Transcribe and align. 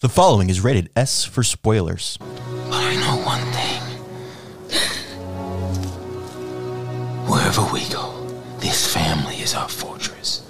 The 0.00 0.08
following 0.08 0.50
is 0.50 0.60
rated 0.62 0.90
S 0.96 1.24
for 1.24 1.42
spoilers. 1.42 2.18
But 2.18 2.82
I 2.82 2.94
know 2.96 3.24
one 3.24 3.40
thing. 3.52 3.80
Wherever 7.30 7.62
we 7.72 7.88
go, 7.88 8.12
this 8.58 8.92
family 8.92 9.36
is 9.36 9.54
our 9.54 9.68
fortress. 9.68 10.42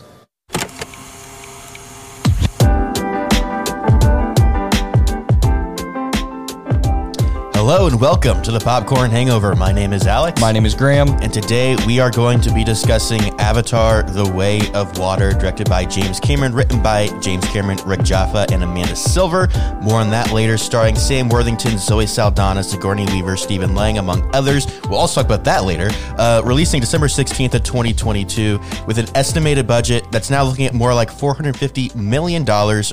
Hello 7.67 7.87
and 7.87 7.99
welcome 7.99 8.43
to 8.43 8.53
the 8.53 8.61
Popcorn 8.61 9.11
Hangover. 9.11 9.57
My 9.57 9.73
name 9.73 9.95
is 9.95 10.07
Alex. 10.07 10.39
My 10.39 10.53
name 10.53 10.67
is 10.67 10.75
Graham. 10.75 11.09
and 11.23 11.33
today 11.33 11.75
we 11.87 11.99
are 11.99 12.11
going 12.11 12.39
to 12.43 12.53
be 12.53 12.63
discussing 12.63 13.23
Avatar 13.41 14.03
The 14.03 14.31
Way 14.33 14.61
of 14.75 14.99
Water, 14.99 15.33
directed 15.33 15.71
by 15.71 15.87
James 15.87 16.21
Cameron, 16.21 16.53
written 16.53 16.83
by 16.83 17.07
James 17.21 17.43
Cameron, 17.47 17.79
Rick 17.87 18.03
Jaffa, 18.03 18.45
and 18.53 18.63
Amanda 18.63 18.95
Silver. 18.95 19.49
More 19.81 19.99
on 19.99 20.11
that 20.11 20.31
later, 20.31 20.59
starring 20.59 20.95
Sam 20.95 21.31
Worthington, 21.31 21.79
Zoe 21.79 22.07
Saldana, 22.07 22.63
Sigourney 22.63 23.07
Weaver, 23.07 23.35
Stephen 23.35 23.75
Lang, 23.75 23.97
among 23.97 24.29
others. 24.35 24.67
We'll 24.91 24.99
also 24.99 25.23
talk 25.23 25.31
about 25.31 25.45
that 25.45 25.65
later. 25.65 25.89
Uh, 26.19 26.43
releasing 26.45 26.83
December 26.83 27.07
16th 27.07 27.55
of 27.55 27.63
2022 27.63 28.61
with 28.87 28.99
an 28.99 29.07
estimated 29.15 29.67
budget 29.67 30.05
that's 30.13 30.29
now 30.29 30.45
looking 30.45 30.67
at 30.67 30.75
more 30.75 30.93
like 30.93 31.11
$450 31.11 31.97
million, 31.97 32.47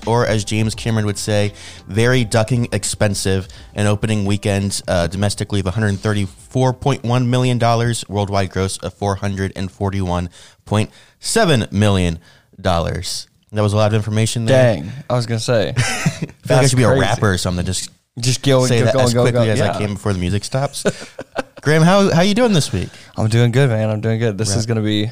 or 0.07 0.25
as 0.25 0.45
James 0.45 0.73
Cameron 0.75 1.05
would 1.07 1.19
say, 1.19 1.51
very 1.87 2.23
ducking 2.23 2.69
expensive. 2.71 3.49
An 3.75 3.87
opening 3.87 4.25
weekend 4.25 4.60
uh, 4.87 5.07
domestically 5.07 5.59
of 5.61 5.65
$134.1 5.67 7.25
million, 7.27 7.59
worldwide 8.09 8.49
gross 8.51 8.77
of 8.79 8.93
$441.7 8.97 11.71
million. 11.71 12.19
That 12.59 13.61
was 13.61 13.73
a 13.73 13.75
lot 13.75 13.87
of 13.87 13.93
information 13.93 14.45
there. 14.45 14.75
Dang, 14.77 14.89
I 15.09 15.13
was 15.13 15.25
gonna 15.25 15.39
say. 15.39 15.73
I 15.77 16.27
like 16.49 16.51
I 16.51 16.65
should 16.67 16.77
be 16.77 16.83
a 16.83 16.97
rapper 16.97 17.31
or 17.33 17.37
something. 17.37 17.65
Just 17.65 17.89
Just 18.19 18.43
go 18.43 18.65
say 18.65 18.79
go, 18.79 18.85
that 18.85 18.93
go, 18.93 18.99
as 19.01 19.13
go, 19.13 19.23
quickly 19.23 19.45
go. 19.45 19.51
as 19.51 19.59
I 19.61 19.65
Yeah. 19.67 19.77
can 19.77 19.93
before 19.95 20.13
the 20.13 20.19
music 20.19 20.43
stops. 20.45 20.83
Graham, 21.61 21.81
how 21.81 22.13
how 22.13 22.21
you 22.21 22.33
doing 22.33 22.53
this 22.53 22.71
week? 22.71 22.87
I'm 23.17 23.27
doing 23.27 23.51
good, 23.51 23.69
man. 23.69 23.89
I'm 23.89 23.99
doing 24.01 24.19
good. 24.19 24.37
This 24.37 24.55
is 24.55 24.65
gonna 24.65 24.81
be 24.81 25.11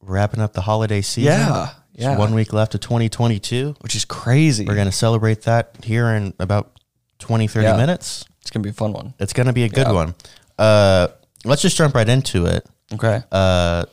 Wrapping 0.00 0.40
up 0.40 0.52
the 0.52 0.60
holiday 0.60 1.00
season. 1.00 1.32
Yeah, 1.32 1.70
Just 1.96 2.04
yeah. 2.10 2.18
one 2.18 2.34
week 2.34 2.52
left 2.52 2.74
of 2.74 2.80
2022. 2.82 3.74
which 3.80 3.96
is 3.96 4.04
crazy. 4.04 4.66
We're 4.66 4.74
going 4.74 4.84
to 4.84 4.92
celebrate 4.92 5.44
that 5.44 5.76
here 5.82 6.08
in 6.08 6.34
about 6.38 6.78
20, 7.20 7.46
30 7.48 7.64
Yeah. 7.64 7.76
minutes. 7.78 8.26
It's 8.44 8.50
gonna 8.50 8.62
be 8.62 8.68
a 8.70 8.74
fun 8.74 8.92
one. 8.92 9.14
It's 9.18 9.32
going 9.32 9.46
to 9.46 9.54
be 9.54 9.64
a 9.64 9.68
good 9.70 9.86
Yeah. 9.86 9.92
one. 9.92 10.14
Uh, 10.58 11.08
let's 11.46 11.62
just 11.62 11.76
jump 11.78 11.94
right 11.94 12.08
into 12.08 12.44
it. 12.44 12.66
Okay. 12.92 13.22
Uh, 13.32 13.86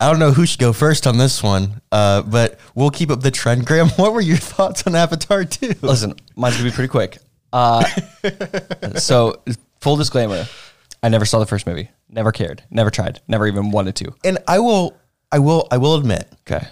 I 0.00 0.10
don't 0.10 0.18
know 0.18 0.32
who 0.32 0.46
should 0.46 0.60
go 0.60 0.72
first 0.72 1.06
on 1.06 1.18
this 1.18 1.42
one, 1.42 1.80
uh, 1.92 2.22
but 2.22 2.58
we'll 2.74 2.90
keep 2.90 3.10
up 3.10 3.20
the 3.20 3.30
trend. 3.30 3.66
Graham, 3.66 3.88
what 3.96 4.12
were 4.14 4.20
your 4.22 4.36
thoughts 4.38 4.86
on 4.86 4.94
Avatar 4.94 5.44
2? 5.44 5.74
Listen, 5.82 6.14
mine's 6.34 6.56
gonna 6.56 6.70
be 6.70 6.74
pretty 6.74 6.88
quick. 6.88 7.18
Uh, 7.52 7.84
so 8.96 9.42
full 9.80 9.96
disclaimer, 9.96 10.46
I 11.02 11.08
never 11.10 11.24
saw 11.24 11.38
the 11.38 11.46
first 11.46 11.66
movie. 11.66 11.90
Never 12.08 12.32
cared. 12.32 12.62
Never 12.70 12.90
tried. 12.90 13.20
Never 13.28 13.46
even 13.46 13.70
wanted 13.70 13.94
to. 13.96 14.14
And 14.24 14.38
I 14.48 14.58
will, 14.58 14.96
I 15.30 15.38
will, 15.38 15.68
I 15.70 15.76
will 15.76 15.94
admit, 15.96 16.28
Okay. 16.50 16.66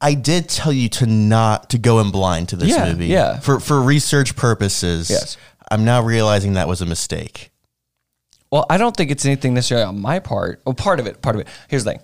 I 0.00 0.12
did 0.14 0.48
tell 0.48 0.72
you 0.72 0.88
to 0.90 1.06
not 1.06 1.70
to 1.70 1.78
go 1.78 2.00
in 2.00 2.10
blind 2.10 2.50
to 2.50 2.56
this 2.56 2.68
Yeah, 2.68 2.84
movie. 2.92 3.06
yeah. 3.06 3.40
For 3.40 3.60
for 3.60 3.80
research 3.80 4.36
purposes. 4.36 5.08
Yes. 5.10 5.36
I'm 5.70 5.84
now 5.84 6.02
realizing 6.02 6.54
that 6.54 6.68
was 6.68 6.80
a 6.80 6.86
mistake. 6.86 7.50
Well, 8.50 8.66
I 8.70 8.78
don't 8.78 8.96
think 8.96 9.10
it's 9.10 9.24
anything 9.24 9.54
necessarily 9.54 9.86
on 9.86 10.00
my 10.00 10.20
part. 10.20 10.62
Well, 10.64 10.74
part 10.74 11.00
of 11.00 11.06
it, 11.06 11.20
part 11.20 11.36
of 11.36 11.40
it. 11.40 11.48
Here's 11.68 11.84
the 11.84 11.92
thing. 11.92 12.00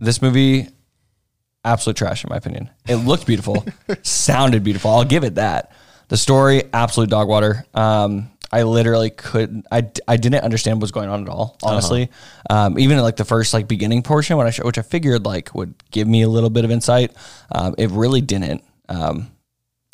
This 0.00 0.20
movie, 0.20 0.68
absolute 1.64 1.96
trash 1.96 2.24
in 2.24 2.30
my 2.30 2.36
opinion. 2.36 2.70
It 2.86 2.96
looked 2.96 3.26
beautiful, 3.26 3.64
sounded 4.02 4.64
beautiful. 4.64 4.90
I'll 4.90 5.04
give 5.04 5.24
it 5.24 5.36
that. 5.36 5.72
The 6.08 6.16
story, 6.16 6.64
absolute 6.72 7.10
dog 7.10 7.28
water. 7.28 7.64
Um, 7.74 8.30
I 8.50 8.62
literally 8.62 9.10
couldn't. 9.10 9.66
I, 9.70 9.90
I 10.08 10.16
didn't 10.16 10.42
understand 10.42 10.78
what 10.78 10.82
was 10.82 10.90
going 10.90 11.10
on 11.10 11.22
at 11.22 11.28
all. 11.28 11.58
Honestly, 11.62 12.10
um, 12.48 12.78
even 12.78 12.96
in 12.96 13.02
like 13.02 13.16
the 13.16 13.26
first 13.26 13.52
like 13.52 13.68
beginning 13.68 14.02
portion, 14.02 14.38
when 14.38 14.46
I 14.46 14.50
sh- 14.50 14.60
which 14.60 14.78
I 14.78 14.82
figured 14.82 15.26
like 15.26 15.54
would 15.54 15.74
give 15.90 16.08
me 16.08 16.22
a 16.22 16.28
little 16.28 16.48
bit 16.48 16.64
of 16.64 16.70
insight, 16.70 17.14
um, 17.52 17.74
it 17.76 17.90
really 17.90 18.22
didn't. 18.22 18.64
Um, 18.88 19.30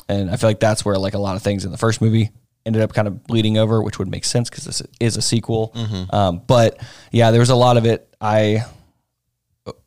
and 0.08 0.30
I 0.30 0.36
feel 0.36 0.48
like 0.48 0.60
that's 0.60 0.84
where 0.84 0.96
like 0.96 1.14
a 1.14 1.18
lot 1.18 1.34
of 1.34 1.42
things 1.42 1.64
in 1.64 1.72
the 1.72 1.78
first 1.78 2.00
movie 2.00 2.30
ended 2.66 2.82
up 2.82 2.92
kind 2.92 3.06
of 3.08 3.24
bleeding 3.24 3.58
over, 3.58 3.82
which 3.82 3.98
would 3.98 4.08
make 4.08 4.24
sense 4.24 4.48
because 4.50 4.64
this 4.64 4.82
is 5.00 5.16
a 5.16 5.22
sequel. 5.22 5.72
Um, 6.10 6.42
but 6.46 6.80
yeah, 7.12 7.30
there 7.30 7.40
was 7.40 7.50
a 7.50 7.56
lot 7.56 7.76
of 7.76 7.84
it 7.86 8.08
I 8.20 8.64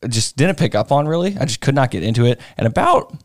just 0.07 0.38
didn't 0.38 0.57
pick 0.57 0.75
up 0.75 0.91
on 0.91 1.07
really. 1.07 1.35
I 1.38 1.45
just 1.45 1.61
could 1.61 1.75
not 1.75 1.91
get 1.91 2.03
into 2.03 2.25
it. 2.25 2.39
And 2.57 2.67
about 2.67 3.15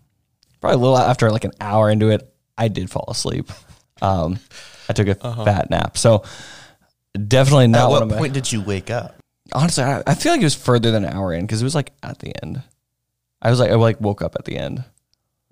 probably 0.60 0.76
a 0.76 0.78
little 0.78 0.98
after 0.98 1.30
like 1.30 1.44
an 1.44 1.52
hour 1.60 1.90
into 1.90 2.10
it, 2.10 2.32
I 2.56 2.68
did 2.68 2.90
fall 2.90 3.06
asleep. 3.08 3.50
Um, 4.00 4.38
I 4.88 4.92
took 4.92 5.08
a 5.08 5.14
fat 5.44 5.70
nap. 5.70 5.96
So 5.96 6.24
definitely 7.14 7.64
At 7.64 7.70
not 7.70 7.90
one 7.90 7.92
what 7.92 8.02
of 8.02 8.08
my. 8.10 8.19
point 8.19 8.32
did 8.34 8.50
you 8.50 8.60
wake 8.62 8.90
up? 8.90 9.16
Honestly, 9.52 9.84
I, 9.84 10.02
I 10.06 10.14
feel 10.14 10.32
like 10.32 10.40
it 10.40 10.44
was 10.44 10.54
further 10.54 10.90
than 10.90 11.04
an 11.04 11.12
hour 11.12 11.32
in 11.32 11.42
because 11.46 11.60
it 11.60 11.64
was 11.64 11.74
like 11.74 11.92
at 12.02 12.19
the 12.19 12.32
end. 12.42 12.62
I 13.40 13.50
was 13.50 13.60
like, 13.60 13.70
I 13.70 13.74
like 13.74 14.00
woke 14.00 14.22
up 14.22 14.34
at 14.38 14.44
the 14.44 14.56
end. 14.56 14.84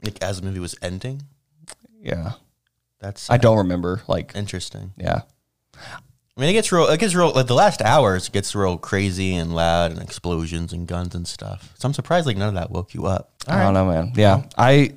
Like 0.04 0.22
as 0.22 0.40
the 0.40 0.46
movie 0.46 0.60
was 0.60 0.74
ending? 0.80 1.22
Yeah, 2.00 2.32
That's 3.00 3.30
I 3.30 3.36
don't 3.38 3.58
remember. 3.58 4.02
Like, 4.06 4.32
interesting. 4.34 4.92
yeah. 4.96 5.22
I 6.36 6.40
mean, 6.40 6.50
it 6.50 6.52
gets 6.54 6.70
real. 6.72 6.86
It 6.86 7.00
gets 7.00 7.14
real. 7.14 7.32
Like 7.32 7.46
the 7.48 7.54
last 7.54 7.82
hours 7.82 8.28
it 8.28 8.32
gets 8.32 8.54
real 8.54 8.78
crazy 8.78 9.34
and 9.34 9.54
loud 9.54 9.90
and 9.90 10.00
explosions 10.00 10.72
and 10.72 10.86
guns 10.86 11.14
and 11.14 11.26
stuff. 11.26 11.72
So 11.78 11.86
I'm 11.86 11.92
surprised 11.94 12.26
like 12.26 12.36
none 12.36 12.48
of 12.48 12.54
that 12.54 12.70
woke 12.70 12.94
you 12.94 13.06
up. 13.06 13.32
I 13.46 13.62
don't 13.62 13.74
know, 13.74 13.86
man. 13.86 14.12
Yeah, 14.14 14.44
I. 14.56 14.92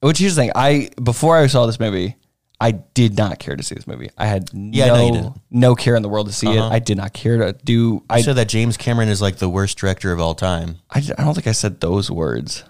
Which 0.00 0.18
here's 0.18 0.36
the 0.36 0.42
thing. 0.42 0.52
I 0.54 0.90
before 1.02 1.36
I 1.38 1.46
saw 1.48 1.66
this 1.66 1.80
movie, 1.80 2.16
I 2.60 2.72
did 2.72 3.16
not 3.16 3.38
care 3.38 3.56
to 3.56 3.62
see 3.62 3.74
this 3.74 3.86
movie. 3.86 4.10
I 4.18 4.26
had 4.26 4.50
Yeah, 4.52 4.84
I 4.84 4.88
no 4.88 5.06
you 5.06 5.12
didn't. 5.12 5.40
no 5.50 5.74
care 5.74 5.96
in 5.96 6.02
the 6.02 6.08
world 6.08 6.26
to 6.26 6.32
see 6.32 6.46
Uh-huh. 6.46 6.66
it. 6.68 6.72
I 6.72 6.78
did 6.78 6.96
not 6.98 7.12
care 7.12 7.38
to 7.38 7.52
do. 7.64 8.04
I, 8.10 8.16
I 8.16 8.22
said 8.22 8.36
that 8.36 8.48
James 8.48 8.76
Cameron 8.76 9.08
is 9.08 9.22
like 9.22 9.36
the 9.36 9.48
worst 9.48 9.78
director 9.78 10.12
of 10.12 10.20
all 10.20 10.34
time. 10.34 10.76
I 10.90 10.98
I 11.18 11.24
don't 11.24 11.34
think 11.34 11.46
I 11.46 11.52
said 11.52 11.80
those 11.80 12.10
words. 12.10 12.62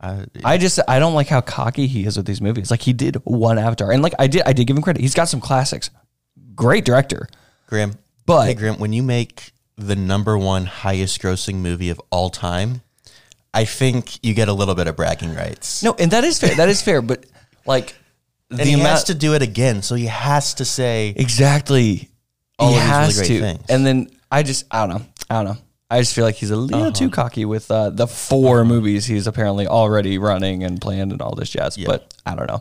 I, 0.00 0.26
I 0.44 0.58
just 0.58 0.78
I 0.86 0.98
don't 1.00 1.14
like 1.14 1.26
how 1.28 1.40
cocky 1.40 1.86
he 1.88 2.04
is 2.06 2.16
with 2.16 2.26
these 2.26 2.40
movies. 2.40 2.70
Like 2.70 2.82
he 2.82 2.92
did 2.92 3.16
one 3.24 3.58
Avatar, 3.58 3.90
and 3.90 4.02
like 4.02 4.14
I 4.18 4.26
did 4.28 4.42
I 4.46 4.52
did 4.52 4.66
give 4.66 4.76
him 4.76 4.82
credit. 4.82 5.00
He's 5.00 5.14
got 5.14 5.24
some 5.28 5.40
classics. 5.40 5.90
Great 6.54 6.84
director. 6.84 7.28
Graham, 7.66 7.94
But- 8.26 8.46
hey 8.46 8.54
Graham, 8.54 8.78
when 8.78 8.92
you 8.92 9.02
make 9.02 9.52
the 9.76 9.96
number 9.96 10.36
one 10.38 10.66
highest 10.66 11.20
grossing 11.20 11.56
movie 11.56 11.90
of 11.90 12.00
all 12.10 12.30
time, 12.30 12.82
I 13.54 13.64
think 13.64 14.24
you 14.24 14.34
get 14.34 14.48
a 14.48 14.52
little 14.52 14.74
bit 14.74 14.86
of 14.86 14.96
bragging 14.96 15.34
rights. 15.34 15.82
No, 15.82 15.94
and 15.98 16.10
that 16.12 16.24
is 16.24 16.38
fair. 16.38 16.54
That 16.54 16.68
is 16.68 16.80
fair. 16.82 17.02
But 17.02 17.26
like 17.66 17.94
and 18.50 18.60
he 18.60 18.72
has 18.78 19.04
to 19.04 19.14
do 19.14 19.34
it 19.34 19.42
again, 19.42 19.82
so 19.82 19.94
he 19.96 20.06
has 20.06 20.54
to 20.54 20.64
say 20.64 21.12
Exactly. 21.16 22.08
All 22.58 22.70
he 22.72 22.76
of 22.76 22.82
these 22.82 22.90
really 22.90 23.04
has 23.04 23.16
great 23.18 23.26
to. 23.28 23.40
things. 23.40 23.64
And 23.68 23.84
then 23.86 24.10
I 24.30 24.42
just 24.42 24.64
I 24.70 24.86
don't 24.86 24.98
know. 25.00 25.06
I 25.30 25.42
don't 25.42 25.54
know. 25.54 25.60
I 25.90 26.00
just 26.00 26.14
feel 26.14 26.24
like 26.24 26.34
he's 26.34 26.50
a 26.50 26.56
little 26.56 26.92
too 26.92 27.08
cocky 27.10 27.44
with 27.46 27.70
uh, 27.70 27.90
the 27.90 28.06
4 28.06 28.64
movies 28.66 29.06
he's 29.06 29.26
apparently 29.26 29.66
already 29.66 30.18
running 30.18 30.62
and 30.62 30.80
planned 30.80 31.12
and 31.12 31.22
all 31.22 31.34
this 31.34 31.48
jazz. 31.48 31.76
But 31.78 32.14
I 32.26 32.34
don't 32.34 32.46
know. 32.46 32.60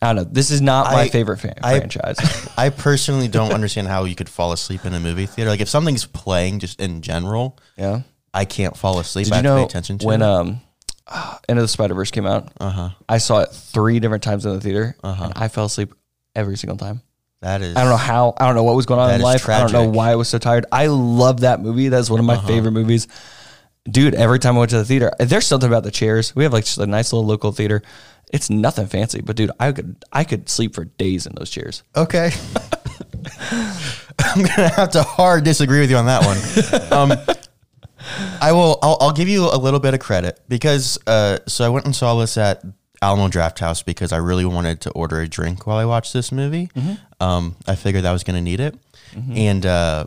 I 0.00 0.06
don't 0.06 0.16
know. 0.16 0.24
This 0.24 0.50
is 0.50 0.60
not 0.60 0.90
my 0.90 1.06
favorite 1.08 1.38
fa- 1.38 1.54
I- 1.64 1.78
franchise. 1.78 2.16
I 2.56 2.70
personally 2.70 3.28
don't 3.28 3.52
understand 3.52 3.86
how 3.86 4.04
you 4.04 4.16
could 4.16 4.28
fall 4.28 4.50
asleep 4.50 4.84
in 4.84 4.92
a 4.94 4.98
movie 4.98 5.26
theater. 5.26 5.50
Like 5.50 5.60
if 5.60 5.68
something's 5.68 6.04
playing 6.04 6.58
just 6.58 6.80
in 6.80 7.02
general, 7.02 7.58
yeah. 7.76 8.00
I 8.34 8.44
can't 8.44 8.76
fall 8.76 8.98
asleep. 8.98 9.26
Did 9.26 9.34
I 9.34 9.36
you 9.36 9.42
know 9.44 9.56
pay 9.58 9.64
attention 9.64 9.98
to 9.98 10.06
when 10.06 10.22
it. 10.22 10.24
um 10.26 10.60
Into 11.48 11.62
the 11.62 11.68
Spider 11.68 11.94
Verse 11.94 12.10
came 12.10 12.26
out? 12.26 12.50
uh-huh. 12.60 12.90
I 13.08 13.18
saw 13.18 13.40
it 13.42 13.50
three 13.52 14.00
different 14.00 14.24
times 14.24 14.44
in 14.46 14.52
the 14.54 14.60
theater, 14.60 14.96
Uh-huh. 15.04 15.24
and 15.26 15.32
I 15.36 15.46
fell 15.48 15.66
asleep 15.66 15.94
every 16.34 16.56
single 16.56 16.76
time. 16.76 17.02
That 17.42 17.60
is 17.60 17.76
I 17.76 17.80
don't 17.80 17.90
know 17.90 17.96
how. 17.96 18.34
I 18.38 18.46
don't 18.46 18.54
know 18.54 18.62
what 18.62 18.76
was 18.76 18.86
going 18.86 19.00
on 19.00 19.10
in 19.12 19.20
life. 19.20 19.48
I 19.48 19.58
don't 19.58 19.72
know 19.72 19.88
why 19.88 20.12
I 20.12 20.14
was 20.14 20.28
so 20.28 20.38
tired. 20.38 20.64
I 20.70 20.86
love 20.86 21.40
that 21.40 21.60
movie. 21.60 21.88
That's 21.88 22.08
one 22.08 22.20
of 22.20 22.26
my 22.26 22.38
favorite 22.38 22.70
movies. 22.70 23.08
Dude, 23.84 24.14
every 24.14 24.38
time 24.38 24.54
I 24.54 24.60
went 24.60 24.70
to 24.70 24.78
the 24.78 24.84
theater, 24.84 25.10
there's 25.18 25.44
something 25.44 25.68
about 25.68 25.82
the 25.82 25.90
chairs. 25.90 26.36
We 26.36 26.44
have 26.44 26.52
like 26.52 26.64
just 26.64 26.78
a 26.78 26.86
nice 26.86 27.12
little 27.12 27.26
local 27.26 27.50
theater. 27.50 27.82
It's 28.32 28.48
nothing 28.48 28.86
fancy, 28.86 29.22
but 29.22 29.34
dude, 29.34 29.50
I 29.58 29.72
could 29.72 30.04
I 30.12 30.22
could 30.22 30.48
sleep 30.48 30.74
for 30.74 30.84
days 30.84 31.26
in 31.26 31.34
those 31.34 31.50
chairs. 31.50 31.82
Okay. 31.96 32.30
I'm 33.50 34.44
gonna 34.44 34.68
have 34.68 34.90
to 34.90 35.02
hard 35.02 35.42
disagree 35.42 35.80
with 35.80 35.90
you 35.90 35.96
on 35.96 36.06
that 36.06 36.24
one. 36.24 36.38
Um, 36.92 37.12
I 38.40 38.52
will. 38.52 38.78
I'll, 38.82 38.98
I'll 39.00 39.12
give 39.12 39.28
you 39.28 39.46
a 39.46 39.56
little 39.56 39.80
bit 39.80 39.94
of 39.94 40.00
credit 40.00 40.38
because 40.48 40.98
uh, 41.06 41.38
so 41.46 41.64
I 41.64 41.70
went 41.70 41.86
and 41.86 41.96
saw 41.96 42.18
this 42.20 42.36
at 42.36 42.62
Alamo 43.02 43.28
Drafthouse 43.28 43.84
because 43.84 44.12
I 44.12 44.18
really 44.18 44.44
wanted 44.44 44.80
to 44.82 44.90
order 44.92 45.20
a 45.20 45.28
drink 45.28 45.66
while 45.66 45.76
I 45.76 45.84
watched 45.84 46.12
this 46.12 46.30
movie. 46.32 46.70
Um, 47.20 47.56
I 47.66 47.74
figured 47.74 48.04
I 48.04 48.12
was 48.12 48.24
gonna 48.24 48.40
need 48.40 48.60
it, 48.60 48.74
and 49.34 49.66
uh, 49.66 50.06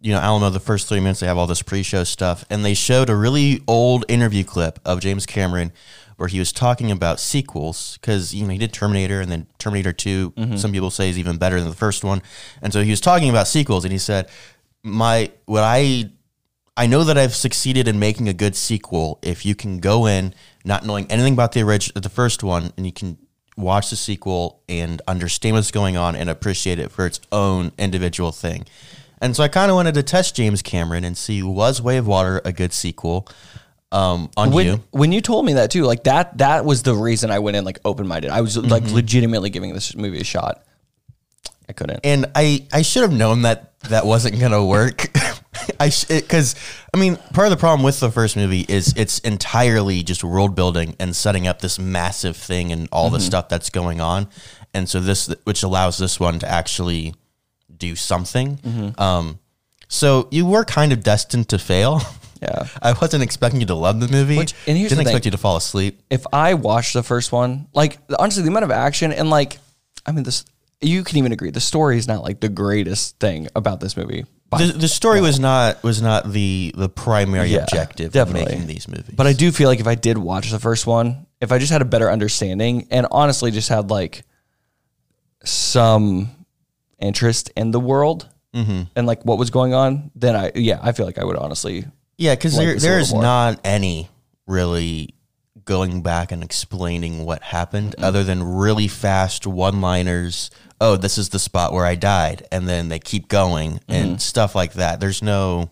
you 0.00 0.12
know 0.12 0.20
Alamo. 0.20 0.48
The 0.50 0.60
first 0.60 0.88
three 0.88 1.00
minutes 1.00 1.20
they 1.20 1.26
have 1.26 1.36
all 1.36 1.46
this 1.48 1.62
pre-show 1.62 2.04
stuff, 2.04 2.44
and 2.48 2.64
they 2.64 2.74
showed 2.74 3.10
a 3.10 3.16
really 3.16 3.62
old 3.66 4.04
interview 4.08 4.44
clip 4.44 4.78
of 4.84 5.00
James 5.00 5.26
Cameron 5.26 5.72
where 6.16 6.28
he 6.28 6.38
was 6.40 6.50
talking 6.52 6.90
about 6.90 7.20
sequels 7.20 7.96
because 8.00 8.34
you 8.34 8.44
know 8.44 8.50
he 8.50 8.58
did 8.58 8.72
Terminator 8.72 9.20
and 9.20 9.30
then 9.30 9.46
Terminator 9.58 9.92
2 9.92 10.32
Some 10.56 10.72
people 10.72 10.90
say 10.90 11.10
is 11.10 11.18
even 11.18 11.36
better 11.38 11.60
than 11.60 11.68
the 11.68 11.76
first 11.76 12.02
one, 12.04 12.22
and 12.62 12.72
so 12.72 12.82
he 12.82 12.90
was 12.90 13.00
talking 13.00 13.28
about 13.30 13.46
sequels, 13.48 13.84
and 13.84 13.92
he 13.92 13.98
said, 13.98 14.28
"My 14.82 15.30
what 15.46 15.62
I 15.64 16.10
I 16.78 16.86
know 16.86 17.02
that 17.04 17.18
I've 17.18 17.34
succeeded 17.34 17.88
in 17.88 17.98
making 17.98 18.28
a 18.28 18.32
good 18.32 18.54
sequel 18.54 19.18
if 19.20 19.44
you 19.44 19.54
can 19.56 19.80
go 19.80 20.06
in 20.06 20.32
not 20.64 20.86
knowing 20.86 21.10
anything 21.10 21.32
about 21.32 21.52
the 21.52 21.62
original, 21.62 22.00
the 22.00 22.08
first 22.08 22.44
one, 22.44 22.72
and 22.76 22.86
you 22.86 22.92
can 22.92 23.18
watch 23.56 23.90
the 23.90 23.96
sequel 23.96 24.62
and 24.68 25.02
understand 25.08 25.56
what's 25.56 25.72
going 25.72 25.96
on 25.96 26.14
and 26.14 26.30
appreciate 26.30 26.78
it 26.78 26.92
for 26.92 27.04
its 27.04 27.20
own 27.32 27.72
individual 27.78 28.30
thing. 28.30 28.64
And 29.20 29.34
so 29.34 29.42
I 29.42 29.48
kind 29.48 29.70
of 29.70 29.74
wanted 29.74 29.94
to 29.94 30.04
test 30.04 30.36
James 30.36 30.62
Cameron 30.62 31.02
and 31.02 31.18
see 31.18 31.42
was 31.42 31.82
Way 31.82 31.96
of 31.96 32.06
Water 32.06 32.40
a 32.44 32.52
good 32.52 32.72
sequel 32.72 33.26
um, 33.90 34.30
on 34.36 34.52
when, 34.52 34.66
you. 34.66 34.84
when 34.92 35.10
you 35.10 35.20
told 35.20 35.44
me 35.46 35.54
that 35.54 35.72
too, 35.72 35.82
like 35.82 36.04
that 36.04 36.38
that 36.38 36.64
was 36.64 36.84
the 36.84 36.94
reason 36.94 37.32
I 37.32 37.40
went 37.40 37.56
in 37.56 37.64
like 37.64 37.80
open 37.84 38.06
minded. 38.06 38.30
I 38.30 38.40
was 38.42 38.56
like 38.56 38.84
Mm-hmm. 38.84 38.94
legitimately 38.94 39.50
giving 39.50 39.74
this 39.74 39.96
movie 39.96 40.20
a 40.20 40.24
shot. 40.24 40.62
I 41.68 41.72
couldn't. 41.72 42.00
And 42.04 42.26
I, 42.36 42.66
I 42.72 42.82
should 42.82 43.02
have 43.02 43.12
known 43.12 43.42
that 43.42 43.78
that 43.88 44.06
wasn't 44.06 44.38
going 44.38 44.52
to 44.52 44.64
work. 44.64 45.08
I 45.80 45.90
because 46.08 46.54
I 46.94 46.98
mean 46.98 47.16
part 47.32 47.46
of 47.46 47.50
the 47.50 47.56
problem 47.56 47.82
with 47.84 48.00
the 48.00 48.10
first 48.10 48.36
movie 48.36 48.66
is 48.68 48.92
it's 48.96 49.18
entirely 49.20 50.02
just 50.02 50.22
world 50.22 50.54
building 50.54 50.94
and 51.00 51.14
setting 51.16 51.46
up 51.46 51.60
this 51.60 51.78
massive 51.78 52.36
thing 52.36 52.70
and 52.72 52.88
all 52.92 53.06
Mm-hmm. 53.06 53.14
the 53.14 53.20
stuff 53.20 53.48
that's 53.48 53.70
going 53.70 54.00
on, 54.00 54.28
and 54.74 54.88
so 54.88 55.00
this 55.00 55.26
which 55.44 55.62
allows 55.62 55.96
this 55.98 56.20
one 56.20 56.38
to 56.40 56.48
actually 56.48 57.14
do 57.74 57.96
something. 57.96 58.56
Mm-hmm. 58.58 59.00
Um, 59.00 59.38
so 59.88 60.28
you 60.30 60.44
were 60.46 60.64
kind 60.64 60.92
of 60.92 61.02
destined 61.02 61.48
to 61.50 61.58
fail. 61.58 62.00
Yeah. 62.40 62.68
I 62.80 62.92
wasn't 62.92 63.24
expecting 63.24 63.58
you 63.60 63.66
to 63.66 63.74
love 63.74 63.98
the 63.98 64.06
movie. 64.06 64.36
Which- 64.38 64.54
and 64.68 64.78
here's 64.78 64.90
Didn't 64.90 65.02
expect 65.08 65.24
thing. 65.24 65.32
you 65.32 65.32
to 65.32 65.38
fall 65.38 65.56
asleep. 65.56 66.00
if 66.08 66.24
I 66.32 66.54
watched 66.54 66.92
the 66.92 67.02
first 67.02 67.32
one, 67.32 67.66
like 67.74 67.98
honestly, 68.16 68.44
the 68.44 68.48
amount 68.48 68.62
of 68.64 68.70
action 68.70 69.10
and 69.12 69.28
like, 69.28 69.58
I 70.06 70.12
mean, 70.12 70.22
this 70.22 70.44
you 70.80 71.02
can 71.02 71.18
even 71.18 71.32
agree 71.32 71.50
the 71.50 71.58
story 71.58 71.98
is 71.98 72.06
not 72.06 72.22
like 72.22 72.38
the 72.38 72.48
greatest 72.48 73.18
thing 73.18 73.48
about 73.56 73.80
this 73.80 73.96
movie. 73.96 74.24
The, 74.50 74.72
the 74.72 74.88
story 74.88 75.20
was 75.20 75.38
not 75.38 75.82
was 75.82 76.00
not 76.00 76.32
the 76.32 76.72
the 76.76 76.88
primary 76.88 77.48
Yeah, 77.50 77.64
objective 77.64 78.12
definitely. 78.12 78.44
of 78.44 78.48
making 78.60 78.66
these 78.66 78.88
movies. 78.88 79.14
but 79.14 79.26
I 79.26 79.34
do 79.34 79.52
feel 79.52 79.68
like 79.68 79.78
if 79.80 79.86
I 79.86 79.94
did 79.94 80.16
watch 80.16 80.50
the 80.50 80.58
first 80.58 80.86
one, 80.86 81.26
if 81.40 81.52
I 81.52 81.58
just 81.58 81.70
had 81.70 81.82
a 81.82 81.84
better 81.84 82.10
understanding 82.10 82.86
and 82.90 83.06
honestly 83.10 83.50
just 83.50 83.68
had 83.68 83.90
like 83.90 84.24
some 85.44 86.30
interest 86.98 87.50
in 87.56 87.70
the 87.70 87.80
world 87.80 88.28
Mm-hmm. 88.54 88.84
and 88.96 89.06
like 89.06 89.22
what 89.26 89.36
was 89.38 89.50
going 89.50 89.74
on, 89.74 90.10
then 90.14 90.34
I 90.34 90.50
yeah, 90.54 90.78
I 90.82 90.92
feel 90.92 91.04
like 91.04 91.18
I 91.18 91.24
would 91.24 91.36
honestly 91.36 91.84
Yeah, 92.16 92.34
because 92.34 92.56
there 92.56 92.72
this 92.72 92.82
a 92.82 92.86
there's 92.86 93.08
little 93.10 93.16
more. 93.22 93.22
not 93.22 93.60
any 93.62 94.08
really 94.46 95.14
going 95.68 96.00
back 96.02 96.32
and 96.32 96.42
explaining 96.42 97.24
what 97.26 97.42
happened 97.42 97.94
other 97.98 98.24
than 98.24 98.42
really 98.42 98.88
fast 98.88 99.46
one 99.46 99.80
liners. 99.82 100.50
Oh, 100.80 100.96
this 100.96 101.18
is 101.18 101.28
the 101.28 101.38
spot 101.38 101.72
where 101.74 101.84
I 101.84 101.94
died, 101.94 102.46
and 102.50 102.66
then 102.66 102.88
they 102.88 102.98
keep 102.98 103.28
going 103.28 103.72
Mm-hmm. 103.74 103.92
and 103.92 104.22
stuff 104.22 104.54
like 104.54 104.72
that. 104.74 104.98
There's 104.98 105.22
no. 105.22 105.70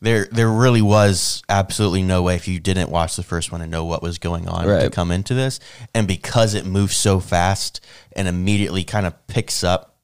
There, 0.00 0.28
there 0.30 0.48
really 0.48 0.80
was 0.80 1.42
absolutely 1.48 2.02
no 2.04 2.22
way 2.22 2.36
if 2.36 2.46
you 2.48 2.60
didn't 2.60 2.88
watch 2.88 3.16
the 3.16 3.24
first 3.24 3.50
one 3.50 3.60
and 3.60 3.70
know 3.70 3.84
what 3.84 4.00
was 4.00 4.18
going 4.18 4.48
on 4.48 4.64
to 4.84 4.90
come 4.90 5.10
into 5.10 5.34
this, 5.34 5.58
and 5.92 6.06
because 6.08 6.54
it 6.54 6.64
moves 6.64 6.96
so 6.96 7.18
fast 7.20 7.84
and 8.16 8.26
immediately 8.28 8.84
kind 8.84 9.06
of 9.06 9.26
picks 9.26 9.62
up. 9.64 9.96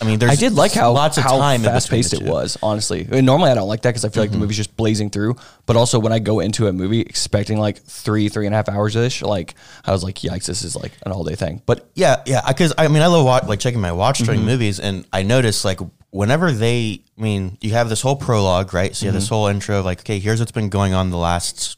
I 0.00 0.04
mean, 0.04 0.18
there's 0.18 0.32
Mm-hmm. 0.32 0.44
I 0.44 0.48
did 0.48 0.54
like 0.54 0.72
how 0.72 0.92
lots 0.92 1.18
of 1.18 1.24
how 1.24 1.38
time 1.38 1.62
fast 1.62 1.90
paced 1.90 2.12
it 2.12 2.22
was. 2.22 2.56
Honestly, 2.62 3.06
and 3.10 3.26
normally 3.26 3.50
I 3.50 3.54
don't 3.54 3.66
like 3.68 3.82
that 3.82 3.90
because 3.90 4.04
I 4.04 4.08
feel 4.10 4.22
like 4.22 4.30
Mm-hmm. 4.30 4.38
the 4.38 4.44
movie's 4.44 4.56
just 4.56 4.76
blazing 4.76 5.10
through. 5.10 5.36
But 5.66 5.76
also 5.76 5.98
when 5.98 6.12
I 6.12 6.18
go 6.20 6.40
into 6.40 6.66
a 6.68 6.72
movie 6.72 7.00
expecting 7.00 7.58
like 7.58 7.78
three 7.78 8.28
three 8.28 8.46
and 8.46 8.54
a 8.54 8.56
half 8.56 8.68
hours 8.68 8.94
ish, 8.96 9.22
like 9.22 9.54
I 9.84 9.92
was 9.92 10.04
like, 10.04 10.16
yikes, 10.16 10.46
this 10.46 10.62
is 10.62 10.76
like 10.76 10.92
an 11.04 11.12
all 11.12 11.24
day 11.24 11.34
thing. 11.34 11.62
But 11.66 11.88
Yeah, 11.94 12.22
yeah. 12.26 12.42
Because 12.46 12.72
I 12.78 12.86
mean, 12.88 13.02
I 13.02 13.06
love 13.06 13.24
watch, 13.24 13.44
like 13.44 13.60
checking 13.60 13.80
my 13.80 13.92
watch 13.92 14.18
during 14.18 14.40
Mm-hmm. 14.40 14.46
movies, 14.48 14.78
and 14.80 15.04
I 15.12 15.22
notice 15.24 15.64
like 15.64 15.80
whenever 16.10 16.52
they, 16.52 17.02
I 17.18 17.20
mean, 17.20 17.58
you 17.60 17.72
have 17.72 17.88
this 17.88 18.00
whole 18.00 18.16
prologue, 18.16 18.72
right? 18.72 18.94
So 18.94 19.04
you 19.04 19.08
have 19.08 19.14
Mm-hmm. 19.14 19.20
this 19.20 19.28
whole 19.28 19.46
intro 19.48 19.80
of 19.80 19.84
like, 19.84 20.00
okay, 20.00 20.18
here's 20.20 20.38
what's 20.40 20.52
been 20.52 20.68
going 20.70 20.94
on 20.94 21.10
the 21.10 21.18
last 21.18 21.76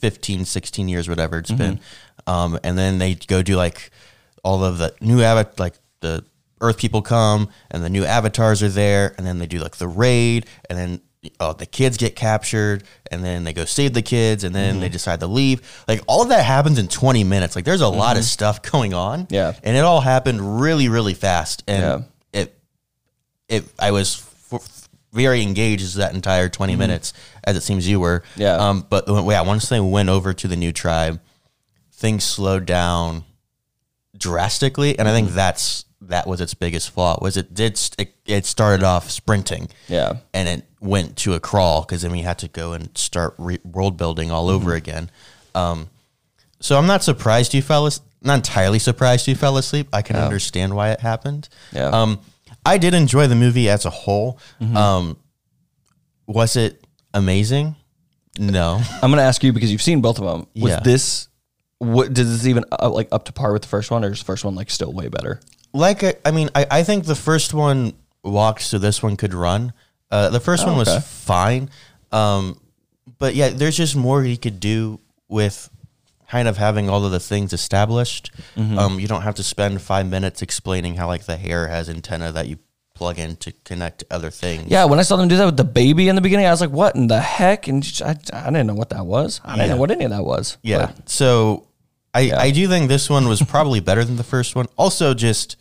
15, 0.00 0.44
16 0.44 0.88
years, 0.88 1.08
whatever 1.08 1.38
it's 1.38 1.50
been, 1.50 1.76
Mm-hmm. 1.76 2.30
um, 2.30 2.58
and 2.64 2.76
then 2.78 2.98
they 2.98 3.14
go 3.14 3.42
do 3.42 3.56
like 3.56 3.90
all 4.42 4.64
of 4.64 4.78
the 4.78 4.94
new 5.00 5.20
avatar, 5.22 5.52
like 5.58 5.74
the 6.00 6.24
Earth 6.60 6.78
people 6.78 7.02
come, 7.02 7.48
and 7.70 7.82
the 7.82 7.88
new 7.90 8.04
avatars 8.04 8.62
are 8.62 8.68
there, 8.68 9.14
and 9.16 9.26
then 9.26 9.38
they 9.38 9.46
do 9.46 9.58
like 9.58 9.76
the 9.76 9.88
raid, 9.88 10.46
and 10.68 10.78
then. 10.78 11.00
Oh, 11.38 11.52
the 11.52 11.66
kids 11.66 11.98
get 11.98 12.16
captured, 12.16 12.82
and 13.10 13.22
then 13.22 13.44
they 13.44 13.52
go 13.52 13.66
save 13.66 13.92
the 13.92 14.00
kids, 14.00 14.42
and 14.42 14.54
then 14.54 14.80
they 14.80 14.86
Mm-hmm. 14.86 14.92
decide 14.94 15.20
to 15.20 15.26
leave. 15.26 15.84
Like 15.86 16.00
all 16.06 16.22
of 16.22 16.30
that 16.30 16.46
happens 16.46 16.78
in 16.78 16.88
20 16.88 17.24
minutes. 17.24 17.54
Like 17.54 17.66
there's 17.66 17.82
a 17.82 17.88
lot 17.90 18.16
of 18.16 18.24
stuff 18.24 18.62
going 18.72 18.94
on. 18.94 19.24
Mm-hmm. 19.24 19.34
Yeah. 19.34 19.52
And 19.62 19.76
it 19.76 19.80
all 19.80 20.00
happened 20.00 20.62
really, 20.62 20.88
really 20.88 21.12
fast. 21.12 21.62
And 21.68 22.06
it, 22.32 22.58
it, 23.50 23.64
I 23.78 23.90
was 23.90 24.26
f- 24.50 24.88
very 25.12 25.42
engaged 25.42 25.82
as 25.82 25.96
that 25.96 26.14
entire 26.14 26.48
20 26.48 26.74
minutes, 26.76 27.12
as 27.44 27.54
it 27.54 27.60
seems 27.64 27.86
you 27.86 28.00
were. 28.00 28.20
Mm-hmm. 28.20 28.40
Yeah. 28.40 28.54
Um, 28.56 28.86
but 28.88 29.06
when- 29.06 29.26
yeah, 29.26 29.42
once 29.42 29.68
they 29.68 29.78
went 29.78 30.08
over 30.08 30.32
to 30.32 30.48
the 30.48 30.56
new 30.56 30.72
tribe, 30.72 31.20
things 31.92 32.24
slowed 32.24 32.64
down 32.64 33.24
drastically. 34.16 34.98
And 34.98 35.06
I 35.06 35.10
Mm-hmm. 35.12 35.26
think 35.26 35.34
that's, 35.36 35.84
that 36.10 36.26
was 36.26 36.40
its 36.40 36.54
biggest 36.54 36.90
flaw 36.90 37.18
was 37.22 37.36
it 37.36 37.54
did, 37.54 37.76
st- 37.76 38.08
it, 38.08 38.14
it 38.26 38.44
started 38.46 38.84
off 38.84 39.10
sprinting 39.10 39.68
yeah, 39.88 40.18
and 40.34 40.48
it 40.48 40.64
went 40.80 41.16
to 41.16 41.34
a 41.34 41.40
crawl 41.40 41.82
because 41.82 42.02
then 42.02 42.12
we 42.12 42.20
had 42.22 42.38
to 42.38 42.48
go 42.48 42.72
and 42.72 42.96
start 42.96 43.34
re- 43.38 43.58
world 43.64 43.96
building 43.96 44.30
all 44.30 44.46
Mm-hmm. 44.48 44.56
over 44.56 44.74
again. 44.74 45.10
Um, 45.54 45.88
so 46.60 46.76
I'm 46.78 46.86
not 46.86 47.02
surprised 47.02 47.54
you 47.54 47.62
fell 47.62 47.86
asleep. 47.86 48.06
Not 48.22 48.34
entirely 48.34 48.78
surprised 48.78 49.26
you 49.28 49.34
fell 49.34 49.56
asleep. 49.56 49.88
I 49.94 50.02
can 50.02 50.16
understand 50.16 50.74
why 50.76 50.90
it 50.90 51.00
happened. 51.00 51.48
Yeah. 51.72 51.86
Um, 51.88 52.20
I 52.66 52.76
did 52.76 52.92
enjoy 52.92 53.26
the 53.28 53.34
movie 53.34 53.68
as 53.70 53.86
a 53.86 53.90
whole. 53.90 54.38
Mm-hmm. 54.60 54.76
Um, 54.76 55.16
was 56.26 56.56
it 56.56 56.84
amazing? 57.14 57.76
No. 58.38 58.80
I'm 59.02 59.10
gonna 59.10 59.22
ask 59.22 59.42
you 59.42 59.52
because 59.52 59.72
you've 59.72 59.82
seen 59.82 60.00
both 60.02 60.18
of 60.18 60.24
them. 60.26 60.46
Was 60.54 60.72
Yeah. 60.72 60.80
this 60.80 61.28
what 61.78 62.12
did 62.12 62.26
this 62.26 62.46
even 62.46 62.64
uh, 62.78 62.90
like 62.90 63.08
up 63.10 63.24
to 63.24 63.32
par 63.32 63.52
with 63.54 63.62
the 63.62 63.68
first 63.68 63.90
one, 63.90 64.04
or 64.04 64.12
is 64.12 64.18
the 64.18 64.24
first 64.26 64.44
one 64.44 64.54
like 64.54 64.70
still 64.70 64.92
way 64.92 65.08
better? 65.08 65.40
Like 65.72 66.02
I, 66.04 66.14
I 66.24 66.30
mean 66.30 66.50
I, 66.54 66.66
I 66.70 66.82
think 66.82 67.04
the 67.04 67.14
first 67.14 67.54
one 67.54 67.94
walked 68.22 68.62
so 68.62 68.78
this 68.78 69.02
one 69.02 69.16
could 69.16 69.34
run 69.34 69.72
uh, 70.10 70.30
the 70.30 70.40
first 70.40 70.66
one 70.66 70.76
Oh, 70.76 70.80
okay. 70.82 70.94
was 70.94 71.06
fine 71.06 71.70
um, 72.12 72.60
but 73.18 73.34
yeah 73.34 73.48
there's 73.50 73.76
just 73.76 73.96
more 73.96 74.22
he 74.22 74.36
could 74.36 74.60
do 74.60 75.00
with 75.28 75.70
kind 76.28 76.46
of 76.48 76.56
having 76.56 76.88
all 76.88 77.04
of 77.04 77.12
the 77.12 77.20
things 77.20 77.52
established 77.52 78.30
Mm-hmm. 78.56 78.78
um, 78.78 79.00
you 79.00 79.06
don't 79.08 79.22
have 79.22 79.34
to 79.36 79.42
spend 79.42 79.80
five 79.82 80.06
minutes 80.08 80.42
explaining 80.42 80.96
how 80.96 81.06
like 81.06 81.24
the 81.24 81.36
hair 81.36 81.68
has 81.68 81.88
antenna 81.88 82.32
that 82.32 82.46
you 82.48 82.58
plug 82.94 83.18
in 83.18 83.34
to 83.36 83.52
connect 83.64 84.00
to 84.00 84.06
other 84.10 84.30
things 84.30 84.70
Yeah, 84.70 84.84
when 84.84 84.98
I 84.98 85.02
saw 85.02 85.16
them 85.16 85.28
do 85.28 85.36
that 85.38 85.46
with 85.46 85.56
the 85.56 85.64
baby 85.64 86.08
in 86.08 86.16
the 86.16 86.20
beginning, 86.20 86.44
I 86.44 86.50
was 86.50 86.60
like, 86.60 86.68
"What 86.70 86.94
in 86.96 87.06
the 87.06 87.18
heck?" 87.18 87.66
And 87.66 87.82
just- 87.82 88.02
I, 88.02 88.10
I 88.34 88.50
didn't 88.50 88.66
know 88.66 88.74
what 88.74 88.90
that 88.90 89.06
was. 89.06 89.40
I 89.42 89.56
didn't 89.56 89.70
know 89.70 89.76
what 89.78 89.90
any 89.90 90.04
of 90.04 90.10
that 90.10 90.22
was. 90.24 90.58
yeah 90.62 90.92
But 90.94 91.08
so 91.08 91.66
I, 92.12 92.32
I 92.32 92.50
do 92.50 92.66
think 92.68 92.88
this 92.88 93.08
one 93.08 93.28
was 93.28 93.42
probably 93.42 93.80
better 93.88 94.04
than 94.04 94.16
the 94.16 94.24
first 94.24 94.54
one 94.54 94.66
also 94.76 95.14
just 95.14 95.56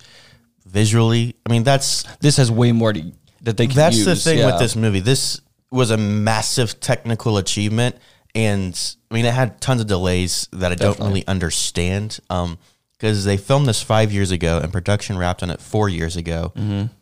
visually 0.65 1.35
i 1.47 1.51
mean 1.51 1.63
that's 1.63 2.03
this 2.17 2.37
has 2.37 2.51
way 2.51 2.71
more 2.71 2.93
to, 2.93 3.11
that 3.41 3.57
they 3.57 3.67
can. 3.67 3.75
That's 3.75 3.97
use. 3.97 4.05
the 4.05 4.15
thing 4.15 4.39
yeah. 4.39 4.47
with 4.47 4.59
this 4.59 4.75
movie. 4.75 4.99
This 4.99 5.41
was 5.71 5.91
a 5.91 5.97
massive 5.97 6.79
technical 6.79 7.37
achievement, 7.37 7.95
and 8.35 8.95
I 9.09 9.13
mean, 9.13 9.25
it 9.25 9.33
had 9.33 9.61
tons 9.61 9.81
of 9.81 9.87
delays 9.87 10.47
that 10.53 10.71
I 10.71 10.75
don't 10.75 10.99
really 10.99 11.25
understand. 11.27 12.19
Um, 12.29 12.57
because 12.93 13.23
they 13.23 13.37
filmed 13.37 13.65
this 13.65 13.81
five 13.81 14.11
years 14.11 14.29
ago 14.29 14.59
and 14.61 14.73
production 14.73 15.17
wrapped 15.17 15.41
on 15.41 15.49
it 15.49 15.61
four 15.61 15.87
years 15.87 16.17
ago. 16.17 16.51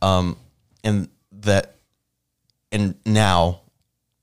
Um, 0.04 0.38
and 0.84 1.10
that, 1.32 1.78
and 2.72 2.94
now 3.04 3.62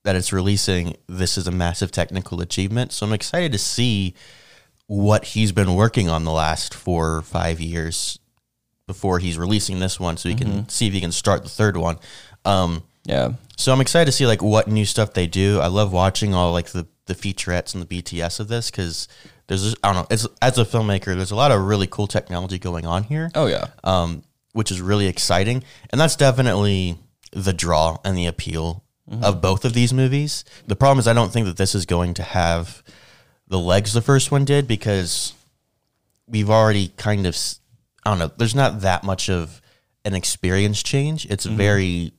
that 0.03 0.15
it's 0.15 0.31
releasing, 0.31 0.95
this 1.07 1.37
is 1.37 1.47
a 1.47 1.51
massive 1.51 1.91
technical 1.91 2.39
achievement. 2.39 2.93
So 2.93 3.05
I'm 3.05 3.11
excited 3.11 3.51
to 3.51 3.57
see 3.57 4.15
what 4.87 5.25
he's 5.25 5.51
been 5.51 5.73
working 5.75 6.09
on 6.09 6.23
the 6.23 6.31
last 6.31 6.73
four 6.73 7.15
or 7.15 7.21
five 7.21 7.59
years 7.59 8.19
before 8.87 9.19
he's 9.19 9.37
releasing 9.37 9.79
this 9.79 9.99
one, 9.99 10.15
so 10.17 10.29
he 10.29 10.35
can 10.35 10.69
see 10.69 10.87
if 10.87 10.93
he 10.93 11.01
can 11.01 11.11
start 11.11 11.43
the 11.43 11.49
third 11.49 11.75
one. 11.77 11.97
Um, 12.45 12.83
Yeah, 13.03 13.33
so 13.57 13.71
I'm 13.73 13.81
excited 13.81 14.05
to 14.05 14.11
see 14.11 14.27
like 14.27 14.41
what 14.43 14.67
new 14.67 14.85
stuff 14.85 15.13
they 15.13 15.27
do. 15.27 15.59
I 15.59 15.67
love 15.67 15.91
watching 15.91 16.33
all 16.33 16.51
like 16.51 16.67
the 16.67 16.87
the 17.07 17.15
featurettes 17.15 17.73
and 17.75 17.87
the 17.87 18.01
BTS 18.01 18.39
of 18.39 18.47
this 18.47 18.69
because 18.71 19.07
there's 19.47 19.73
I 19.83 19.93
don't 19.93 19.95
know. 19.95 20.07
It's 20.11 20.27
as 20.41 20.57
a 20.57 20.65
filmmaker, 20.65 21.15
there's 21.15 21.31
a 21.31 21.35
lot 21.35 21.51
of 21.51 21.61
really 21.61 21.87
cool 21.87 22.07
technology 22.07 22.59
going 22.59 22.85
on 22.85 23.03
here. 23.03 23.31
Oh 23.35 23.45
yeah. 23.47 23.67
um, 23.83 24.23
which 24.53 24.71
is 24.71 24.81
really 24.81 25.07
exciting, 25.07 25.63
and 25.89 25.99
that's 25.99 26.15
definitely 26.15 26.97
the 27.31 27.53
draw 27.53 27.97
and 28.05 28.17
the 28.17 28.25
appeal 28.27 28.83
of 29.21 29.39
both 29.39 29.65
of 29.65 29.73
these 29.73 29.93
movies. 29.93 30.43
The 30.65 30.75
problem 30.75 30.97
is 30.97 31.07
I 31.07 31.13
don't 31.13 31.31
think 31.31 31.45
that 31.45 31.57
this 31.57 31.75
is 31.75 31.85
going 31.85 32.15
to 32.15 32.23
have 32.23 32.81
the 33.47 33.59
legs 33.59 33.93
the 33.93 34.01
first 34.01 34.31
one 34.31 34.45
did 34.45 34.67
because 34.67 35.33
we've 36.27 36.49
already 36.49 36.89
kind 36.97 37.25
of 37.25 37.37
I 38.05 38.09
don't 38.11 38.19
know. 38.19 38.31
There's 38.37 38.55
not 38.55 38.81
that 38.81 39.03
much 39.03 39.29
of 39.29 39.61
an 40.03 40.13
experience 40.13 40.83
change. 40.83 41.25
It's 41.27 41.45
very 41.45 42.13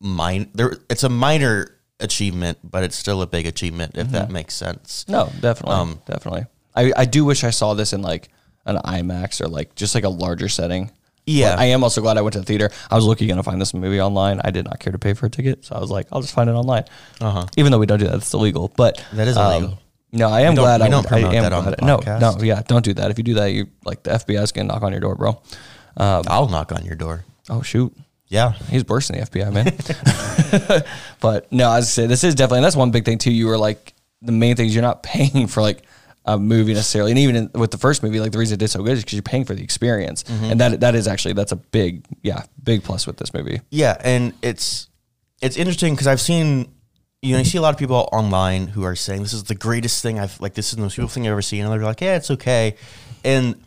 minor. 0.00 0.46
There, 0.54 0.76
it's 0.88 1.02
a 1.02 1.08
minor 1.08 1.76
achievement, 1.98 2.58
but 2.62 2.84
it's 2.84 2.96
still 2.96 3.22
a 3.22 3.26
big 3.26 3.46
achievement 3.46 3.96
if 3.96 4.10
that 4.10 4.30
makes 4.30 4.54
sense. 4.54 5.04
No, 5.08 5.30
definitely, 5.40 5.74
Um, 5.74 6.00
definitely. 6.06 6.46
I, 6.74 6.92
I 6.96 7.04
do 7.06 7.24
wish 7.24 7.42
I 7.42 7.50
saw 7.50 7.74
this 7.74 7.92
in 7.92 8.02
like 8.02 8.28
an 8.66 8.76
IMAX 8.76 9.40
or 9.40 9.48
like 9.48 9.74
just 9.74 9.94
like 9.94 10.04
a 10.04 10.08
larger 10.08 10.48
setting. 10.48 10.90
Yeah. 11.24 11.56
But 11.56 11.60
I 11.60 11.64
am 11.66 11.82
also 11.82 12.00
glad 12.00 12.18
I 12.18 12.20
went 12.20 12.34
to 12.34 12.38
the 12.40 12.44
theater. 12.44 12.70
I 12.88 12.94
was 12.94 13.04
looking 13.04 13.28
to 13.34 13.42
find 13.42 13.60
this 13.60 13.74
movie 13.74 14.00
online. 14.00 14.40
I 14.44 14.50
did 14.50 14.64
not 14.64 14.78
care 14.78 14.92
to 14.92 14.98
pay 14.98 15.14
for 15.14 15.26
a 15.26 15.30
ticket, 15.30 15.64
so 15.64 15.74
I 15.74 15.80
was 15.80 15.90
like, 15.90 16.06
I'll 16.12 16.20
just 16.20 16.34
find 16.34 16.48
it 16.48 16.52
online. 16.52 16.84
Uh-huh. 17.20 17.46
Even 17.56 17.72
though 17.72 17.78
we 17.78 17.86
don't 17.86 17.98
do 17.98 18.06
that, 18.06 18.14
it's 18.16 18.32
illegal. 18.32 18.72
But 18.76 19.02
That 19.14 19.26
is 19.26 19.36
um, 19.36 19.52
illegal. 19.52 19.78
No, 20.12 20.28
I 20.30 20.42
am 20.42 20.54
don't- 20.54 20.64
glad 20.64 20.80
we 20.80 20.86
I, 20.86 20.90
don't 20.90 21.06
I 21.06 21.08
promote 21.08 21.34
am 21.34 21.42
that 21.42 21.52
on 21.52 21.64
the 21.64 21.76
No, 21.82 21.98
podcast. 21.98 22.20
no, 22.38 22.42
yeah, 22.44 22.62
don't 22.66 22.84
do 22.84 22.94
that. 22.94 23.10
If 23.10 23.18
you 23.18 23.24
do 23.24 23.34
that, 23.34 23.46
you 23.52 23.66
like 23.84 24.02
the 24.02 24.10
FBI's 24.12 24.52
gonna 24.52 24.68
knock 24.68 24.82
on 24.82 24.92
your 24.92 25.00
door, 25.00 25.14
bro. 25.14 25.30
Um, 25.96 26.22
I'll 26.28 26.48
knock 26.48 26.72
on 26.72 26.84
your 26.84 26.94
door. 26.96 27.24
oh 27.50 27.62
shoot, 27.62 27.92
Yeah. 28.28 28.52
he's 28.70 28.86
worse 28.86 29.08
than 29.08 29.18
the 29.18 29.26
FBI, 29.26 29.52
man. 29.52 30.82
but 31.20 31.50
no, 31.52 31.70
as 31.72 31.84
I 31.84 31.88
say, 31.88 32.06
this 32.06 32.24
is 32.24 32.34
definitely 32.34 32.58
and 32.58 32.64
that's 32.64 32.76
one 32.76 32.90
big 32.90 33.04
thing 33.04 33.18
too. 33.18 33.32
You 33.32 33.46
were 33.46 33.58
like 33.58 33.94
the 34.22 34.32
main 34.32 34.56
thing 34.56 34.66
is 34.66 34.74
you're 34.74 34.82
not 34.82 35.02
paying 35.02 35.46
for 35.46 35.60
like 35.60 35.82
a 36.24 36.38
movie 36.38 36.74
necessarily, 36.74 37.12
and 37.12 37.18
even 37.20 37.36
in, 37.36 37.50
with 37.54 37.70
the 37.70 37.78
first 37.78 38.02
movie, 38.02 38.18
like 38.20 38.32
the 38.32 38.38
reason 38.38 38.54
it 38.54 38.58
did 38.58 38.68
so 38.70 38.82
good 38.82 38.92
is 38.94 39.00
because 39.04 39.14
you're 39.14 39.22
paying 39.22 39.44
for 39.44 39.54
the 39.54 39.62
experience, 39.62 40.24
Mm-hmm. 40.24 40.44
and 40.44 40.60
that 40.60 40.80
that 40.80 40.94
is 40.94 41.06
actually 41.06 41.34
that's 41.34 41.52
a 41.52 41.56
big 41.56 42.04
yeah 42.22 42.42
big 42.62 42.82
plus 42.82 43.06
with 43.06 43.16
this 43.16 43.32
movie. 43.32 43.60
Yeah, 43.70 43.96
and 44.02 44.32
it's 44.42 44.88
it's 45.40 45.56
interesting 45.56 45.94
because 45.94 46.06
I've 46.08 46.20
seen 46.20 46.72
you 47.22 47.32
know 47.32 47.38
you 47.38 47.44
see 47.44 47.58
a 47.58 47.62
lot 47.62 47.74
of 47.74 47.78
people 47.78 48.08
online 48.12 48.68
who 48.68 48.84
are 48.84 48.94
saying 48.94 49.22
this 49.22 49.32
is 49.32 49.44
the 49.44 49.54
greatest 49.54 50.02
thing 50.02 50.18
I've 50.18 50.40
like 50.40 50.54
this 50.54 50.70
is 50.70 50.76
the 50.76 50.82
most 50.82 50.96
beautiful 50.96 51.14
thing 51.14 51.26
I've 51.26 51.32
ever 51.32 51.42
seen, 51.42 51.64
and 51.64 51.72
they're 51.72 51.80
like, 51.80 52.00
yeah, 52.00 52.16
it's 52.16 52.30
okay, 52.30 52.76
and 53.24 53.60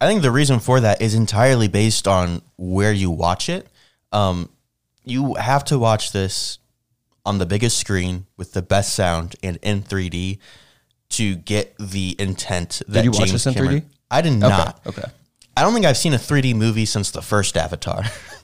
I 0.00 0.06
think 0.06 0.22
the 0.22 0.30
reason 0.32 0.58
for 0.58 0.80
that 0.80 1.00
is 1.00 1.14
entirely 1.14 1.68
based 1.68 2.08
on 2.08 2.42
where 2.56 2.92
you 2.92 3.10
watch 3.10 3.48
it. 3.48 3.68
Um, 4.12 4.48
you 5.04 5.34
have 5.34 5.64
to 5.66 5.78
watch 5.78 6.12
this 6.12 6.58
on 7.24 7.38
the 7.38 7.46
biggest 7.46 7.78
screen 7.78 8.26
with 8.36 8.52
the 8.52 8.62
best 8.62 8.94
sound 8.94 9.36
and 9.42 9.58
in 9.62 9.82
3D 9.82 10.38
to 11.10 11.36
get 11.36 11.74
the 11.78 12.16
intent 12.18 12.82
that 12.88 13.04
you 13.04 13.10
watch 13.10 13.20
James 13.20 13.32
this 13.32 13.46
in 13.46 13.54
Cameron- 13.54 13.80
3D? 13.82 13.84
I 14.10 14.20
did 14.22 14.32
not. 14.32 14.80
Okay, 14.86 15.04
I 15.56 15.62
don't 15.62 15.72
think 15.72 15.86
I've 15.86 15.96
seen 15.96 16.14
a 16.14 16.18
3D 16.18 16.54
movie 16.54 16.84
since 16.84 17.10
the 17.10 17.22
first 17.22 17.56
Avatar. 17.56 18.02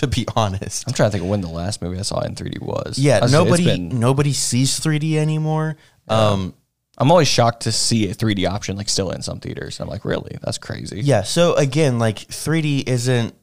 to 0.00 0.06
be 0.06 0.26
honest, 0.36 0.84
I'm 0.88 0.94
trying 0.94 1.08
to 1.08 1.12
think 1.12 1.24
of 1.24 1.30
when 1.30 1.40
the 1.40 1.48
last 1.48 1.80
movie 1.82 1.98
I 1.98 2.02
saw 2.02 2.20
in 2.20 2.34
3D 2.34 2.60
was. 2.60 2.98
yeah, 2.98 3.18
I 3.18 3.20
was 3.22 3.32
gonna 3.32 3.44
nobody 3.44 3.64
been- 3.64 4.00
nobody 4.00 4.32
sees 4.32 4.78
3D 4.80 5.16
anymore. 5.18 5.76
Um, 6.08 6.54
I'm 7.00 7.10
always 7.12 7.28
shocked 7.28 7.62
to 7.62 7.72
see 7.72 8.10
a 8.10 8.14
3D 8.14 8.48
option 8.50 8.76
like 8.76 8.88
still 8.88 9.10
in 9.10 9.22
some 9.22 9.38
theaters. 9.38 9.78
I'm 9.78 9.86
like, 9.88 10.04
really? 10.04 10.36
That's 10.42 10.58
crazy. 10.58 11.00
yeah, 11.00 11.22
so 11.22 11.54
again, 11.54 11.98
like 12.00 12.16
3D 12.18 12.88
isn't 12.88 13.34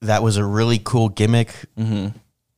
that 0.00 0.22
was 0.22 0.36
a 0.36 0.44
really 0.44 0.80
cool 0.82 1.08
gimmick 1.08 1.50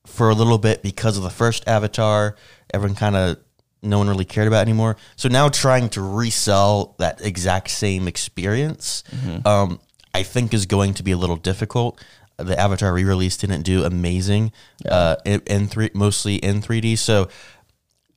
for 0.06 0.30
a 0.30 0.34
little 0.34 0.56
bit 0.58 0.82
because 0.82 1.16
of 1.18 1.22
the 1.22 1.30
first 1.30 1.66
Avatar. 1.68 2.36
Everyone 2.72 2.96
kind 2.96 3.16
of 3.16 3.36
no 3.82 3.98
one 3.98 4.08
really 4.08 4.24
cared 4.24 4.48
about 4.48 4.62
anymore. 4.62 4.96
So 5.16 5.28
now 5.28 5.50
trying 5.50 5.90
to 5.90 6.00
resell 6.00 6.94
that 6.98 7.20
exact 7.20 7.70
same 7.70 8.08
experience, 8.08 9.04
um, 9.44 9.78
I 10.14 10.22
think 10.22 10.54
is 10.54 10.64
going 10.64 10.94
to 10.94 11.02
be 11.02 11.12
a 11.12 11.18
little 11.18 11.36
difficult. 11.36 12.02
The 12.36 12.58
Avatar 12.58 12.92
re-release 12.92 13.36
didn't 13.36 13.62
do 13.62 13.84
amazing 13.84 14.52
uh, 14.88 15.16
in, 15.24 15.68
three, 15.68 15.90
mostly 15.94 16.36
in 16.36 16.60
3D. 16.60 16.98
So 16.98 17.28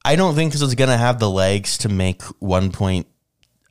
I 0.04 0.16
don't 0.16 0.36
think 0.36 0.54
this 0.54 0.62
is 0.62 0.76
going 0.76 0.90
to 0.90 0.98
have 0.98 1.20
the 1.20 1.30
legs 1.30 1.78
to 1.80 1.90
make 1.90 2.24
one 2.40 2.72
point 2.72 3.08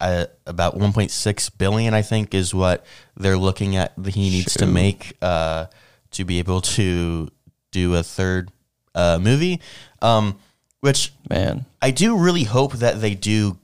uh, 0.00 0.26
about 0.46 0.76
1.6 0.76 1.58
billion. 1.58 1.94
I 1.94 2.02
think 2.02 2.34
is 2.34 2.54
what 2.54 2.84
they're 3.16 3.38
looking 3.38 3.76
at. 3.76 3.92
That 3.96 4.14
he 4.14 4.30
needs 4.30 4.54
to 4.54 4.66
make 4.66 5.16
uh, 5.22 5.66
to 6.12 6.24
be 6.24 6.38
able 6.38 6.60
to 6.60 7.28
do 7.72 7.94
a 7.94 8.02
third 8.02 8.50
uh, 8.94 9.18
movie. 9.20 9.60
Um, 10.02 10.38
which 10.80 11.12
Man, 11.28 11.66
I 11.82 11.90
do 11.90 12.16
really 12.16 12.44
hope 12.44 12.74
that 12.74 13.00
they 13.00 13.14
do 13.14 13.58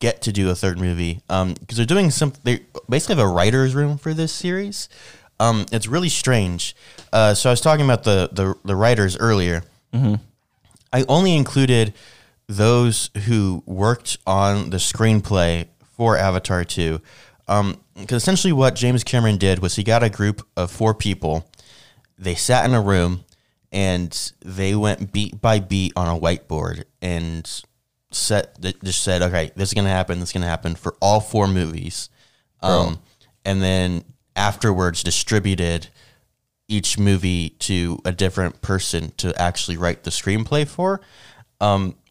get 0.00 0.22
to 0.22 0.32
do 0.32 0.50
a 0.50 0.54
third 0.54 0.78
movie 0.78 1.22
because 1.28 1.76
they're 1.76 1.86
doing 1.86 2.10
some. 2.10 2.32
They 2.42 2.60
basically 2.88 3.16
have 3.16 3.24
a 3.24 3.28
writers' 3.28 3.74
room 3.74 3.98
for 3.98 4.12
this 4.12 4.32
series. 4.32 4.88
Um, 5.40 5.66
it's 5.72 5.86
really 5.86 6.08
strange. 6.08 6.74
Uh, 7.12 7.34
so 7.34 7.50
I 7.50 7.52
was 7.52 7.60
talking 7.60 7.84
about 7.84 8.04
the 8.04 8.28
the, 8.32 8.54
the 8.64 8.76
writers 8.76 9.16
earlier. 9.16 9.62
I 10.92 11.04
only 11.08 11.34
included 11.34 11.94
those 12.46 13.10
who 13.26 13.62
worked 13.66 14.18
on 14.26 14.70
the 14.70 14.76
screenplay 14.76 15.68
for 15.96 16.16
Avatar 16.16 16.64
2. 16.64 17.00
Because 17.46 18.22
essentially, 18.22 18.52
what 18.52 18.74
James 18.74 19.04
Cameron 19.04 19.36
did 19.38 19.60
was 19.60 19.76
he 19.76 19.84
got 19.84 20.02
a 20.02 20.10
group 20.10 20.46
of 20.56 20.70
four 20.70 20.94
people, 20.94 21.48
they 22.18 22.34
sat 22.34 22.64
in 22.64 22.74
a 22.74 22.80
room, 22.80 23.24
and 23.72 24.32
they 24.44 24.74
went 24.74 25.12
beat 25.12 25.40
by 25.40 25.58
beat 25.58 25.92
on 25.96 26.06
a 26.06 26.18
whiteboard 26.18 26.84
and 27.02 27.62
set 28.12 28.60
just 28.84 29.02
said, 29.02 29.20
okay, 29.22 29.50
this 29.56 29.70
is 29.70 29.74
going 29.74 29.84
to 29.84 29.90
happen, 29.90 30.20
this 30.20 30.28
is 30.30 30.32
going 30.32 30.42
to 30.42 30.48
happen 30.48 30.74
for 30.76 30.94
all 31.00 31.20
four 31.20 31.48
movies. 31.48 32.08
Um, 32.62 33.00
and 33.44 33.60
then 33.60 34.04
afterwards, 34.36 35.02
distributed 35.02 35.88
each 36.68 36.98
movie 36.98 37.50
to 37.50 37.98
a 38.04 38.12
different 38.12 38.62
person 38.62 39.12
to 39.18 39.38
actually 39.40 39.76
write 39.76 40.04
the 40.04 40.10
screenplay 40.10 40.66
for 40.66 41.00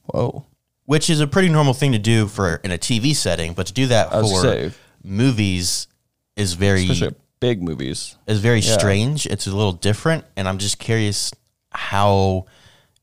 whoa. 0.06 0.46
which 0.86 1.10
is 1.10 1.20
a 1.20 1.27
pretty 1.27 1.50
normal 1.50 1.74
thing 1.74 1.92
to 1.92 2.00
do 2.00 2.27
for 2.27 2.56
in 2.63 2.72
a 2.72 2.77
TV 2.77 3.15
setting, 3.15 3.53
but 3.53 3.68
to 3.68 3.74
do 3.74 3.88
that 3.88 4.12
for 4.12 4.42
say- 4.42 4.72
movies 5.03 5.88
is 6.36 6.53
very 6.53 6.84
Especially 6.84 7.15
big 7.39 7.62
movies. 7.62 8.15
is 8.25 8.39
very 8.39 8.62
strange. 8.62 9.25
It's 9.25 9.48
a 9.48 9.56
little 9.56 9.74
different, 9.74 10.25
and 10.36 10.48
I'm 10.48 10.58
just 10.58 10.80
curious 10.80 11.34
how 11.72 12.46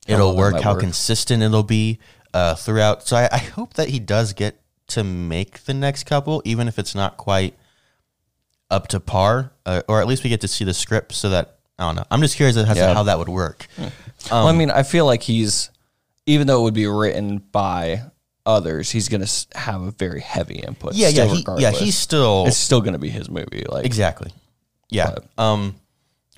it'll 0.07 0.37
work, 0.37 0.61
how 0.61 0.73
work. 0.73 0.81
consistent 0.81 1.43
it'll 1.43 1.63
be 1.63 1.99
uh, 2.33 2.55
throughout. 2.55 3.07
So 3.07 3.17
I, 3.17 3.29
I 3.31 3.39
hope 3.39 3.75
that 3.75 3.89
he 3.89 3.99
does 3.99 4.33
get 4.33 4.61
to 4.89 5.05
make 5.05 5.65
the 5.65 5.75
next 5.75 6.05
couple, 6.05 6.43
even 6.45 6.69
if 6.69 6.79
it's 6.79 6.95
not 6.95 7.17
quite 7.17 7.55
up 8.71 8.89
to 8.89 9.01
par, 9.01 9.53
uh, 9.67 9.83
or 9.89 10.01
at 10.01 10.07
least 10.07 10.23
we 10.25 10.31
get 10.31 10.41
to 10.43 10.49
see 10.49 10.65
the 10.65 10.75
script, 10.75 11.13
so 11.13 11.31
that 11.31 11.57
I 11.79 11.85
don't 11.85 11.97
know. 11.97 12.05
I'm 12.11 12.21
just 12.21 12.37
curious 12.37 12.57
as 12.57 12.69
to 12.69 12.75
Yeah. 12.75 12.95
how 12.95 13.05
that 13.05 13.19
would 13.19 13.29
work. 13.29 13.67
well, 14.31 14.47
I 14.47 14.53
mean, 14.53 14.71
I 14.71 14.83
feel 14.83 15.07
like 15.07 15.23
he's, 15.23 15.71
even 16.27 16.47
though 16.47 16.61
it 16.61 16.63
would 16.65 16.75
be 16.75 16.87
written 16.87 17.39
by 17.39 18.03
others, 18.45 18.91
he's 18.91 19.09
going 19.09 19.25
to 19.25 19.47
have 19.59 19.81
a 19.83 19.91
very 19.93 20.21
heavy 20.21 20.57
input. 20.57 20.95
Yeah, 20.95 21.09
yeah, 21.09 21.25
he, 21.27 21.45
yeah. 21.59 21.71
He's 21.71 21.97
still 21.97 22.45
It's 22.47 22.57
still 22.59 22.81
going 22.81 22.93
to 22.93 22.99
be 22.99 23.09
his 23.11 23.31
movie. 23.31 23.65
Like, 23.69 23.87
Exactly. 23.87 24.31
Yeah. 24.91 25.15
But- 25.37 25.43
Um, 25.43 25.77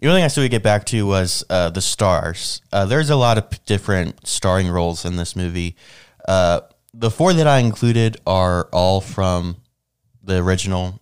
the 0.00 0.08
only 0.08 0.18
thing 0.18 0.24
I 0.24 0.28
still 0.28 0.46
get 0.48 0.62
back 0.62 0.84
to 0.86 1.06
was 1.06 1.44
uh, 1.50 1.70
the 1.70 1.80
stars. 1.80 2.60
Uh, 2.72 2.86
there's 2.86 3.10
a 3.10 3.16
lot 3.16 3.38
of 3.38 3.50
p- 3.50 3.58
different 3.66 4.26
starring 4.26 4.68
roles 4.68 5.04
in 5.04 5.16
this 5.16 5.34
movie. 5.36 5.76
Uh, 6.26 6.60
the 6.94 7.10
four 7.10 7.32
that 7.32 7.46
I 7.46 7.58
included 7.58 8.16
are 8.26 8.68
all 8.72 9.00
from 9.00 9.56
the 10.22 10.38
original. 10.38 11.00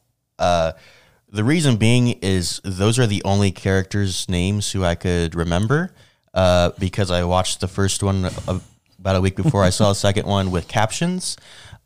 The 1.32 1.44
reason 1.44 1.76
being 1.76 2.08
is 2.22 2.60
those 2.64 2.98
are 2.98 3.06
the 3.06 3.22
only 3.24 3.50
characters' 3.52 4.28
names 4.28 4.72
who 4.72 4.84
I 4.84 4.94
could 4.96 5.34
remember 5.34 5.94
uh, 6.34 6.70
because 6.78 7.10
I 7.10 7.22
watched 7.24 7.60
the 7.60 7.68
first 7.68 8.02
one 8.02 8.24
about 8.98 9.16
a 9.16 9.20
week 9.20 9.36
before 9.36 9.62
I 9.62 9.70
saw 9.70 9.90
the 9.90 9.94
second 9.94 10.26
one 10.26 10.50
with 10.50 10.66
captions. 10.68 11.36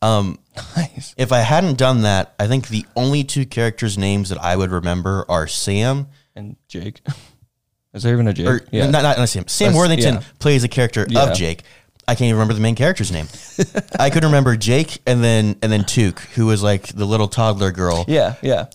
Um, 0.00 0.38
nice. 0.76 1.14
if 1.16 1.30
I 1.32 1.40
hadn't 1.40 1.78
done 1.78 2.02
that, 2.02 2.34
I 2.38 2.46
think 2.46 2.68
the 2.68 2.84
only 2.96 3.22
two 3.24 3.46
characters' 3.46 3.96
names 3.98 4.28
that 4.30 4.38
I 4.42 4.56
would 4.56 4.70
remember 4.70 5.24
are 5.28 5.46
Sam 5.46 6.08
And 6.34 6.56
Jake. 6.68 7.00
Is 7.94 8.02
there 8.02 8.12
even 8.14 8.26
a 8.26 8.32
Jake? 8.32 8.46
or 8.46 8.60
not, 8.72 8.90
not, 9.02 9.18
not 9.18 9.28
Sam. 9.28 9.46
Sam 9.46 9.66
That's- 9.72 9.78
Worthington 9.78 10.14
yeah. 10.16 10.22
plays 10.40 10.62
the 10.62 10.68
character 10.68 11.06
Yeah. 11.08 11.30
of 11.30 11.36
Jake. 11.36 11.62
I 12.08 12.14
can't 12.14 12.22
even 12.22 12.34
remember 12.36 12.54
the 12.54 12.60
main 12.60 12.74
character's 12.74 13.10
name. 13.12 13.28
I 13.98 14.10
could 14.10 14.24
remember 14.24 14.56
Jake 14.56 15.00
and 15.06 15.22
then 15.24 15.56
and 15.62 15.70
then 15.72 15.84
Tuk, 15.84 16.18
who 16.34 16.44
was 16.46 16.62
like 16.62 16.88
the 16.88 17.06
little 17.06 17.28
toddler 17.28 17.70
girl, 17.72 18.04
Yeah, 18.08 18.34
yeah. 18.42 18.66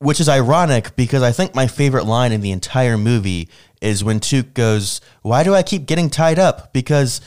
Which 0.00 0.20
is 0.20 0.28
ironic 0.28 0.94
because 0.94 1.22
I 1.22 1.32
think 1.32 1.54
my 1.54 1.66
favorite 1.66 2.04
line 2.04 2.30
in 2.30 2.40
the 2.40 2.52
entire 2.52 2.96
movie 2.96 3.48
is 3.80 4.04
when 4.04 4.20
Tuk 4.20 4.54
goes, 4.54 5.00
"Why 5.22 5.42
do 5.42 5.54
I 5.54 5.62
keep 5.62 5.86
getting 5.86 6.08
tied 6.08 6.38
up?" 6.38 6.72
Because 6.72 7.20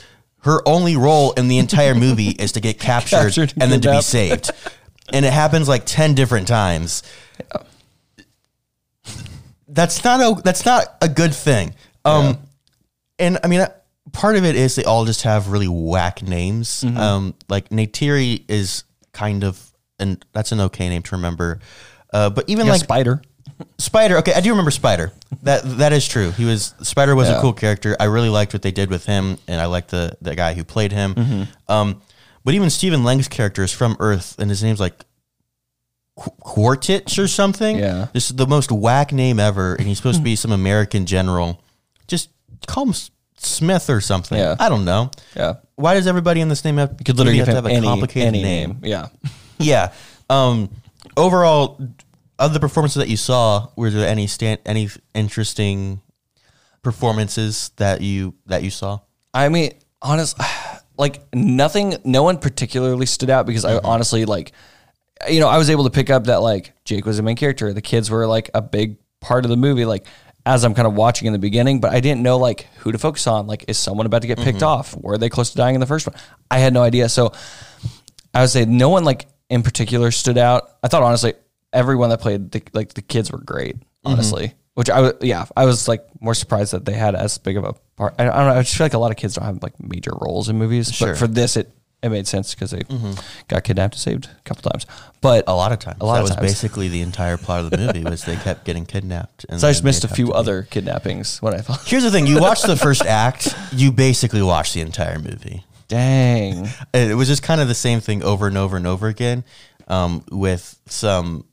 her 0.44 0.66
only 0.68 0.96
role 0.96 1.34
in 1.34 1.48
the 1.50 1.58
entire 1.58 1.94
movie 1.94 2.30
is 2.40 2.54
to 2.54 2.62
get 2.62 2.80
captured, 2.80 3.18
Captured 3.18 3.54
and 3.54 3.64
and 3.64 3.72
then 3.74 3.82
to 3.82 3.92
be 3.92 4.02
saved, 4.02 4.52
and 5.12 5.26
it 5.26 5.34
happens 5.34 5.68
like 5.68 5.86
ten 5.86 6.14
different 6.16 6.48
times. 6.48 7.04
That's 9.68 10.04
not 10.04 10.20
a 10.22 10.42
that's 10.42 10.66
not 10.66 10.96
a 11.02 11.10
good 11.10 11.34
thing. 11.34 11.76
Um, 12.06 12.38
and 13.20 13.38
I 13.44 13.48
mean, 13.48 13.66
part 14.12 14.36
of 14.36 14.46
it 14.46 14.56
is 14.56 14.76
they 14.76 14.84
all 14.84 15.06
just 15.06 15.24
have 15.24 15.50
really 15.50 15.68
whack 15.68 16.22
names. 16.22 16.84
Mm-hmm. 16.84 16.98
Um, 16.98 17.34
like 17.50 17.70
Neytiri 17.70 18.44
is 18.48 18.84
kind 19.14 19.44
of, 19.44 19.72
and 20.00 20.24
that's 20.34 20.52
an 20.52 20.60
okay 20.62 20.90
name 20.90 21.04
to 21.04 21.16
remember. 21.16 21.60
Uh, 22.12 22.30
but 22.30 22.50
even 22.50 22.68
like 22.68 22.82
Spider. 22.82 23.22
Spider, 23.78 24.18
okay, 24.18 24.34
I 24.34 24.42
do 24.42 24.50
remember 24.50 24.72
Spider. 24.72 25.12
That 25.44 25.62
that 25.78 25.94
is 25.94 26.08
true. 26.08 26.32
He 26.32 26.46
was 26.46 26.74
Spider 26.82 27.16
was 27.16 27.30
a 27.30 27.34
Yeah. 27.34 27.42
cool 27.42 27.54
character. 27.54 27.96
I 28.00 28.06
really 28.06 28.30
liked 28.30 28.54
what 28.54 28.62
they 28.64 28.72
did 28.72 28.90
with 28.90 29.06
him, 29.06 29.38
and 29.48 29.62
I 29.62 29.66
liked 29.66 29.90
the 29.92 30.18
the 30.22 30.36
guy 30.36 30.54
who 30.54 30.64
played 30.64 30.92
him. 30.92 31.14
Mm-hmm. 31.16 31.72
Um, 31.72 32.02
but 32.44 32.54
even 32.56 32.70
Stephen 32.70 33.04
Lang's 33.04 33.28
character 33.28 33.64
is 33.64 33.72
from 33.72 33.96
Earth, 34.00 34.36
and 34.40 34.50
his 34.50 34.64
name's 34.64 34.80
like 34.80 35.06
Qu- 36.16 36.32
Quaritch 36.42 37.20
or 37.20 37.28
something. 37.28 37.78
Yeah. 37.78 38.08
this 38.14 38.30
is 38.30 38.36
the 38.36 38.48
most 38.48 38.72
whack 38.72 39.12
name 39.14 39.40
ever, 39.40 39.76
and 39.76 39.88
he's 39.88 39.98
supposed 39.98 40.18
to 40.18 40.24
be 40.24 40.36
some 40.44 40.52
American 40.52 41.06
general. 41.06 41.62
Just 42.08 42.30
call 42.68 42.84
him 42.86 42.90
S- 42.90 43.12
Smith 43.38 43.90
or 43.90 44.02
something. 44.02 44.38
Yeah. 44.40 44.56
I 44.60 44.70
don't 44.70 44.86
know. 44.86 45.12
Yeah. 45.36 45.56
Why 45.76 45.94
does 45.94 46.08
everybody 46.08 46.42
in 46.42 46.50
this 46.50 46.66
name 46.66 46.78
have? 46.78 46.96
You 47.00 47.06
could 47.06 47.18
literally 47.18 47.38
have 47.40 47.48
give 47.48 47.54
to 47.56 47.60
him 47.60 47.64
have 47.66 47.72
a 47.72 47.76
any, 47.76 47.88
complicated 47.88 48.28
any 48.28 48.44
name? 48.44 48.70
name. 48.70 48.80
Yeah. 48.84 49.08
Yeah. 49.60 49.94
Um, 50.30 50.70
overall, 51.18 51.80
of 52.40 52.54
the 52.54 52.60
performances 52.60 53.00
that 53.00 53.10
you 53.10 53.18
saw, 53.18 53.70
were 53.76 53.90
there 53.90 54.08
any 54.08 54.28
stand, 54.28 54.60
any 54.66 54.90
interesting 55.14 56.02
performances 56.82 57.72
that 57.78 58.02
you 58.02 58.34
that 58.48 58.64
you 58.64 58.70
saw? 58.70 59.00
I 59.34 59.50
mean, 59.50 59.74
honest, 60.02 60.40
like 60.98 61.22
nothing, 61.34 61.96
no 62.04 62.24
one 62.24 62.38
particularly 62.38 63.06
stood 63.06 63.30
out 63.30 63.46
because 63.46 63.66
I 63.66 63.74
mm-hmm. 63.74 63.86
honestly 63.86 64.26
like, 64.26 64.52
you 65.30 65.40
know, 65.40 65.48
I 65.48 65.58
was 65.58 65.70
able 65.70 65.84
to 65.84 65.90
pick 65.90 66.10
up 66.10 66.26
that 66.26 66.38
like 66.38 66.74
Jake 66.84 67.06
was 67.06 67.18
the 67.18 67.24
main 67.24 67.36
character. 67.36 67.74
The 67.74 67.82
kids 67.82 68.10
were 68.10 68.26
like 68.28 68.50
a 68.54 68.62
big 68.62 68.98
part 69.20 69.46
of 69.46 69.50
the 69.50 69.58
movie. 69.58 69.86
Like 69.86 70.06
as 70.46 70.64
I'm 70.64 70.74
kind 70.74 70.88
of 70.88 70.96
watching 70.96 71.28
in 71.28 71.34
the 71.34 71.40
beginning, 71.40 71.80
but 71.80 71.92
I 71.92 72.00
didn't 72.00 72.24
know 72.24 72.38
like 72.38 72.68
who 72.80 72.92
to 72.92 72.98
focus 72.98 73.28
on. 73.28 73.48
Like, 73.48 73.66
is 73.68 73.78
someone 73.78 74.06
about 74.06 74.24
to 74.24 74.28
get 74.28 74.40
picked 74.40 74.60
mm-hmm. 74.60 74.68
off? 74.68 74.96
Were 74.98 75.18
they 75.18 75.30
close 75.30 75.52
to 75.52 75.58
dying 75.58 75.76
in 75.76 75.82
the 75.82 75.88
first 75.88 76.08
one? 76.08 76.16
I 76.50 76.58
had 76.58 76.74
no 76.74 76.82
idea. 76.82 77.10
So 77.10 77.34
I 78.34 78.42
would 78.42 78.50
say 78.50 78.66
no 78.66 78.90
one 78.90 79.04
like 79.04 79.28
in 79.52 79.62
particular 79.62 80.10
stood 80.12 80.38
out. 80.38 80.78
I 80.82 80.88
thought 80.88 81.04
honestly 81.04 81.34
everyone 81.74 82.10
that 82.10 82.22
played 82.22 82.52
the, 82.52 82.64
like 82.74 82.94
the 82.94 83.02
kids 83.02 83.32
were 83.32 83.38
great. 83.38 83.76
Mm-hmm. 83.76 84.08
Honestly, 84.14 84.54
which 84.74 84.90
I 84.90 85.02
was 85.02 85.14
yeah 85.22 85.46
I 85.56 85.66
was 85.66 85.88
like 85.88 86.04
more 86.20 86.34
surprised 86.34 86.74
that 86.74 86.86
they 86.86 86.94
had 86.94 87.14
as 87.14 87.38
big 87.38 87.58
of 87.58 87.66
a 87.66 87.74
part. 87.98 88.16
I, 88.18 88.24
I 88.24 88.26
don't 88.26 88.48
know. 88.48 88.54
I 88.54 88.62
just 88.62 88.76
feel 88.76 88.86
like 88.86 88.94
a 88.94 88.98
lot 88.98 89.12
of 89.12 89.18
kids 89.18 89.36
don't 89.36 89.46
have 89.46 89.62
like 89.62 89.74
major 89.80 90.14
roles 90.20 90.50
in 90.50 90.58
movies. 90.58 90.92
Sure. 90.92 91.10
But 91.10 91.18
for 91.18 91.28
this, 91.28 91.58
it 91.58 91.70
it 92.02 92.10
made 92.10 92.28
sense 92.28 92.56
because 92.56 92.72
they 92.72 92.80
mm-hmm. 92.80 93.14
got 93.48 93.64
kidnapped 93.64 93.94
and 93.94 94.02
saved 94.02 94.26
a 94.26 94.42
couple 94.44 94.72
times. 94.72 94.88
But 95.20 95.44
A 95.46 95.54
lot 95.54 95.72
of 95.72 95.78
times. 95.78 95.98
A 96.02 96.06
lot 96.06 96.14
that 96.14 96.20
of 96.20 96.24
was 96.24 96.36
times. 96.36 96.48
basically 96.48 96.88
the 96.88 97.02
entire 97.02 97.38
plot 97.38 97.60
of 97.60 97.70
the 97.70 97.78
movie 97.78 98.04
was 98.04 98.24
they 98.24 98.38
kept 98.38 98.66
getting 98.66 98.88
kidnapped. 98.88 99.46
And 99.50 99.62
so 99.62 99.68
I 99.68 99.72
just 99.72 99.84
missed 99.84 100.04
a 100.04 100.08
few 100.08 100.34
other 100.34 100.64
kidnappings 100.64 101.40
when 101.44 101.54
I 101.54 101.58
thought, 101.62 101.88
Here's 101.88 102.02
the 102.02 102.10
thing: 102.10 102.26
you 102.26 102.40
watch 102.40 102.64
the 102.64 102.76
first 102.76 103.06
act, 103.06 103.56
you 103.72 103.92
basically 103.92 104.42
watch 104.42 104.74
the 104.74 104.82
entire 104.82 105.20
movie. 105.20 105.64
Dang, 105.92 106.68
It 106.94 107.16
was 107.16 107.28
just 107.28 107.44
kind 107.44 107.62
of 107.62 107.68
the 107.68 107.76
same 107.76 108.00
thing 108.00 108.24
over 108.24 108.48
and 108.48 108.58
over 108.58 108.78
and 108.78 108.88
over 108.88 109.08
again, 109.08 109.44
um, 109.88 110.24
with 110.32 110.80
some 110.88 111.46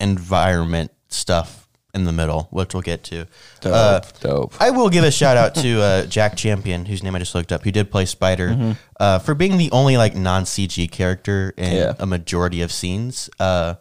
environment 0.00 0.90
stuff 1.08 1.68
in 1.94 2.04
the 2.04 2.12
middle, 2.12 2.48
which 2.50 2.74
we'll 2.74 2.82
get 2.82 3.04
to. 3.04 3.26
dope, 3.60 3.72
Uh, 3.72 4.00
dope. 4.20 4.54
I 4.60 4.70
will 4.70 4.88
give 4.90 5.04
a 5.04 5.10
shout 5.20 5.36
out 5.36 5.54
to 5.56 5.80
uh, 5.80 6.06
Jack 6.06 6.36
Champion, 6.36 6.86
whose 6.86 7.02
name 7.04 7.14
I 7.14 7.20
just 7.20 7.34
looked 7.36 7.52
up, 7.52 7.62
who 7.62 7.70
did 7.70 7.90
play 7.90 8.04
Spider, 8.04 8.76
uh, 8.98 9.20
for 9.20 9.34
being 9.34 9.58
the 9.58 9.70
only 9.70 9.96
like 9.96 10.16
non 10.16 10.42
CG 10.44 10.90
character 10.90 11.54
in 11.56 11.72
Yeah. 11.72 11.92
a 12.00 12.06
majority 12.06 12.62
of 12.62 12.72
scenes. 12.72 13.30
Uh, 13.38 13.74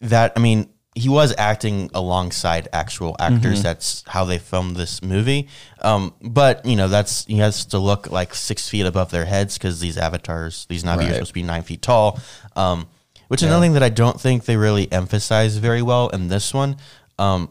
that 0.00 0.32
I 0.36 0.40
mean, 0.40 0.68
he 0.94 1.08
was 1.08 1.34
acting 1.38 1.90
alongside 1.94 2.68
actual 2.72 3.16
actors. 3.18 3.62
That's 3.62 4.04
how 4.06 4.24
they 4.24 4.38
filmed 4.38 4.76
this 4.76 5.02
movie. 5.02 5.48
Um, 5.80 6.14
but 6.20 6.64
you 6.66 6.76
know, 6.76 6.88
that's 6.88 7.24
he 7.24 7.38
has 7.38 7.64
to 7.66 7.78
look 7.78 8.10
like 8.10 8.34
six 8.34 8.68
feet 8.68 8.84
above 8.84 9.10
their 9.10 9.24
heads 9.24 9.56
because 9.56 9.80
these 9.80 9.96
avatars, 9.96 10.66
these 10.68 10.84
Na'vi, 10.84 11.08
are 11.08 11.12
supposed 11.14 11.28
to 11.28 11.34
be 11.34 11.42
nine 11.42 11.62
feet 11.62 11.80
tall. 11.82 12.20
Um, 12.56 12.88
which 13.28 13.40
is 13.42 13.46
another 13.46 13.64
thing 13.64 13.72
that 13.72 13.82
I 13.82 13.88
don't 13.88 14.20
think 14.20 14.44
they 14.44 14.58
really 14.58 14.92
emphasize 14.92 15.56
very 15.56 15.80
well 15.80 16.10
in 16.10 16.28
this 16.28 16.52
one. 16.52 16.76
Um, 17.18 17.48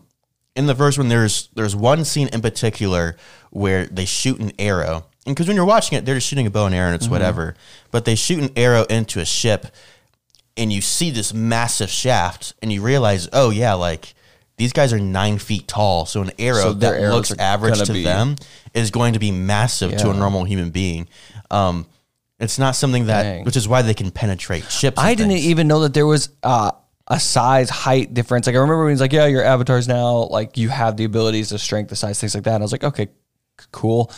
in 0.55 0.67
the 0.67 0.75
first 0.75 0.99
one, 0.99 1.09
there's 1.09 1.49
there's 1.55 1.75
one 1.75 2.05
scene 2.05 2.27
in 2.27 2.41
particular 2.41 3.17
where 3.49 3.87
they 3.87 4.05
shoot 4.05 4.39
an 4.39 4.51
arrow, 4.59 5.05
and 5.25 5.35
because 5.35 5.47
when 5.47 5.55
you're 5.55 5.65
watching 5.65 5.97
it, 5.97 6.05
they're 6.05 6.15
just 6.15 6.27
shooting 6.27 6.45
a 6.45 6.51
bow 6.51 6.67
and 6.67 6.75
arrow, 6.75 6.87
and 6.87 6.95
it's 6.95 7.07
whatever. 7.07 7.55
But 7.89 8.05
they 8.05 8.13
shoot 8.13 8.43
an 8.43 8.51
arrow 8.55 8.83
into 8.83 9.19
a 9.19 9.25
ship, 9.25 9.65
and 10.57 10.71
you 10.71 10.81
see 10.81 11.11
this 11.11 11.33
massive 11.33 11.89
shaft, 11.89 12.53
and 12.61 12.71
you 12.71 12.81
realize, 12.81 13.27
oh 13.33 13.49
yeah, 13.49 13.73
like 13.73 14.13
these 14.57 14.73
guys 14.73 14.93
are 14.93 14.99
nine 14.99 15.39
feet 15.39 15.67
tall, 15.67 16.05
so 16.05 16.21
an 16.21 16.31
arrow 16.37 16.61
So 16.61 16.73
that 16.73 17.01
looks 17.01 17.31
average 17.37 17.79
gonna 17.79 17.93
be- 17.93 18.03
them 18.03 18.35
is 18.73 18.91
going 18.91 19.13
to 19.13 19.19
be 19.19 19.31
massive 19.31 19.97
to 19.97 20.09
a 20.09 20.13
normal 20.13 20.43
human 20.43 20.69
being. 20.69 21.07
Um, 21.49 21.87
it's 22.39 22.57
not 22.57 22.75
something 22.75 23.05
that, 23.05 23.23
Dang. 23.23 23.45
which 23.45 23.55
is 23.55 23.67
why 23.67 23.81
they 23.81 23.93
can 23.93 24.11
penetrate 24.11 24.71
ships. 24.71 24.97
I 24.99 25.13
didn't 25.13 25.33
things. 25.33 25.45
even 25.47 25.67
know 25.67 25.81
that 25.81 25.93
there 25.93 26.07
was 26.07 26.29
uh, 26.41 26.71
a 27.07 27.19
size 27.19 27.69
height 27.69 28.13
difference. 28.13 28.47
Like 28.47 28.55
I 28.55 28.59
remember 28.59 28.83
when 28.83 28.91
he's 28.91 29.01
like, 29.01 29.13
"Yeah, 29.13 29.27
your 29.27 29.43
avatars 29.43 29.87
now 29.87 30.27
like 30.27 30.57
you 30.57 30.69
have 30.69 30.97
the 30.97 31.03
abilities, 31.03 31.49
the 31.49 31.59
strength, 31.59 31.89
the 31.89 31.95
size, 31.95 32.19
things 32.19 32.33
like 32.33 32.45
that." 32.45 32.55
And 32.55 32.63
I 32.63 32.65
was 32.65 32.71
like, 32.71 32.83
"Okay, 32.83 33.09
cool." 33.71 34.11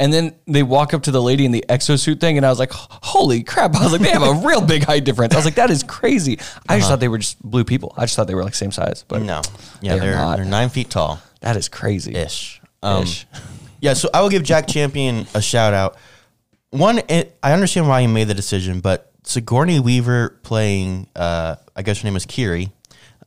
And 0.00 0.12
then 0.12 0.36
they 0.46 0.62
walk 0.62 0.94
up 0.94 1.02
to 1.04 1.10
the 1.10 1.20
lady 1.20 1.44
in 1.44 1.50
the 1.50 1.64
exosuit 1.68 2.20
thing, 2.20 2.36
and 2.36 2.46
I 2.46 2.50
was 2.50 2.58
like, 2.60 2.70
"Holy 2.72 3.42
crap!" 3.42 3.74
I 3.76 3.82
was 3.82 3.92
like, 3.92 4.00
"They 4.00 4.10
have 4.10 4.22
a 4.22 4.46
real 4.46 4.60
big 4.60 4.84
height 4.84 5.04
difference." 5.04 5.34
I 5.34 5.38
was 5.38 5.44
like, 5.44 5.56
"That 5.56 5.70
is 5.70 5.82
crazy." 5.82 6.38
I 6.68 6.78
just 6.78 6.88
thought 6.88 7.00
they 7.00 7.08
were 7.08 7.18
just 7.18 7.42
blue 7.42 7.64
people. 7.64 7.94
I 7.96 8.02
just 8.02 8.14
thought 8.14 8.28
they 8.28 8.34
were 8.36 8.44
like 8.44 8.54
same 8.54 8.70
size, 8.70 9.04
but 9.08 9.22
No, 9.22 9.42
yeah, 9.80 9.94
They're 9.96 10.00
they're 10.00 10.14
not. 10.14 10.36
they're 10.36 10.44
nine 10.44 10.68
feet 10.68 10.88
tall 10.90 11.20
that 11.40 11.56
is 11.56 11.68
crazy. 11.68 12.14
ish. 12.14 12.60
Um, 12.82 13.02
Ish. 13.04 13.26
Yeah, 13.80 13.94
so 13.94 14.08
I 14.12 14.22
will 14.22 14.28
give 14.28 14.42
Jack 14.42 14.66
Champion 14.66 15.26
a 15.34 15.40
shout 15.40 15.72
out. 15.72 15.96
One, 16.70 16.98
it, 17.08 17.38
I 17.44 17.52
understand 17.52 17.86
why 17.88 18.00
he 18.00 18.08
made 18.08 18.26
the 18.26 18.34
decision, 18.34 18.80
but 18.80 19.12
Sigourney 19.22 19.78
Weaver 19.78 20.30
playing, 20.42 21.06
uh, 21.14 21.54
I 21.76 21.82
guess 21.82 22.00
her 22.00 22.04
name 22.04 22.16
is 22.16 22.26
Kiri, 22.26 22.72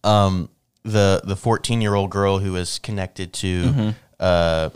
um, 0.04 0.50
the 0.84 1.22
the 1.24 1.36
fourteen 1.38 1.82
year 1.82 1.96
old 1.96 2.10
girl 2.12 2.40
who 2.40 2.56
is 2.56 2.80
connected 2.80 3.32
to 3.34 3.64
Mm-hmm. 3.64 3.90
uh, 4.20 4.70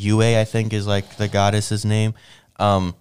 Yue, 0.00 0.22
I 0.22 0.44
think 0.44 0.72
is 0.72 0.86
like 0.86 1.16
the 1.16 1.28
goddess's 1.28 1.84
name. 1.84 2.14
Um, 2.58 2.94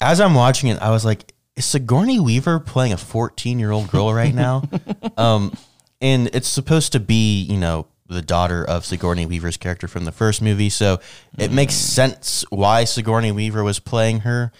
as 0.00 0.20
I'm 0.20 0.34
watching 0.34 0.70
it, 0.70 0.80
I 0.80 0.90
was 0.90 1.04
like, 1.04 1.32
is 1.56 1.64
Sigourney 1.64 2.20
Weaver 2.20 2.60
playing 2.60 2.92
a 2.92 2.98
14 2.98 3.58
year 3.58 3.70
old 3.70 3.90
girl 3.90 4.12
right 4.12 4.34
now? 4.34 4.62
um, 5.16 5.56
and 6.00 6.28
it's 6.34 6.48
supposed 6.48 6.92
to 6.92 7.00
be, 7.00 7.42
you 7.42 7.56
know, 7.56 7.86
the 8.08 8.22
daughter 8.22 8.64
of 8.64 8.84
Sigourney 8.84 9.26
Weaver's 9.26 9.56
character 9.56 9.88
from 9.88 10.04
the 10.04 10.12
first 10.12 10.42
movie. 10.42 10.70
So 10.70 11.00
it 11.38 11.50
makes 11.50 11.74
sense 11.74 12.44
why 12.50 12.84
Sigourney 12.84 13.32
Weaver 13.32 13.64
was 13.64 13.80
playing 13.80 14.20
her. 14.20 14.52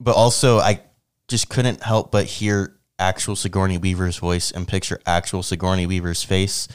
But 0.00 0.16
also, 0.16 0.58
I 0.58 0.80
just 1.28 1.48
couldn't 1.48 1.82
help 1.82 2.10
but 2.10 2.26
hear 2.26 2.76
actual 2.98 3.36
Sigourney 3.36 3.78
Weaver's 3.78 4.16
voice 4.16 4.50
and 4.50 4.66
picture 4.66 5.00
actual 5.06 5.42
Sigourney 5.42 5.86
Weaver's 5.86 6.22
face 6.22 6.68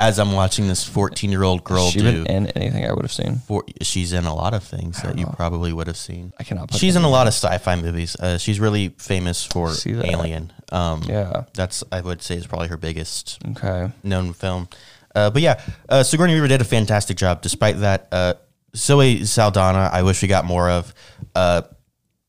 as 0.00 0.18
I'm 0.18 0.32
watching 0.32 0.66
this 0.66 0.82
14 0.84 1.30
year 1.30 1.42
old 1.44 1.62
girl 1.62 1.90
she 1.90 1.98
do. 2.00 2.24
been 2.24 2.26
in 2.26 2.46
anything 2.48 2.84
I 2.86 2.92
would 2.92 3.02
have 3.02 3.12
seen. 3.12 3.36
For, 3.46 3.62
she's 3.82 4.12
in 4.12 4.24
a 4.24 4.34
lot 4.34 4.54
of 4.54 4.64
things 4.64 5.00
that 5.02 5.18
you 5.18 5.26
probably 5.26 5.72
would 5.72 5.86
have 5.86 5.96
seen. 5.98 6.32
I 6.40 6.42
cannot. 6.44 6.70
Put 6.70 6.80
She's 6.80 6.96
in 6.96 7.02
a 7.04 7.08
lot 7.08 7.26
of 7.28 7.34
sci-fi 7.34 7.76
movies. 7.76 8.16
Uh, 8.16 8.38
she's 8.38 8.58
really 8.58 8.88
famous 8.98 9.44
for 9.44 9.72
Alien. 9.86 10.52
Um, 10.72 11.02
Yeah. 11.06 11.44
that's 11.54 11.84
I 11.92 12.00
would 12.00 12.22
say 12.22 12.36
is 12.36 12.46
probably 12.46 12.68
her 12.68 12.76
biggest 12.78 13.38
Okay. 13.50 13.92
known 14.02 14.32
film. 14.32 14.68
Uh, 15.14 15.28
but 15.30 15.42
yeah, 15.42 15.60
uh, 15.88 16.02
Sigourney 16.02 16.34
Weaver 16.34 16.48
did 16.48 16.60
a 16.60 16.64
fantastic 16.64 17.16
job. 17.16 17.42
Despite 17.42 17.80
that, 17.80 18.08
uh, 18.10 18.34
Zoe 18.74 19.24
Saldana, 19.24 19.90
I 19.92 20.02
wish 20.02 20.22
we 20.22 20.28
got 20.28 20.44
more 20.44 20.70
of. 20.70 20.94
Uh, 21.34 21.62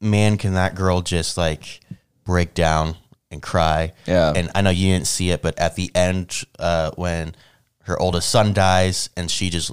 man, 0.02 0.38
can 0.38 0.56
that 0.56 0.76
girl 0.76 1.02
just 1.02 1.38
like 1.38 1.80
break 2.26 2.54
down 2.54 2.96
and 3.30 3.42
cry? 3.42 3.94
Yeah. 4.08 4.34
And 4.36 4.50
I 4.56 4.62
know 4.62 4.72
you 4.72 4.92
didn't 4.94 5.08
see 5.08 5.30
it, 5.30 5.42
but 5.44 5.58
at 5.60 5.76
the 5.76 5.92
end, 5.96 6.44
uh, 6.60 6.92
when 6.96 7.36
her 7.92 8.02
oldest 8.02 8.30
son 8.30 8.54
dies 8.54 9.10
and 9.18 9.30
she 9.30 9.50
just 9.50 9.72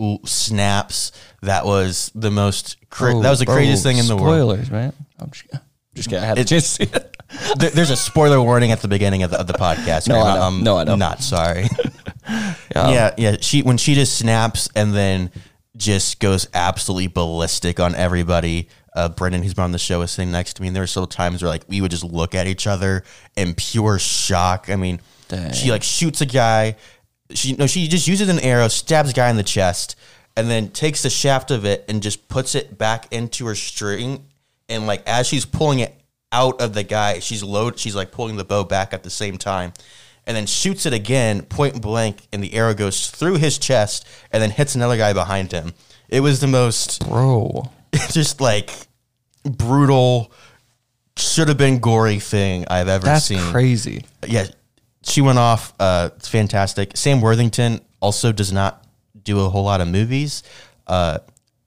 ooh, 0.00 0.18
snaps, 0.24 1.12
that 1.42 1.64
was 1.66 2.10
the 2.14 2.30
most. 2.30 2.76
Cra- 2.90 3.14
that 3.20 3.30
was 3.30 3.40
the 3.40 3.46
Oh, 3.50 3.54
craziest 3.54 3.82
thing 3.82 3.98
in 3.98 4.06
the 4.06 4.16
world. 4.16 4.34
Spoilers, 4.58 4.70
right? 4.70 4.92
I'm 5.18 5.30
just, 5.30 5.46
just 5.94 6.08
kidding. 6.08 6.22
I 6.24 6.26
had 6.26 6.38
a 6.38 6.44
chance 6.44 6.76
to 6.76 6.86
see 6.86 6.90
it. 6.96 7.12
There- 7.58 7.70
There's 7.70 7.90
a 7.90 7.96
spoiler 7.96 8.40
warning 8.40 8.70
at 8.70 8.80
the 8.82 8.88
beginning 8.88 9.24
of 9.24 9.30
the, 9.32 9.40
of 9.40 9.46
the 9.48 9.52
podcast. 9.54 10.08
No. 10.08 10.20
I 10.20 10.46
i'm 10.46 10.62
No, 10.62 10.76
I 10.78 10.84
know. 10.84 10.94
Not 10.94 11.22
sorry. 11.22 11.66
yeah, 12.74 13.14
yeah. 13.16 13.36
She 13.40 13.62
when 13.62 13.76
she 13.78 13.94
just 13.94 14.16
snaps 14.18 14.68
and 14.76 14.94
then 14.94 15.30
just 15.76 16.20
goes 16.20 16.48
absolutely 16.54 17.08
ballistic 17.08 17.80
on 17.80 17.94
everybody. 17.94 18.68
Uh, 18.94 19.08
Brendan, 19.10 19.42
who's 19.42 19.54
been 19.54 19.64
on 19.64 19.72
the 19.72 19.78
show, 19.78 20.00
is 20.02 20.12
sitting 20.12 20.30
next 20.32 20.54
to 20.54 20.62
me, 20.62 20.68
and 20.68 20.76
there 20.76 20.82
were 20.82 20.86
still 20.86 21.06
times 21.06 21.42
where 21.42 21.50
like 21.50 21.64
we 21.68 21.80
would 21.80 21.90
just 21.90 22.04
look 22.04 22.34
at 22.34 22.46
each 22.46 22.66
other 22.66 23.02
in 23.36 23.54
pure 23.54 23.98
shock. 23.98 24.70
I 24.70 24.76
mean, 24.76 25.00
Dang. 25.28 25.52
she 25.52 25.70
like 25.70 25.82
shoots 25.82 26.20
a 26.20 26.26
guy. 26.26 26.76
She 27.32 27.54
no, 27.54 27.66
she 27.66 27.88
just 27.88 28.06
uses 28.06 28.28
an 28.28 28.38
arrow, 28.40 28.68
stabs 28.68 29.10
a 29.10 29.12
guy 29.12 29.30
in 29.30 29.36
the 29.36 29.42
chest, 29.42 29.96
and 30.36 30.48
then 30.48 30.68
takes 30.68 31.02
the 31.02 31.10
shaft 31.10 31.50
of 31.50 31.64
it 31.64 31.84
and 31.88 32.02
just 32.02 32.28
puts 32.28 32.54
it 32.54 32.78
back 32.78 33.12
into 33.12 33.46
her 33.46 33.54
string. 33.54 34.26
And 34.68 34.86
like 34.86 35.02
as 35.06 35.26
she's 35.26 35.44
pulling 35.44 35.80
it 35.80 35.94
out 36.32 36.60
of 36.60 36.74
the 36.74 36.82
guy, 36.82 37.18
she's 37.20 37.42
load. 37.42 37.78
She's 37.78 37.94
like 37.96 38.12
pulling 38.12 38.36
the 38.36 38.44
bow 38.44 38.64
back 38.64 38.92
at 38.92 39.02
the 39.02 39.10
same 39.10 39.38
time, 39.38 39.72
and 40.26 40.36
then 40.36 40.46
shoots 40.46 40.86
it 40.86 40.92
again, 40.92 41.42
point 41.42 41.80
blank, 41.80 42.26
and 42.32 42.42
the 42.42 42.54
arrow 42.54 42.74
goes 42.74 43.10
through 43.10 43.36
his 43.36 43.58
chest 43.58 44.06
and 44.32 44.42
then 44.42 44.50
hits 44.50 44.74
another 44.74 44.96
guy 44.96 45.12
behind 45.12 45.52
him. 45.52 45.72
It 46.08 46.20
was 46.20 46.40
the 46.40 46.46
most 46.46 47.06
Bro. 47.08 47.70
just 48.10 48.40
like 48.40 48.70
brutal, 49.44 50.32
should 51.16 51.48
have 51.48 51.58
been 51.58 51.78
gory 51.78 52.18
thing 52.20 52.66
I've 52.68 52.88
ever 52.88 53.04
That's 53.06 53.24
seen 53.26 53.38
crazy. 53.50 54.04
yeah, 54.26 54.46
she 55.06 55.20
went 55.20 55.38
off. 55.38 55.72
Uh, 55.78 56.10
it's 56.16 56.28
fantastic. 56.28 56.96
Sam 56.96 57.20
Worthington 57.20 57.80
also 58.00 58.32
does 58.32 58.52
not 58.52 58.84
do 59.22 59.40
a 59.40 59.48
whole 59.48 59.64
lot 59.64 59.80
of 59.80 59.88
movies. 59.88 60.42
Uh, 60.86 61.18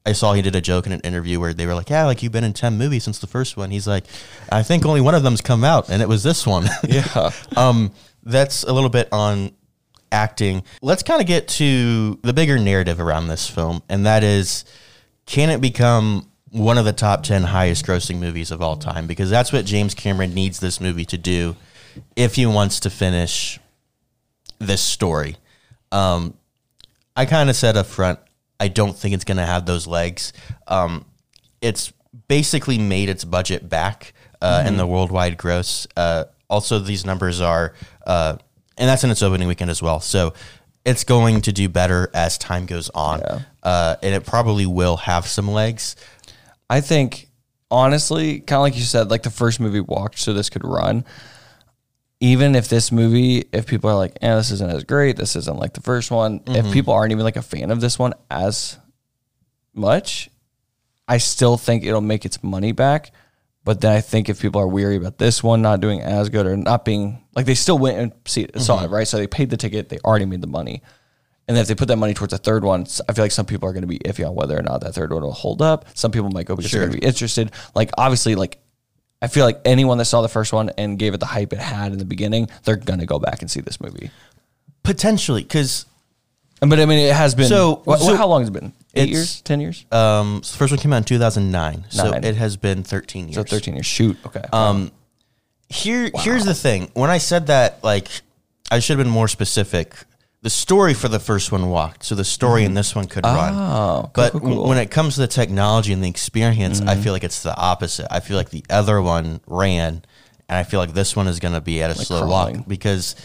I 0.05 0.13
saw 0.13 0.33
he 0.33 0.41
did 0.41 0.55
a 0.55 0.61
joke 0.61 0.85
in 0.85 0.91
an 0.91 1.01
interview 1.01 1.39
where 1.39 1.53
they 1.53 1.65
were 1.65 1.75
like, 1.75 1.89
"Yeah, 1.89 2.05
like 2.05 2.23
you've 2.23 2.31
been 2.31 2.43
in 2.43 2.53
ten 2.53 2.77
movies 2.77 3.03
since 3.03 3.19
the 3.19 3.27
first 3.27 3.57
one." 3.57 3.69
He's 3.69 3.87
like, 3.87 4.05
"I 4.51 4.63
think 4.63 4.85
only 4.85 5.01
one 5.01 5.15
of 5.15 5.23
them's 5.23 5.41
come 5.41 5.63
out, 5.63 5.89
and 5.89 6.01
it 6.01 6.07
was 6.07 6.23
this 6.23 6.47
one." 6.47 6.67
Yeah. 6.87 7.31
um, 7.55 7.91
that's 8.23 8.63
a 8.63 8.73
little 8.73 8.89
bit 8.89 9.07
on 9.11 9.51
acting. 10.11 10.63
Let's 10.81 11.03
kind 11.03 11.21
of 11.21 11.27
get 11.27 11.47
to 11.49 12.19
the 12.23 12.33
bigger 12.33 12.57
narrative 12.57 12.99
around 12.99 13.27
this 13.27 13.47
film, 13.47 13.83
and 13.89 14.05
that 14.05 14.23
is, 14.23 14.65
can 15.25 15.49
it 15.49 15.61
become 15.61 16.27
one 16.51 16.77
of 16.77 16.85
the 16.85 16.93
top 16.93 17.21
10 17.23 17.43
highest 17.43 17.85
grossing 17.85 18.19
movies 18.19 18.49
of 18.51 18.61
all 18.61 18.75
time? 18.75 19.05
Because 19.05 19.29
that's 19.29 19.53
what 19.53 19.65
James 19.65 19.93
Cameron 19.93 20.33
needs 20.33 20.59
this 20.59 20.81
movie 20.81 21.05
to 21.05 21.17
do 21.17 21.55
if 22.15 22.35
he 22.35 22.45
wants 22.45 22.81
to 22.81 22.89
finish 22.89 23.59
this 24.59 24.81
story. 24.81 25.37
Um, 25.91 26.35
I 27.15 27.25
kind 27.25 27.49
of 27.49 27.55
said 27.55 27.77
up 27.77 27.85
front, 27.85 28.19
I 28.59 28.67
don't 28.67 28.95
think 28.95 29.13
it's 29.15 29.23
going 29.23 29.37
to 29.37 29.45
have 29.45 29.65
those 29.65 29.87
legs. 29.87 30.33
Um, 30.67 31.05
it's 31.61 31.93
basically 32.27 32.77
made 32.77 33.09
its 33.09 33.23
budget 33.23 33.69
back 33.69 34.13
uh, 34.41 34.63
in 34.65 34.77
the 34.77 34.85
worldwide 34.85 35.37
gross. 35.37 35.87
Uh, 35.95 36.25
also, 36.49 36.79
these 36.79 37.05
numbers 37.05 37.41
are, 37.41 37.73
uh, 38.05 38.37
and 38.77 38.89
that's 38.89 39.03
in 39.03 39.09
its 39.09 39.21
opening 39.21 39.47
weekend 39.47 39.71
as 39.71 39.81
well. 39.81 39.99
So 39.99 40.33
it's 40.85 41.03
going 41.03 41.41
to 41.41 41.51
do 41.51 41.69
better 41.69 42.09
as 42.13 42.37
time 42.37 42.65
goes 42.65 42.89
on, 42.89 43.21
uh, 43.63 43.95
and 44.01 44.15
it 44.15 44.25
probably 44.25 44.65
will 44.65 44.97
have 44.97 45.27
some 45.27 45.49
legs. 45.49 45.95
I 46.69 46.81
think 46.81 47.29
honestly, 47.71 48.39
kind 48.39 48.57
of 48.57 48.61
like 48.61 48.75
you 48.75 48.83
said, 48.83 49.11
like 49.11 49.23
the 49.23 49.29
first 49.29 49.59
movie 49.59 49.79
walked 49.79 50.19
so 50.19 50.33
this 50.33 50.49
could 50.49 50.65
run. 50.65 51.05
Even 52.21 52.53
if 52.55 52.67
this 52.67 52.91
movie, 52.91 53.45
if 53.53 53.65
people 53.65 53.89
are 53.89 53.95
like, 53.95 54.17
"eh, 54.21 54.35
this 54.35 54.51
isn't 54.51 54.69
as 54.69 54.83
great, 54.83 55.15
this 55.15 55.35
isn't 55.35 55.57
like 55.57 55.73
the 55.73 55.81
first 55.81 56.11
one," 56.11 56.41
if 56.47 56.65
people 56.73 56.93
aren't 56.93 57.11
even 57.11 57.23
like 57.23 57.37
a 57.37 57.41
fan 57.41 57.71
of 57.71 57.79
this 57.79 57.97
one 57.97 58.13
as 58.29 58.77
much, 59.73 60.29
I 61.07 61.17
still 61.17 61.57
think 61.57 61.85
it'll 61.85 62.01
make 62.01 62.25
its 62.25 62.43
money 62.43 62.71
back. 62.73 63.11
But 63.63 63.81
then 63.81 63.93
I 63.95 64.01
think 64.01 64.29
if 64.29 64.41
people 64.41 64.59
are 64.59 64.67
weary 64.67 64.95
about 64.95 65.17
this 65.17 65.43
one 65.43 65.61
not 65.61 65.79
doing 65.79 66.01
as 66.01 66.29
good 66.29 66.45
or 66.45 66.57
not 66.57 66.85
being 66.85 67.23
like 67.35 67.45
they 67.45 67.55
still 67.55 67.77
went 67.77 67.97
and 67.97 68.11
see 68.25 68.47
saw 68.57 68.83
it 68.83 68.89
right, 68.89 69.07
so 69.07 69.17
they 69.17 69.27
paid 69.27 69.49
the 69.49 69.57
ticket, 69.57 69.89
they 69.89 69.99
already 69.99 70.25
made 70.25 70.41
the 70.41 70.47
money, 70.47 70.81
and 71.47 71.55
then 71.55 71.61
if 71.61 71.67
they 71.67 71.75
put 71.75 71.87
that 71.87 71.97
money 71.97 72.13
towards 72.13 72.33
a 72.33 72.37
third 72.37 72.63
one, 72.63 72.85
I 73.07 73.13
feel 73.13 73.23
like 73.23 73.31
some 73.31 73.45
people 73.45 73.67
are 73.69 73.73
going 73.73 73.81
to 73.81 73.87
be 73.87 73.99
iffy 73.99 74.27
on 74.27 74.35
whether 74.35 74.57
or 74.57 74.61
not 74.61 74.81
that 74.81 74.93
third 74.93 75.11
one 75.13 75.23
will 75.23 75.31
hold 75.31 75.61
up. 75.61 75.85
Some 75.93 76.11
people 76.11 76.29
might 76.29 76.45
go 76.47 76.55
because 76.55 76.71
they're 76.71 76.81
going 76.81 76.93
to 76.93 76.99
be 76.99 77.05
interested. 77.07 77.51
Like 77.75 77.91
obviously, 77.97 78.35
like 78.35 78.59
I 79.21 79.27
feel 79.27 79.45
like 79.45 79.59
anyone 79.65 79.97
that 79.97 80.05
saw 80.05 80.21
the 80.21 80.29
first 80.29 80.53
one 80.53 80.69
and 80.77 80.97
gave 80.97 81.13
it 81.13 81.19
the 81.19 81.25
hype 81.25 81.51
it 81.53 81.59
had 81.59 81.91
in 81.91 81.97
the 81.97 82.05
beginning, 82.05 82.49
they're 82.63 82.77
to 82.99 83.05
go 83.05 83.19
back 83.19 83.41
and 83.41 83.51
see 83.51 83.59
this 83.61 83.81
movie. 83.81 84.11
Potentially, 84.83 85.43
because 85.43 85.85
But 86.61 86.79
I 86.79 86.85
mean, 86.85 86.99
it 86.99 87.13
has 87.15 87.35
been. 87.35 87.47
So- 87.49 87.81
So, 87.85 87.95
so 87.97 88.15
how 88.15 88.27
long 88.27 88.41
has 88.41 88.49
it 88.49 88.53
been? 88.53 88.73
Eight 88.95 89.09
years? 89.09 89.41
Ten 89.41 89.59
years? 89.61 89.85
um, 89.91 90.39
the 90.41 90.57
first 90.57 90.71
one 90.71 90.79
came 90.79 90.93
out 90.93 90.97
in 90.97 91.03
2009, 91.03 91.85
so 91.89 92.09
Nine. 92.11 92.23
it 92.23 92.35
has 92.37 92.57
been 92.57 92.83
13 92.83 93.25
years. 93.27 93.35
so 93.35 93.43
thirteen 93.43 93.75
years. 93.75 93.85
Shoot. 93.85 94.17
Okay. 94.25 94.43
Um, 94.51 94.91
here, 95.69 96.09
here's 96.15 96.45
the 96.45 96.55
thing. 96.55 96.89
When 96.95 97.09
I 97.11 97.19
said 97.19 97.47
that, 97.47 97.83
like, 97.83 98.07
I 98.71 98.79
should 98.79 98.97
have 98.97 99.05
been 99.05 99.13
more 99.13 99.27
specific. 99.27 99.93
The 100.41 100.49
story 100.49 100.93
for 100.93 101.09
the 101.09 101.19
first 101.19 101.51
one 101.51 101.69
walked, 101.69 102.05
so 102.05 102.15
the 102.15 102.23
story 102.23 102.63
in 102.63 102.73
this 102.73 102.95
one 102.95 103.07
could 103.07 103.25
run. 103.25 103.53
Oh, 103.53 104.01
cool, 104.03 104.11
but 104.13 104.31
cool, 104.31 104.39
cool. 104.41 104.67
when 104.69 104.77
it 104.77 104.89
comes 104.89 105.15
to 105.15 105.21
the 105.21 105.27
technology 105.27 105.91
and 105.91 106.01
the 106.01 106.07
experience, 106.07 106.79
I 106.79 106.95
feel 106.95 107.11
like 107.11 107.25
it's 107.25 107.43
the 107.43 107.53
opposite. 107.57 108.07
I 108.09 108.21
feel 108.21 108.37
like 108.37 108.49
the 108.49 108.63
other 108.69 109.01
one 109.01 109.41
ran, 109.47 109.95
and 110.47 110.57
I 110.57 110.63
feel 110.63 110.79
like 110.79 110.93
this 110.93 111.13
one 111.13 111.27
is 111.27 111.39
going 111.39 111.55
to 111.55 111.61
be 111.61 111.83
at 111.83 111.91
a 111.91 111.95
slow 111.95 112.21
crawling. 112.25 112.57
walk 112.59 112.67
because, 112.69 113.17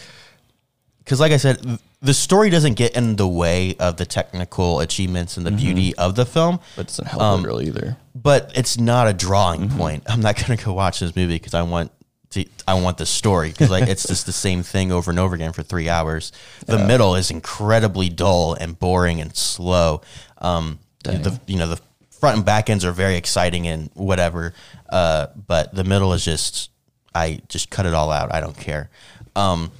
because 0.99 1.21
like 1.21 1.31
I 1.31 1.37
said, 1.37 1.79
the 2.03 2.15
story 2.15 2.51
doesn't 2.51 2.75
get 2.75 2.97
in 2.97 3.15
the 3.15 3.29
way 3.29 3.77
of 3.79 3.97
the 3.97 4.07
technical 4.07 4.81
achievements 4.81 5.37
and 5.37 5.47
the 5.47 5.53
beauty 5.53 5.95
of 5.95 6.17
the 6.17 6.27
film 6.27 6.59
but 6.77 6.83
it 6.83 6.89
doesn't 6.89 7.07
help 7.07 7.23
um, 7.23 7.45
it 7.45 7.47
really 7.47 7.67
either. 7.69 7.97
but 8.15 8.51
it's 8.57 8.77
not 8.77 9.07
a 9.09 9.13
drawing 9.15 9.69
Mm-hmm. 9.69 9.79
point. 9.79 10.03
I'm 10.09 10.21
not 10.21 10.35
going 10.37 10.59
to 10.59 10.63
go 10.65 10.73
watch 10.73 10.99
this 11.01 11.15
movie 11.15 11.37
because 11.37 11.55
I 11.55 11.63
want 11.63 11.93
to. 12.35 12.47
I 12.67 12.75
want 12.75 12.99
the 12.99 13.07
story 13.07 13.51
because 13.51 13.71
like 13.71 13.89
it's 13.89 14.07
just 14.07 14.27
the 14.27 14.33
same 14.33 14.63
thing 14.63 14.93
over 14.93 15.11
and 15.11 15.19
over 15.19 15.35
again 15.35 15.53
for 15.53 15.63
three 15.63 15.89
hours. 15.89 16.33
The 16.67 16.79
middle 16.79 17.15
is 17.17 17.31
incredibly 17.31 18.09
dull 18.09 18.55
and 18.55 18.79
boring 18.79 19.21
and 19.21 19.35
slow. 19.37 20.03
Um, 20.39 20.79
the 21.03 21.41
you 21.47 21.59
know 21.59 21.69
the 21.69 21.81
front 22.11 22.37
and 22.37 22.47
back 22.47 22.71
ends 22.71 22.85
are 22.85 22.93
very 22.93 23.17
exciting 23.17 23.67
and 23.67 23.91
whatever, 23.95 24.55
uh, 24.89 25.29
but 25.47 25.75
the 25.75 25.85
middle 25.85 26.13
is 26.13 26.25
just 26.25 26.71
I 27.15 27.41
just 27.49 27.71
cut 27.71 27.87
it 27.87 27.95
all 27.95 28.11
out. 28.11 28.35
I 28.35 28.41
don't 28.41 28.57
care. 28.57 28.91
Um, 29.37 29.71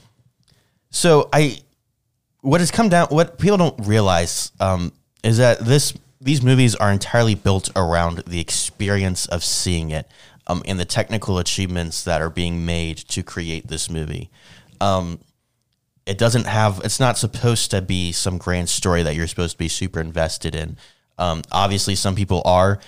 so 0.91 1.29
I 1.33 1.59
what 2.41 2.61
has 2.61 2.71
come 2.71 2.89
down 2.89 3.09
what 3.09 3.39
people 3.39 3.57
don't 3.57 3.87
realize 3.87 4.53
um, 4.61 4.93
is 5.23 5.39
that 5.39 5.61
this 5.61 5.95
these 6.21 6.43
movies 6.43 6.75
are 6.75 6.91
entirely 6.91 7.35
built 7.35 7.71
around 7.77 8.19
the 8.27 8.41
experience 8.41 9.27
of 9.27 9.45
seeing 9.45 9.91
it 9.91 10.07
um, 10.47 10.63
and 10.67 10.79
the 10.79 10.85
technical 10.85 11.39
achievements 11.39 12.05
that 12.05 12.21
are 12.21 12.31
being 12.31 12.65
made 12.67 12.99
to 12.99 13.23
create 13.23 13.69
this 13.69 13.91
movie. 13.91 14.31
Um, 14.81 15.21
it 16.07 16.19
doesn't 16.19 16.47
have 16.47 16.81
it's 16.85 17.01
not 17.01 17.17
supposed 17.17 17.71
to 17.71 17.81
be 17.81 18.13
some 18.13 18.39
grand 18.39 18.69
story 18.69 19.03
that 19.03 19.15
you're 19.15 19.27
supposed 19.27 19.53
to 19.53 19.59
be 19.59 19.69
super 19.69 20.01
invested 20.01 20.55
in. 20.55 20.77
Um, 21.19 21.43
obviously 21.51 21.95
some 21.95 22.15
people 22.15 22.43
are. 22.45 22.79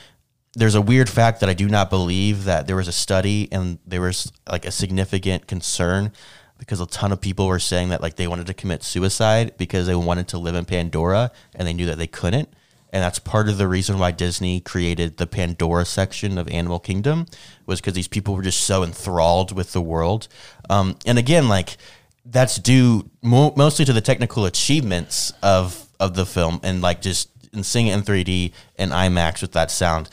There's 0.55 0.75
a 0.75 0.81
weird 0.83 1.09
fact 1.09 1.40
that 1.40 1.49
I 1.49 1.55
do 1.55 1.69
not 1.69 1.90
believe 1.90 2.45
that 2.45 2.66
there 2.66 2.77
was 2.77 2.88
a 2.88 2.92
study 2.92 3.49
and 3.53 3.79
there 3.87 4.01
was 4.01 4.33
like 4.51 4.64
a 4.64 4.71
significant 4.71 5.47
concern 5.47 6.12
because 6.59 6.81
a 6.81 6.87
ton 6.87 7.12
of 7.12 7.21
people 7.21 7.47
were 7.47 7.59
saying 7.59 7.90
that 7.90 8.01
like 8.01 8.16
they 8.16 8.27
wanted 8.27 8.47
to 8.47 8.55
commit 8.55 8.83
suicide 8.83 9.53
because 9.59 9.87
they 9.87 9.95
wanted 9.95 10.29
to 10.29 10.38
live 10.38 10.55
in 10.55 10.64
Pandora 10.64 11.31
and 11.55 11.69
they 11.69 11.75
knew 11.75 11.87
that 11.87 11.99
they 11.99 12.07
couldn't. 12.07 12.49
And 12.96 13.02
that's 13.02 13.18
part 13.18 13.50
of 13.50 13.59
the 13.59 13.68
reason 13.68 13.98
why 13.98 14.11
Disney 14.11 14.59
created 14.59 15.18
the 15.18 15.26
Pandora 15.26 15.85
section 15.85 16.38
of 16.38 16.48
Animal 16.48 16.78
Kingdom 16.78 17.26
was 17.66 17.78
because 17.78 17.92
these 17.92 18.09
people 18.09 18.35
were 18.35 18.40
just 18.40 18.62
so 18.62 18.82
enthralled 18.82 19.52
with 19.52 19.74
the 19.74 19.82
world. 19.82 20.28
Um, 20.70 20.96
and 21.04 21.18
again, 21.18 21.46
like 21.46 21.76
that's 22.24 22.56
due 22.56 23.11
mo- 23.20 23.52
mostly 23.54 23.85
to 23.85 23.92
the 23.92 24.00
technical 24.00 24.46
achievements 24.46 25.35
of 25.42 25.87
of 26.00 26.14
the 26.14 26.24
film 26.24 26.59
and 26.62 26.80
like 26.80 27.02
just 27.02 27.28
and 27.52 27.66
seeing 27.66 27.88
it 27.88 27.92
in 27.92 28.00
3D 28.00 28.52
and 28.76 28.92
IMAX 28.92 29.42
with 29.42 29.52
that 29.52 29.70
sound 29.70 30.09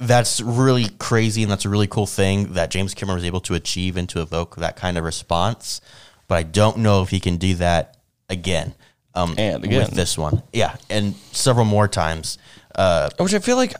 that's 0.00 0.40
really 0.40 0.88
crazy 0.98 1.44
and 1.44 1.52
that's 1.52 1.64
a 1.64 1.68
really 1.68 1.86
cool 1.86 2.08
thing 2.08 2.54
that 2.54 2.72
James 2.72 2.94
Cameron 2.94 3.18
was 3.18 3.24
able 3.24 3.40
to 3.42 3.54
achieve 3.54 3.96
and 3.96 4.08
to 4.08 4.20
evoke 4.20 4.56
that 4.56 4.74
kind 4.74 4.98
of 4.98 5.04
response. 5.04 5.80
But 6.26 6.34
I 6.34 6.42
don't 6.42 6.78
know 6.78 7.00
if 7.02 7.10
he 7.10 7.20
can 7.20 7.36
do 7.36 7.54
that 7.54 7.96
again. 8.28 8.74
Um, 9.16 9.34
And 9.38 9.64
again. 9.64 9.80
with 9.80 9.90
this 9.92 10.16
one, 10.18 10.42
yeah, 10.52 10.76
and 10.90 11.14
several 11.32 11.64
more 11.64 11.88
times. 11.88 12.38
Uh, 12.74 13.08
Which 13.18 13.32
I 13.34 13.38
feel 13.38 13.56
like, 13.56 13.74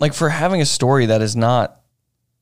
like 0.00 0.12
for 0.14 0.28
having 0.28 0.60
a 0.60 0.66
story 0.66 1.06
that 1.06 1.22
is 1.22 1.36
not 1.36 1.80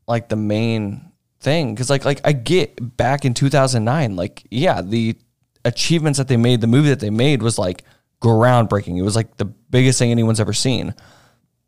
like 0.09 0.29
the 0.31 0.37
main 0.37 1.13
thing, 1.41 1.75
because 1.75 1.91
like 1.91 2.05
like 2.07 2.21
I 2.25 2.33
get 2.33 2.97
back 2.97 3.25
in 3.27 3.35
2009, 3.35 4.17
like 4.17 4.43
yeah, 4.51 4.81
the 4.83 5.17
achievements 5.65 6.19
that 6.19 6.29
they 6.29 6.39
made, 6.39 6.61
the 6.63 6.67
movie 6.67 6.89
that 6.89 7.01
they 7.01 7.11
made 7.11 7.43
was 7.43 7.59
like 7.59 7.85
groundbreaking. 8.23 8.97
It 8.99 9.03
was 9.03 9.15
like 9.17 9.37
the 9.37 9.45
biggest 9.45 9.99
thing 9.99 10.11
anyone's 10.11 10.41
ever 10.41 10.53
seen. 10.55 10.95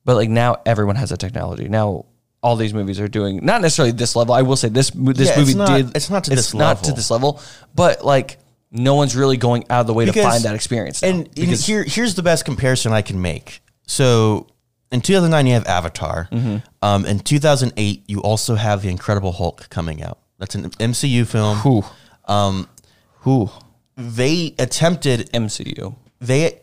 But 0.04 0.16
like 0.16 0.30
now, 0.30 0.56
everyone 0.66 0.96
has 0.96 1.10
that 1.10 1.18
technology. 1.20 1.68
Now 1.68 2.06
all 2.42 2.56
these 2.56 2.74
movies 2.74 3.00
are 3.00 3.08
doing 3.08 3.40
not 3.44 3.60
necessarily 3.62 3.92
this 3.92 4.14
level. 4.16 4.34
I 4.34 4.42
will 4.42 4.56
say 4.56 4.68
this 4.68 4.90
this 4.90 5.28
Yeah, 5.28 5.32
it's 5.32 5.36
movie 5.38 5.54
not- 5.54 5.76
did. 5.76 5.96
it's 5.96 6.10
not 6.10 6.24
to 6.24 6.30
this 6.30 6.54
not 6.54 6.84
to 6.84 6.92
this 6.92 7.10
level, 7.10 7.40
but 7.74 8.04
like 8.04 8.38
no 8.74 8.94
one's 8.96 9.16
really 9.16 9.36
going 9.38 9.64
out 9.70 9.80
of 9.82 9.86
the 9.86 9.94
way 9.94 10.04
to 10.04 10.12
find 10.12 10.44
that 10.44 10.54
experience. 10.54 11.00
now. 11.00 11.08
and, 11.08 11.34
because 11.34 11.64
here, 11.66 11.84
here's 11.84 12.14
the 12.16 12.22
best 12.22 12.44
comparison 12.44 12.92
I 12.92 13.00
can 13.02 13.22
make. 13.22 13.62
So 13.86 14.48
in 14.92 15.00
2009, 15.00 15.46
you 15.46 15.54
have 15.54 15.66
Avatar. 15.66 16.28
Mm-hmm. 16.30 16.56
Um, 16.82 17.06
in 17.06 17.20
2008, 17.20 18.02
you 18.06 18.20
also 18.20 18.56
have 18.56 18.82
The 18.82 18.88
Incredible 18.90 19.32
Hulk 19.32 19.68
coming 19.70 20.02
out. 20.02 20.18
That's 20.38 20.54
an 20.56 20.68
MCU 20.70 21.26
film. 21.26 21.58
who 21.58 21.84
Um, 22.26 22.68
who 23.20 23.48
they 23.96 24.54
attempted 24.58 25.30
MCU. 25.32 25.94
they 26.20 26.60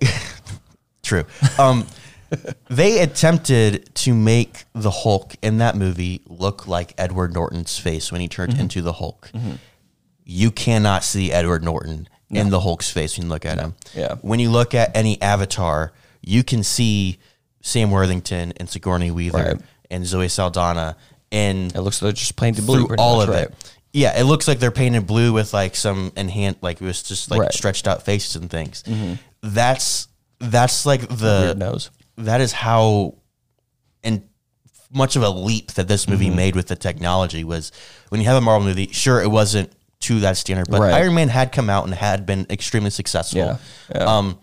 true 1.04 1.24
um 1.58 1.88
they 2.70 3.00
attempted 3.00 3.94
to 3.96 4.14
make 4.14 4.64
the 4.74 4.92
hulk 4.92 5.36
in 5.42 5.58
that 5.58 5.76
movie 5.76 6.22
look 6.28 6.68
like 6.68 6.94
edward 6.98 7.34
norton's 7.34 7.78
face 7.78 8.12
when 8.12 8.22
he 8.22 8.28
turned 8.28 8.54
Mm-hmm. 8.54 8.62
into 8.62 8.82
the 8.82 8.94
hulk 8.94 9.32
you 10.24 10.52
cannot 10.52 11.04
see 11.04 11.32
edward 11.32 11.64
norton 11.64 12.08
in 12.30 12.50
the 12.50 12.60
hulk's 12.62 12.90
face 12.90 13.18
when 13.18 13.26
you 13.28 13.30
look 13.32 13.46
at 13.46 13.58
him 13.60 13.76
Yeah. 13.94 14.16
when 14.22 14.40
you 14.40 14.50
look 14.52 14.74
at 14.74 14.96
any 14.96 15.22
avatar 15.22 15.92
you 16.22 16.44
can 16.44 16.64
see 16.64 17.18
sam 17.62 17.92
worthington 17.92 18.54
and 18.58 18.70
sigourney 18.70 19.12
weaver 19.12 19.38
Right. 19.38 19.62
and 19.90 20.06
zoe 20.06 20.28
saldana 20.30 20.96
and 21.32 21.74
It 21.76 21.82
looks 21.82 22.02
like 22.02 22.08
they're 22.08 22.20
just 22.20 22.36
painted 22.36 22.66
blue. 22.66 22.88
through 22.88 22.98
all 22.98 23.18
much, 23.18 23.30
of 23.30 23.34
right? 23.36 23.44
it. 23.48 23.74
Yeah, 23.94 24.18
it 24.20 24.24
looks 24.24 24.48
like 24.48 24.60
they're 24.60 24.72
painted 24.72 25.06
blue 25.08 25.32
with 25.34 25.54
like 25.54 25.76
some 25.76 26.12
enhanced, 26.18 26.62
like 26.64 26.82
it 26.82 26.86
was 26.86 27.04
just 27.04 27.30
like 27.32 27.40
Right. 27.42 27.50
Mm-hmm. 27.50 27.56
stretched 27.58 27.88
out 27.88 28.04
faces 28.04 28.36
and 28.38 28.50
things. 28.50 28.84
That's 29.42 30.08
that's 30.40 30.86
like 30.86 31.08
the 31.08 31.42
Weird 31.46 31.58
nose. 31.58 31.90
that 32.18 32.42
is 32.42 32.52
how 32.52 33.16
and 34.04 34.24
much 34.94 35.16
of 35.16 35.24
a 35.24 35.30
leap 35.30 35.72
that 35.74 35.88
this 35.88 36.08
movie 36.08 36.28
Mm-hmm. 36.28 36.36
made 36.36 36.56
with 36.56 36.68
the 36.68 36.76
technology 36.76 37.44
was 37.44 37.72
when 38.10 38.20
you 38.22 38.28
have 38.28 38.38
a 38.38 38.42
Marvel 38.42 38.68
movie. 38.68 38.88
Sure, 38.92 39.22
it 39.22 39.30
wasn't 39.32 39.72
to 40.02 40.20
that 40.22 40.38
standard, 40.38 40.68
but 40.70 40.82
Right. 40.82 40.94
Iron 40.94 41.14
Man 41.16 41.30
had 41.30 41.52
come 41.52 41.70
out 41.70 41.86
and 41.86 41.94
had 41.94 42.26
been 42.26 42.46
extremely 42.50 42.90
successful. 42.90 43.40
Yeah, 43.40 43.58
yeah. 43.94 44.04
Um, 44.18 44.40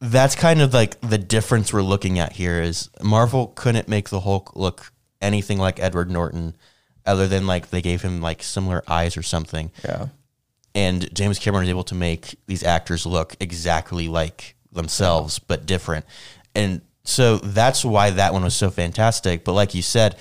that's 0.00 0.34
kind 0.34 0.60
of 0.62 0.72
like 0.72 1.00
the 1.02 1.18
difference 1.18 1.72
we're 1.72 1.82
looking 1.82 2.18
at 2.18 2.32
here 2.32 2.60
is 2.62 2.88
Marvel 3.02 3.48
couldn't 3.48 3.86
make 3.88 4.08
the 4.08 4.20
Hulk 4.20 4.56
look 4.56 4.92
anything 5.20 5.58
like 5.58 5.78
Edward 5.78 6.10
Norton, 6.10 6.56
other 7.04 7.26
than 7.28 7.46
like 7.46 7.70
they 7.70 7.82
gave 7.82 8.02
him 8.02 8.20
like 8.22 8.42
similar 8.42 8.82
eyes 8.88 9.16
or 9.16 9.22
something 9.22 9.70
Yeah. 9.84 10.06
and 10.74 11.12
James 11.14 11.38
Cameron 11.38 11.62
was 11.64 11.68
able 11.70 11.84
to 11.84 11.94
make 11.94 12.36
these 12.46 12.62
actors 12.62 13.04
look 13.06 13.36
exactly 13.40 14.08
like 14.08 14.54
themselves 14.72 15.38
but 15.38 15.66
different. 15.66 16.04
And 16.54 16.80
so 17.04 17.36
that's 17.38 17.84
why 17.84 18.10
that 18.10 18.32
one 18.32 18.42
was 18.44 18.54
so 18.54 18.70
fantastic. 18.70 19.44
But 19.44 19.52
like 19.52 19.74
you 19.74 19.82
said, 19.82 20.16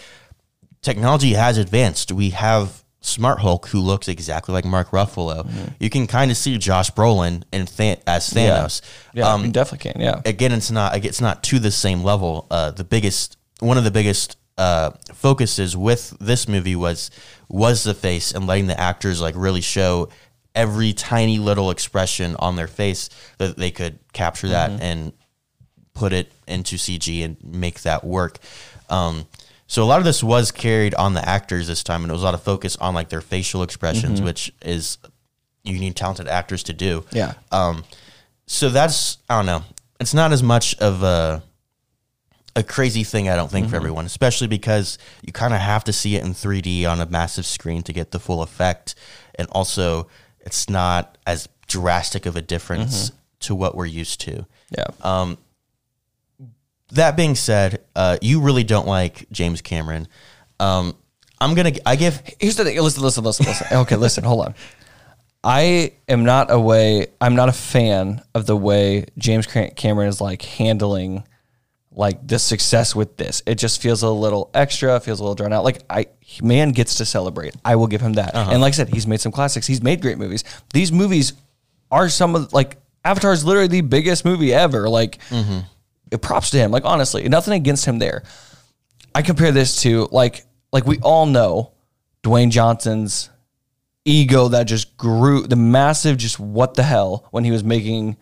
technology 0.82 1.34
has 1.34 1.58
advanced. 1.58 2.12
We 2.12 2.32
have 2.32 2.84
Smart 3.02 3.40
Hulk 3.40 3.68
who 3.68 3.80
looks 3.80 4.08
exactly 4.08 4.54
like 4.54 4.66
Mark 4.66 4.90
Ruffalo. 4.92 5.50
You 5.80 5.90
can 5.90 6.06
kind 6.08 6.32
of 6.32 6.38
see 6.38 6.58
Josh 6.58 6.92
Brolin 6.92 7.44
in 7.54 7.66
Than- 7.78 7.98
as 8.06 8.30
Thanos. 8.30 8.82
Yeah, 9.14 9.34
Um, 9.34 9.46
you 9.46 9.52
definitely 9.52 9.92
can. 9.94 10.02
Yeah. 10.02 10.22
again, 10.26 10.52
it's 10.52 10.70
not 10.72 11.04
it's 11.06 11.22
not 11.22 11.42
to 11.44 11.60
the 11.60 11.72
same 11.72 12.04
level. 12.04 12.46
Uh, 12.52 12.72
the 12.72 12.84
biggest 12.84 13.38
one 13.60 13.78
of 13.78 13.84
the 13.86 13.92
biggest 13.92 14.38
uh, 14.58 14.92
focuses 15.14 15.78
with 15.78 16.14
this 16.20 16.48
movie 16.48 16.76
was 16.76 17.10
was 17.48 17.84
the 17.84 17.94
face 17.94 18.34
and 18.34 18.46
letting 18.48 18.68
the 18.68 18.78
actors 18.80 19.22
like 19.22 19.36
really 19.38 19.62
show 19.62 20.10
every 20.54 20.92
tiny 20.92 21.40
little 21.40 21.72
expression 21.72 22.36
on 22.40 22.58
their 22.58 22.68
face 22.68 23.10
that 23.38 23.56
they 23.56 23.72
could 23.72 23.98
capture 24.12 24.50
that 24.50 24.72
and 24.82 25.14
put 25.94 26.12
it 26.12 26.32
into 26.48 26.76
CG 26.76 27.24
and 27.24 27.38
make 27.44 27.82
that 27.84 28.04
work. 28.04 28.40
Um, 28.90 29.26
so 29.70 29.84
a 29.84 29.86
lot 29.86 30.00
of 30.00 30.04
this 30.04 30.24
was 30.24 30.52
carried 30.52 30.96
on 30.96 31.14
the 31.14 31.30
actors 31.30 31.68
this 31.68 31.84
time, 31.84 32.02
and 32.02 32.10
it 32.10 32.14
was 32.14 32.24
a 32.24 32.26
lot 32.26 32.34
of 32.34 32.42
focus 32.42 32.76
on 32.78 32.96
like 32.96 33.10
their 33.10 33.22
facial 33.22 33.62
expressions, 33.62 34.18
mm-hmm. 34.18 34.26
which 34.26 34.52
is 34.64 34.98
you 35.64 35.78
need 35.78 35.96
talented 35.96 36.28
actors 36.28 36.64
to 36.64 36.74
do. 36.74 37.06
Yeah. 37.12 37.36
Um, 37.52 37.84
so 38.48 38.70
that's 38.70 39.20
I 39.30 39.38
don't 39.38 39.46
know. 39.46 39.64
It's 40.00 40.16
not 40.16 40.32
as 40.32 40.42
much 40.42 40.76
of 40.80 41.04
a 41.04 41.44
a 42.56 42.64
crazy 42.64 43.04
thing 43.04 43.30
I 43.30 43.36
don't 43.36 43.52
think 43.52 43.68
for 43.68 43.70
mm-hmm. 43.70 43.76
everyone, 43.76 44.06
especially 44.08 44.48
because 44.48 44.98
you 45.22 45.32
kind 45.32 45.54
of 45.54 45.60
have 45.60 45.84
to 45.84 45.94
see 45.94 46.16
it 46.16 46.26
in 46.26 46.34
3D 46.34 46.90
on 46.90 47.00
a 47.00 47.06
massive 47.06 47.46
screen 47.46 47.84
to 47.84 47.94
get 47.94 48.10
the 48.10 48.20
full 48.20 48.42
effect, 48.42 48.96
and 49.36 49.48
also 49.52 50.08
it's 50.40 50.68
not 50.68 51.16
as 51.28 51.48
drastic 51.68 52.26
of 52.26 52.36
a 52.36 52.42
difference 52.42 53.12
mm-hmm. 53.12 53.18
to 53.42 53.54
what 53.54 53.76
we're 53.76 53.86
used 53.86 54.20
to. 54.22 54.48
Yeah. 54.76 54.88
Um, 55.04 55.38
That 56.92 57.16
being 57.16 57.36
said, 57.36 57.84
uh, 57.96 58.18
you 58.22 58.42
really 58.42 58.64
don't 58.64 58.88
like 58.88 59.28
James 59.32 59.62
Cameron. 59.62 60.08
Um, 60.60 60.96
I'm 61.40 61.54
gonna 61.56 61.72
I 61.86 61.96
give 61.96 62.22
Here's 62.40 62.56
the 62.56 62.64
thing. 62.66 62.80
Listen, 62.82 63.04
listen, 63.04 63.24
listen, 63.24 63.46
listen. 63.46 63.68
Okay, 63.80 63.96
listen, 63.96 64.24
hold 64.24 64.46
on. 64.46 64.56
I 65.44 65.94
am 66.10 66.26
not 66.26 66.52
a 66.52 66.60
way. 66.60 67.08
I'm 67.22 67.36
not 67.36 67.48
a 67.48 67.54
fan 67.54 68.22
of 68.36 68.46
the 68.46 68.58
way 68.58 69.06
James 69.18 69.48
Cameron 69.48 70.10
is 70.10 70.20
like 70.20 70.42
handling 70.42 71.24
like 71.92 72.26
the 72.28 72.40
success 72.40 72.94
with 72.96 73.16
this. 73.18 73.42
It 73.46 73.56
just 73.56 73.82
feels 73.82 74.04
a 74.04 74.10
little 74.10 74.50
extra. 74.54 75.00
Feels 75.00 75.20
a 75.20 75.24
little 75.24 75.36
drawn 75.36 75.54
out. 75.54 75.64
Like 75.64 75.84
I, 75.90 76.08
man 76.42 76.72
gets 76.72 76.96
to 76.96 77.06
celebrate. 77.06 77.56
I 77.64 77.78
will 77.78 77.88
give 77.88 78.02
him 78.02 78.14
that. 78.14 78.36
And 78.36 78.62
like 78.62 78.74
I 78.74 78.76
said, 78.76 78.90
he's 78.90 79.08
made 79.08 79.22
some 79.22 79.32
classics. 79.32 79.66
He's 79.66 79.82
made 79.82 80.02
great 80.02 80.18
movies. 80.18 80.44
These 80.74 80.92
movies 80.92 81.34
are 81.90 82.10
some 82.10 82.36
of 82.36 82.52
like 82.52 82.78
Avatar 83.06 83.32
is 83.32 83.46
literally 83.46 83.68
the 83.70 83.82
biggest 83.82 84.26
movie 84.26 84.54
ever. 84.54 84.90
Like, 84.90 85.20
props 86.18 86.50
to 86.52 86.58
him. 86.58 86.72
Like 86.72 86.86
honestly, 86.86 87.28
nothing 87.30 87.54
against 87.54 87.86
him 87.86 88.00
there. 88.00 88.24
I 89.14 89.22
compare 89.22 89.52
this 89.52 89.82
to 89.84 90.08
like 90.12 90.46
like 90.72 90.86
we 90.86 90.98
all 91.00 91.26
know 91.26 91.74
Dwayne 92.24 92.52
Johnson's 92.52 93.30
ego 94.06 94.48
that 94.50 94.64
just 94.64 94.98
grew 94.98 95.46
the 95.46 95.56
massive 95.56 96.18
just 96.18 96.40
what 96.40 96.74
the 96.74 96.84
hell 96.84 97.28
when 97.32 97.44
he 97.44 97.52
was 97.52 97.64
making 97.64 98.18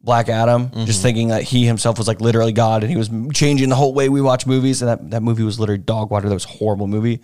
Black 0.00 0.28
Adam, 0.28 0.70
just 0.70 0.98
mm-hmm. 0.98 1.02
thinking 1.02 1.28
that 1.28 1.42
he 1.42 1.64
himself 1.64 1.96
was 1.96 2.06
like 2.06 2.20
literally 2.20 2.52
God 2.52 2.82
and 2.82 2.90
he 2.90 2.96
was 2.96 3.08
changing 3.32 3.70
the 3.70 3.74
whole 3.74 3.94
way 3.94 4.10
we 4.10 4.20
watch 4.20 4.46
movies 4.46 4.82
and 4.82 4.90
that, 4.90 5.10
that 5.12 5.22
movie 5.22 5.42
was 5.42 5.58
literally 5.58 5.78
dog 5.78 6.10
water. 6.10 6.28
That 6.28 6.34
was 6.34 6.44
a 6.44 6.48
horrible 6.48 6.86
movie. 6.86 7.22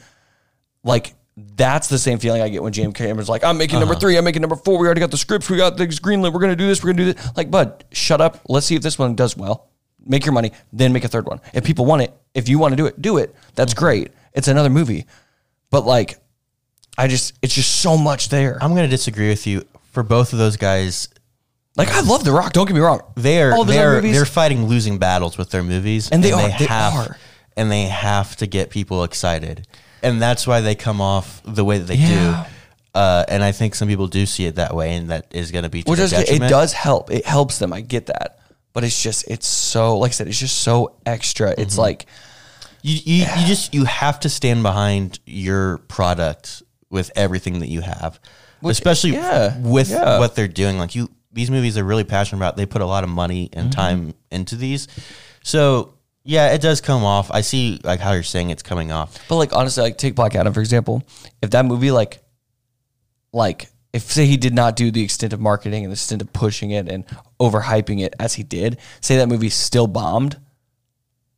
Like 0.83 1.14
that's 1.37 1.88
the 1.88 1.99
same 1.99 2.18
feeling 2.18 2.40
I 2.40 2.49
get 2.49 2.62
when 2.62 2.73
James 2.73 2.94
Cameron's 2.94 3.29
like, 3.29 3.44
I'm 3.44 3.59
making 3.59 3.79
number 3.79 3.92
uh-huh. 3.92 4.01
three, 4.01 4.16
I'm 4.16 4.25
making 4.25 4.40
number 4.40 4.57
four. 4.57 4.79
We 4.79 4.87
already 4.87 5.01
got 5.01 5.11
the 5.11 5.18
scripts, 5.18 5.51
we 5.51 5.59
got 5.59 5.77
things 5.77 6.01
greenlit, 6.01 6.33
we're 6.33 6.40
gonna 6.40 6.57
do 6.57 6.66
this, 6.66 6.83
we're 6.83 6.92
gonna 6.92 7.05
do 7.05 7.12
this. 7.12 7.37
Like, 7.37 7.51
bud, 7.51 7.85
shut 7.92 8.20
up. 8.20 8.40
Let's 8.49 8.66
see 8.66 8.77
if 8.77 8.83
this 8.83 8.99
one 8.99 9.14
does 9.14 9.37
well. 9.37 9.69
Make 10.06 10.24
your 10.24 10.32
money, 10.32 10.52
then 10.72 10.92
make 10.92 11.04
a 11.04 11.08
third 11.08 11.26
one. 11.26 11.40
If 11.52 11.64
people 11.64 11.84
want 11.86 12.02
it, 12.02 12.12
if 12.34 12.48
you 12.48 12.58
want 12.58 12.72
to 12.72 12.76
do 12.76 12.86
it, 12.86 13.00
do 13.00 13.18
it. 13.18 13.34
That's 13.54 13.74
great. 13.74 14.12
It's 14.32 14.48
another 14.48 14.70
movie. 14.70 15.06
But 15.70 15.84
like, 15.86 16.18
I 16.98 17.06
just 17.08 17.34
it's 17.42 17.54
just 17.54 17.80
so 17.80 17.96
much 17.96 18.28
there. 18.28 18.58
I'm 18.62 18.74
gonna 18.74 18.88
disagree 18.88 19.28
with 19.28 19.46
you. 19.46 19.64
For 19.92 20.02
both 20.02 20.32
of 20.32 20.38
those 20.38 20.56
guys, 20.56 21.08
Like 21.76 21.88
I 21.88 22.00
love 22.00 22.24
The 22.24 22.32
Rock. 22.32 22.52
Don't 22.52 22.66
get 22.66 22.74
me 22.74 22.80
wrong. 22.80 23.00
they're 23.16 23.52
All 23.52 23.62
of 23.62 23.68
his 23.68 23.76
other 23.76 23.84
they're 23.92 24.02
movies- 24.02 24.16
they're 24.16 24.24
fighting 24.24 24.66
losing 24.66 24.98
battles 24.98 25.36
with 25.38 25.50
their 25.50 25.62
movies, 25.62 26.08
And 26.10 26.22
they 26.22 26.32
are, 26.32 26.48
they 26.48 26.64
have 26.66 26.94
are. 26.94 27.16
and 27.56 27.70
they 27.70 27.84
have 27.84 28.36
to 28.36 28.46
get 28.46 28.70
people 28.70 29.02
excited, 29.04 29.66
and 30.02 30.20
that's 30.22 30.46
why 30.46 30.60
they 30.60 30.74
come 30.74 31.00
off 31.00 31.40
the 31.44 31.64
way 31.64 31.78
that 31.78 31.86
they 31.86 31.94
Yeah. 31.96 32.44
do. 32.92 32.98
Uh, 32.98 33.24
and 33.28 33.44
I 33.44 33.52
think 33.52 33.76
some 33.76 33.86
people 33.86 34.08
do 34.08 34.26
see 34.26 34.46
it 34.46 34.56
that 34.56 34.74
way, 34.74 34.94
and 34.96 35.10
that 35.10 35.26
is 35.30 35.52
going 35.52 35.62
to 35.62 35.68
be 35.68 35.84
to 35.84 35.90
Which 35.90 35.98
their 35.98 36.06
is 36.06 36.12
it 36.12 36.26
detriment. 36.26 36.50
does 36.50 36.72
help. 36.72 37.10
It 37.12 37.24
helps 37.24 37.58
them. 37.58 37.72
I 37.72 37.82
get 37.82 38.06
that. 38.06 38.39
But 38.72 38.85
it's 38.85 39.02
just 39.02 39.28
it's 39.28 39.46
so 39.46 39.98
like 39.98 40.11
I 40.11 40.12
said, 40.12 40.28
it's 40.28 40.38
just 40.38 40.59
so 40.59 40.96
extra. 41.06 41.50
It's 41.59 41.74
Mm-hmm. 41.74 41.80
like 41.80 42.06
You, 42.83 42.94
you, 43.04 43.16
you 43.38 43.46
just 43.46 43.74
you 43.74 43.85
have 43.85 44.20
to 44.20 44.28
stand 44.28 44.62
behind 44.62 45.18
your 45.26 45.78
product 45.88 46.62
with 46.88 47.11
everything 47.14 47.59
that 47.61 47.68
you 47.68 47.80
have, 47.83 48.18
especially 48.64 49.12
yeah, 49.12 49.59
with 49.61 49.90
yeah. 49.90 50.18
what 50.18 50.35
they're 50.35 50.48
doing. 50.48 50.78
Like 50.78 50.94
you, 50.94 51.09
these 51.33 51.50
movies 51.50 51.76
are 51.78 51.85
really 51.85 52.04
passionate 52.04 52.38
about. 52.38 52.56
They 52.56 52.66
put 52.66 52.80
a 52.83 52.87
lot 52.87 53.04
of 53.04 53.11
money 53.11 53.48
Mm-hmm. 53.48 53.59
and 53.61 53.72
time 53.72 54.14
into 54.30 54.56
these, 54.56 54.88
so 55.44 55.94
yeah, 56.24 56.52
it 56.52 56.61
does 56.61 56.80
come 56.80 57.02
off. 57.04 57.30
I 57.30 57.40
see 57.42 57.80
like 57.85 57.98
how 58.00 58.12
you're 58.12 58.22
saying 58.22 58.50
it's 58.50 58.62
coming 58.62 58.92
off. 58.92 59.18
But 59.28 59.37
like 59.37 59.52
honestly, 59.52 59.83
like 59.83 59.98
take 59.98 60.14
Black 60.14 60.35
Adam 60.35 60.52
for 60.52 60.61
example. 60.61 61.02
If 61.42 61.50
that 61.50 61.64
movie 61.66 61.90
like 61.90 62.22
like 63.33 63.68
if 63.92 64.03
say 64.03 64.26
he 64.26 64.37
did 64.37 64.55
not 64.55 64.76
do 64.76 64.90
the 64.90 65.03
extent 65.03 65.33
of 65.33 65.40
marketing 65.40 65.85
and 65.85 65.90
the 65.90 65.94
extent 65.94 66.22
of 66.22 66.33
pushing 66.33 66.70
it 66.70 66.88
and 66.88 67.05
overhyping 67.40 68.00
it 68.00 68.14
as 68.18 68.35
he 68.35 68.42
did, 68.42 68.79
say 69.00 69.16
that 69.16 69.29
movie 69.29 69.48
still 69.48 69.87
bombed, 69.87 70.38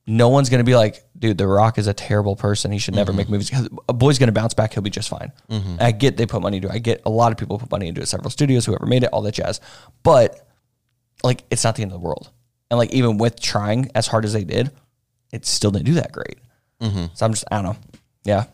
no 0.07 0.29
one's 0.29 0.51
gonna 0.51 0.65
be 0.65 0.75
like, 0.75 1.05
dude, 1.19 1.39
The 1.39 1.47
Rock 1.47 1.79
is 1.79 1.87
a 1.87 1.95
terrible 1.95 2.37
person. 2.37 2.73
He 2.73 2.79
should 2.79 2.95
never 2.95 3.13
make 3.13 3.27
mm-hmm. 3.27 3.33
movies. 3.35 3.69
A 3.89 3.93
boy's 3.93 4.19
gonna 4.19 4.33
bounce 4.33 4.55
back. 4.55 4.75
He'll 4.75 4.83
be 4.83 4.91
just 4.91 5.09
fine. 5.09 5.33
Mm-hmm. 5.49 5.77
I 5.81 5.93
get 5.93 6.17
they 6.17 6.27
put 6.27 6.43
money 6.43 6.59
into 6.59 6.69
it. 6.69 6.75
I 6.75 6.79
get 6.79 7.03
a 7.07 7.11
lot 7.11 7.33
of 7.33 7.39
people 7.39 7.59
put 7.59 7.71
money 7.71 7.89
into 7.89 8.03
it. 8.03 8.09
Several 8.09 8.31
studios, 8.31 8.67
whoever 8.67 8.87
made 8.87 9.05
it, 9.05 9.11
all 9.13 9.23
that 9.23 9.35
jazz. 9.35 9.61
But 10.03 10.47
like, 11.23 11.45
it's 11.51 11.65
not 11.65 11.77
the 11.77 11.83
end 11.83 11.93
of 11.93 12.01
the 12.01 12.07
world. 12.07 12.31
And 12.71 12.79
like, 12.79 12.93
even 12.93 13.19
with 13.19 13.41
trying 13.41 13.91
as 13.95 14.07
hard 14.07 14.25
as 14.25 14.33
they 14.33 14.45
did, 14.45 14.71
it 15.31 15.47
still 15.47 15.71
didn't 15.71 15.87
do 15.87 15.95
that 15.95 16.11
great. 16.13 16.39
Mm-hmm. 16.81 17.07
So 17.15 17.27
I'm 17.27 17.33
just, 17.33 17.45
I 17.51 17.57
don't 17.57 17.65
know. 17.65 17.77
Yeah. 18.25 18.45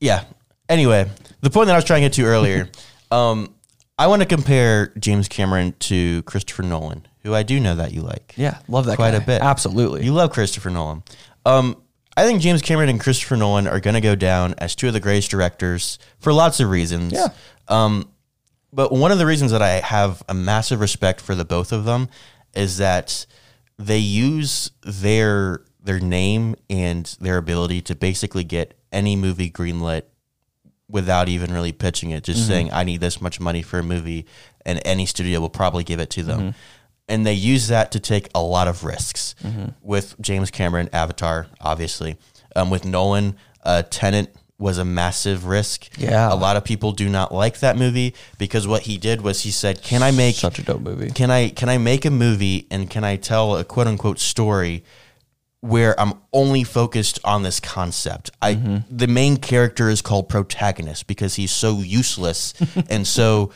Yeah. 0.00 0.24
Anyway, 0.68 1.08
the 1.40 1.50
point 1.50 1.66
that 1.66 1.74
I 1.74 1.76
was 1.76 1.84
trying 1.84 2.02
to 2.02 2.08
get 2.08 2.14
to 2.14 2.24
earlier, 2.24 2.68
um, 3.10 3.54
I 3.98 4.06
want 4.06 4.22
to 4.22 4.26
compare 4.26 4.92
James 4.98 5.28
Cameron 5.28 5.74
to 5.80 6.22
Christopher 6.22 6.62
Nolan, 6.62 7.06
who 7.22 7.34
I 7.34 7.42
do 7.42 7.58
know 7.58 7.74
that 7.76 7.92
you 7.92 8.02
like. 8.02 8.34
Yeah. 8.36 8.58
Love 8.68 8.86
that 8.86 8.96
quite 8.96 9.12
guy. 9.12 9.16
a 9.16 9.20
bit. 9.26 9.42
Absolutely. 9.42 10.04
You 10.04 10.12
love 10.12 10.32
Christopher 10.32 10.70
Nolan. 10.70 11.02
Um, 11.44 11.82
I 12.16 12.24
think 12.24 12.40
James 12.40 12.62
Cameron 12.62 12.88
and 12.88 13.00
Christopher 13.00 13.36
Nolan 13.36 13.66
are 13.66 13.80
going 13.80 13.94
to 13.94 14.00
go 14.00 14.14
down 14.14 14.54
as 14.58 14.74
two 14.74 14.88
of 14.88 14.92
the 14.92 15.00
greatest 15.00 15.30
directors 15.30 15.98
for 16.18 16.32
lots 16.32 16.60
of 16.60 16.68
reasons. 16.68 17.12
Yeah. 17.12 17.28
Um, 17.68 18.10
but 18.72 18.92
one 18.92 19.12
of 19.12 19.18
the 19.18 19.26
reasons 19.26 19.52
that 19.52 19.62
I 19.62 19.80
have 19.80 20.22
a 20.28 20.34
massive 20.34 20.80
respect 20.80 21.20
for 21.20 21.34
the 21.34 21.44
both 21.44 21.72
of 21.72 21.84
them 21.84 22.08
is 22.54 22.78
that 22.78 23.26
they 23.78 23.98
use 23.98 24.70
their 24.82 25.62
their 25.80 26.00
name 26.00 26.54
and 26.68 27.06
their 27.20 27.38
ability 27.38 27.80
to 27.82 27.94
basically 27.94 28.44
get 28.44 28.74
any 28.92 29.16
movie 29.16 29.50
greenlit 29.50 30.02
without 30.88 31.28
even 31.28 31.52
really 31.52 31.72
pitching 31.72 32.10
it, 32.10 32.24
just 32.24 32.46
saying 32.46 32.72
I 32.72 32.82
need 32.84 33.00
this 33.00 33.20
much 33.20 33.40
money 33.40 33.62
for 33.62 33.78
a 33.78 33.82
movie, 33.82 34.26
and 34.64 34.80
any 34.84 35.06
studio 35.06 35.40
will 35.40 35.50
probably 35.50 35.84
give 35.84 36.00
it 36.00 36.10
to 36.10 36.22
them. 36.22 36.54
And 37.08 37.26
they 37.26 37.32
use 37.34 37.68
that 37.68 37.92
to 37.92 38.00
take 38.00 38.28
a 38.34 38.40
lot 38.42 38.68
of 38.68 38.84
risks. 38.84 39.34
With 39.82 40.14
James 40.20 40.50
Cameron, 40.50 40.88
Avatar, 40.92 41.46
obviously. 41.60 42.16
Um, 42.56 42.70
with 42.70 42.84
Nolan, 42.84 43.36
uh, 43.62 43.82
Tenet 43.88 44.34
was 44.58 44.78
a 44.78 44.84
massive 44.84 45.46
risk. 45.46 45.88
Yeah. 45.98 46.32
a 46.32 46.34
lot 46.34 46.56
of 46.56 46.64
people 46.64 46.92
do 46.92 47.08
not 47.08 47.32
like 47.32 47.60
that 47.60 47.76
movie 47.76 48.14
because 48.38 48.66
what 48.66 48.82
he 48.82 48.98
did 48.98 49.20
was 49.20 49.42
he 49.42 49.50
said, 49.52 49.82
"Can 49.82 50.02
I 50.02 50.10
make 50.10 50.34
Such 50.34 50.58
a 50.58 50.62
dope 50.62 50.80
movie. 50.80 51.10
can 51.10 51.30
I 51.30 51.50
can 51.50 51.68
I 51.68 51.78
make 51.78 52.04
a 52.04 52.10
movie 52.10 52.66
and 52.70 52.90
can 52.90 53.04
I 53.04 53.16
tell 53.16 53.56
a 53.56 53.64
quote 53.64 53.86
unquote 53.86 54.18
story 54.18 54.82
where 55.60 55.98
I'm 56.00 56.14
only 56.32 56.62
focused 56.64 57.18
on 57.24 57.42
this 57.42 57.58
concept? 57.60 58.30
I 58.40 58.54
Mm-hmm. 58.54 58.96
the 58.96 59.06
main 59.08 59.36
character 59.38 59.88
is 59.90 60.00
called 60.02 60.28
protagonist 60.28 61.06
because 61.06 61.34
he's 61.34 61.50
so 61.52 61.80
useless 61.80 62.54
and 62.90 63.06
so 63.06 63.50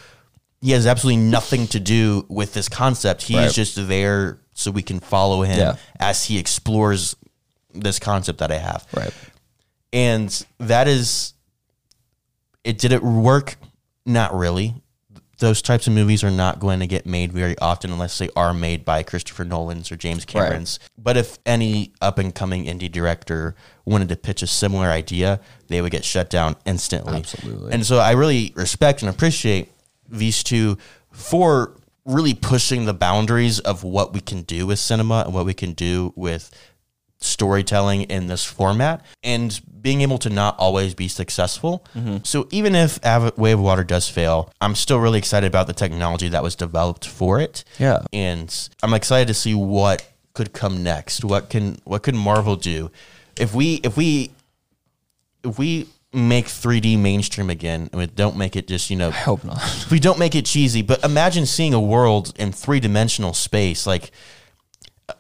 he 0.61 0.73
has 0.73 0.87
absolutely 0.87 1.23
nothing 1.23 1.67
to 1.69 1.81
do 1.81 2.25
with 2.29 2.55
this 2.55 2.69
concept. 2.69 3.23
He's 3.23 3.37
Right. 3.37 3.53
just 3.53 3.89
there 3.89 4.39
so 4.55 4.71
we 4.71 4.83
can 4.83 5.01
follow 5.01 5.43
him 5.43 5.59
Yeah. 5.59 5.77
as 5.99 6.25
he 6.27 6.39
explores 6.39 7.17
this 7.75 7.99
concept 7.99 8.39
that 8.41 8.53
I 8.53 8.59
have. 8.59 8.87
Right. 8.95 9.15
And 9.93 10.45
that 10.59 10.89
is 10.89 11.35
it 12.65 12.79
did 12.79 12.93
it 12.93 13.03
work? 13.03 13.57
Not 14.07 14.35
really. 14.35 14.75
Those 15.43 15.61
types 15.61 15.89
of 15.89 15.93
movies 15.93 16.23
are 16.23 16.31
not 16.31 16.61
going 16.61 16.79
to 16.79 16.87
get 16.87 17.05
made 17.05 17.33
very 17.33 17.59
often 17.59 17.91
unless 17.91 18.17
they 18.17 18.31
are 18.37 18.55
made 18.55 18.85
by 18.85 19.03
Christopher 19.03 19.45
Nolan's 19.45 19.91
or 19.91 19.97
James 19.97 20.25
Cameron's. 20.25 20.79
But 20.97 21.17
if 21.17 21.37
any 21.45 21.93
up 22.01 22.19
and 22.19 22.33
coming 22.33 22.67
indie 22.67 22.91
director 22.91 23.57
wanted 23.85 24.09
to 24.11 24.17
pitch 24.17 24.43
a 24.43 24.47
similar 24.47 24.87
idea, 24.87 25.41
they 25.67 25.83
would 25.83 25.91
get 25.91 26.05
shut 26.05 26.31
down 26.31 26.55
instantly. 26.65 27.17
Absolutely. 27.17 27.73
And 27.73 27.85
so 27.85 27.99
I 27.99 28.13
really 28.13 28.53
respect 28.55 29.03
and 29.03 29.11
appreciate 29.11 29.69
these 30.09 30.45
two 30.45 30.79
for 31.11 31.77
really 32.05 32.35
pushing 32.35 32.85
the 32.85 32.95
boundaries 32.95 33.59
of 33.59 33.83
what 33.83 34.13
we 34.13 34.21
can 34.21 34.43
do 34.43 34.69
with 34.69 34.79
cinema 34.79 35.25
and 35.25 35.35
what 35.35 35.45
we 35.45 35.55
can 35.55 35.73
do 35.73 36.13
with 36.15 36.57
storytelling 37.23 38.03
in 38.03 38.27
this 38.27 38.45
format 38.45 39.05
and 39.23 39.61
being 39.81 40.01
able 40.01 40.19
to 40.19 40.31
not 40.31 40.57
always 40.59 40.95
be 40.95 41.09
successful. 41.09 41.85
So 42.23 42.47
even 42.51 42.75
if 42.75 43.05
Av- 43.05 43.37
Way 43.37 43.53
of 43.53 43.61
Water 43.61 43.85
does 43.85 44.09
fail, 44.09 44.53
I'm 44.61 44.75
still 44.75 44.99
really 44.99 45.19
excited 45.19 45.47
about 45.47 45.67
the 45.67 45.73
technology 45.73 46.29
that 46.29 46.43
was 46.43 46.55
developed 46.55 47.07
for 47.07 47.41
it. 47.41 47.65
Yeah. 47.79 48.03
And 48.13 48.69
I'm 48.83 48.95
excited 48.95 49.29
to 49.29 49.35
see 49.35 49.55
what 49.55 50.09
could 50.35 50.53
come 50.53 50.83
next? 50.83 51.25
What 51.25 51.51
can 51.51 51.79
what 51.85 52.03
could 52.03 52.15
Marvel 52.15 52.57
do? 52.57 52.91
If 53.37 53.55
we 53.55 53.75
if 53.83 53.97
we 53.97 54.31
if 55.45 55.59
we 55.59 55.89
make 56.15 56.47
3D 56.47 56.99
mainstream 56.99 57.51
again 57.51 57.89
and 57.93 57.99
we 58.01 58.07
don't 58.07 58.37
make 58.37 58.55
it 58.55 58.69
just, 58.69 58.91
you 58.91 58.97
know, 58.97 59.09
I 59.09 59.13
hope 59.13 59.45
not. 59.45 59.57
if 59.57 59.91
we 59.97 59.99
don't 59.99 60.19
make 60.19 60.35
it 60.35 60.45
cheesy, 60.47 60.83
but 60.83 61.03
imagine 61.05 61.47
seeing 61.47 61.73
a 61.75 61.81
world 61.81 62.33
in 62.39 62.53
three 62.53 62.81
dimensional 62.81 63.33
space. 63.35 63.87
Like, 63.87 64.11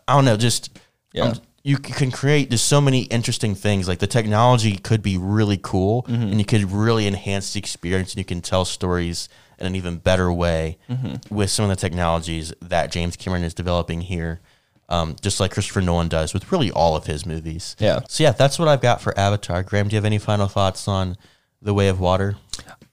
I 0.06 0.14
don't 0.14 0.24
know, 0.24 0.36
just 0.36 0.70
Yeah. 1.12 1.24
um, 1.24 1.34
you 1.64 1.78
can 1.78 2.10
create 2.10 2.50
just 2.50 2.66
so 2.66 2.80
many 2.80 3.02
interesting 3.02 3.54
things. 3.54 3.86
Like 3.86 4.00
the 4.00 4.06
technology 4.06 4.76
could 4.76 5.02
be 5.02 5.16
really 5.16 5.58
cool, 5.62 6.02
Mm-hmm. 6.04 6.22
and 6.22 6.38
you 6.38 6.44
could 6.44 6.70
really 6.72 7.06
enhance 7.06 7.52
the 7.52 7.58
experience, 7.60 8.12
and 8.12 8.18
you 8.18 8.24
can 8.24 8.40
tell 8.40 8.64
stories 8.64 9.28
in 9.58 9.66
an 9.66 9.76
even 9.76 9.98
better 9.98 10.32
way 10.32 10.78
Mm-hmm. 10.90 11.34
with 11.34 11.50
some 11.50 11.64
of 11.64 11.68
the 11.68 11.76
technologies 11.76 12.52
that 12.60 12.90
James 12.90 13.16
Cameron 13.16 13.44
is 13.44 13.54
developing 13.54 14.00
here. 14.02 14.40
Um, 14.88 15.16
just 15.22 15.40
like 15.40 15.52
Christopher 15.52 15.80
Nolan 15.80 16.08
does 16.08 16.34
with 16.34 16.52
really 16.52 16.70
all 16.70 16.96
of 16.96 17.06
his 17.06 17.24
movies. 17.24 17.76
Yeah. 17.78 18.00
So 18.08 18.24
yeah, 18.24 18.32
that's 18.32 18.58
what 18.58 18.68
I've 18.68 18.82
got 18.82 19.00
for 19.00 19.18
Avatar. 19.18 19.62
Graham, 19.62 19.88
do 19.88 19.94
you 19.94 19.96
have 19.96 20.04
any 20.04 20.18
final 20.18 20.48
thoughts 20.48 20.86
on 20.86 21.16
The 21.62 21.72
Way 21.72 21.88
of 21.88 21.98
Water? 21.98 22.36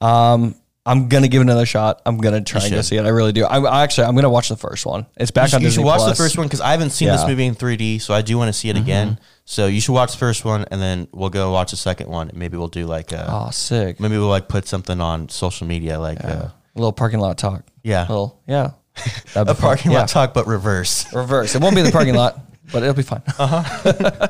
Um, 0.00 0.54
I'm 0.86 1.08
gonna 1.08 1.28
give 1.28 1.40
it 1.40 1.44
another 1.44 1.66
shot. 1.66 2.00
I'm 2.06 2.16
gonna 2.18 2.40
try 2.40 2.62
and 2.62 2.70
go 2.72 2.80
see 2.80 2.96
it. 2.96 3.04
I 3.04 3.08
really 3.10 3.32
do. 3.32 3.44
I, 3.44 3.58
I 3.60 3.82
actually 3.82 4.06
I'm 4.06 4.14
gonna 4.14 4.30
watch 4.30 4.48
the 4.48 4.56
first 4.56 4.86
one. 4.86 5.06
It's 5.18 5.30
back 5.30 5.52
you 5.52 5.56
on 5.56 5.60
should, 5.60 5.62
you 5.62 5.68
Disney 5.68 5.82
should 5.82 5.86
watch 5.86 5.98
Plus. 5.98 6.16
the 6.16 6.22
first 6.24 6.38
one 6.38 6.46
because 6.46 6.62
I 6.62 6.70
haven't 6.72 6.90
seen 6.90 7.08
this 7.08 7.18
Yeah. 7.20 7.26
Mm-hmm. 7.26 7.30
movie 7.30 7.46
in 7.46 7.54
3D, 7.54 8.00
so 8.00 8.14
I 8.14 8.22
do 8.22 8.38
want 8.38 8.48
to 8.48 8.52
see 8.54 8.70
it 8.70 8.76
again. 8.78 9.20
So 9.44 9.66
you 9.66 9.80
should 9.80 9.92
watch 9.92 10.12
the 10.12 10.18
first 10.18 10.44
one, 10.44 10.64
and 10.70 10.80
then 10.80 11.06
we'll 11.12 11.28
go 11.28 11.52
watch 11.52 11.72
the 11.72 11.76
second 11.76 12.08
one. 12.08 12.30
And 12.30 12.38
maybe 12.38 12.56
we'll 12.56 12.68
do 12.68 12.86
like 12.86 13.12
a, 13.12 13.26
Oh, 13.30 13.50
sick. 13.50 14.00
maybe 14.00 14.16
we'll 14.16 14.28
like 14.28 14.48
put 14.48 14.66
something 14.66 15.00
on 15.02 15.28
social 15.28 15.66
media, 15.66 16.00
like 16.00 16.18
Yeah. 16.20 16.28
uh, 16.30 16.50
A 16.74 16.78
little 16.78 16.92
parking 16.92 17.20
lot 17.20 17.36
talk. 17.36 17.62
Yeah. 17.82 18.02
Little, 18.08 18.40
yeah. 18.48 18.70
That'd 19.34 19.48
be 19.48 19.52
a 19.52 19.54
fun. 19.54 19.56
parking 19.56 19.90
Yeah. 19.92 19.98
lot 20.00 20.08
talk, 20.08 20.32
but 20.34 20.46
reverse. 20.46 21.12
Reverse. 21.14 21.54
It 21.54 21.60
won't 21.60 21.76
be 21.76 21.82
the 21.82 21.92
parking 21.92 22.14
lot, 22.14 22.40
but 22.72 22.82
it'll 22.82 22.94
be 22.94 23.02
fine. 23.02 23.22
Uh-huh. 23.38 24.28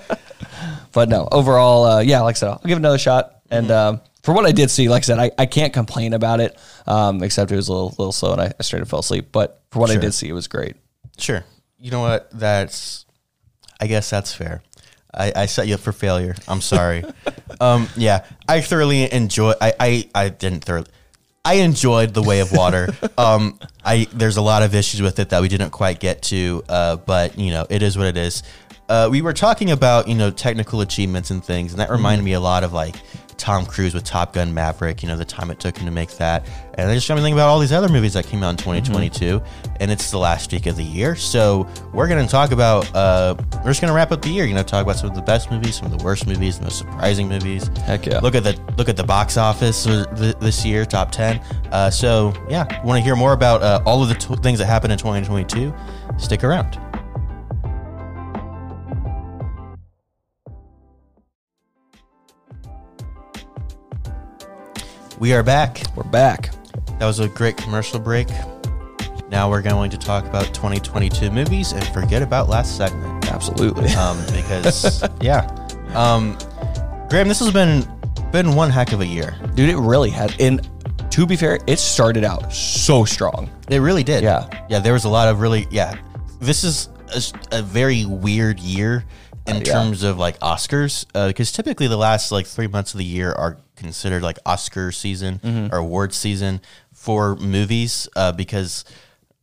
but 0.92 1.08
no, 1.08 1.28
overall, 1.30 1.84
uh, 1.84 2.00
yeah, 2.00 2.20
like 2.22 2.36
I 2.36 2.38
said, 2.38 2.48
I'll 2.48 2.58
give 2.64 2.72
it 2.76 2.80
another 2.80 2.98
shot. 2.98 3.36
And 3.50 3.68
Mm-hmm. 3.68 3.94
um, 3.96 4.00
for 4.30 4.34
what 4.34 4.46
I 4.46 4.52
did 4.52 4.70
see, 4.70 4.88
like 4.88 5.02
I 5.02 5.06
said, 5.06 5.18
I, 5.18 5.32
I 5.38 5.46
can't 5.46 5.72
complain 5.72 6.12
about 6.12 6.38
it, 6.38 6.56
um, 6.86 7.20
except 7.20 7.50
it 7.50 7.56
was 7.56 7.66
a 7.66 7.72
little, 7.72 7.88
little 7.98 8.12
slow 8.12 8.30
and 8.30 8.40
I, 8.40 8.52
I 8.56 8.62
straight 8.62 8.80
up 8.80 8.86
fell 8.86 9.00
asleep. 9.00 9.30
But 9.32 9.60
for 9.72 9.80
what 9.80 9.90
I 9.90 9.96
did 9.96 10.14
see, 10.14 10.28
it 10.28 10.32
was 10.32 10.46
great. 10.46 10.76
Sure. 11.18 11.44
You 11.80 11.90
know 11.90 12.00
what? 12.00 12.30
That's. 12.30 13.06
I 13.80 13.88
guess 13.88 14.08
that's 14.08 14.32
fair. 14.32 14.62
I, 15.12 15.32
I 15.34 15.46
set 15.46 15.66
you 15.66 15.74
up 15.74 15.80
for 15.80 15.90
failure. 15.90 16.36
I'm 16.46 16.60
sorry. 16.60 17.02
um, 17.60 17.88
yeah, 17.96 18.24
I 18.48 18.60
thoroughly 18.60 19.12
enjoy. 19.12 19.54
I, 19.60 19.72
I 19.80 20.08
I 20.14 20.28
didn't 20.28 20.64
thoroughly. 20.64 20.86
I 21.44 21.54
enjoyed 21.54 22.14
the 22.14 22.22
Way 22.22 22.38
of 22.38 22.52
Water. 22.52 22.88
Um, 23.18 23.58
I 23.84 24.06
there's 24.12 24.36
a 24.36 24.42
lot 24.42 24.62
of 24.62 24.74
issues 24.74 25.02
with 25.02 25.18
it 25.18 25.30
that 25.30 25.42
we 25.42 25.48
didn't 25.48 25.70
quite 25.70 25.98
get 25.98 26.22
to, 26.24 26.62
uh, 26.68 26.96
but 26.96 27.36
you 27.36 27.50
know 27.50 27.66
it 27.68 27.82
is 27.82 27.98
what 27.98 28.06
it 28.06 28.16
is. 28.16 28.44
Uh, 28.88 29.08
we 29.10 29.22
were 29.22 29.32
talking 29.32 29.70
about 29.70 30.08
you 30.08 30.14
know 30.14 30.30
technical 30.30 30.80
achievements 30.80 31.30
and 31.30 31.44
things, 31.44 31.72
and 31.72 31.80
that 31.80 31.90
reminded 31.90 32.24
me 32.24 32.32
a 32.32 32.40
lot 32.40 32.64
of 32.64 32.72
like 32.72 32.96
Tom 33.40 33.64
Cruise 33.64 33.94
with 33.94 34.04
Top 34.04 34.34
Gun 34.34 34.52
Maverick. 34.52 35.02
You 35.02 35.08
know 35.08 35.16
the 35.16 35.24
time 35.24 35.50
it 35.50 35.58
took 35.58 35.76
him 35.76 35.86
to 35.86 35.90
make 35.90 36.10
that, 36.18 36.46
and 36.74 36.90
I 36.90 36.94
just 36.94 37.08
got 37.08 37.14
me 37.14 37.22
thinking 37.22 37.34
about 37.38 37.48
all 37.48 37.58
these 37.58 37.72
other 37.72 37.88
movies 37.88 38.12
that 38.12 38.26
came 38.26 38.42
out 38.42 38.50
in 38.50 38.56
2022, 38.58 39.42
and 39.80 39.90
it's 39.90 40.10
the 40.10 40.18
last 40.18 40.52
week 40.52 40.66
of 40.66 40.76
the 40.76 40.84
year, 40.84 41.16
so 41.16 41.66
we're 41.92 42.06
gonna 42.06 42.28
talk 42.28 42.52
about. 42.52 42.94
Uh, 42.94 43.34
we're 43.64 43.70
just 43.70 43.80
gonna 43.80 43.94
wrap 43.94 44.12
up 44.12 44.20
the 44.20 44.28
year. 44.28 44.44
You 44.44 44.54
know, 44.54 44.62
talk 44.62 44.82
about 44.82 44.96
some 44.96 45.08
of 45.08 45.16
the 45.16 45.22
best 45.22 45.50
movies, 45.50 45.76
some 45.76 45.90
of 45.90 45.98
the 45.98 46.04
worst 46.04 46.26
movies, 46.26 46.58
the 46.58 46.64
most 46.64 46.78
surprising 46.78 47.28
movies. 47.28 47.68
Heck 47.78 48.04
yeah. 48.06 48.20
Look 48.20 48.34
at 48.34 48.44
the 48.44 48.60
look 48.76 48.88
at 48.90 48.96
the 48.96 49.04
box 49.04 49.38
office 49.38 49.84
this 49.84 50.64
year, 50.64 50.84
top 50.84 51.10
ten. 51.10 51.40
Uh, 51.72 51.88
so 51.90 52.34
yeah, 52.48 52.84
want 52.84 52.98
to 52.98 53.02
hear 53.02 53.16
more 53.16 53.32
about 53.32 53.62
uh, 53.62 53.82
all 53.86 54.02
of 54.02 54.10
the 54.10 54.14
t- 54.14 54.36
things 54.42 54.58
that 54.58 54.66
happened 54.66 54.92
in 54.92 54.98
2022? 54.98 55.74
Stick 56.18 56.44
around. 56.44 56.78
We 65.20 65.34
are 65.34 65.42
back. 65.42 65.82
We're 65.94 66.04
back. 66.04 66.50
That 66.98 67.06
was 67.06 67.18
a 67.20 67.28
great 67.28 67.56
commercial 67.56 68.00
break. 68.00 68.28
Now 69.28 69.48
we're 69.48 69.62
going 69.62 69.90
to 69.90 69.98
talk 69.98 70.24
about 70.24 70.46
2022 70.54 71.30
movies 71.30 71.72
and 71.72 71.84
forget 71.88 72.22
about 72.22 72.48
last 72.48 72.76
segment. 72.76 73.30
Absolutely. 73.30 73.90
Um, 73.90 74.18
because 74.34 75.04
yeah, 75.20 75.46
um, 75.94 76.36
Graham, 77.08 77.28
this 77.28 77.38
has 77.40 77.52
been 77.52 77.86
been 78.32 78.54
one 78.54 78.70
heck 78.70 78.92
of 78.92 79.00
a 79.02 79.06
year. 79.06 79.36
Dude, 79.54 79.68
it 79.68 79.76
really 79.76 80.10
had. 80.10 80.34
And 80.40 80.66
to 81.10 81.26
be 81.26 81.36
fair, 81.36 81.58
it 81.66 81.78
started 81.78 82.24
out 82.24 82.52
so 82.52 83.04
strong. 83.04 83.50
It 83.68 83.78
really 83.78 84.02
did. 84.02 84.22
Yeah. 84.22 84.48
Yeah. 84.70 84.78
There 84.78 84.94
was 84.94 85.04
a 85.04 85.08
lot 85.08 85.28
of 85.28 85.40
really, 85.40 85.66
yeah. 85.70 85.96
This 86.40 86.64
is 86.64 86.88
a 87.52 87.60
very 87.62 88.06
weird 88.06 88.58
year 88.58 89.04
in 89.46 89.56
Uh, 89.56 89.58
yeah. 89.66 89.72
terms 89.72 90.02
of 90.02 90.18
like 90.18 90.38
Oscars, 90.40 91.04
because 91.28 91.52
typically 91.52 91.88
the 91.88 91.96
last 91.96 92.32
like 92.32 92.46
three 92.46 92.68
months 92.68 92.94
of 92.94 92.98
the 92.98 93.04
year 93.04 93.32
are 93.32 93.58
considered 93.80 94.22
like 94.22 94.38
Oscar 94.46 94.92
season 94.92 95.40
Mm-hmm. 95.42 95.74
or 95.74 95.78
award 95.78 96.12
season 96.14 96.60
for 96.92 97.34
movies, 97.36 98.08
uh, 98.16 98.30
because 98.32 98.84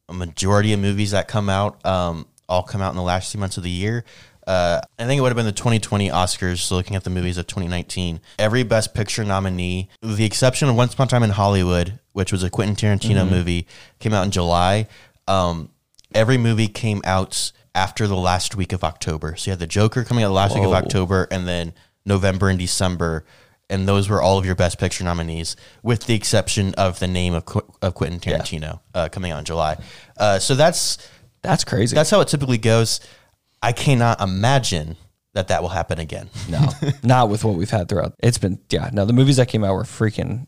a 0.10 0.14
majority 0.14 0.72
of 0.74 0.80
movies 0.80 1.12
that 1.12 1.28
come 1.28 1.50
out 1.50 1.86
um, 1.86 2.26
all 2.48 2.64
come 2.64 2.82
out 2.82 2.92
in 2.92 2.96
the 2.96 3.04
last 3.04 3.32
few 3.32 3.40
months 3.40 3.58
of 3.58 3.64
the 3.64 3.70
year. 3.70 4.06
Uh, 4.46 4.80
I 4.98 5.06
think 5.06 5.20
it 5.20 5.22
would 5.22 5.28
have 5.28 5.36
been 5.36 5.46
the 5.46 5.52
2020 5.52 6.08
Oscars. 6.10 6.60
So 6.60 6.76
looking 6.76 6.96
at 6.96 7.04
the 7.04 7.10
movies 7.10 7.38
of 7.38 7.48
2019, 7.48 8.22
every 8.40 8.64
Best 8.64 8.94
Picture 8.94 9.26
nominee, 9.26 9.90
with 10.02 10.16
the 10.16 10.24
exception 10.24 10.70
of 10.70 10.76
Once 10.78 10.94
Upon 10.94 11.08
a 11.08 11.10
Time 11.10 11.24
in 11.24 11.32
Hollywood, 11.32 12.00
which 12.14 12.32
was 12.32 12.44
a 12.44 12.50
Quentin 12.50 12.76
Tarantino 12.78 13.24
Mm-hmm. 13.24 13.30
movie, 13.30 13.68
came 14.00 14.14
out 14.14 14.24
in 14.24 14.32
July. 14.32 14.88
Um, 15.28 15.70
every 16.16 16.38
movie 16.38 16.70
came 16.70 17.02
out 17.04 17.52
after 17.76 18.08
the 18.08 18.16
last 18.16 18.56
week 18.56 18.72
of 18.72 18.86
October. 18.86 19.36
So 19.36 19.50
you 19.50 19.52
had 19.52 19.60
the 19.60 19.68
Joker 19.68 20.06
coming 20.06 20.24
out 20.24 20.30
the 20.30 20.34
last 20.34 20.56
week 20.56 20.64
of 20.64 20.72
October, 20.72 21.28
and 21.30 21.46
then 21.46 21.74
November 22.06 22.48
and 22.48 22.58
December. 22.58 23.26
And 23.70 23.88
those 23.88 24.08
were 24.08 24.22
all 24.22 24.38
of 24.38 24.46
your 24.46 24.56
Best 24.56 24.80
Picture 24.80 25.04
nominees, 25.04 25.56
with 25.84 26.06
the 26.06 26.14
exception 26.16 26.74
of 26.76 27.00
the 27.00 27.08
name 27.08 27.34
of, 27.34 27.46
Qu- 27.46 27.70
of 27.82 27.96
Quentin 27.96 28.20
Tarantino 28.20 28.80
uh, 28.94 29.10
coming 29.10 29.32
out 29.32 29.40
in 29.40 29.46
July. 29.46 29.78
Uh, 30.16 30.40
so 30.40 30.56
that's 30.56 30.98
That's 31.42 31.64
crazy. 31.66 31.94
that's 31.96 32.10
how 32.10 32.22
it 32.22 32.28
typically 32.30 32.58
goes. 32.58 33.00
I 33.62 33.74
cannot 33.74 34.22
imagine 34.22 34.96
that 35.34 35.50
that 35.50 35.62
will 35.62 35.70
happen 35.70 36.00
again. 36.00 36.30
no, 36.50 36.70
not 37.04 37.30
with 37.30 37.44
what 37.44 37.56
we've 37.56 37.70
had 37.70 37.90
throughout. 37.90 38.14
It's 38.20 38.38
been, 38.38 38.60
yeah, 38.70 38.90
no, 38.94 39.04
the 39.06 39.14
movies 39.14 39.36
that 39.38 39.48
came 39.50 39.64
out 39.64 39.74
were 39.76 39.84
freaking 39.84 40.48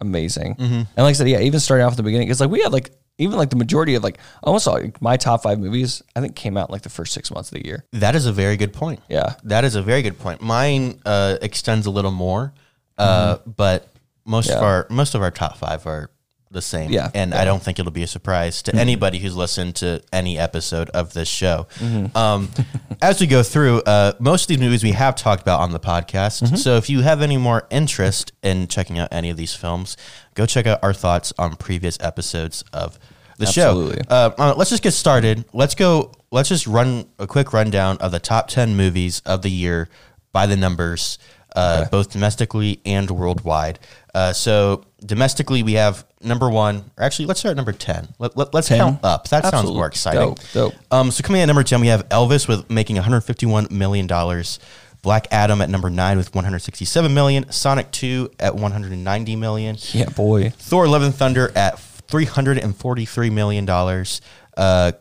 amazing. 0.00 0.54
Mm-hmm. 0.54 0.74
And 0.74 0.96
like 0.96 1.10
I 1.10 1.12
said, 1.12 1.28
yeah, 1.28 1.40
even 1.40 1.60
starting 1.60 1.84
off 1.84 1.92
at 1.92 1.96
the 1.96 2.02
beginning, 2.02 2.28
because 2.28 2.40
like 2.40 2.50
we 2.50 2.62
had 2.62 2.72
like, 2.72 2.90
even 3.18 3.36
like 3.36 3.50
the 3.50 3.56
majority 3.56 3.96
of 3.96 4.02
like, 4.02 4.18
almost 4.42 4.66
like 4.66 5.02
my 5.02 5.16
top 5.18 5.42
five 5.42 5.58
movies, 5.58 6.02
I 6.16 6.20
think 6.20 6.36
came 6.36 6.56
out 6.56 6.70
like 6.70 6.82
the 6.82 6.88
first 6.88 7.12
six 7.12 7.30
months 7.30 7.52
of 7.52 7.58
the 7.58 7.66
year. 7.66 7.84
That 7.92 8.14
is 8.16 8.24
a 8.24 8.32
very 8.32 8.56
good 8.56 8.72
point. 8.72 9.00
Yeah. 9.10 9.34
That 9.44 9.64
is 9.64 9.74
a 9.74 9.82
very 9.82 10.00
good 10.00 10.18
point. 10.18 10.40
Mine 10.40 11.00
uh, 11.04 11.36
extends 11.42 11.84
a 11.84 11.90
little 11.90 12.12
more, 12.12 12.54
uh, 13.00 13.38
but 13.46 13.92
most 14.24 14.48
of 14.48 14.56
Mm-hmm. 14.56 14.64
Our 14.64 14.86
most 14.90 15.14
of 15.14 15.22
our 15.22 15.30
top 15.30 15.56
five 15.56 15.86
are 15.86 16.10
the 16.50 16.60
same. 16.60 16.90
Yeah, 16.90 17.10
and 17.14 17.30
yeah. 17.30 17.36
Mm-hmm. 17.36 17.42
I 17.42 17.44
don't 17.44 17.62
think 17.62 17.78
it'll 17.78 17.92
be 17.92 18.02
a 18.02 18.08
surprise 18.08 18.62
to 18.62 18.74
anybody 18.74 19.18
who's 19.18 19.36
listened 19.36 19.76
to 19.76 20.02
any 20.12 20.38
episode 20.38 20.90
of 20.90 21.12
this 21.12 21.28
show. 21.28 21.66
Mm-hmm. 21.76 22.16
Um, 22.16 22.48
as 23.02 23.20
we 23.20 23.26
go 23.26 23.42
through, 23.42 23.82
uh, 23.82 24.12
most 24.18 24.42
of 24.42 24.48
these 24.48 24.58
movies 24.58 24.82
we 24.82 24.92
have 24.92 25.14
talked 25.16 25.42
about 25.42 25.60
on 25.60 25.72
the 25.72 25.80
podcast. 25.80 26.42
Mm-hmm. 26.42 26.56
So 26.56 26.76
if 26.76 26.90
you 26.90 27.02
have 27.02 27.22
any 27.22 27.36
more 27.36 27.66
interest 27.70 28.32
in 28.42 28.66
checking 28.66 28.98
out 28.98 29.08
any 29.12 29.30
of 29.30 29.36
these 29.36 29.54
films, 29.54 29.96
go 30.34 30.44
check 30.44 30.66
out 30.66 30.80
our 30.82 30.92
thoughts 30.92 31.32
on 31.38 31.56
previous 31.56 31.96
episodes 32.00 32.64
of 32.72 32.98
the 33.38 33.46
Absolutely. 33.46 33.96
show. 33.96 34.10
Uh, 34.10 34.34
uh, 34.36 34.54
let's 34.56 34.70
just 34.70 34.82
get 34.82 34.92
started. 34.92 35.44
Let's 35.52 35.74
go. 35.74 36.12
Let's 36.30 36.48
just 36.48 36.66
run 36.66 37.06
a 37.18 37.26
quick 37.26 37.52
rundown 37.52 37.96
of 37.98 38.12
the 38.12 38.20
top 38.20 38.48
ten 38.48 38.76
movies 38.76 39.22
of 39.24 39.42
the 39.42 39.50
year 39.50 39.88
by 40.32 40.46
the 40.46 40.56
numbers, 40.56 41.18
uh, 41.56 41.86
both 41.90 42.10
domestically 42.10 42.80
and 42.84 43.10
worldwide. 43.10 43.78
Uh, 44.14 44.32
so 44.32 44.84
domestically, 45.04 45.62
we 45.62 45.74
have 45.74 46.04
number 46.22 46.48
one. 46.48 46.90
Or 46.98 47.04
actually, 47.04 47.26
let's 47.26 47.40
start 47.40 47.52
at 47.52 47.56
number 47.56 47.72
ten. 47.72 48.08
Let, 48.18 48.36
let, 48.36 48.54
us 48.54 48.68
10? 48.68 48.78
count 48.78 49.04
up. 49.04 49.28
That 49.28 49.46
sounds 49.46 49.70
more 49.70 49.86
exciting. 49.86 50.20
Dope, 50.20 50.38
dope. 50.52 50.74
Um, 50.90 51.10
so 51.10 51.22
coming 51.22 51.40
in 51.40 51.44
at 51.44 51.52
number 51.52 51.64
ten, 51.64 51.80
we 51.80 51.88
have 51.88 52.08
Elvis 52.08 52.48
with 52.48 52.70
making 52.70 52.96
151 52.96 53.68
million 53.70 54.06
dollars. 54.06 54.58
Black 55.02 55.26
Adam 55.30 55.62
at 55.62 55.70
number 55.70 55.88
nine 55.88 56.18
with 56.18 56.34
167 56.34 57.14
million. 57.14 57.50
Sonic 57.50 57.90
Two 57.90 58.30
at 58.38 58.54
190 58.54 59.36
million. 59.36 59.76
Yeah, 59.92 60.10
boy. 60.10 60.50
Thor: 60.50 60.86
Love 60.88 61.02
and 61.02 61.14
Thunder 61.14 61.50
at 61.56 61.78
three 61.78 62.26
hundred 62.26 62.58
and 62.58 62.76
forty-three 62.76 63.30
million 63.30 63.64
dollars. 63.64 64.20
Uh, 64.56 64.92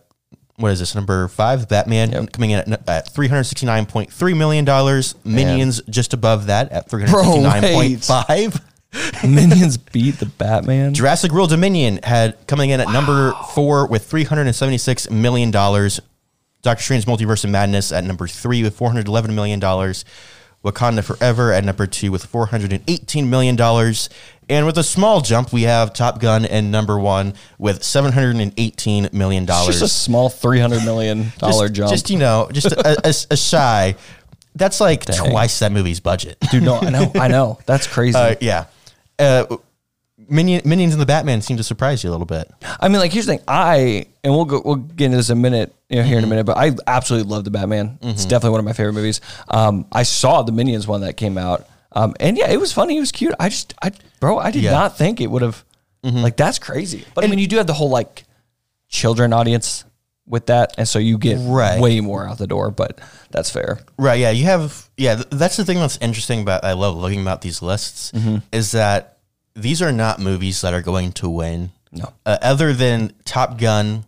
what 0.59 0.71
is 0.71 0.79
this 0.79 0.93
number 0.93 1.27
five? 1.29 1.69
Batman 1.69 2.27
coming 2.27 2.51
in 2.51 2.59
at, 2.73 2.89
at 2.89 3.09
three 3.13 3.27
hundred 3.27 3.45
sixty-nine 3.45 3.85
point 3.85 4.11
three 4.11 4.33
million 4.33 4.65
dollars. 4.65 5.15
Minions 5.23 5.81
just 5.89 6.13
above 6.13 6.47
that 6.47 6.71
at 6.71 6.89
three 6.89 7.03
hundred 7.03 7.23
sixty-nine 7.23 7.73
point 7.73 8.03
five. 8.03 8.61
Minions 9.23 9.77
beat 9.77 10.15
the 10.19 10.25
Batman. 10.25 10.93
Jurassic 10.93 11.31
World 11.31 11.49
Dominion 11.51 11.99
had 12.03 12.35
coming 12.47 12.71
in 12.71 12.81
at 12.81 12.89
number 12.89 13.33
four 13.53 13.87
with 13.87 14.05
three 14.05 14.25
hundred 14.25 14.47
and 14.47 14.55
seventy-six 14.55 15.09
million 15.09 15.49
dollars. 15.49 15.99
Doctor 16.61 16.83
Strange 16.83 17.05
Multiverse 17.05 17.45
of 17.45 17.51
Madness 17.51 17.93
at 17.93 18.03
number 18.03 18.27
three 18.27 18.61
with 18.61 18.75
four 18.75 18.89
hundred 18.89 19.07
eleven 19.07 19.33
million 19.33 19.59
dollars. 19.59 20.03
Wakanda 20.63 21.03
Forever 21.03 21.53
at 21.53 21.63
number 21.63 21.87
two 21.87 22.11
with 22.11 22.29
$418 22.29 23.27
million. 23.27 23.55
And 24.49 24.65
with 24.65 24.77
a 24.79 24.83
small 24.83 25.21
jump, 25.21 25.53
we 25.53 25.63
have 25.63 25.93
Top 25.93 26.19
Gun 26.19 26.43
and 26.43 26.71
number 26.71 26.97
one 26.99 27.35
with 27.59 27.81
$718 27.81 29.13
million. 29.13 29.43
It's 29.43 29.65
just 29.67 29.81
a 29.83 29.87
small 29.87 30.29
three 30.29 30.59
hundred 30.59 30.83
million 30.83 31.31
dollar 31.37 31.69
jump. 31.69 31.91
Just, 31.91 32.09
you 32.09 32.17
know, 32.17 32.49
just 32.51 32.71
a, 32.71 33.07
a, 33.07 33.13
a 33.33 33.37
shy. 33.37 33.95
That's 34.55 34.81
like 34.81 35.05
twice 35.05 35.59
that 35.59 35.71
movie's 35.71 35.99
budget. 35.99 36.37
Dude, 36.51 36.63
no, 36.63 36.79
I 36.79 36.89
know, 36.89 37.11
I 37.15 37.27
know. 37.27 37.59
That's 37.65 37.85
crazy. 37.87 38.17
Uh, 38.17 38.35
yeah. 38.41 38.65
Uh, 39.19 39.57
Minion, 40.27 40.61
Minions 40.65 40.93
and 40.93 41.01
the 41.01 41.05
Batman 41.05 41.41
seem 41.41 41.57
to 41.57 41.63
surprise 41.63 42.03
you 42.03 42.09
a 42.09 42.11
little 42.11 42.25
bit. 42.25 42.51
I 42.79 42.87
mean, 42.87 42.99
like 42.99 43.11
here's 43.11 43.25
the 43.25 43.37
thing. 43.37 43.43
I 43.47 44.07
and 44.23 44.33
we'll 44.33 44.45
go 44.45 44.61
we'll 44.63 44.75
get 44.75 45.05
into 45.05 45.17
this 45.17 45.29
in 45.29 45.37
a 45.37 45.41
minute, 45.41 45.73
you 45.89 45.97
know, 45.97 46.03
here 46.03 46.17
in 46.17 46.23
a 46.23 46.27
minute. 46.27 46.45
But 46.45 46.57
I 46.57 46.71
absolutely 46.87 47.29
love 47.31 47.43
the 47.45 47.51
Batman. 47.51 47.97
It's 48.01 48.25
definitely 48.25 48.51
one 48.51 48.59
of 48.59 48.65
my 48.65 48.73
favorite 48.73 48.93
movies. 48.93 49.21
Um, 49.47 49.85
I 49.91 50.03
saw 50.03 50.41
the 50.41 50.51
Minions 50.51 50.87
one 50.87 51.01
that 51.01 51.17
came 51.17 51.37
out, 51.37 51.67
um, 51.93 52.13
and 52.19 52.37
yeah, 52.37 52.49
it 52.49 52.59
was 52.59 52.71
funny. 52.73 52.97
It 52.97 52.99
was 52.99 53.11
cute. 53.11 53.33
I 53.39 53.49
just, 53.49 53.73
I 53.81 53.91
bro, 54.19 54.37
I 54.37 54.51
did 54.51 54.63
Yeah. 54.63 54.71
not 54.71 54.97
think 54.97 55.21
it 55.21 55.27
would 55.31 55.41
have. 55.41 55.63
Like 56.03 56.37
that's 56.37 56.59
crazy. 56.59 57.03
But 57.13 57.25
I 57.25 57.27
mean, 57.27 57.39
you 57.39 57.47
do 57.47 57.57
have 57.57 57.67
the 57.67 57.73
whole 57.73 57.89
like 57.89 58.23
children 58.87 59.33
audience 59.33 59.83
with 60.25 60.45
that, 60.45 60.73
and 60.77 60.87
so 60.87 60.97
you 60.99 61.17
get 61.17 61.37
Right. 61.41 61.79
way 61.81 61.99
more 62.01 62.27
out 62.27 62.37
the 62.37 62.47
door. 62.47 62.71
But 62.71 62.99
that's 63.31 63.49
fair. 63.49 63.79
Right. 63.97 64.19
Yeah. 64.19 64.29
You 64.29 64.45
have. 64.45 64.89
Yeah. 64.97 65.15
th- 65.15 65.27
That's 65.31 65.57
the 65.57 65.65
thing 65.65 65.77
that's 65.79 65.97
interesting 66.01 66.41
about. 66.41 66.63
I 66.63 66.73
love 66.73 66.95
looking 66.95 67.21
about 67.21 67.41
these 67.41 67.61
lists 67.61 68.13
is 68.51 68.71
that 68.71 69.17
these 69.55 69.81
are 69.81 69.91
not 69.91 70.19
movies 70.19 70.61
that 70.61 70.73
are 70.73 70.81
going 70.81 71.11
to 71.13 71.29
win. 71.29 71.71
No. 71.91 72.13
Uh, 72.25 72.37
other 72.41 72.71
than 72.73 73.11
Top 73.25 73.57
Gun, 73.57 74.05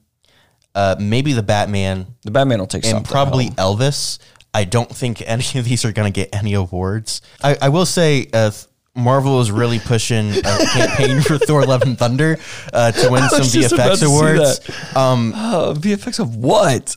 uh, 0.76 0.96
maybe 1.00 1.34
the 1.34 1.44
Batman, 1.44 2.06
The 2.24 2.32
Batman 2.32 2.60
will 2.60 2.68
take 2.68 2.86
some. 2.86 2.98
and 3.00 3.08
something 3.08 3.12
probably. 3.12 3.50
Elvis. 3.52 4.20
I 4.54 4.64
don't 4.66 4.90
think 4.90 5.22
any 5.26 5.44
of 5.56 5.66
these 5.66 5.86
are 5.86 5.92
going 5.92 6.12
to 6.12 6.16
get 6.16 6.34
any 6.36 6.54
awards. 6.54 7.22
I, 7.44 7.58
I 7.62 7.70
will 7.70 7.86
say. 7.86 8.28
Uh, 8.34 8.52
Marvel 8.94 9.40
is 9.40 9.50
really 9.52 9.80
pushing 9.80 10.32
a 10.32 10.42
campaign 10.74 11.22
for 11.22 11.38
Thor: 11.38 11.64
Love 11.66 11.82
and 11.84 11.98
Thunder 11.98 12.38
uh, 12.74 12.92
to 12.92 13.10
win 13.10 13.24
some 13.30 13.40
was 13.40 13.54
just 13.54 13.72
about 13.74 13.98
VFX 13.98 14.06
awards. 14.06 14.96
Um, 14.98 15.32
Uh, 15.34 15.74
VFX 15.76 16.20
of 16.20 16.36
what? 16.36 16.94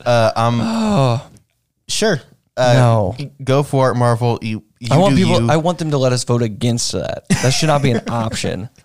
Sure, 1.86 2.20
uh, 2.56 2.72
No. 2.74 3.16
go 3.42 3.62
for 3.62 3.90
it, 3.90 3.94
Marvel. 3.94 4.38
You, 4.42 4.64
you 4.80 4.88
I 4.90 4.96
want 4.98 5.16
people. 5.16 5.40
you. 5.42 5.50
I 5.50 5.56
want 5.58 5.78
them 5.78 5.90
to 5.92 5.98
let 5.98 6.12
us 6.12 6.24
vote 6.24 6.42
against 6.42 6.92
that. 6.92 7.28
That 7.28 7.50
should 7.52 7.66
not 7.68 7.82
be 7.82 7.92
an 7.92 8.02
option. 8.08 8.68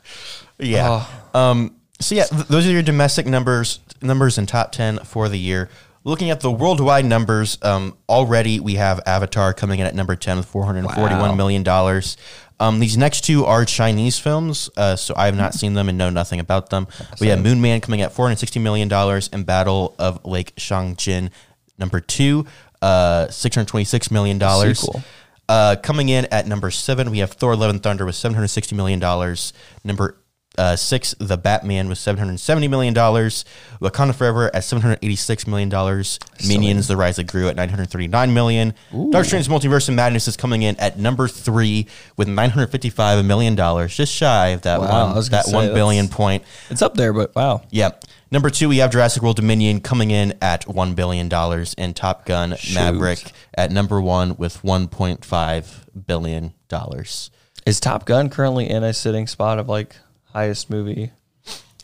Yeah. 0.62 1.06
Oh. 1.34 1.40
Um, 1.40 1.76
so 2.02 2.16
yeah, 2.16 2.26
th- 2.26 2.48
those 2.48 2.68
are 2.68 2.72
your 2.72 2.82
domestic 2.84 3.26
numbers 3.26 3.80
numbers 4.02 4.38
in 4.38 4.46
top 4.46 4.74
ten 4.74 5.00
for 5.00 5.30
the 5.30 5.40
year. 5.40 5.70
Looking 6.10 6.32
at 6.32 6.40
the 6.40 6.52
worldwide 6.52 7.06
numbers, 7.06 7.60
um, 7.62 7.96
already 8.10 8.60
we 8.60 8.74
have 8.76 9.00
Avatar 9.06 9.54
coming 9.54 9.80
in 9.80 9.86
at 9.86 9.94
number 9.94 10.16
ten 10.16 10.38
with 10.38 10.48
four 10.48 10.66
hundred 10.66 10.86
and 10.86 10.92
forty-one 10.92 11.30
Wow. 11.30 11.36
million 11.36 11.62
dollars. 11.62 12.18
Um, 12.60 12.80
these 12.80 12.98
next 12.98 13.22
two 13.22 13.46
are 13.46 13.64
Chinese 13.64 14.18
films, 14.18 14.72
uh, 14.76 14.96
so 14.96 15.14
I 15.16 15.28
have 15.28 15.38
not 15.38 15.54
seen 15.54 15.76
them 15.76 15.88
and 15.88 16.00
know 16.00 16.10
nothing 16.10 16.40
about 16.40 16.72
them. 16.72 16.88
We 17.22 17.28
have 17.28 17.44
Moon 17.44 17.62
Man 17.62 17.80
coming 17.80 18.02
at 18.02 18.12
four 18.12 18.26
hundred 18.26 18.40
sixty 18.40 18.60
million 18.60 18.88
dollars, 18.88 19.30
and 19.32 19.46
Battle 19.46 19.94
of 20.00 20.26
Lake 20.26 20.56
Changjin 20.56 21.30
number 21.78 22.00
two, 22.00 22.48
uh, 22.82 23.28
six 23.28 23.56
hundred 23.56 23.68
twenty-six 23.68 24.10
million 24.10 24.40
dollars. 24.40 24.80
Sequel. 24.80 25.04
Uh, 25.48 25.76
coming 25.82 26.10
in 26.10 26.26
at 26.32 26.48
number 26.48 26.72
seven, 26.72 27.12
we 27.12 27.20
have 27.20 27.34
Thor: 27.34 27.56
Love 27.56 27.70
and 27.70 27.84
Thunder 27.84 28.06
with 28.06 28.16
seven 28.16 28.34
hundred 28.34 28.48
sixty 28.48 28.76
million 28.76 29.00
dollars. 29.00 29.54
Number 29.84 30.19
uh, 30.60 30.76
six, 30.76 31.16
The 31.20 31.38
Batman 31.38 31.88
with 31.88 31.98
seven 31.98 32.20
hundred 32.20 32.40
seventy 32.40 32.68
million 32.68 32.94
dollars. 32.94 33.46
Wakanda 33.82 34.14
Forever 34.14 34.54
at 34.54 34.64
seven 34.66 34.82
hundred 34.82 35.00
eighty-six 35.02 35.48
million 35.48 35.70
dollars. 35.70 36.20
Minions: 36.46 36.88
The 36.88 36.98
Rise 36.98 37.18
of 37.18 37.28
Gru 37.28 37.48
at 37.48 37.56
nine 37.56 37.70
hundred 37.70 37.90
thirty-nine 37.90 38.34
million. 38.34 38.74
Doctor 38.92 39.24
Strange 39.24 39.48
Multiverse 39.48 39.88
of 39.88 39.96
Madness 39.96 40.28
is 40.28 40.36
coming 40.36 40.62
in 40.64 40.76
at 40.76 41.00
number 41.00 41.28
three 41.30 41.88
with 42.18 42.28
nine 42.28 42.50
hundred 42.50 42.68
fifty-five 42.68 43.24
million 43.26 43.56
dollars, 43.56 43.96
just 43.96 44.14
shy 44.14 44.50
of 44.50 44.64
that 44.64 44.82
Wow, 44.82 45.14
one 45.16 45.30
that 45.30 45.46
say, 45.46 45.54
one 45.54 45.74
billion 45.74 46.10
point. 46.10 46.44
It's 46.70 46.82
up 46.82 46.96
there, 46.96 47.14
but 47.14 47.34
wow. 47.36 47.64
Yeah. 47.72 47.92
Number 48.32 48.52
two, 48.52 48.70
we 48.70 48.78
have 48.78 48.92
Jurassic 48.92 49.24
World 49.24 49.38
Dominion 49.38 49.82
coming 49.82 50.12
in 50.12 50.36
at 50.40 50.64
$1 50.68 50.96
billion 50.96 51.34
and 51.80 51.96
Top 51.96 52.26
Gun 52.26 52.56
Maverick 52.76 53.32
at 53.56 53.72
number 53.72 54.00
one 54.00 54.38
with 54.38 54.62
$1.5 54.62 56.06
billion. 56.06 56.54
Is 57.66 57.80
Top 57.80 58.06
Gun 58.06 58.30
currently 58.30 58.70
in 58.70 58.84
a 58.84 58.94
sitting 58.94 59.26
spot 59.26 59.58
of 59.58 59.68
like 59.68 59.96
highest 60.34 60.70
movie? 60.70 61.12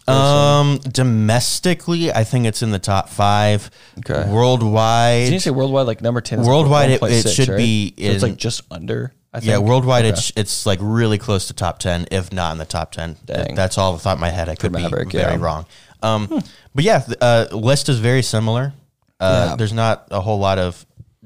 Um, 0.08 0.78
domestically, 0.88 2.12
I 2.12 2.24
think 2.24 2.46
it's 2.46 2.62
in 2.62 2.70
the 2.72 2.80
top 2.80 3.10
five. 3.10 3.72
Okay. 4.00 4.30
Worldwide, 4.32 5.26
Did 5.26 5.34
you 5.34 5.40
say 5.40 5.50
worldwide 5.50 5.88
like 5.88 6.02
number 6.02 6.22
ten? 6.22 6.40
is, 6.42 6.48
Worldwide, 6.48 6.92
it- 6.92 7.02
1.6, 7.02 7.26
it 7.26 7.30
should 7.30 7.50
right? 7.50 7.58
be 7.58 7.94
So 7.98 8.04
it's 8.04 8.24
like 8.24 8.38
just 8.38 8.62
under. 8.70 9.14
I 9.34 9.40
think. 9.40 9.50
yeah, 9.50 9.58
worldwide, 9.58 10.06
Okay. 10.06 10.14
it's 10.14 10.32
it's 10.38 10.66
like 10.66 10.80
really 10.82 11.18
close 11.18 11.48
to 11.48 11.54
top 11.54 11.80
ten, 11.80 12.06
if 12.12 12.32
not 12.32 12.52
in 12.54 12.58
the 12.58 12.66
top 12.66 12.92
ten. 12.92 13.18
Dang. 13.26 13.54
That's 13.56 13.78
all 13.78 13.92
the 13.94 14.00
thought 14.00 14.16
in 14.18 14.22
my 14.22 14.30
head. 14.30 14.48
I 14.48 14.56
could 14.56 14.72
Maverick, 14.72 15.10
be 15.10 15.18
very 15.18 15.32
yeah. 15.32 15.38
Hmm. 15.38 15.44
wrong. 15.44 15.66
Um, 16.04 16.42
but 16.74 16.84
yeah, 16.84 17.00
the 17.00 17.22
uh, 17.52 17.56
list 17.56 17.90
is 17.90 18.00
very 18.00 18.22
similar. 18.22 18.74
Uh, 19.20 19.48
Yeah. 19.50 19.56
There's 19.58 19.74
not 19.74 20.08
a 20.12 20.22
whole 20.22 20.38
lot 20.40 20.58
of 20.60 20.86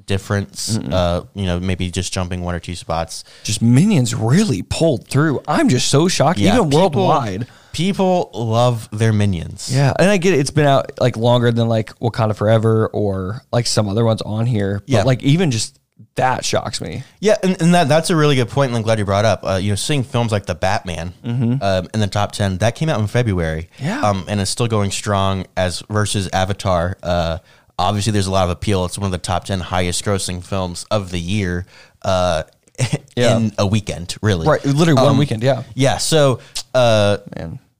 difference. 0.10 0.78
Uh, 0.78 1.24
you 1.34 1.46
know, 1.46 1.60
maybe 1.60 1.90
just 1.90 2.12
jumping 2.12 2.42
one 2.42 2.54
or 2.56 2.60
two 2.60 2.76
spots. 2.76 3.24
just 3.44 3.62
Minions 3.62 4.14
really 4.14 4.62
pulled 4.64 5.08
through. 5.08 5.42
I'm 5.48 5.70
just 5.70 5.88
so 5.88 6.08
shocked. 6.10 6.40
Yeah, 6.40 6.56
Even 6.58 6.70
people- 6.70 6.80
worldwide. 6.82 7.48
people 7.72 8.32
love 8.34 8.90
their 8.92 9.14
minions. 9.14 9.70
Yeah, 9.74 9.94
and 9.98 10.10
I 10.10 10.18
get 10.18 10.34
it. 10.34 10.40
It's 10.40 10.52
been 10.52 10.66
out 10.66 11.00
like 11.00 11.16
longer 11.16 11.52
than 11.52 11.70
like 11.70 11.98
Wakanda 12.00 12.36
Forever 12.36 12.88
or 12.88 13.42
like 13.54 13.68
some 13.68 13.88
other 13.88 14.04
ones 14.04 14.22
on 14.24 14.46
here. 14.46 14.80
But 14.80 14.90
Yeah. 14.90 15.04
like 15.04 15.24
even 15.24 15.52
just 15.52 15.80
that 16.16 16.44
shocks 16.44 16.82
me. 16.82 17.04
Yeah, 17.22 17.36
and, 17.44 17.62
and 17.62 17.74
that 17.74 17.88
that's 17.88 18.10
a 18.10 18.16
really 18.16 18.36
good 18.36 18.50
point, 18.50 18.70
and 18.70 18.78
I'm 18.78 18.84
glad 18.84 19.00
you 19.00 19.06
brought 19.06 19.26
up. 19.26 19.42
Uh, 19.44 19.56
you 19.62 19.70
know, 19.72 19.76
seeing 19.76 20.04
films 20.04 20.32
like 20.32 20.46
The 20.48 20.56
Batman 20.56 21.14
um, 21.62 21.88
in 21.94 22.00
the 22.00 22.08
top 22.08 22.32
ten 22.34 22.58
that 22.58 22.76
came 22.76 22.90
out 22.90 23.00
in 23.00 23.08
February, 23.08 23.70
Yeah. 23.80 24.02
um, 24.02 24.26
and 24.28 24.42
it's 24.42 24.50
still 24.52 24.68
going 24.68 24.92
strong 24.92 25.46
as 25.56 25.84
versus 25.90 26.28
Avatar. 26.34 26.98
Uh, 27.04 27.38
obviously, 27.80 28.12
there's 28.12 28.28
a 28.28 28.32
lot 28.32 28.44
of 28.46 28.50
appeal. 28.52 28.86
It's 28.86 28.98
one 28.98 29.06
of 29.06 29.12
the 29.12 29.18
top 29.18 29.46
ten 29.46 29.60
highest 29.60 30.04
grossing 30.06 30.44
films 30.44 30.86
of 30.92 31.12
the 31.12 31.20
year 31.20 31.66
uh, 32.04 32.44
Yeah. 33.16 33.38
in 33.38 33.52
a 33.58 33.66
weekend, 33.68 34.16
really. 34.22 34.48
Right, 34.48 34.64
literally 34.66 34.94
one 35.02 35.12
Um, 35.12 35.18
weekend. 35.18 35.44
Yeah, 35.44 35.64
Yeah, 35.76 35.98
so 35.98 36.40
uh, 36.74 37.18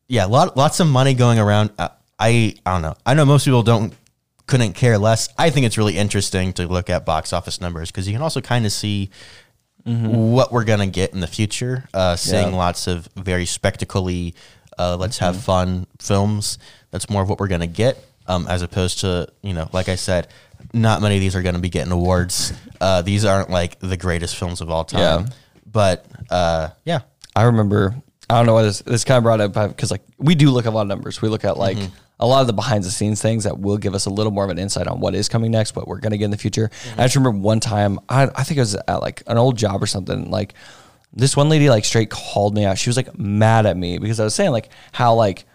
yeah, 0.08 0.26
lot 0.26 0.58
lots 0.58 0.80
of 0.80 0.88
money 0.88 1.14
going 1.14 1.40
around. 1.40 1.72
Uh, 1.78 1.90
I 2.20 2.56
I 2.66 2.72
don't 2.74 2.82
know. 2.82 2.96
I 3.06 3.14
know 3.14 3.26
most 3.26 3.46
people 3.46 3.64
don't 3.64 3.94
couldn't 4.48 4.74
care 4.74 4.98
less. 4.98 5.30
I 5.38 5.52
think 5.52 5.66
it's 5.68 5.78
really 5.78 5.96
interesting 5.98 6.54
to 6.54 6.68
look 6.68 6.90
at 6.90 7.06
box 7.06 7.32
office 7.34 7.62
numbers 7.62 7.92
because 7.92 8.08
you 8.08 8.14
can 8.14 8.22
also 8.24 8.42
kind 8.42 8.66
of 8.66 8.72
see 8.72 9.10
what 9.86 10.52
we're 10.52 10.66
gonna 10.66 10.88
get 10.88 11.14
in 11.14 11.20
the 11.20 11.28
future. 11.28 11.88
Uh, 11.94 12.16
seeing 12.16 12.44
Mm-hmm. 12.46 12.52
Yeah. 12.54 12.58
lots 12.58 12.88
of 12.88 13.08
very 13.16 13.46
spectacly, 13.46 14.36
uh, 14.78 14.98
let's 14.98 15.18
have 15.20 15.36
Mm-hmm. 15.36 15.44
fun 15.44 15.88
films. 16.00 16.58
That's 16.92 17.10
more 17.10 17.22
of 17.24 17.30
what 17.30 17.40
we're 17.40 17.48
gonna 17.48 17.68
get, 17.68 18.04
um, 18.30 18.48
as 18.48 18.62
opposed 18.62 19.00
to 19.00 19.28
you 19.42 19.54
know, 19.54 19.70
like 19.74 19.90
I 19.90 19.96
said, 19.96 20.28
not 20.74 21.02
many 21.02 21.16
of 21.16 21.22
these 21.22 21.36
are 21.36 21.42
gonna 21.42 21.60
be 21.60 21.70
getting 21.70 21.92
awards. 21.92 22.54
Uh, 22.80 23.02
these 23.02 23.26
aren't 23.26 23.50
like 23.50 23.80
the 23.80 23.98
greatest 23.98 24.38
films 24.38 24.62
of 24.62 24.70
all 24.70 24.86
time. 24.86 25.02
Yeah. 25.02 25.26
But 25.66 26.06
uh, 26.30 26.70
yeah, 26.86 27.02
I 27.36 27.44
remember. 27.44 27.96
I 28.30 28.36
don't 28.36 28.46
know 28.46 28.54
why 28.54 28.62
this 28.62 28.82
this 28.82 29.04
kind 29.04 29.18
of 29.18 29.24
brought 29.24 29.42
up 29.42 29.54
because 29.70 29.90
like 29.90 30.04
we 30.18 30.36
do 30.36 30.52
look 30.52 30.66
at 30.66 30.70
a 30.70 30.76
lot 30.76 30.84
of 30.84 30.88
numbers. 30.88 31.22
We 31.22 31.30
look 31.30 31.44
at 31.44 31.58
like 31.58 31.78
a 32.20 32.28
lot 32.28 32.42
of 32.42 32.48
the 32.48 32.54
behind 32.54 32.84
the 32.84 32.92
scenes 32.92 33.22
things 33.22 33.46
that 33.46 33.58
will 33.60 33.78
give 33.78 33.96
us 33.96 34.06
a 34.06 34.10
little 34.12 34.32
more 34.32 34.44
of 34.44 34.52
an 34.52 34.60
insight 34.60 34.88
on 34.88 35.00
what 35.00 35.16
is 35.16 35.28
coming 35.28 35.50
next, 35.50 35.76
what 35.76 35.88
we're 35.88 36.00
gonna 36.00 36.18
get 36.18 36.26
in 36.26 36.32
the 36.32 36.38
future. 36.38 36.70
I 36.98 37.04
just 37.04 37.16
remember 37.16 37.40
one 37.40 37.60
time 37.60 38.00
I 38.08 38.24
I 38.24 38.44
think 38.44 38.58
it 38.58 38.62
was 38.62 38.76
at 38.76 39.02
like 39.02 39.24
an 39.26 39.40
old 39.40 39.58
job 39.58 39.82
or 39.82 39.88
something. 39.88 40.30
Like 40.30 40.54
this 41.12 41.36
one 41.36 41.50
lady 41.50 41.70
like 41.70 41.86
straight 41.86 42.12
called 42.12 42.54
me 42.54 42.66
out. 42.66 42.78
She 42.78 42.90
was 42.90 42.98
like 42.98 43.18
mad 43.18 43.66
at 43.66 43.76
me 43.76 43.98
because 43.98 44.20
I 44.20 44.26
was 44.26 44.36
saying 44.36 44.52
like 44.52 44.70
how 44.92 45.16
like 45.16 45.46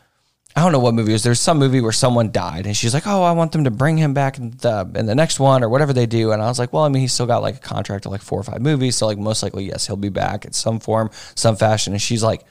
I 0.57 0.63
don't 0.63 0.71
know 0.71 0.79
what 0.79 0.95
movie 0.95 1.11
it 1.11 1.15
was. 1.15 1.25
There's 1.25 1.41
some 1.41 1.59
movie 1.59 1.81
where 1.81 1.91
someone 1.91 2.31
died, 2.31 2.67
and 2.67 2.77
she's 2.77 2.95
like, 2.95 3.09
"Oh, 3.09 3.23
I 3.23 3.33
want 3.33 3.51
them 3.51 3.65
to 3.65 3.73
bring 3.73 3.97
him 3.97 4.15
back 4.15 4.39
in 4.39 4.51
the 4.53 4.89
in 4.95 5.07
the 5.07 5.15
next 5.15 5.41
one 5.41 5.65
or 5.65 5.69
whatever 5.69 5.93
they 5.93 6.07
do." 6.07 6.31
And 6.31 6.41
I 6.41 6.47
was 6.47 6.61
like, 6.61 6.73
"Well, 6.73 6.85
I 6.85 6.89
mean, 6.89 7.01
he's 7.01 7.13
still 7.13 7.27
got 7.27 7.43
like 7.43 7.57
a 7.57 7.61
contract 7.61 8.07
of 8.07 8.13
like 8.13 8.23
four 8.23 8.39
or 8.39 8.45
five 8.45 8.61
movies, 8.61 8.95
so 8.97 9.07
like 9.07 9.19
most 9.19 9.43
likely, 9.43 9.65
yes, 9.65 9.87
he'll 9.87 9.97
be 9.97 10.11
back 10.11 10.45
in 10.45 10.53
some 10.53 10.79
form, 10.79 11.11
some 11.35 11.57
fashion." 11.57 11.93
And 11.93 12.01
she's 12.01 12.23
like, 12.23 12.45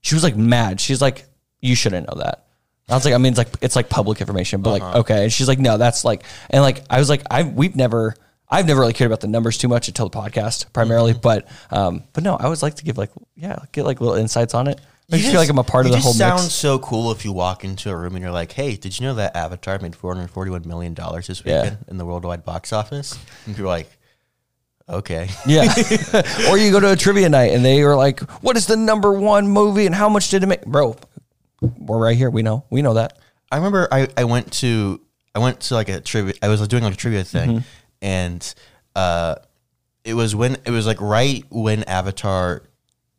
she 0.00 0.14
was 0.14 0.24
like 0.24 0.36
mad. 0.36 0.80
She's 0.80 1.02
like, 1.02 1.26
"You 1.60 1.74
shouldn't 1.74 2.08
know 2.08 2.22
that." 2.22 2.46
I 2.88 2.94
was 2.94 3.04
like, 3.04 3.12
"I 3.12 3.18
mean, 3.18 3.32
it's 3.32 3.38
like 3.38 3.48
it's 3.60 3.76
like 3.76 3.90
public 3.90 4.20
information, 4.20 4.62
but 4.62 4.70
like, 4.70 4.82
okay." 4.96 5.24
And 5.24 5.32
she's 5.32 5.48
like, 5.48 5.58
"No, 5.58 5.76
that's 5.76 6.02
like," 6.04 6.24
and 6.48 6.62
like 6.62 6.82
I 6.88 6.98
was 6.98 7.10
like, 7.10 7.22
"I 7.30 7.42
we've 7.42 7.76
never." 7.76 8.14
I've 8.46 8.66
never 8.66 8.80
really 8.80 8.92
cared 8.92 9.10
about 9.10 9.20
the 9.20 9.26
numbers 9.26 9.56
too 9.56 9.68
much 9.68 9.88
until 9.88 10.08
the 10.08 10.16
podcast 10.16 10.72
primarily, 10.72 11.12
but 11.12 11.48
um, 11.70 12.04
but 12.12 12.22
no, 12.22 12.36
I 12.36 12.44
always 12.44 12.62
like 12.62 12.74
to 12.76 12.84
give 12.84 12.98
like 12.98 13.10
yeah, 13.34 13.58
get 13.72 13.84
like 13.84 14.00
little 14.00 14.16
insights 14.16 14.54
on 14.54 14.68
it. 14.68 14.80
I 15.12 15.16
just 15.18 15.30
feel 15.30 15.38
like 15.40 15.48
I'm 15.50 15.58
a 15.58 15.64
part 15.64 15.86
of 15.86 15.92
the 15.92 15.98
whole 15.98 16.12
just 16.12 16.18
sound 16.18 16.42
mix. 16.42 16.54
so 16.54 16.78
cool 16.78 17.10
if 17.12 17.24
you 17.24 17.32
walk 17.32 17.62
into 17.64 17.90
a 17.90 17.96
room 17.96 18.14
and 18.16 18.22
you're 18.22 18.32
like, 18.32 18.52
"Hey, 18.52 18.74
did 18.76 18.98
you 18.98 19.06
know 19.06 19.14
that 19.14 19.36
Avatar 19.36 19.78
made 19.78 19.94
441 19.94 20.66
million 20.66 20.94
dollars 20.94 21.26
this 21.26 21.42
Yeah. 21.44 21.62
weekend 21.62 21.84
in 21.88 21.98
the 21.98 22.04
worldwide 22.06 22.44
box 22.44 22.72
office?" 22.72 23.18
And 23.46 23.54
people 23.54 23.66
are 23.70 23.74
like, 23.76 23.90
"Okay." 24.88 25.28
Yeah. 25.46 25.64
or 26.50 26.56
you 26.58 26.70
go 26.72 26.80
to 26.80 26.92
a 26.92 26.96
trivia 26.96 27.28
night 27.28 27.52
and 27.52 27.64
they 27.64 27.82
are 27.82 27.94
like, 27.96 28.20
what 28.42 28.56
is 28.56 28.66
the 28.66 28.76
number 28.76 29.12
one 29.12 29.46
movie 29.46 29.86
and 29.86 29.94
how 29.94 30.08
much 30.08 30.30
did 30.30 30.42
it 30.42 30.46
make? 30.46 30.64
Bro, 30.64 30.96
we're 31.78 31.98
right 31.98 32.16
here. 32.16 32.30
We 32.30 32.42
know. 32.42 32.64
We 32.70 32.80
know 32.82 32.94
that. 32.94 33.18
I 33.52 33.56
remember 33.56 33.86
I, 33.92 34.08
I 34.16 34.24
went 34.24 34.52
to 34.54 35.00
I 35.34 35.38
went 35.38 35.60
to 35.60 35.74
like 35.74 35.88
a 35.90 36.00
trivia. 36.00 36.34
I 36.42 36.48
was 36.48 36.66
doing 36.66 36.82
like 36.82 36.94
a 36.94 36.96
trivia 36.96 37.24
thing, 37.24 37.50
Mm-hmm. 37.50 37.64
and 38.02 38.54
uh, 38.96 39.34
it 40.04 40.14
was 40.14 40.34
when 40.34 40.56
it 40.64 40.70
was 40.70 40.86
like 40.86 41.00
right 41.00 41.44
when 41.50 41.82
Avatar 41.84 42.62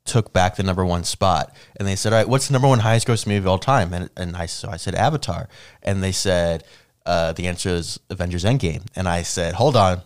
took 0.05 0.31
back 0.31 0.55
the 0.55 0.63
number 0.63 0.85
one 0.85 1.03
spot, 1.03 1.53
and 1.77 1.87
they 1.87 1.95
said, 1.95 2.13
"All 2.13 2.19
right, 2.19 2.29
what's 2.29 2.47
the 2.47 2.53
number 2.53 2.67
one 2.67 2.79
highest 2.79 3.07
grossing 3.07 3.27
movie 3.27 3.37
of 3.39 3.47
all 3.47 3.57
time?" 3.59 3.93
And 3.93 4.09
and 4.15 4.37
I 4.37 4.45
so 4.45 4.69
I 4.69 4.77
said 4.77 4.95
Avatar, 4.95 5.49
and 5.83 6.03
they 6.03 6.11
said 6.11 6.63
uh, 7.05 7.33
the 7.33 7.47
answer 7.47 7.69
is 7.69 7.99
Avengers 8.09 8.43
Endgame, 8.43 8.83
and 8.95 9.07
I 9.07 9.23
said, 9.23 9.55
"Hold 9.55 9.75
on, 9.75 10.01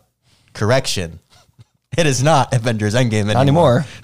correction, 0.53 1.19
it 1.97 2.05
is 2.05 2.23
not 2.23 2.53
Avengers 2.53 2.95
Endgame 2.95 3.29
anymore." 3.29 3.33
Not 3.33 3.41
anymore. 3.41 3.85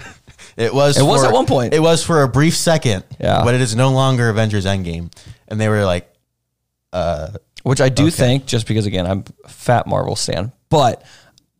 It 0.56 0.72
was. 0.72 0.96
It 0.96 1.02
was 1.02 1.22
at 1.22 1.34
one 1.34 1.44
point. 1.44 1.74
It 1.74 1.80
was 1.80 2.02
for 2.02 2.22
a 2.22 2.28
brief 2.28 2.56
second. 2.56 3.04
Yeah. 3.20 3.44
But 3.44 3.54
it 3.54 3.60
is 3.60 3.76
no 3.76 3.90
longer 3.90 4.30
Avengers 4.30 4.64
Endgame, 4.64 5.12
and 5.48 5.60
they 5.60 5.68
were 5.68 5.84
like, 5.84 6.10
Which 7.62 7.82
I 7.82 7.90
do 7.90 8.10
think, 8.10 8.46
just 8.46 8.66
because 8.66 8.86
again, 8.86 9.06
I'm 9.06 9.24
a 9.44 9.48
fat 9.48 9.86
Marvel 9.86 10.16
stan, 10.16 10.52
but 10.70 11.04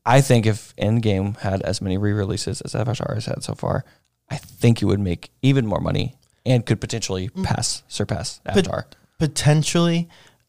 I 0.07 0.21
think 0.21 0.47
if 0.47 0.75
Endgame 0.77 1.37
had 1.37 1.63
as 1.63 1.83
many 1.83 1.99
re-releases 1.99 2.61
as 2.61 2.75
Avatar 2.75 3.15
has 3.15 3.27
had 3.27 3.43
so 3.43 3.55
far, 3.55 3.85
I 4.31 4.37
think 4.37 4.83
it 4.83 4.87
would 4.87 5.01
make 5.01 5.31
even 5.43 5.67
more 5.67 5.81
money 5.81 6.15
and 6.45 6.65
could 6.67 6.81
potentially 6.81 7.29
Mm. 7.31 7.45
pass, 7.45 7.83
surpass 7.89 8.41
Avatar. 8.47 8.87
potentially. 9.19 10.09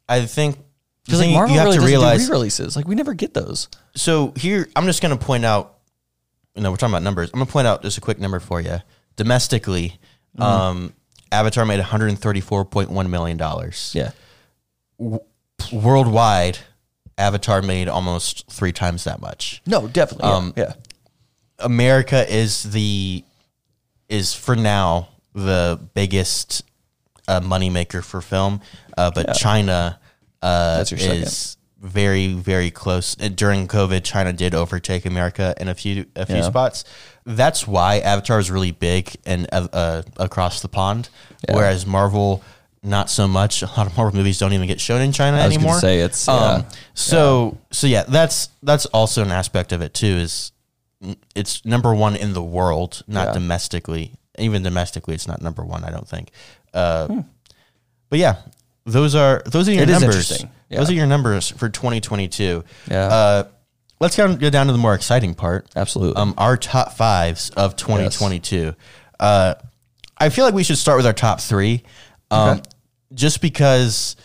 I 0.10 0.26
think 0.26 0.58
Because 1.06 1.20
like 1.22 1.32
Marvel 1.32 1.54
you 1.54 1.60
have 1.60 1.66
really 1.68 1.80
to 1.80 1.86
realize. 1.86 2.28
re-releases. 2.28 2.76
Like 2.76 2.88
we 2.88 2.96
never 2.96 3.14
get 3.14 3.34
those. 3.34 3.68
so 3.96 4.34
here, 4.36 4.68
I'm 4.76 4.86
just 4.86 5.02
going 5.02 5.18
to 5.18 5.24
point 5.26 5.46
out. 5.46 5.74
You 6.56 6.64
know, 6.64 6.72
we're 6.72 6.78
talking 6.78 6.94
about 6.94 7.04
numbers. 7.04 7.30
I'm 7.34 7.38
going 7.40 7.46
to 7.48 7.54
point 7.54 7.68
out 7.68 7.84
just 7.84 7.98
a 8.00 8.02
quick 8.02 8.20
number 8.20 8.40
for 8.40 8.60
you. 8.62 8.78
Domestically, 9.16 10.00
Mm-hmm. 10.38 10.42
um, 10.44 10.94
Avatar 11.32 11.66
made 11.66 11.80
134.1 11.80 13.10
million 13.10 13.38
dollars. 13.38 13.92
Yeah. 13.96 14.12
Worldwide, 15.72 16.60
Avatar 17.18 17.62
made 17.62 17.88
almost 17.90 18.50
three 18.50 18.72
times 18.72 19.04
that 19.06 19.20
much. 19.22 19.62
No, 19.66 19.88
definitely. 19.88 20.30
Um, 20.30 20.54
yeah. 20.56 20.74
America 21.60 22.32
is 22.34 22.64
the 22.64 23.24
is 24.10 24.34
for 24.34 24.56
now 24.56 25.10
the 25.34 25.80
biggest 25.94 26.64
uh, 27.28 27.40
moneymaker 27.42 28.04
for 28.04 28.22
film, 28.22 28.62
uh, 28.98 29.12
but 29.14 29.34
China 29.36 30.00
uh, 30.42 30.84
your 30.90 30.98
second. 31.00 31.24
is 31.24 31.58
very 31.80 32.34
very 32.34 32.72
close. 32.72 33.16
During 33.16 33.68
COVID, 33.68 34.04
China 34.04 34.34
did 34.34 34.56
overtake 34.56 35.06
America 35.06 35.54
in 35.60 35.68
a 35.68 35.76
few 35.76 36.06
a 36.16 36.26
few 36.26 36.38
Yeah. 36.38 36.42
spots. 36.44 36.84
That's 37.26 37.68
why 37.68 38.00
Avatar 38.00 38.40
is 38.40 38.50
really 38.50 38.72
big 38.72 39.14
and 39.26 39.48
uh, 39.52 39.68
uh, 39.74 40.02
across 40.18 40.62
the 40.62 40.70
pond, 40.70 41.10
Yeah. 41.48 41.56
whereas 41.56 41.86
Marvel. 41.86 42.44
Not 42.84 43.10
so 43.10 43.28
much. 43.28 43.62
A 43.64 43.66
lot 43.66 43.88
of 43.88 43.98
Marvel 43.98 44.16
movies 44.16 44.38
don't 44.38 44.54
even 44.54 44.68
get 44.68 44.80
shown 44.80 45.02
in 45.02 45.12
China 45.12 45.38
I 45.38 45.48
was 45.48 45.56
anymore. 45.56 45.80
say, 45.80 46.00
it's, 46.00 46.28
um, 46.28 46.62
yeah. 46.62 46.70
so 46.94 47.58
so 47.72 47.88
yeah, 47.88 48.04
that's 48.08 48.50
that's 48.64 48.86
also 48.88 49.24
an 49.24 49.32
aspect 49.32 49.72
of 49.74 49.82
it 49.82 49.94
too. 49.96 50.06
Is 50.06 50.52
it's 51.36 51.64
number 51.66 51.94
one 51.94 52.16
in 52.16 52.34
the 52.34 52.44
world, 52.44 53.04
not 53.08 53.28
Yeah. 53.28 53.34
domestically. 53.34 54.14
Even 54.40 54.64
domestically, 54.64 55.16
it's 55.16 55.28
not 55.28 55.42
number 55.42 55.64
one. 55.64 55.84
I 55.84 55.90
don't 55.90 56.08
think. 56.08 56.32
Uh, 56.74 57.08
But 58.10 58.20
yeah, 58.20 58.36
those 58.86 59.16
are 59.16 59.42
those 59.46 59.68
are 59.68 59.74
your 59.74 59.84
Hmm. 59.86 59.90
It 59.90 59.94
numbers. 59.94 60.16
interesting. 60.32 60.50
Those 60.70 60.90
are 60.90 60.94
your 60.94 61.08
numbers 61.08 61.50
for 61.50 61.70
2022. 61.70 62.64
Yeah. 62.90 63.08
Uh, 63.08 63.44
let's 64.00 64.16
go 64.16 64.34
go 64.36 64.50
down 64.50 64.68
to 64.68 64.72
the 64.72 64.78
more 64.78 64.94
exciting 64.94 65.34
part. 65.34 65.68
Absolutely. 65.76 66.16
Um, 66.22 66.34
our 66.38 66.56
top 66.58 66.94
fives 66.94 67.50
of 67.52 67.76
2022. 67.76 68.76
Uh, 69.20 69.56
I 70.18 70.30
feel 70.30 70.46
like 70.46 70.54
we 70.54 70.64
should 70.64 70.78
start 70.78 70.98
with 70.98 71.06
our 71.06 71.14
top 71.14 71.42
three. 71.42 71.84
Um, 72.32 72.50
Okay. 72.60 72.62
Just 73.14 73.42
because 73.42 74.16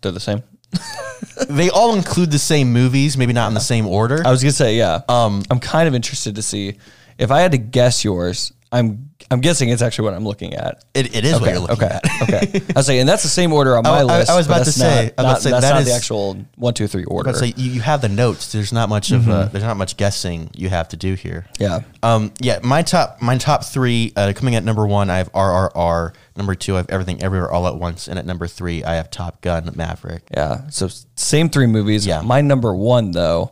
They're 0.00 0.12
the 0.12 0.20
same. 0.20 0.42
they 1.48 1.70
all 1.70 1.94
include 1.94 2.30
the 2.30 2.38
same 2.38 2.72
movies, 2.72 3.16
maybe 3.16 3.32
not 3.32 3.48
in 3.48 3.54
the 3.54 3.60
same 3.60 3.86
order. 3.86 4.22
I 4.24 4.30
was 4.30 4.42
gonna 4.42 4.52
say, 4.52 4.76
yeah. 4.76 5.00
Um, 5.08 5.42
I'm 5.50 5.60
kind 5.60 5.88
of 5.88 5.94
interested 5.94 6.36
to 6.36 6.42
see 6.42 6.78
if 7.18 7.30
I 7.30 7.40
had 7.40 7.52
to 7.52 7.58
guess 7.58 8.04
yours. 8.04 8.52
I'm 8.70 9.10
I'm 9.30 9.40
guessing 9.40 9.70
it's 9.70 9.80
actually 9.82 10.04
what 10.06 10.14
I'm 10.14 10.24
looking 10.24 10.54
at. 10.54 10.84
It, 10.94 11.14
it 11.16 11.24
is 11.24 11.40
what 11.40 11.50
you're 11.50 11.58
looking 11.58 11.84
okay, 11.84 11.86
at. 12.02 12.22
okay. 12.22 12.60
I 12.70 12.72
was 12.76 12.86
saying, 12.86 13.00
and 13.00 13.08
that's 13.08 13.22
the 13.22 13.28
same 13.28 13.52
order 13.52 13.76
on 13.76 13.82
my 13.82 13.90
I- 13.90 14.00
I- 14.00 14.02
list. 14.04 14.30
I 14.30 14.36
was 14.36 14.46
about 14.46 14.64
to 14.64 14.72
say- 14.72 15.04
not- 15.06 15.12
about 15.14 15.22
not- 15.24 15.42
say, 15.42 15.50
that's 15.50 15.62
that 15.66 15.74
not 15.74 15.84
the 15.84 15.92
actual 15.92 16.36
one, 16.56 16.74
two, 16.74 16.86
three 16.86 17.04
order. 17.04 17.32
So 17.32 17.44
you, 17.46 17.54
you 17.56 17.80
have 17.80 18.02
the 18.02 18.08
notes. 18.10 18.52
There's 18.52 18.72
not 18.72 18.88
much 18.88 19.10
of 19.10 19.26
a, 19.28 19.48
there's 19.52 19.64
not 19.64 19.76
much 19.78 19.96
guessing 19.96 20.50
you 20.54 20.68
have 20.68 20.88
to 20.90 20.96
do 20.96 21.14
here. 21.14 21.46
yeah, 21.58 21.80
Um. 22.02 22.32
Yeah. 22.40 22.58
My 22.62 22.82
top 22.82 23.22
my 23.22 23.38
top 23.38 23.64
three 23.64 24.12
uh, 24.16 24.32
coming 24.36 24.54
at 24.54 24.64
number 24.64 24.86
one. 24.86 25.08
I 25.10 25.16
have 25.18 25.32
RRR. 25.32 26.12
Number 26.36 26.54
two, 26.54 26.74
I 26.74 26.76
have 26.78 26.90
Everything 26.90 27.22
Everywhere 27.22 27.50
All 27.50 27.66
at 27.66 27.74
Once, 27.76 28.06
and 28.06 28.18
at 28.18 28.26
number 28.26 28.46
three, 28.46 28.84
I 28.84 28.94
have 28.96 29.10
Top 29.10 29.40
Gun 29.40 29.70
Maverick. 29.74 30.22
yeah. 30.32 30.68
So 30.70 30.88
same 31.16 31.48
three 31.48 31.66
movies. 31.66 32.06
Yeah. 32.06 32.20
My 32.20 32.42
number 32.42 32.74
one 32.74 33.10
though 33.12 33.50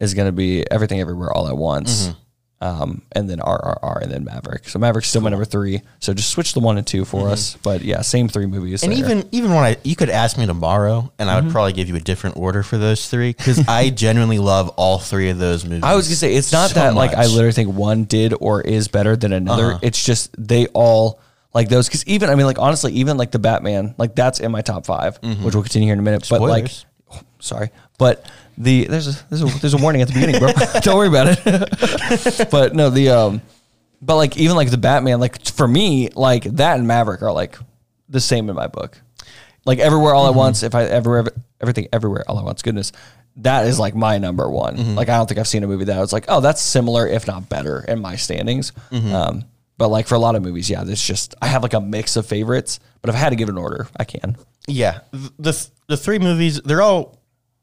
is 0.00 0.14
gonna 0.14 0.32
be 0.32 0.68
Everything 0.70 1.00
Everywhere 1.00 1.32
All 1.32 1.46
at 1.48 1.56
Once. 1.56 2.08
Mm-hmm. 2.08 2.18
Um, 2.62 3.02
and 3.10 3.28
then 3.28 3.38
RRR, 3.40 4.02
and 4.02 4.12
then 4.12 4.22
Maverick. 4.22 4.68
So 4.68 4.78
Maverick's 4.78 5.08
still 5.08 5.20
my 5.20 5.30
number 5.30 5.44
three. 5.44 5.82
So 5.98 6.14
just 6.14 6.30
switch 6.30 6.54
the 6.54 6.60
one 6.60 6.78
and 6.78 6.86
two 6.86 7.04
for 7.04 7.28
us. 7.28 7.56
But 7.56 7.82
yeah, 7.82 8.02
same 8.02 8.28
three 8.28 8.46
movies. 8.46 8.82
Mm-hmm. 8.82 8.92
And 8.92 9.02
there. 9.02 9.10
even 9.16 9.28
even 9.32 9.50
when 9.50 9.64
I 9.64 9.76
you 9.82 9.96
could 9.96 10.10
ask 10.10 10.38
me 10.38 10.46
tomorrow, 10.46 11.12
and 11.18 11.28
I 11.28 11.34
Mm-hmm. 11.38 11.46
would 11.46 11.52
probably 11.52 11.72
give 11.72 11.88
you 11.88 11.96
a 11.96 12.00
different 12.00 12.36
order 12.36 12.62
for 12.62 12.78
those 12.78 13.08
three 13.08 13.32
because 13.32 13.64
I 13.68 13.90
genuinely 13.90 14.38
love 14.38 14.68
all 14.76 14.98
three 15.00 15.30
of 15.30 15.38
those 15.38 15.64
movies. 15.64 15.82
I 15.82 15.96
was 15.96 16.06
gonna 16.06 16.14
say 16.16 16.34
it's 16.36 16.52
not 16.52 16.70
so 16.70 16.74
that 16.76 16.94
like 16.94 17.10
I. 17.14 17.24
Uh-huh. 17.24 17.32
literally 17.34 17.52
think 17.52 17.74
one 17.74 18.04
did 18.04 18.32
or 18.40 18.60
is 18.60 18.86
better 18.86 19.16
than 19.16 19.32
another. 19.32 19.78
It's 19.82 20.02
just 20.04 20.30
they 20.38 20.66
all 20.68 21.18
like 21.54 21.68
those 21.68 21.88
because 21.88 22.06
even 22.06 22.30
I 22.30 22.36
mean 22.36 22.46
like 22.46 22.60
honestly 22.60 22.92
even 22.92 23.16
like 23.16 23.32
the 23.32 23.38
Batman 23.40 23.94
like 23.98 24.14
that's 24.14 24.38
in 24.40 24.52
my 24.52 24.62
top 24.62 24.86
5 24.86 25.18
which 25.42 25.52
we'll 25.54 25.62
continue 25.64 25.86
here 25.88 25.92
in 25.94 25.98
a 25.98 26.02
minute. 26.02 26.26
But 26.30 26.40
like, 26.40 26.64
Mm-hmm. 26.64 26.66
Spoilers. 26.68 26.86
Sorry, 27.40 27.70
but 27.98 28.24
the 28.58 28.84
there's 28.84 29.08
a 29.08 29.26
there's 29.28 29.42
a 29.42 29.58
there's 29.60 29.74
a 29.74 29.78
warning 29.78 30.02
at 30.02 30.08
the 30.08 30.14
beginning, 30.14 30.38
bro. 30.38 30.52
Don't 30.80 30.96
worry 30.96 31.08
about 31.08 31.38
it. 31.46 32.48
but 32.50 32.74
no, 32.74 32.90
the 32.90 33.10
um, 33.10 33.42
but 34.00 34.16
like 34.16 34.36
even 34.36 34.56
like 34.56 34.70
the 34.70 34.78
Batman 34.78 35.20
like 35.20 35.44
for 35.46 35.66
me 35.66 36.08
like 36.10 36.44
that 36.44 36.78
and 36.78 36.86
Maverick 36.86 37.22
are 37.22 37.32
like 37.32 37.56
the 38.08 38.20
same 38.20 38.48
in 38.48 38.56
my 38.56 38.66
book. 38.66 39.00
Like 39.64 39.78
everywhere 39.78 40.14
all 40.14 40.28
at 40.28 40.34
once. 40.34 40.62
If 40.62 40.74
I 40.74 40.84
everywhere 40.84 41.32
everything 41.60 41.88
everywhere 41.92 42.24
all 42.28 42.38
at 42.38 42.44
once. 42.44 42.62
Goodness, 42.62 42.92
that 43.36 43.66
is 43.66 43.78
like 43.78 43.94
my 43.94 44.18
number 44.18 44.48
one. 44.50 44.94
Like 44.96 45.08
I 45.08 45.16
don't 45.16 45.26
think 45.28 45.38
I've 45.38 45.48
seen 45.48 45.62
a 45.64 45.68
movie 45.68 45.84
that 45.86 45.96
I 45.96 46.00
was 46.00 46.12
like, 46.12 46.24
oh, 46.28 46.40
that's 46.40 46.60
similar 46.60 47.06
if 47.06 47.26
not 47.26 47.48
better 47.48 47.84
in 47.86 48.00
my 48.00 48.16
standings. 48.16 48.72
Um, 49.14 49.44
but 49.78 49.88
like 49.88 50.06
for 50.06 50.14
a 50.16 50.18
lot 50.18 50.34
of 50.36 50.42
movies, 50.42 50.68
yeah, 50.68 50.84
there's 50.84 51.02
just 51.02 51.34
I 51.40 51.46
have 51.46 51.62
like 51.62 51.72
a 51.74 51.80
mix 51.80 52.16
of 52.16 52.26
favorites. 52.26 52.78
But 53.00 53.10
if 53.10 53.16
I 53.16 53.18
had 53.18 53.30
to 53.30 53.36
give 53.36 53.48
an 53.48 53.58
order, 53.58 53.88
I 53.96 54.04
can. 54.04 54.36
Yeah, 54.68 55.00
th- 55.12 55.32
the 55.38 55.52
th- 55.52 55.68
the 55.92 55.96
three 55.96 56.18
movies 56.18 56.60
they're 56.62 56.82
all 56.82 57.18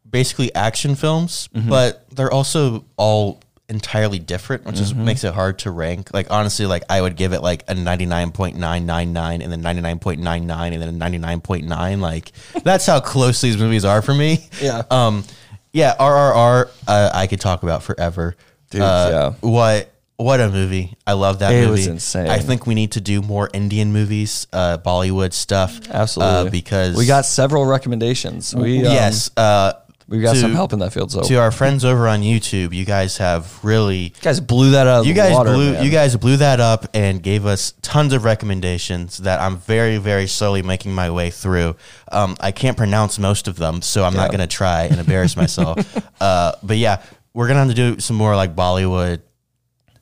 basically 0.09 0.53
action 0.55 0.95
films, 0.95 1.49
Mm-hmm. 1.53 1.69
but 1.69 2.05
they're 2.15 2.31
also 2.31 2.85
all 2.97 3.41
entirely 3.67 4.17
different, 4.17 4.65
which 4.65 4.75
Mm-hmm. 4.75 4.83
is 5.01 5.05
makes 5.09 5.23
it 5.23 5.33
hard 5.33 5.59
to 5.59 5.69
rank. 5.71 6.11
Like 6.13 6.31
honestly, 6.31 6.65
like 6.65 6.83
I 6.89 7.01
would 7.01 7.15
give 7.15 7.33
it 7.33 7.41
like 7.43 7.63
a 7.67 7.75
ninety 7.75 8.05
nine 8.05 8.31
point 8.31 8.57
nine 8.57 8.85
nine 8.85 9.13
nine, 9.13 9.41
and 9.43 9.51
then 9.51 9.61
ninety 9.61 9.81
nine 9.81 9.99
point 9.99 10.19
nine 10.21 10.47
nine, 10.47 10.73
and 10.73 10.81
then 10.81 10.97
ninety 10.97 11.17
nine 11.19 11.41
point 11.41 11.65
nine. 11.67 12.01
Like 12.01 12.31
that's 12.63 12.85
how 12.85 12.99
close 12.99 13.41
these 13.41 13.57
movies 13.57 13.85
are 13.85 14.01
for 14.01 14.13
me. 14.13 14.47
Yeah. 14.61 14.83
Um. 14.89 15.23
Yeah. 15.71 15.95
RRR. 15.99 16.69
Uh, 16.87 17.11
I 17.13 17.27
could 17.27 17.39
talk 17.41 17.61
about 17.63 17.83
forever. 17.83 18.35
Dude, 18.71 18.81
Uh, 18.81 19.09
yeah. 19.41 19.47
What. 19.47 19.91
What 20.19 20.41
a 20.41 20.49
movie! 20.49 20.97
I 21.07 21.13
love 21.13 21.39
that 21.39 21.53
It 21.53 21.61
movie. 21.61 21.71
was 21.71 21.87
insane. 21.87 22.27
I 22.29 22.39
think 22.39 22.67
we 22.67 22.75
need 22.75 22.91
to 22.91 23.01
do 23.01 23.21
more 23.21 23.49
Indian 23.53 23.93
movies, 23.93 24.47
uh, 24.51 24.77
Bollywood 24.77 25.31
stuff. 25.31 25.79
Absolutely, 25.89 26.47
uh, 26.47 26.51
because 26.51 26.97
we 26.97 27.05
got 27.05 27.25
several 27.25 27.65
recommendations. 27.65 28.53
We 28.53 28.79
um, 28.79 28.91
yes, 28.91 29.31
uh, 29.37 29.73
we 30.09 30.19
got 30.19 30.33
to- 30.33 30.39
some 30.41 30.53
help 30.53 30.73
in 30.73 30.79
that 30.79 30.91
field. 30.91 31.11
So 31.13 31.21
to 31.21 31.35
our 31.35 31.51
friends 31.51 31.85
over 31.85 32.05
on 32.05 32.21
YouTube. 32.21 32.73
You 32.73 32.83
guys 32.83 33.15
have 33.15 33.63
really 33.63 33.97
you 33.97 34.11
guys 34.21 34.41
blew 34.41 34.71
that 34.71 34.87
up. 34.87 35.05
You 35.05 35.13
guys 35.13 35.31
water, 35.31 35.53
blew 35.53 35.71
man. 35.71 35.85
you 35.85 35.89
guys 35.89 36.17
blew 36.17 36.35
that 36.35 36.59
up 36.59 36.87
and 36.93 37.23
gave 37.23 37.45
us 37.45 37.73
tons 37.81 38.11
of 38.11 38.25
recommendations 38.25 39.19
that 39.19 39.39
I'm 39.39 39.55
very 39.55 39.99
very 39.99 40.27
slowly 40.27 40.63
making 40.63 40.91
my 40.93 41.09
way 41.11 41.29
through. 41.29 41.77
Um, 42.11 42.35
I 42.41 42.51
can't 42.51 42.75
pronounce 42.75 43.19
most 43.19 43.47
of 43.47 43.55
them, 43.55 43.81
so 43.81 44.03
I'm 44.03 44.15
not 44.15 44.31
going 44.31 44.41
to 44.41 44.47
try 44.47 44.83
and 44.83 44.99
embarrass 44.99 45.37
myself. 45.37 45.77
Uh, 46.19 46.51
but 46.61 46.75
yeah, 46.75 47.01
we're 47.33 47.47
gonna 47.47 47.59
have 47.59 47.69
to 47.69 47.73
do 47.73 47.97
some 48.01 48.17
more 48.17 48.35
like 48.35 48.53
Bollywood. 48.53 49.21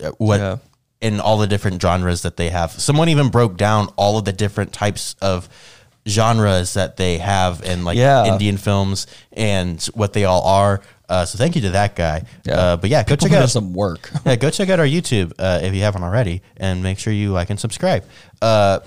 Uh, 0.04 0.12
What 0.18 0.39
Yeah. 0.39 0.58
in 1.02 1.20
all 1.20 1.38
the 1.38 1.48
different 1.48 1.82
genres 1.82 2.22
that 2.24 2.38
they 2.38 2.50
have. 2.50 2.72
Someone 2.72 3.10
even 3.10 3.30
broke 3.30 3.58
down 3.58 3.88
all 3.95 4.18
of 4.18 4.26
the 4.26 4.34
different 4.34 4.74
types 4.74 5.16
of 5.22 5.48
genres 6.08 6.74
that 6.76 6.98
they 6.98 7.18
have 7.18 7.62
in 7.64 7.84
like 7.84 7.98
Yeah. 7.98 8.26
Indian 8.26 8.58
films 8.58 9.08
and 9.34 9.82
what 9.93 10.14
they 10.14 10.24
all 10.26 10.41
are. 10.43 10.82
Uh, 11.10 11.26
so 11.26 11.38
thank 11.38 11.56
you 11.56 11.62
to 11.62 11.70
that 11.72 11.95
guy. 11.95 12.24
Uh, 12.50 12.76
but 12.78 12.89
yeah, 12.89 13.04
go 13.04 13.16
People 13.16 13.30
check 13.30 13.38
out 13.38 13.50
some 13.50 13.74
work. 13.74 14.10
yeah, 14.26 14.36
go 14.36 14.50
check 14.50 14.70
out 14.70 14.80
our 14.80 14.86
YouTube 14.86 15.32
uh, 15.39 15.60
if 15.62 15.74
you 15.74 15.82
haven't 15.82 16.04
already, 16.04 16.41
and 16.58 16.84
make 16.84 17.00
sure 17.00 17.14
you 17.14 17.32
like 17.32 17.50
and 17.50 17.60
subscribe. 17.60 18.04
Uh, 18.41 18.80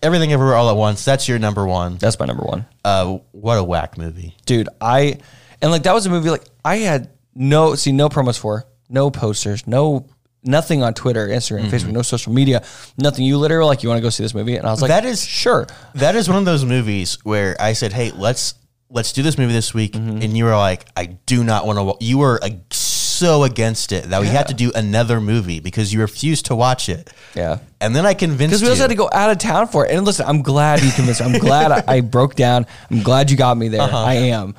Everything 0.00 0.32
Everywhere 0.32 0.54
All 0.54 0.70
at 0.70 0.76
Once. 0.76 1.04
That's 1.04 1.28
your 1.28 1.40
number 1.40 1.66
one. 1.66 1.96
That's 1.96 2.16
my 2.20 2.26
number 2.26 2.44
one. 2.44 2.66
Uh, 2.84 3.18
what 3.32 3.56
a 3.58 3.64
whack 3.64 3.98
movie. 3.98 4.36
dude 4.46 4.68
i 4.80 5.18
and 5.60 5.70
like 5.72 5.82
that 5.82 5.92
was 5.92 6.06
a 6.06 6.10
movie 6.10 6.30
like 6.30 6.44
i 6.64 6.76
had 6.76 7.10
no 7.34 7.74
see 7.74 7.90
no 7.92 8.08
promos 8.08 8.38
for 8.38 8.64
no 8.88 9.10
posters 9.10 9.66
no 9.66 10.06
nothing 10.44 10.82
on 10.82 10.94
twitter 10.94 11.26
instagram 11.28 11.64
Mm-hmm. 11.66 11.74
facebook 11.74 11.92
no 11.92 12.02
social 12.02 12.32
media 12.32 12.62
nothing 12.96 13.24
you 13.24 13.36
literally 13.38 13.66
like 13.68 13.82
you 13.82 13.88
want 13.88 13.98
to 13.98 14.02
go 14.02 14.08
see 14.10 14.22
this 14.22 14.34
movie 14.34 14.56
and 14.56 14.66
i 14.66 14.70
was 14.70 14.80
like 14.80 14.88
That 14.90 15.04
is- 15.04 15.24
sure 15.24 15.66
That 15.94 16.14
is 16.16 16.28
one 16.28 16.38
of 16.38 16.44
those 16.44 16.64
movies 16.64 17.18
where 17.24 17.56
I 17.60 17.72
said, 17.72 17.92
"Hey, 17.92 18.12
let's 18.12 18.54
let's 18.90 19.12
do 19.12 19.22
this 19.22 19.36
movie 19.36 19.52
this 19.52 19.74
week," 19.74 19.92
Mm-hmm. 19.94 20.22
and 20.22 20.36
you 20.36 20.44
were 20.44 20.56
like, 20.56 20.86
"I 20.96 21.06
do 21.26 21.42
not 21.44 21.66
want 21.66 21.78
to." 21.78 22.04
You 22.04 22.18
were 22.18 22.40
so 22.70 23.42
against 23.42 23.90
it 23.90 24.04
that 24.10 24.20
we 24.20 24.28
had 24.28 24.46
to 24.48 24.54
do 24.54 24.70
another 24.74 25.20
movie 25.20 25.58
because 25.60 25.92
you 25.92 26.00
refused 26.00 26.46
to 26.46 26.54
watch 26.54 26.88
it. 26.88 27.10
Yeah. 27.34 27.58
And 27.80 27.94
then 27.96 28.06
I 28.06 28.14
convinced 28.14 28.52
Because 28.52 28.62
we 28.62 28.66
you. 28.68 28.72
also 28.72 28.82
had 28.82 28.90
to 28.90 28.94
go 28.94 29.08
out 29.12 29.30
of 29.30 29.38
town 29.38 29.66
for 29.66 29.84
it. 29.86 29.90
And 29.94 30.04
listen, 30.06 30.24
I'm 30.26 30.42
glad 30.42 30.82
you 30.82 30.92
convinced 30.92 31.20
me. 31.20 31.26
I'm 31.26 31.38
glad 31.40 31.72
I, 31.78 31.84
I 31.96 32.00
broke 32.00 32.34
down. 32.36 32.66
I'm 32.90 33.02
glad 33.02 33.30
you 33.30 33.36
got 33.36 33.56
me 33.56 33.68
there. 33.68 33.82
I 33.82 34.14
am. 34.38 34.54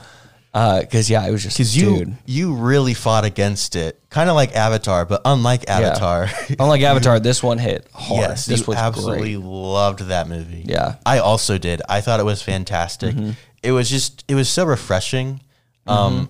Because, 0.81 1.09
yeah, 1.09 1.25
it 1.27 1.31
was 1.31 1.43
just, 1.43 1.57
because 1.57 1.77
you 1.77 2.13
you 2.25 2.53
really 2.55 2.93
fought 2.93 3.23
against 3.25 3.75
it, 3.75 3.99
kind 4.09 4.29
of 4.29 4.35
like 4.35 4.55
Avatar, 4.55 5.05
but 5.05 5.21
unlike 5.25 5.63
Yeah. 5.67 5.77
Avatar. 5.79 6.27
Unlike 6.59 6.81
Avatar, 6.81 7.19
this 7.29 7.41
one 7.43 7.57
hit 7.59 7.87
hard. 7.93 8.21
yes, 8.21 8.45
this 8.45 8.61
you 8.61 8.65
was 8.67 8.77
absolutely 8.77 9.35
great. 9.35 9.45
loved 9.45 9.99
that 10.07 10.27
movie. 10.27 10.63
Yeah. 10.65 10.95
I 11.05 11.19
also 11.19 11.57
did. 11.57 11.81
I 11.87 12.01
thought 12.01 12.19
it 12.19 12.25
was 12.25 12.41
fantastic. 12.41 13.15
Mm-hmm. 13.15 13.31
It 13.63 13.71
was 13.71 13.89
just 13.89 14.25
it 14.27 14.35
was 14.35 14.49
so 14.49 14.65
refreshing. 14.65 15.41
Um, 15.87 16.29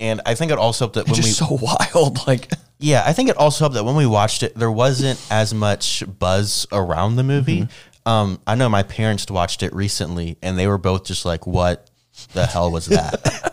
and 0.00 0.20
I 0.26 0.34
think 0.34 0.52
it 0.52 0.58
also 0.58 0.84
helped 0.86 0.94
that 0.96 1.06
when 1.06 1.14
we 1.16 1.22
Just 1.22 1.38
so 1.38 1.46
wild. 1.94 2.26
Like, 2.26 2.50
Yeah, 2.78 3.02
I 3.04 3.12
think 3.12 3.28
it 3.30 3.36
also 3.36 3.64
helped 3.64 3.74
that 3.74 3.84
when 3.84 3.96
we 3.96 4.06
watched 4.06 4.42
it, 4.42 4.54
there 4.54 4.70
wasn't 4.70 5.20
as 5.30 5.52
much 5.52 6.04
buzz 6.18 6.66
around 6.72 7.16
the 7.16 7.24
movie. 7.24 7.62
Mm-hmm. 7.62 8.08
Um, 8.08 8.40
I 8.46 8.54
know 8.54 8.68
my 8.68 8.82
parents 8.84 9.28
watched 9.30 9.62
it 9.62 9.74
recently, 9.74 10.38
and 10.42 10.58
they 10.58 10.66
were 10.66 10.78
both 10.78 11.04
just 11.04 11.24
like, 11.26 11.46
"What 11.46 11.90
the 12.32 12.46
hell 12.46 12.70
was 12.70 12.86
that?" 12.86 13.47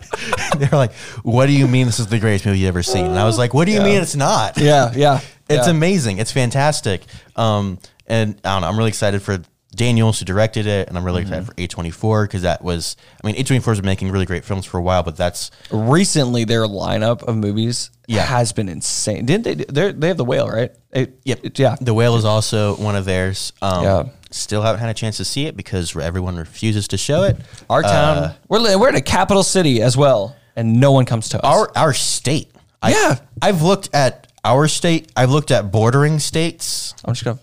they 0.58 0.68
were 0.72 0.78
like, 0.78 0.94
"What 1.24 1.46
do 1.48 1.52
you 1.54 1.68
mean 1.68 1.86
this 1.86 2.00
is 2.00 2.08
the 2.08 2.20
greatest 2.20 2.46
movie 2.46 2.60
you've 2.60 2.68
ever 2.70 2.84
seen?" 2.84 3.06
And 3.06 3.18
I 3.20 3.26
was 3.26 3.38
like, 3.38 3.54
"What 3.54 3.66
do 3.66 3.72
you 3.72 3.82
mean 3.82 4.02
it's 4.02 4.16
not?" 4.16 4.58
yeah, 4.58 4.92
yeah. 4.96 5.20
It's 5.48 5.68
yeah. 5.68 5.72
amazing. 5.72 6.18
It's 6.18 6.32
fantastic. 6.32 7.02
Um, 7.36 7.78
and 8.08 8.36
I 8.44 8.54
don't 8.54 8.62
know. 8.62 8.68
I'm 8.68 8.78
really 8.78 8.88
excited 8.90 9.22
for 9.22 9.38
Daniels 9.76 10.18
who 10.18 10.26
directed 10.26 10.66
it, 10.66 10.88
and 10.88 10.98
I'm 10.98 11.04
really 11.04 11.22
excited 11.22 11.46
Mm-hmm. 11.46 11.84
for 11.84 11.84
A24 12.24 12.24
because 12.24 12.42
that 12.42 12.64
was. 12.64 12.96
I 13.24 13.28
mean, 13.28 13.36
A24 13.36 13.66
has 13.66 13.78
been 13.80 13.86
making 13.86 14.10
really 14.10 14.26
great 14.26 14.44
films 14.44 14.66
for 14.66 14.80
a 14.80 14.82
while, 14.82 15.04
but 15.04 15.16
that's 15.18 15.52
Recently, 15.70 16.46
their 16.46 16.64
lineup 16.64 17.22
of 17.24 17.36
movies 17.38 17.92
Yeah. 18.08 18.24
has 18.26 18.54
been 18.54 18.70
insane. 18.70 19.26
Didn't 19.28 19.44
they? 19.44 19.54
They 19.66 19.92
they 19.92 20.08
have 20.08 20.18
the 20.18 20.26
whale, 20.26 20.50
right? 20.50 20.72
It, 20.92 21.20
Yep. 21.26 21.40
it- 21.44 21.60
yeah. 21.60 21.76
The 21.80 21.94
Whale 21.94 22.16
is 22.16 22.26
also 22.26 22.76
one 22.78 22.96
of 22.96 23.06
theirs. 23.06 23.54
Um, 23.62 23.84
Yeah. 23.84 24.04
Still 24.36 24.62
haven't 24.62 24.82
had 24.82 24.90
a 24.90 24.94
chance 24.94 25.18
to 25.18 25.26
see 25.26 25.46
it 25.46 25.56
because 25.56 25.96
everyone 25.96 26.36
refuses 26.36 26.88
to 26.90 26.98
show 26.98 27.24
it. 27.24 27.38
Our 27.70 27.82
town. 27.82 28.18
Uh, 28.18 28.34
we're 28.50 28.60
li- 28.60 28.76
we're 28.76 28.90
in 28.90 28.96
a 28.96 29.02
capital 29.02 29.44
city 29.44 29.82
as 29.82 29.96
well, 29.96 30.36
and 30.56 30.80
no 30.80 30.92
one 30.92 31.06
comes 31.06 31.30
to 31.30 31.38
us. 31.38 31.44
our 31.46 31.72
our 31.78 31.94
state. 31.94 32.52
I, 32.82 32.92
Yeah. 32.92 33.16
I've 33.42 33.62
looked 33.62 33.90
at 33.94 34.32
our 34.44 34.68
state. 34.68 35.12
I've 35.16 35.32
looked 35.32 35.52
at 35.52 35.72
bordering 35.72 36.20
states. 36.20 36.94
I'm 37.06 37.14
just 37.14 37.24
gonna. 37.24 37.40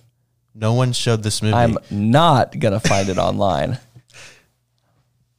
No 0.55 0.75
one 0.75 0.93
showed 0.93 1.23
this 1.23 1.41
movie. 1.43 1.55
I'm 1.55 1.79
not 1.91 2.59
gonna 2.59 2.79
find 2.81 3.09
it 3.09 3.19
online. 3.29 3.79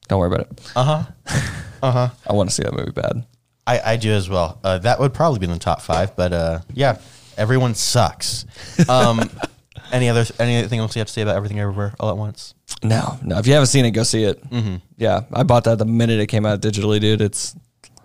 Don't 0.08 0.20
worry 0.20 0.34
about 0.34 0.42
it. 0.52 0.72
uh 0.76 0.84
huh. 0.84 1.04
Uh 1.84 1.92
huh. 1.92 2.10
I 2.26 2.32
want 2.34 2.50
to 2.50 2.56
see 2.56 2.64
that 2.64 2.72
movie 2.74 2.92
bad. 2.92 3.26
I, 3.68 3.80
I 3.94 3.96
do 3.98 4.10
as 4.12 4.30
well. 4.30 4.58
Uh, 4.64 4.78
that 4.80 5.02
would 5.02 5.14
probably 5.14 5.40
be 5.40 5.46
in 5.48 5.52
the 5.52 5.60
top 5.60 5.82
five, 5.82 6.16
but 6.16 6.32
uh, 6.32 6.60
yeah, 6.74 6.98
everyone 7.38 7.76
sucks. 7.76 8.46
Um, 8.88 9.30
any 9.94 10.10
other 10.10 10.26
anything 10.40 10.80
else 10.80 10.96
you 10.96 11.00
have 11.00 11.08
to 11.08 11.14
say 11.14 11.22
about 11.22 11.36
everything 11.38 11.60
everywhere 11.60 11.94
all 12.00 12.10
at 12.10 12.18
once? 12.18 12.54
No, 12.84 13.18
no. 13.24 13.38
If 13.38 13.48
you 13.48 13.54
haven't 13.54 13.68
seen 13.68 13.86
it, 13.86 13.92
go 13.92 14.04
see 14.04 14.24
it. 14.24 14.44
Mm-hmm. 14.50 14.76
Yeah, 14.98 15.22
I 15.32 15.44
bought 15.44 15.64
that 15.66 15.78
the 15.78 15.86
minute 15.86 16.20
it 16.20 16.28
came 16.28 16.46
out 16.46 16.62
digitally, 16.62 17.00
dude. 17.00 17.22
It's 17.22 17.56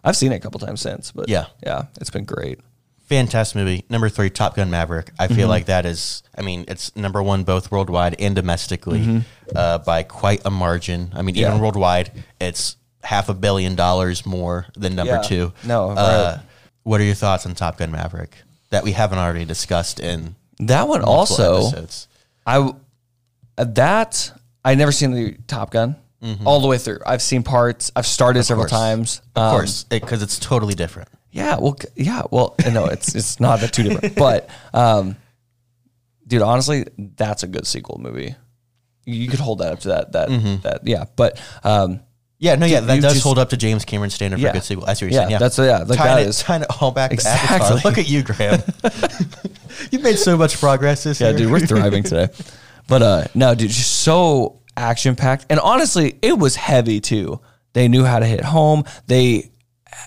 I've 0.05 0.17
seen 0.17 0.31
it 0.33 0.37
a 0.37 0.41
couple 0.41 0.61
times 0.61 0.81
since, 0.81 1.11
but 1.11 1.29
Yeah. 1.29 1.47
yeah, 1.67 1.87
it's 2.01 2.11
been 2.11 2.25
great. 2.25 2.61
Fantastic 3.07 3.57
movie. 3.57 3.85
Number 3.89 4.09
three, 4.11 4.29
Top 4.31 4.55
Gun 4.55 4.71
Maverick. 4.71 5.11
I 5.19 5.27
Mm-hmm. 5.27 5.35
feel 5.37 5.49
like 5.49 5.67
that 5.67 5.87
is, 5.87 6.23
I 6.37 6.43
mean, 6.43 6.67
it's 6.69 6.95
number 6.95 7.23
one 7.23 7.43
both 7.43 7.71
worldwide 7.73 8.15
and 8.21 8.37
domestically 8.37 9.25
uh, 9.57 9.79
by 9.79 10.03
quite 10.03 10.43
a 10.45 10.51
margin. 10.51 11.11
I 11.15 11.23
mean, 11.23 11.35
even 11.37 11.49
Mm-hmm. 11.53 11.57
Yeah. 11.57 11.63
worldwide, 11.63 12.25
it's 12.41 12.77
half 13.03 13.29
a 13.31 13.35
billion 13.35 13.75
dollars 13.77 14.27
more 14.27 14.67
than 14.77 14.95
number 14.95 15.15
Yeah. 15.15 15.23
two. 15.23 15.53
No, 15.65 15.91
Uh, 15.91 16.35
right. 16.37 16.45
What 16.83 17.01
are 17.01 17.05
your 17.05 17.15
thoughts 17.15 17.47
on 17.47 17.55
Top 17.55 17.79
Gun 17.79 17.91
Maverick 17.91 18.43
that 18.71 18.85
we 18.85 18.93
haven't 18.93 19.19
already 19.19 19.45
discussed 19.47 20.01
in 20.01 20.37
That 20.61 20.89
one 20.89 21.03
also, 21.03 21.59
episodes? 21.69 22.09
I 22.47 22.59
uh, 23.57 23.65
that 23.65 24.33
I 24.65 24.75
never 24.75 24.93
seen 24.93 25.13
the 25.13 25.37
Top 25.47 25.71
Gun 25.71 25.97
all 26.45 26.61
the 26.61 26.67
way 26.67 26.79
through. 26.79 26.99
I've 27.07 27.23
seen 27.23 27.43
parts. 27.45 27.93
I've 27.95 28.07
started 28.07 28.43
several 28.45 28.67
Mm-hmm. 28.67 28.75
course. 28.75 28.81
times. 28.81 29.23
Of 29.37 29.43
Um, 29.43 29.51
course, 29.53 29.85
because 29.85 30.23
it's 30.23 30.39
totally 30.39 30.75
different. 30.75 31.09
Yeah, 31.31 31.59
well, 31.61 31.77
yeah, 31.95 32.23
well, 32.31 32.55
no, 32.73 32.87
it's 32.87 33.15
it's 33.15 33.39
not 33.39 33.61
that 33.61 33.73
too 33.73 33.85
different, 33.85 34.15
but 34.27 34.49
um, 34.75 35.17
dude, 36.27 36.43
honestly, 36.43 36.87
that's 36.99 37.43
a 37.43 37.47
good 37.47 37.67
sequel 37.67 37.99
movie. 38.01 38.35
You 39.05 39.29
could 39.29 39.39
hold 39.41 39.59
that 39.61 39.73
up 39.73 39.81
to 39.81 39.89
that 39.89 40.13
that 40.13 40.29
Mm-hmm. 40.29 40.63
that 40.63 40.81
yeah, 40.87 41.05
but 41.17 41.41
um, 41.63 42.01
Yeah, 42.41 42.55
no, 42.55 42.67
yeah, 42.67 42.81
that 42.81 43.01
does 43.03 43.15
just- 43.15 43.25
hold 43.25 43.39
up 43.39 43.51
to 43.51 43.57
James 43.57 43.85
Cameron's 43.85 44.15
standard 44.15 44.37
for 44.39 44.45
Yeah. 44.45 44.51
a 44.51 44.53
good 44.55 44.63
sequel. 44.65 44.87
That's 44.87 45.01
what 45.01 45.11
you're 45.11 45.15
Yeah, 45.15 45.21
saying. 45.27 45.31
Yeah, 45.33 45.39
that's- 45.39 45.59
yeah, 45.59 45.79
like 45.79 45.99
tying 45.99 46.17
that 46.17 46.23
it, 46.23 46.29
is- 46.29 46.39
tying 46.39 46.63
it 46.63 46.69
all 46.81 46.91
back 46.93 47.11
to 47.11 47.15
Exactly. 47.15 47.57
Avatar. 47.57 47.81
Look 47.85 47.99
at 47.99 48.09
you, 48.09 48.23
Graham. 48.23 48.63
You've 49.91 50.03
made 50.03 50.19
so 50.19 50.37
much 50.37 50.59
progress 50.61 51.05
this 51.05 51.21
yeah, 51.21 51.31
year. 51.31 51.39
dude, 51.39 51.51
we're 51.53 51.61
thriving 51.61 52.03
today. 52.05 52.29
But 52.87 53.03
uh, 53.03 53.25
no, 53.35 53.55
dude, 53.55 53.71
just 53.71 54.01
so 54.01 54.61
action 54.77 55.17
packed, 55.17 55.47
and 55.51 55.59
honestly, 55.61 56.19
it 56.23 56.39
was 56.39 56.57
heavy 56.57 57.01
too. 57.01 57.41
They 57.75 57.89
knew 57.89 58.05
how 58.05 58.19
to 58.19 58.27
hit 58.27 58.45
home. 58.45 58.85
They 59.07 59.51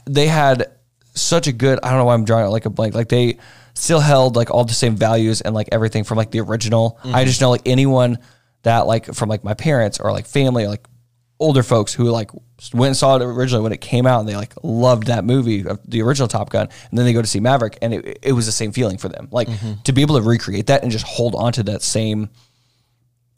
they 0.05 0.27
had 0.27 0.71
such 1.13 1.47
a 1.47 1.51
good. 1.51 1.79
I 1.83 1.89
don't 1.89 1.99
know 1.99 2.05
why 2.05 2.13
I'm 2.15 2.25
drawing 2.25 2.45
it 2.45 2.49
like 2.49 2.65
a 2.65 2.69
blank. 2.69 2.95
Like 2.95 3.09
they 3.09 3.37
still 3.75 3.99
held 3.99 4.35
like 4.35 4.49
all 4.51 4.65
the 4.65 4.73
same 4.73 4.95
values 4.95 5.41
and 5.41 5.53
like 5.53 5.69
everything 5.71 6.03
from 6.03 6.17
like 6.17 6.31
the 6.31 6.39
original. 6.39 6.97
I 7.03 7.23
just 7.25 7.39
know 7.41 7.49
like 7.51 7.61
anyone 7.65 8.17
that 8.63 8.87
like 8.87 9.13
from 9.13 9.29
like 9.29 9.43
my 9.43 9.53
parents 9.53 9.99
or 9.99 10.11
like 10.11 10.25
family 10.25 10.63
or 10.65 10.69
like 10.69 10.85
older 11.41 11.63
folks 11.63 11.93
who 11.93 12.05
like 12.05 12.31
went 12.73 12.87
and 12.89 12.97
saw 12.97 13.15
it 13.17 13.21
originally 13.23 13.63
when 13.63 13.73
it 13.73 13.81
came 13.81 14.05
out 14.05 14.19
and 14.21 14.29
they 14.29 14.35
like 14.35 14.53
loved 14.63 15.07
that 15.07 15.25
movie 15.25 15.65
of 15.67 15.79
the 15.85 16.01
original 16.01 16.27
Top 16.27 16.49
Gun 16.51 16.69
and 16.89 16.97
then 16.97 17.05
they 17.05 17.13
go 17.13 17.21
to 17.21 17.27
see 17.27 17.39
Maverick 17.39 17.77
and 17.81 17.93
it, 17.93 18.19
it 18.21 18.31
was 18.33 18.45
the 18.45 18.51
same 18.51 18.71
feeling 18.71 18.97
for 18.97 19.09
them 19.09 19.27
like 19.31 19.49
to 19.85 19.91
be 19.91 20.01
able 20.01 20.15
to 20.15 20.21
recreate 20.21 20.67
that 20.67 20.83
and 20.83 20.91
just 20.91 21.05
hold 21.05 21.35
on 21.35 21.51
to 21.53 21.63
that 21.63 21.81
same 21.81 22.29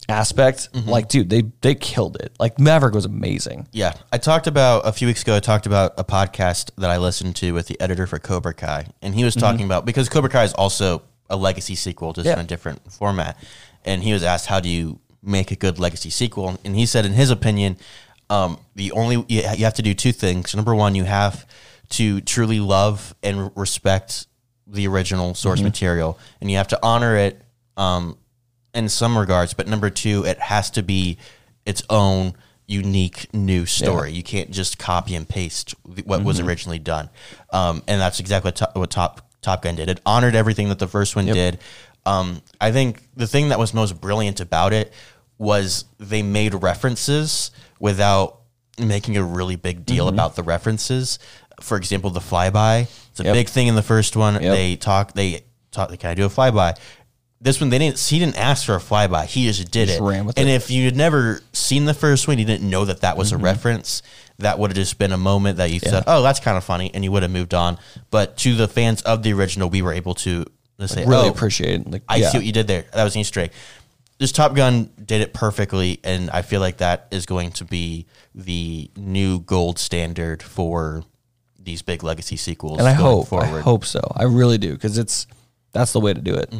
aspect 0.06 0.68
like 0.86 1.08
dude 1.08 1.30
they 1.30 1.42
they 1.62 1.74
killed 1.74 2.16
it 2.16 2.30
like 2.38 2.58
Maverick 2.60 2.94
was 2.94 3.06
amazing 3.06 3.66
Yeah, 3.72 3.94
I 4.12 4.18
talked 4.18 4.46
about 4.46 4.86
a 4.86 4.92
few 4.92 5.06
weeks 5.08 5.22
ago. 5.22 5.34
I 5.36 5.40
talked 5.40 5.64
about 5.64 5.94
a 5.96 6.04
podcast 6.04 6.70
that 6.76 6.90
I 6.90 6.98
listened 6.98 7.36
to 7.36 7.52
with 7.52 7.68
the 7.68 7.80
editor 7.80 8.06
for 8.06 8.18
Cobra 8.18 8.52
Kai, 8.52 8.88
and 9.00 9.14
he 9.14 9.24
was 9.24 9.34
talking 9.34 9.64
about 9.64 9.86
because 9.86 10.10
Cobra 10.10 10.28
Kai 10.28 10.44
is 10.44 10.52
also 10.52 11.02
a 11.30 11.36
legacy 11.36 11.74
sequel, 11.74 12.12
just 12.12 12.26
Mm-hmm. 12.26 12.34
Yeah. 12.36 12.40
in 12.40 12.44
a 12.44 12.48
different 12.48 12.92
format. 12.92 13.38
And 13.86 14.02
he 14.02 14.12
was 14.12 14.22
asked, 14.22 14.46
"How 14.46 14.60
do 14.60 14.68
you 14.68 15.00
make 15.24 15.50
a 15.50 15.56
good 15.56 15.78
legacy 15.78 16.10
sequel?" 16.10 16.58
And 16.64 16.76
he 16.76 16.86
said, 16.86 17.04
in 17.06 17.12
his 17.12 17.30
opinion, 17.30 17.76
um, 18.30 18.58
the 18.74 18.92
only 18.92 19.16
you, 19.28 19.42
you 19.42 19.64
have 19.64 19.74
to 19.74 19.82
do 19.82 19.94
two 19.94 20.12
things. 20.12 20.54
Number 20.54 20.74
one, 20.74 20.94
you 20.94 21.04
have 21.04 21.46
to 21.90 22.20
truly 22.20 22.60
love 22.60 23.14
and 23.22 23.50
respect 23.56 24.26
the 24.66 24.86
original 24.86 25.34
source 25.34 25.58
Mm-hmm. 25.60 25.66
material, 25.68 26.18
and 26.40 26.50
you 26.50 26.56
have 26.56 26.68
to 26.68 26.78
honor 26.82 27.16
it. 27.16 27.40
Um, 27.76 28.16
in 28.74 28.88
some 28.88 29.16
regards, 29.16 29.54
but 29.54 29.68
number 29.68 29.88
two, 29.88 30.24
it 30.24 30.38
has 30.40 30.68
to 30.70 30.82
be 30.82 31.16
its 31.64 31.84
own 31.88 32.34
unique 32.66 33.32
new 33.32 33.66
story. 33.66 34.10
You 34.12 34.24
can't 34.24 34.50
just 34.50 34.78
copy 34.78 35.14
and 35.14 35.28
paste 35.28 35.74
what 36.04 36.24
was 36.24 36.40
originally 36.40 36.80
done, 36.80 37.08
um, 37.52 37.82
and 37.86 38.00
that's 38.00 38.18
exactly 38.18 38.48
what, 38.48 38.56
Top, 38.56 38.76
what 38.76 38.90
Top 38.90 39.30
Top 39.42 39.62
Gun 39.62 39.76
did. 39.76 39.88
It 39.88 40.00
honored 40.04 40.34
everything 40.34 40.70
that 40.70 40.80
the 40.80 40.88
first 40.88 41.14
one 41.14 41.26
did. 41.34 41.58
Um, 42.04 42.42
I 42.60 42.72
think 42.72 43.02
the 43.14 43.28
thing 43.28 43.50
that 43.50 43.60
was 43.60 43.74
most 43.74 44.00
brilliant 44.00 44.40
about 44.40 44.72
it 44.72 44.92
was 45.38 45.84
they 45.98 46.22
made 46.22 46.54
references 46.54 47.50
without 47.80 48.40
making 48.78 49.16
a 49.16 49.22
really 49.22 49.56
big 49.56 49.84
deal 49.86 50.08
about 50.08 50.36
the 50.36 50.42
references. 50.42 51.18
For 51.60 51.76
example, 51.76 52.10
the 52.10 52.20
flyby. 52.20 52.82
It's 53.10 53.20
a 53.20 53.24
Yep. 53.24 53.34
big 53.34 53.48
thing 53.48 53.66
in 53.68 53.74
the 53.74 53.82
first 53.82 54.16
one. 54.16 54.34
Yep. 54.34 54.42
They 54.42 54.76
talk. 54.76 55.12
They 55.14 55.44
talk. 55.70 55.96
Can 55.98 56.10
I 56.10 56.14
do 56.14 56.24
a 56.24 56.28
flyby? 56.28 56.76
This 57.40 57.60
one, 57.60 57.68
they 57.68 57.78
didn't. 57.78 57.98
He 58.00 58.18
didn't 58.18 58.38
ask 58.38 58.64
for 58.64 58.74
a 58.74 58.80
flyby. 58.80 59.26
He 59.26 59.46
just 59.46 59.70
did 59.70 59.88
Just 59.88 60.00
it. 60.00 60.02
ran 60.02 60.24
with 60.24 60.38
and 60.38 60.48
it. 60.48 60.52
if 60.52 60.70
you 60.70 60.86
had 60.86 60.96
never 60.96 61.42
seen 61.52 61.84
the 61.84 61.92
first 61.94 62.26
one, 62.26 62.38
you 62.38 62.44
didn't 62.44 62.68
know 62.68 62.84
that 62.86 63.02
that 63.02 63.16
was 63.16 63.32
Mm-hmm. 63.32 63.40
a 63.40 63.44
reference. 63.44 64.02
That 64.38 64.58
would 64.58 64.70
have 64.70 64.76
just 64.76 64.98
been 64.98 65.12
a 65.12 65.16
moment 65.18 65.58
that 65.58 65.70
you 65.70 65.78
said, 65.78 66.02
"Oh, 66.08 66.22
that's 66.22 66.40
kind 66.40 66.56
of 66.56 66.64
funny," 66.64 66.90
and 66.92 67.04
you 67.04 67.12
would 67.12 67.22
have 67.22 67.30
moved 67.30 67.54
on. 67.54 67.78
But 68.10 68.36
to 68.38 68.56
the 68.56 68.66
fans 68.66 69.00
of 69.02 69.22
the 69.22 69.32
original, 69.32 69.68
we 69.68 69.80
were 69.82 69.92
able 69.92 70.14
to 70.16 70.44
let's 70.78 70.92
say, 70.92 71.04
really 71.04 71.28
"Oh, 71.28 71.30
appreciate 71.30 71.82
it. 71.82 71.90
like 71.90 72.02
I 72.08 72.16
yeah. 72.16 72.30
see 72.30 72.38
what 72.38 72.44
you 72.46 72.50
did 72.52 72.66
there. 72.66 72.84
That 72.94 73.04
was 73.04 73.14
an 73.14 73.20
Easter 73.20 73.40
egg." 73.40 73.52
This 74.18 74.30
Top 74.32 74.54
Gun 74.54 74.90
did 75.04 75.20
it 75.20 75.34
perfectly, 75.34 75.98
and 76.04 76.30
I 76.30 76.42
feel 76.42 76.60
like 76.60 76.76
that 76.78 77.08
is 77.10 77.26
going 77.26 77.50
to 77.52 77.64
be 77.64 78.06
the 78.34 78.90
new 78.96 79.40
gold 79.40 79.78
standard 79.78 80.42
for 80.42 81.04
these 81.58 81.82
big 81.82 82.02
legacy 82.04 82.36
sequels. 82.36 82.78
and 82.78 82.86
I 82.86 82.94
going 82.96 83.26
hope 83.26 83.32
I 83.32 83.60
hope 83.60 83.84
so 83.84 84.00
I 84.14 84.24
really 84.24 84.58
do 84.58 84.74
because 84.74 84.98
it's 84.98 85.26
that's 85.72 85.92
the 85.92 86.00
way 86.00 86.12
to 86.12 86.20
do 86.20 86.34
it 86.34 86.52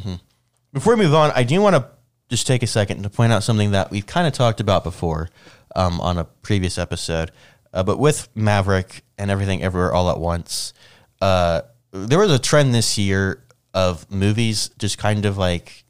Before 0.72 0.96
we 0.96 1.04
move 1.04 1.14
on, 1.14 1.30
I 1.34 1.44
do 1.44 1.60
want 1.60 1.76
to 1.76 1.86
just 2.28 2.46
take 2.46 2.62
a 2.62 2.66
second 2.66 3.02
to 3.02 3.10
point 3.10 3.32
out 3.32 3.44
something 3.44 3.72
that 3.72 3.90
we've 3.90 4.06
kind 4.06 4.26
of 4.26 4.32
talked 4.32 4.60
about 4.60 4.82
before 4.82 5.28
um, 5.76 6.00
on 6.00 6.18
a 6.18 6.24
previous 6.24 6.78
episode. 6.78 7.30
Uh, 7.72 7.82
but 7.82 7.98
with 7.98 8.28
Maverick 8.34 9.04
and 9.18 9.30
everything 9.30 9.62
everywhere 9.62 9.92
all 9.92 10.10
at 10.10 10.18
once, 10.18 10.72
uh, 11.20 11.62
there 11.92 12.18
was 12.18 12.32
a 12.32 12.38
trend 12.38 12.74
this 12.74 12.98
year 12.98 13.44
of 13.72 14.10
movies 14.10 14.70
just 14.78 14.98
kind 14.98 15.26
of 15.26 15.36
like 15.36 15.83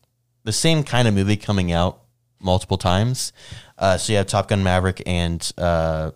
the 0.44 0.52
same 0.52 0.84
kind 0.84 1.08
of 1.08 1.14
movie 1.14 1.36
coming 1.36 1.72
out 1.72 2.00
multiple 2.40 2.76
times. 2.78 3.32
Uh, 3.78 3.96
so 3.96 4.12
you 4.12 4.18
have 4.18 4.26
Top 4.26 4.48
Gun 4.48 4.62
Maverick 4.62 5.02
and 5.06 5.40
uh, 5.58 6.10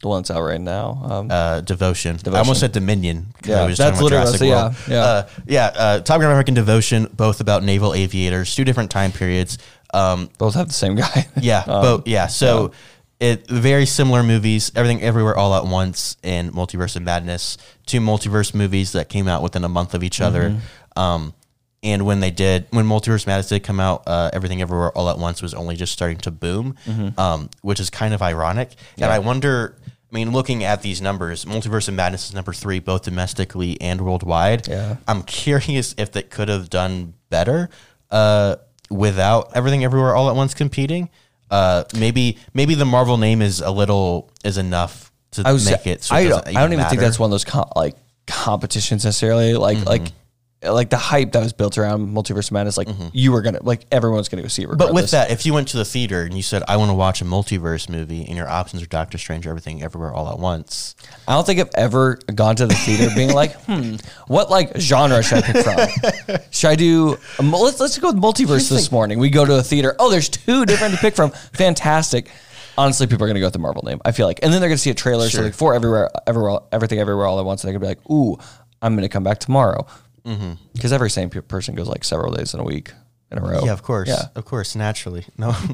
The 0.00 0.08
one 0.08 0.22
that's 0.22 0.30
out 0.30 0.42
right 0.42 0.60
now. 0.60 1.00
Um, 1.04 1.30
uh, 1.30 1.60
Devotion. 1.60 2.18
I 2.26 2.38
almost 2.38 2.60
said 2.60 2.72
Dominion. 2.72 3.26
Yeah, 3.44 3.66
was 3.66 3.78
that's 3.78 4.00
literally- 4.00 4.38
Jurassic 4.38 4.48
yeah, 4.48 4.74
yeah. 4.88 5.02
Uh, 5.04 5.28
yeah. 5.46 5.66
Uh, 5.76 6.00
Top 6.00 6.20
Gun 6.20 6.28
Maverick 6.30 6.48
and 6.48 6.56
Devotion, 6.56 7.08
both 7.14 7.40
about 7.40 7.62
naval 7.64 7.92
aviators, 7.94 8.54
two 8.54 8.64
different 8.64 8.90
time 8.90 9.12
periods. 9.12 9.58
Um, 9.92 10.30
both 10.38 10.54
have 10.54 10.68
the 10.68 10.72
same 10.74 10.94
guy. 10.94 11.26
yeah, 11.40 11.60
Um, 11.66 11.82
both. 11.82 12.08
Yeah, 12.08 12.26
so 12.28 12.72
it 13.20 13.46
very 13.48 13.84
similar 13.86 14.22
movies. 14.22 14.72
Everything, 14.74 15.02
everywhere, 15.02 15.36
all 15.36 15.54
at 15.54 15.66
once, 15.66 16.16
and 16.24 16.50
Multiverse 16.52 16.96
of 16.96 17.02
Madness. 17.02 17.58
Two 17.86 18.00
multiverse 18.00 18.54
movies 18.54 18.92
that 18.92 19.08
came 19.08 19.28
out 19.28 19.42
within 19.42 19.64
a 19.64 19.68
month 19.68 19.92
of 19.94 20.02
each 20.02 20.20
other. 20.20 20.50
Mm-hmm. 20.50 20.98
Um, 20.98 21.34
and 21.82 22.04
when 22.06 22.20
they 22.20 22.30
did, 22.30 22.66
when 22.70 22.86
Multiverse 22.86 23.26
Madness 23.26 23.48
did 23.48 23.64
come 23.64 23.80
out, 23.80 24.04
uh, 24.06 24.30
Everything 24.32 24.62
Everywhere 24.62 24.90
All 24.96 25.08
at 25.10 25.18
Once 25.18 25.42
was 25.42 25.52
only 25.54 25.76
just 25.76 25.92
starting 25.92 26.18
to 26.18 26.30
boom, 26.30 26.76
Mm-hmm. 26.86 27.18
um, 27.20 27.50
which 27.62 27.80
is 27.80 27.90
kind 27.90 28.14
of 28.14 28.22
ironic. 28.22 28.74
And 28.96 29.06
I 29.06 29.18
wonder. 29.18 29.76
I 30.10 30.14
mean, 30.14 30.30
looking 30.32 30.62
at 30.62 30.82
these 30.82 31.00
numbers, 31.00 31.46
Multiverse 31.46 31.88
of 31.88 31.94
Madness 31.94 32.26
is 32.28 32.34
number 32.34 32.52
three, 32.52 32.80
both 32.80 33.02
domestically 33.04 33.80
and 33.80 33.98
worldwide. 34.02 34.68
Yeah. 34.68 34.96
I'm 35.08 35.22
curious 35.22 35.94
if 35.96 36.12
they 36.12 36.22
could 36.22 36.48
have 36.50 36.68
done 36.68 37.14
better 37.30 37.70
uh, 38.10 38.56
without 38.90 39.56
everything 39.56 39.84
everywhere 39.84 40.14
all 40.14 40.28
at 40.28 40.36
once 40.36 40.52
competing. 40.52 41.08
Uh, 41.50 41.84
maybe 41.98 42.36
maybe 42.52 42.74
the 42.74 42.84
Marvel 42.84 43.16
name 43.16 43.40
is 43.40 43.60
a 43.62 43.70
little 43.70 44.30
is 44.44 44.58
enough 44.58 45.10
to 45.30 45.42
was. 45.46 45.64
make 45.70 45.86
it. 45.86 46.02
So 46.02 46.14
I 46.14 46.28
don't. 46.28 46.46
I 46.46 46.52
don't 46.60 46.74
even 46.74 46.84
think 46.86 47.00
that's 47.00 47.18
one 47.18 47.28
of 47.28 47.30
those 47.32 47.46
com- 47.46 47.70
like 47.74 47.96
competitions 48.26 49.04
necessarily. 49.06 49.54
Like 49.54 49.78
Mm-hmm. 49.78 49.88
like 49.88 50.02
like 50.64 50.90
the 50.90 50.96
hype 50.96 51.32
that 51.32 51.40
was 51.40 51.52
built 51.52 51.76
around 51.76 52.14
Multiverse 52.14 52.46
of 52.46 52.52
Madness. 52.52 52.76
Like 52.76 52.88
you 53.12 53.32
were 53.32 53.42
gonna 53.42 53.60
like 53.62 53.86
everyone's 53.90 54.28
gonna 54.28 54.42
go 54.42 54.48
see 54.48 54.62
it. 54.62 54.68
Mm-hmm. 54.68 54.76
But 54.76 54.94
with 54.94 55.04
regardless. 55.04 55.10
that, 55.12 55.30
if 55.30 55.44
you 55.46 55.54
went 55.54 55.68
to 55.68 55.76
the 55.76 55.84
theater 55.84 56.22
and 56.22 56.34
you 56.34 56.42
said, 56.42 56.62
"I 56.68 56.76
want 56.76 56.90
to 56.90 56.94
watch 56.94 57.20
a 57.20 57.24
multiverse 57.24 57.88
movie," 57.88 58.24
and 58.26 58.36
your 58.36 58.48
options 58.48 58.82
are 58.82 58.86
Doctor 58.86 59.18
Strange, 59.18 59.46
everything 59.46 59.82
everywhere 59.82 60.12
all 60.12 60.28
at 60.28 60.38
once, 60.38 60.94
I 61.26 61.34
don't 61.34 61.44
think 61.44 61.60
I've 61.60 61.70
ever 61.74 62.16
gone 62.34 62.56
to 62.56 62.66
the 62.66 62.74
theater 62.74 63.12
being 63.14 63.32
like, 63.32 63.54
hmm, 63.62 63.96
what 64.26 64.50
like 64.50 64.76
genre 64.78 65.22
should 65.22 65.38
I 65.38 65.52
pick 65.52 65.64
from? 65.64 66.38
should 66.50 66.70
I 66.70 66.76
do? 66.76 67.16
a 67.38 67.42
mul- 67.42 67.64
let's 67.64 67.80
let's 67.80 67.98
go 67.98 68.12
with 68.12 68.22
multiverse 68.22 68.68
this 68.68 68.92
morning. 68.92 69.18
We 69.18 69.30
go 69.30 69.44
to 69.44 69.56
a 69.56 69.62
theater. 69.62 69.96
Oh, 69.98 70.10
there's 70.10 70.28
two 70.28 70.64
different 70.66 70.94
to 70.94 71.00
pick 71.00 71.16
from. 71.16 71.30
Fantastic. 71.30 72.30
Honestly, 72.78 73.06
people 73.06 73.24
are 73.24 73.28
gonna 73.28 73.40
go 73.40 73.46
with 73.46 73.52
the 73.52 73.58
Marvel 73.58 73.82
name. 73.82 74.00
I 74.04 74.12
feel 74.12 74.26
like, 74.26 74.40
and 74.42 74.52
then 74.52 74.60
they're 74.60 74.70
gonna 74.70 74.78
see 74.78 74.90
a 74.90 74.94
trailer. 74.94 75.28
So 75.28 75.42
like 75.42 75.54
for 75.54 75.74
everywhere, 75.74 76.08
everywhere, 76.26 76.60
everything, 76.70 77.00
everywhere, 77.00 77.26
all 77.26 77.38
at 77.38 77.44
once, 77.44 77.62
and 77.62 77.68
they're 77.68 77.78
gonna 77.78 77.94
be 77.94 78.00
like, 78.00 78.10
ooh, 78.10 78.38
I'm 78.80 78.94
gonna 78.94 79.08
come 79.08 79.24
back 79.24 79.38
tomorrow. 79.38 79.86
Mm-hmm. 80.24 80.52
Because 80.74 80.92
every 80.92 81.10
same 81.10 81.30
person 81.30 81.74
goes 81.74 81.88
like 81.88 82.04
several 82.04 82.32
days 82.32 82.54
in 82.54 82.60
a 82.60 82.64
week 82.64 82.92
in 83.30 83.38
a 83.38 83.40
row. 83.40 83.64
yeah, 83.64 83.72
of 83.72 83.82
course, 83.82 84.08
Yeah. 84.08 84.26
of 84.34 84.44
course, 84.44 84.76
naturally. 84.76 85.24
No, 85.38 85.54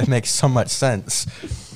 it 0.00 0.08
makes 0.08 0.30
so 0.30 0.48
much 0.48 0.68
sense. 0.68 1.26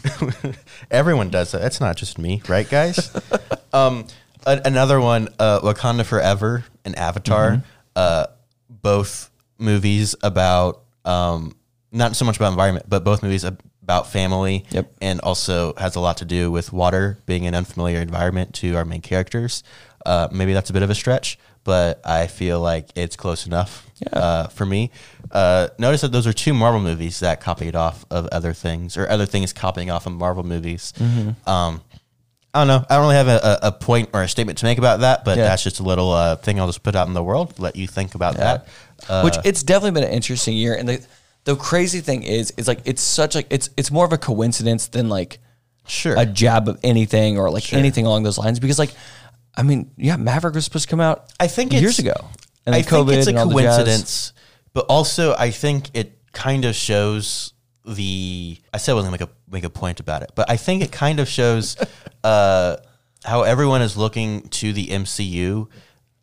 Everyone 0.91 1.31
does 1.31 1.53
that. 1.53 1.63
It's 1.63 1.81
not 1.81 1.97
just 1.97 2.19
me, 2.19 2.43
right, 2.49 2.69
guys? 2.69 3.11
um, 3.73 4.07
a- 4.47 4.61
another 4.65 5.01
one, 5.01 5.29
uh, 5.39 5.61
Wakanda 5.61 6.05
Forever 6.05 6.65
and 6.85 6.97
Avatar, 6.99 7.51
Mm-hmm. 7.53 7.67
uh, 7.97 8.27
both 8.69 9.31
movies 9.59 10.15
about 10.23 10.83
um, 11.05 11.55
not 11.93 12.17
so 12.17 12.25
much 12.25 12.37
about 12.37 12.51
environment, 12.51 12.87
but 12.89 13.05
both 13.05 13.23
movies 13.23 13.45
about 13.45 14.11
family. 14.11 14.65
Yep. 14.71 14.93
and 15.01 15.21
also 15.21 15.75
has 15.77 15.97
a 15.97 16.01
lot 16.01 16.17
to 16.19 16.25
do 16.25 16.51
with 16.51 16.73
water 16.73 17.19
being 17.27 17.47
an 17.47 17.55
unfamiliar 17.55 18.01
environment 18.01 18.55
to 18.55 18.75
our 18.77 18.85
main 18.85 19.01
characters. 19.03 19.63
Uh, 20.07 20.29
maybe 20.33 20.53
that's 20.53 20.71
a 20.71 20.73
bit 20.73 20.83
of 20.83 20.91
a 20.91 20.95
stretch, 20.95 21.39
but 21.65 22.01
I 22.05 22.27
feel 22.27 22.61
like 22.61 22.89
it's 22.95 23.17
close 23.17 23.47
enough 23.47 23.87
Yeah. 24.01 24.19
uh, 24.19 24.47
for 24.49 24.67
me. 24.67 24.91
Uh, 25.31 25.69
notice 25.79 26.01
that 26.03 26.13
those 26.13 26.27
are 26.27 26.33
two 26.33 26.53
Marvel 26.55 26.81
movies 26.81 27.21
that 27.21 27.41
copied 27.41 27.75
off 27.75 28.05
of 28.11 28.27
other 28.29 28.53
things, 28.53 28.97
or 28.97 29.09
other 29.09 29.27
things 29.27 29.53
copying 29.53 29.91
off 29.91 30.07
of 30.07 30.13
Marvel 30.13 30.43
movies. 30.43 30.93
Mm-hmm. 30.99 31.49
Um, 31.49 31.81
I 32.55 32.61
don't 32.61 32.69
know. 32.69 32.85
I 32.91 32.97
don't 32.97 33.05
really 33.05 33.15
have 33.15 33.29
a, 33.29 33.59
a, 33.63 33.73
point 33.73 34.11
or 34.13 34.23
a 34.23 34.29
statement 34.29 34.59
to 34.59 34.67
make 34.67 34.77
about 34.77 35.01
that, 35.01 35.25
but 35.25 35.39
Yeah. 35.39 35.45
that's 35.45 35.63
just 35.63 35.81
a 35.81 35.83
little 35.83 36.11
uh, 36.13 36.37
thing 36.37 36.61
I'll 36.61 36.67
just 36.67 36.83
put 36.83 36.95
out 36.95 37.07
in 37.09 37.15
the 37.15 37.23
world. 37.23 37.59
Let 37.59 37.77
you 37.77 37.87
think 37.87 38.15
about 38.15 38.37
that. 38.37 38.69
Uh, 39.09 39.23
Which 39.23 39.37
it's 39.45 39.63
definitely 39.63 39.99
been 40.01 40.09
an 40.09 40.15
interesting 40.15 40.55
year. 40.55 40.75
And 40.75 40.87
the 40.89 41.07
the 41.45 41.57
crazy 41.57 42.01
thing 42.01 42.23
is, 42.23 42.53
is 42.59 42.69
like 42.69 42.81
it's 42.85 43.01
such 43.03 43.35
like 43.35 43.47
it's 43.49 43.71
it's 43.79 43.91
more 43.91 44.05
of 44.05 44.13
a 44.13 44.19
coincidence 44.19 44.87
than 44.89 45.09
like 45.09 45.39
sure. 45.87 46.15
a 46.19 46.27
jab 46.27 46.69
of 46.69 46.79
anything 46.85 47.39
or 47.39 47.51
like 47.51 47.65
Sure. 47.65 47.79
anything 47.79 48.05
along 48.07 48.23
those 48.25 48.37
lines. 48.39 48.61
Because 48.61 48.79
like, 48.79 48.93
I 49.57 49.63
mean, 49.63 49.91
yeah, 49.97 50.17
Maverick 50.17 50.55
was 50.55 50.65
supposed 50.65 50.85
to 50.85 50.91
come 50.91 51.01
out. 51.01 51.31
I 51.39 51.47
think 51.47 51.73
years 51.73 51.99
ago, 51.99 52.15
and 52.67 52.75
I 52.75 52.83
think 52.83 53.09
it's 53.11 53.27
a 53.27 53.31
and 53.31 53.39
all 53.39 53.49
the 53.49 53.63
jazz. 53.63 53.77
coincidence, 53.77 54.33
but 54.73 54.87
also 54.89 55.35
I 55.39 55.51
think 55.51 55.91
it 55.95 56.19
kind 56.33 56.65
of 56.65 56.75
shows 56.75 57.53
the. 57.85 58.59
I 58.73 58.79
said 58.79 58.93
I 58.93 58.95
wasn't 58.95 59.19
gonna 59.19 59.29
make 59.31 59.37
a 59.37 59.51
make 59.53 59.65
a 59.65 59.71
point 59.71 60.01
about 60.01 60.23
it, 60.23 60.31
but 60.35 60.51
I 60.51 60.57
think 60.57 60.83
it 60.83 60.91
kind 60.93 61.21
of 61.21 61.29
shows 61.29 61.77
uh, 62.25 62.77
how 63.25 63.43
everyone 63.43 63.83
is 63.83 63.97
looking 63.97 64.43
to 64.49 64.73
the 64.73 64.89
MCU 64.89 65.69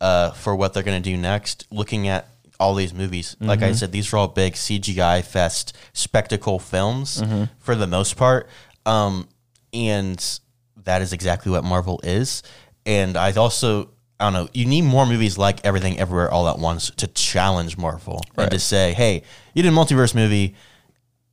uh, 0.00 0.30
for 0.32 0.56
what 0.56 0.72
they're 0.74 0.82
going 0.82 1.00
to 1.00 1.10
do 1.10 1.16
next. 1.16 1.66
Looking 1.70 2.08
at 2.08 2.26
all 2.58 2.74
these 2.74 2.92
movies, 2.92 3.36
like 3.40 3.60
Mm-hmm. 3.60 3.68
I 3.68 3.72
said, 3.72 3.90
these 3.92 4.12
are 4.12 4.18
all 4.18 4.28
big 4.28 4.52
CGI 4.54 5.24
fest 5.24 5.74
spectacle 5.92 6.58
films 6.58 7.22
Mm-hmm. 7.22 7.44
for 7.60 7.74
the 7.74 7.86
most 7.86 8.16
part, 8.16 8.48
um, 8.84 9.28
and 9.72 10.40
that 10.84 11.00
is 11.02 11.12
exactly 11.12 11.52
what 11.52 11.62
Marvel 11.64 12.00
is. 12.02 12.42
And 12.90 13.16
I 13.16 13.32
also, 13.32 13.90
I 14.18 14.24
don't 14.24 14.32
know, 14.32 14.48
you 14.52 14.66
need 14.66 14.82
more 14.82 15.06
movies 15.06 15.38
like 15.38 15.64
Everything 15.64 15.98
Everywhere 16.00 16.30
All 16.30 16.48
at 16.48 16.58
Once 16.58 16.90
to 16.96 17.06
challenge 17.06 17.78
Marvel 17.78 18.20
and 18.36 18.50
to 18.50 18.58
say, 18.58 18.92
hey, 18.94 19.22
you 19.54 19.62
did 19.62 19.72
a 19.72 19.76
multiverse 19.76 20.12
movie. 20.14 20.56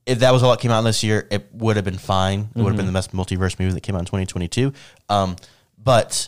If 0.06 0.20
that 0.20 0.32
was 0.32 0.44
all 0.44 0.52
that 0.52 0.60
came 0.60 0.72
out 0.72 0.82
this 0.84 1.04
year, 1.04 1.28
it 1.32 1.50
would 1.54 1.76
have 1.76 1.84
been 1.84 1.98
fine. 1.98 2.50
It 2.56 2.62
would 2.62 2.68
have 2.70 2.78
been 2.78 2.86
the 2.86 2.92
best 2.92 3.12
multiverse 3.12 3.60
movie 3.60 3.74
that 3.74 3.82
came 3.82 3.96
out 3.96 4.00
in 4.02 4.06
2022. 4.06 4.72
Um, 5.10 5.36
but 5.84 6.28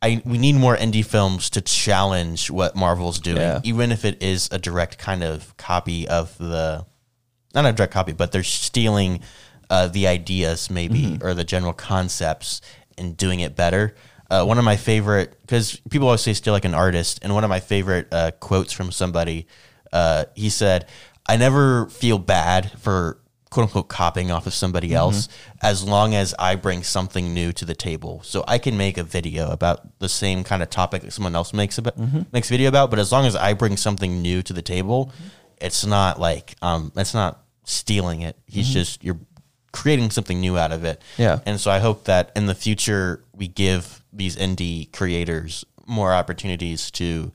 I 0.00 0.22
we 0.24 0.38
need 0.38 0.54
more 0.54 0.76
indie 0.76 1.04
films 1.04 1.50
to 1.50 1.60
challenge 1.60 2.50
what 2.50 2.74
Marvel's 2.74 3.18
doing, 3.20 3.36
Yeah. 3.36 3.60
even 3.64 3.92
if 3.92 4.04
it 4.04 4.22
is 4.22 4.48
a 4.50 4.58
direct 4.58 4.96
kind 4.98 5.22
of 5.22 5.54
copy 5.58 6.08
of 6.08 6.36
the 6.38 6.86
not 7.54 7.66
a 7.66 7.72
direct 7.72 7.92
copy, 7.92 8.12
but 8.12 8.32
they're 8.32 8.42
stealing 8.42 9.20
uh, 9.70 9.88
the 9.88 10.06
ideas 10.06 10.70
maybe 10.70 11.18
or 11.22 11.34
the 11.34 11.44
general 11.44 11.72
concepts 11.74 12.60
and 12.96 13.16
doing 13.16 13.40
it 13.40 13.54
better. 13.54 13.94
Uh, 14.30 14.44
one 14.44 14.58
of 14.58 14.64
my 14.64 14.76
favorite 14.76 15.34
because 15.40 15.80
people 15.90 16.06
always 16.08 16.20
say 16.20 16.34
steal 16.34 16.52
like 16.52 16.66
an 16.66 16.74
artist, 16.74 17.18
and 17.22 17.34
one 17.34 17.44
of 17.44 17.50
my 17.50 17.60
favorite 17.60 18.08
uh, 18.12 18.30
quotes 18.40 18.72
from 18.72 18.92
somebody, 18.92 19.46
uh, 19.92 20.24
he 20.34 20.50
said, 20.50 20.86
"I 21.26 21.36
never 21.36 21.86
feel 21.86 22.18
bad 22.18 22.70
for." 22.78 23.18
"quote 23.50 23.64
unquote" 23.64 23.88
copying 23.88 24.30
off 24.30 24.46
of 24.46 24.52
somebody 24.52 24.92
else, 24.94 25.26
as 25.62 25.82
long 25.82 26.14
as 26.14 26.34
I 26.38 26.54
bring 26.56 26.82
something 26.82 27.32
new 27.32 27.50
to 27.54 27.64
the 27.64 27.74
table. 27.74 28.20
So 28.22 28.44
I 28.46 28.58
can 28.58 28.76
make 28.76 28.98
a 28.98 29.02
video 29.02 29.48
about 29.50 29.98
the 30.00 30.08
same 30.10 30.44
kind 30.44 30.62
of 30.62 30.68
topic 30.68 31.00
that 31.00 31.12
someone 31.14 31.34
else 31.34 31.54
makes 31.54 31.78
about 31.78 31.96
makes 32.30 32.50
a 32.50 32.52
video 32.52 32.68
about, 32.68 32.90
but 32.90 32.98
as 32.98 33.10
long 33.10 33.24
as 33.24 33.34
I 33.34 33.54
bring 33.54 33.78
something 33.78 34.20
new 34.20 34.42
to 34.42 34.52
the 34.52 34.60
table, 34.60 35.12
it's 35.56 35.86
not 35.86 36.20
like 36.20 36.56
um 36.60 36.92
it's 36.96 37.14
not 37.14 37.40
stealing 37.64 38.20
it. 38.20 38.36
He's 38.44 38.68
just 38.68 39.02
you're 39.02 39.18
creating 39.72 40.10
something 40.10 40.38
new 40.40 40.58
out 40.58 40.72
of 40.72 40.84
it. 40.84 41.00
Yeah. 41.16 41.40
And 41.46 41.58
so 41.58 41.70
I 41.70 41.78
hope 41.78 42.04
that 42.04 42.32
in 42.36 42.44
the 42.44 42.54
future 42.54 43.24
we 43.32 43.48
give 43.48 43.97
these 44.12 44.36
indie 44.36 44.90
creators 44.92 45.64
more 45.86 46.12
opportunities 46.12 46.90
to 46.92 47.32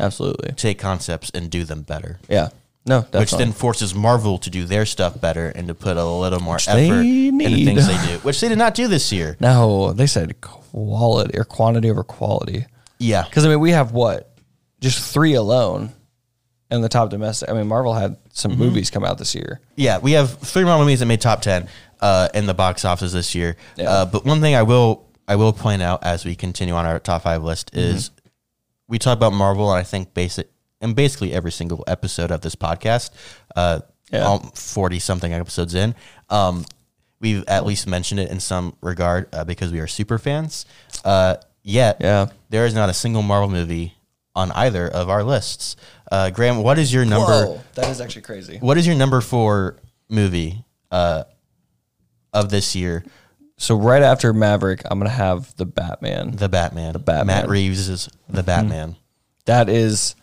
Absolutely. 0.00 0.52
take 0.54 0.78
concepts 0.78 1.30
and 1.34 1.50
do 1.50 1.64
them 1.64 1.82
better. 1.82 2.18
Yeah. 2.28 2.48
No, 2.84 3.02
Which 3.02 3.30
then 3.30 3.52
forces 3.52 3.94
Marvel 3.94 4.38
to 4.38 4.50
do 4.50 4.64
their 4.64 4.84
stuff 4.86 5.20
better 5.20 5.46
and 5.48 5.68
to 5.68 5.74
put 5.74 5.96
a 5.96 6.04
little 6.04 6.40
more 6.40 6.58
they 6.66 6.86
effort 6.90 7.00
into 7.02 7.64
things 7.64 7.86
they 7.86 8.06
do, 8.08 8.18
which 8.22 8.40
they 8.40 8.48
did 8.48 8.58
not 8.58 8.74
do 8.74 8.88
this 8.88 9.12
year. 9.12 9.36
no, 9.38 9.92
they 9.92 10.08
said 10.08 10.40
quality 10.40 11.38
or 11.38 11.44
quantity 11.44 11.88
over 11.90 12.02
quality. 12.02 12.66
Yeah. 12.98 13.22
Because 13.22 13.44
I 13.46 13.50
mean, 13.50 13.60
we 13.60 13.70
have 13.70 13.92
what, 13.92 14.36
just 14.80 15.12
three 15.14 15.34
alone, 15.34 15.92
in 16.72 16.80
the 16.80 16.88
top 16.88 17.10
domestic. 17.10 17.48
I 17.50 17.52
mean, 17.52 17.68
Marvel 17.68 17.94
had 17.94 18.16
some 18.32 18.52
Mm-hmm. 18.52 18.60
movies 18.60 18.90
come 18.90 19.04
out 19.04 19.18
this 19.18 19.34
year. 19.34 19.60
Yeah, 19.76 19.98
we 19.98 20.12
have 20.12 20.38
three 20.38 20.64
Marvel 20.64 20.84
movies 20.84 21.00
that 21.00 21.06
made 21.06 21.20
top 21.20 21.40
ten 21.42 21.68
uh, 22.00 22.30
in 22.34 22.46
the 22.46 22.54
box 22.54 22.84
office 22.84 23.12
this 23.12 23.34
year. 23.34 23.56
Yeah. 23.76 23.90
Uh, 23.90 24.06
but 24.06 24.24
one 24.24 24.40
thing 24.40 24.56
I 24.56 24.62
will 24.62 25.06
I 25.28 25.36
will 25.36 25.52
point 25.52 25.82
out 25.82 26.04
as 26.04 26.24
we 26.24 26.34
continue 26.34 26.74
on 26.74 26.84
our 26.86 26.98
top 26.98 27.22
five 27.22 27.42
list 27.42 27.74
is 27.76 28.10
we 28.88 28.98
talk 28.98 29.16
about 29.16 29.32
Marvel, 29.32 29.70
and 29.70 29.78
I 29.78 29.82
think 29.84 30.14
basic 30.14 30.50
and 30.80 30.96
basically 30.96 31.32
every 31.32 31.52
single 31.52 31.84
episode 31.86 32.30
of 32.30 32.40
this 32.40 32.54
podcast, 32.56 33.10
uh, 33.56 33.80
Yeah. 34.10 34.38
forty 34.54 34.98
something 34.98 35.32
episodes 35.32 35.74
in, 35.74 35.94
um, 36.28 36.64
we've 37.20 37.44
at 37.48 37.64
least 37.64 37.86
mentioned 37.86 38.20
it 38.20 38.30
in 38.30 38.40
some 38.40 38.76
regard 38.82 39.28
uh, 39.32 39.44
because 39.44 39.70
we 39.72 39.78
are 39.80 39.86
super 39.86 40.18
fans. 40.18 40.66
Uh, 41.04 41.36
yet, 41.62 41.98
Yeah. 42.00 42.26
there 42.50 42.66
is 42.66 42.74
not 42.74 42.88
a 42.90 42.94
single 42.94 43.22
Marvel 43.22 43.48
movie 43.48 43.94
on 44.34 44.50
either 44.52 44.88
of 44.88 45.08
our 45.08 45.22
lists. 45.22 45.76
Uh, 46.10 46.30
Graham, 46.30 46.62
what 46.62 46.78
is 46.78 46.92
your 46.92 47.04
number? 47.04 47.60
that 47.74 47.88
is 47.88 48.00
actually 48.00 48.22
crazy. 48.22 48.58
What 48.58 48.76
is 48.76 48.86
your 48.86 48.96
number 48.96 49.20
four 49.20 49.76
movie 50.10 50.64
uh, 50.90 51.24
of 52.32 52.50
this 52.50 52.74
year? 52.74 53.04
So 53.62 53.76
right 53.76 54.02
after 54.02 54.32
Maverick, 54.32 54.82
I'm 54.90 54.98
gonna 54.98 55.08
have 55.08 55.54
the 55.54 55.64
Batman. 55.64 56.32
The 56.32 56.48
Batman. 56.48 56.94
The 56.94 56.98
Batman. 56.98 57.26
Matt 57.28 57.48
Reeves 57.48 57.88
is 57.88 58.08
the 58.28 58.42
hmm. 58.42 58.46
Batman. 58.46 58.96
That 59.44 59.68
is, 59.68 60.16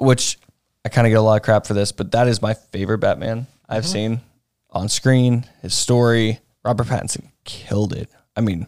which 0.00 0.40
I 0.84 0.88
kind 0.88 1.06
of 1.06 1.12
get 1.12 1.20
a 1.20 1.22
lot 1.22 1.36
of 1.36 1.42
crap 1.44 1.66
for 1.66 1.74
this, 1.74 1.92
but 1.92 2.10
that 2.10 2.26
is 2.26 2.42
my 2.42 2.54
favorite 2.54 2.98
Batman 2.98 3.46
I've 3.68 3.84
mm-hmm. 3.84 3.92
seen 3.92 4.20
on 4.70 4.88
screen. 4.88 5.44
His 5.62 5.72
story, 5.72 6.40
Robert 6.64 6.88
Pattinson 6.88 7.30
killed 7.44 7.92
it. 7.92 8.10
I 8.34 8.40
mean, 8.40 8.66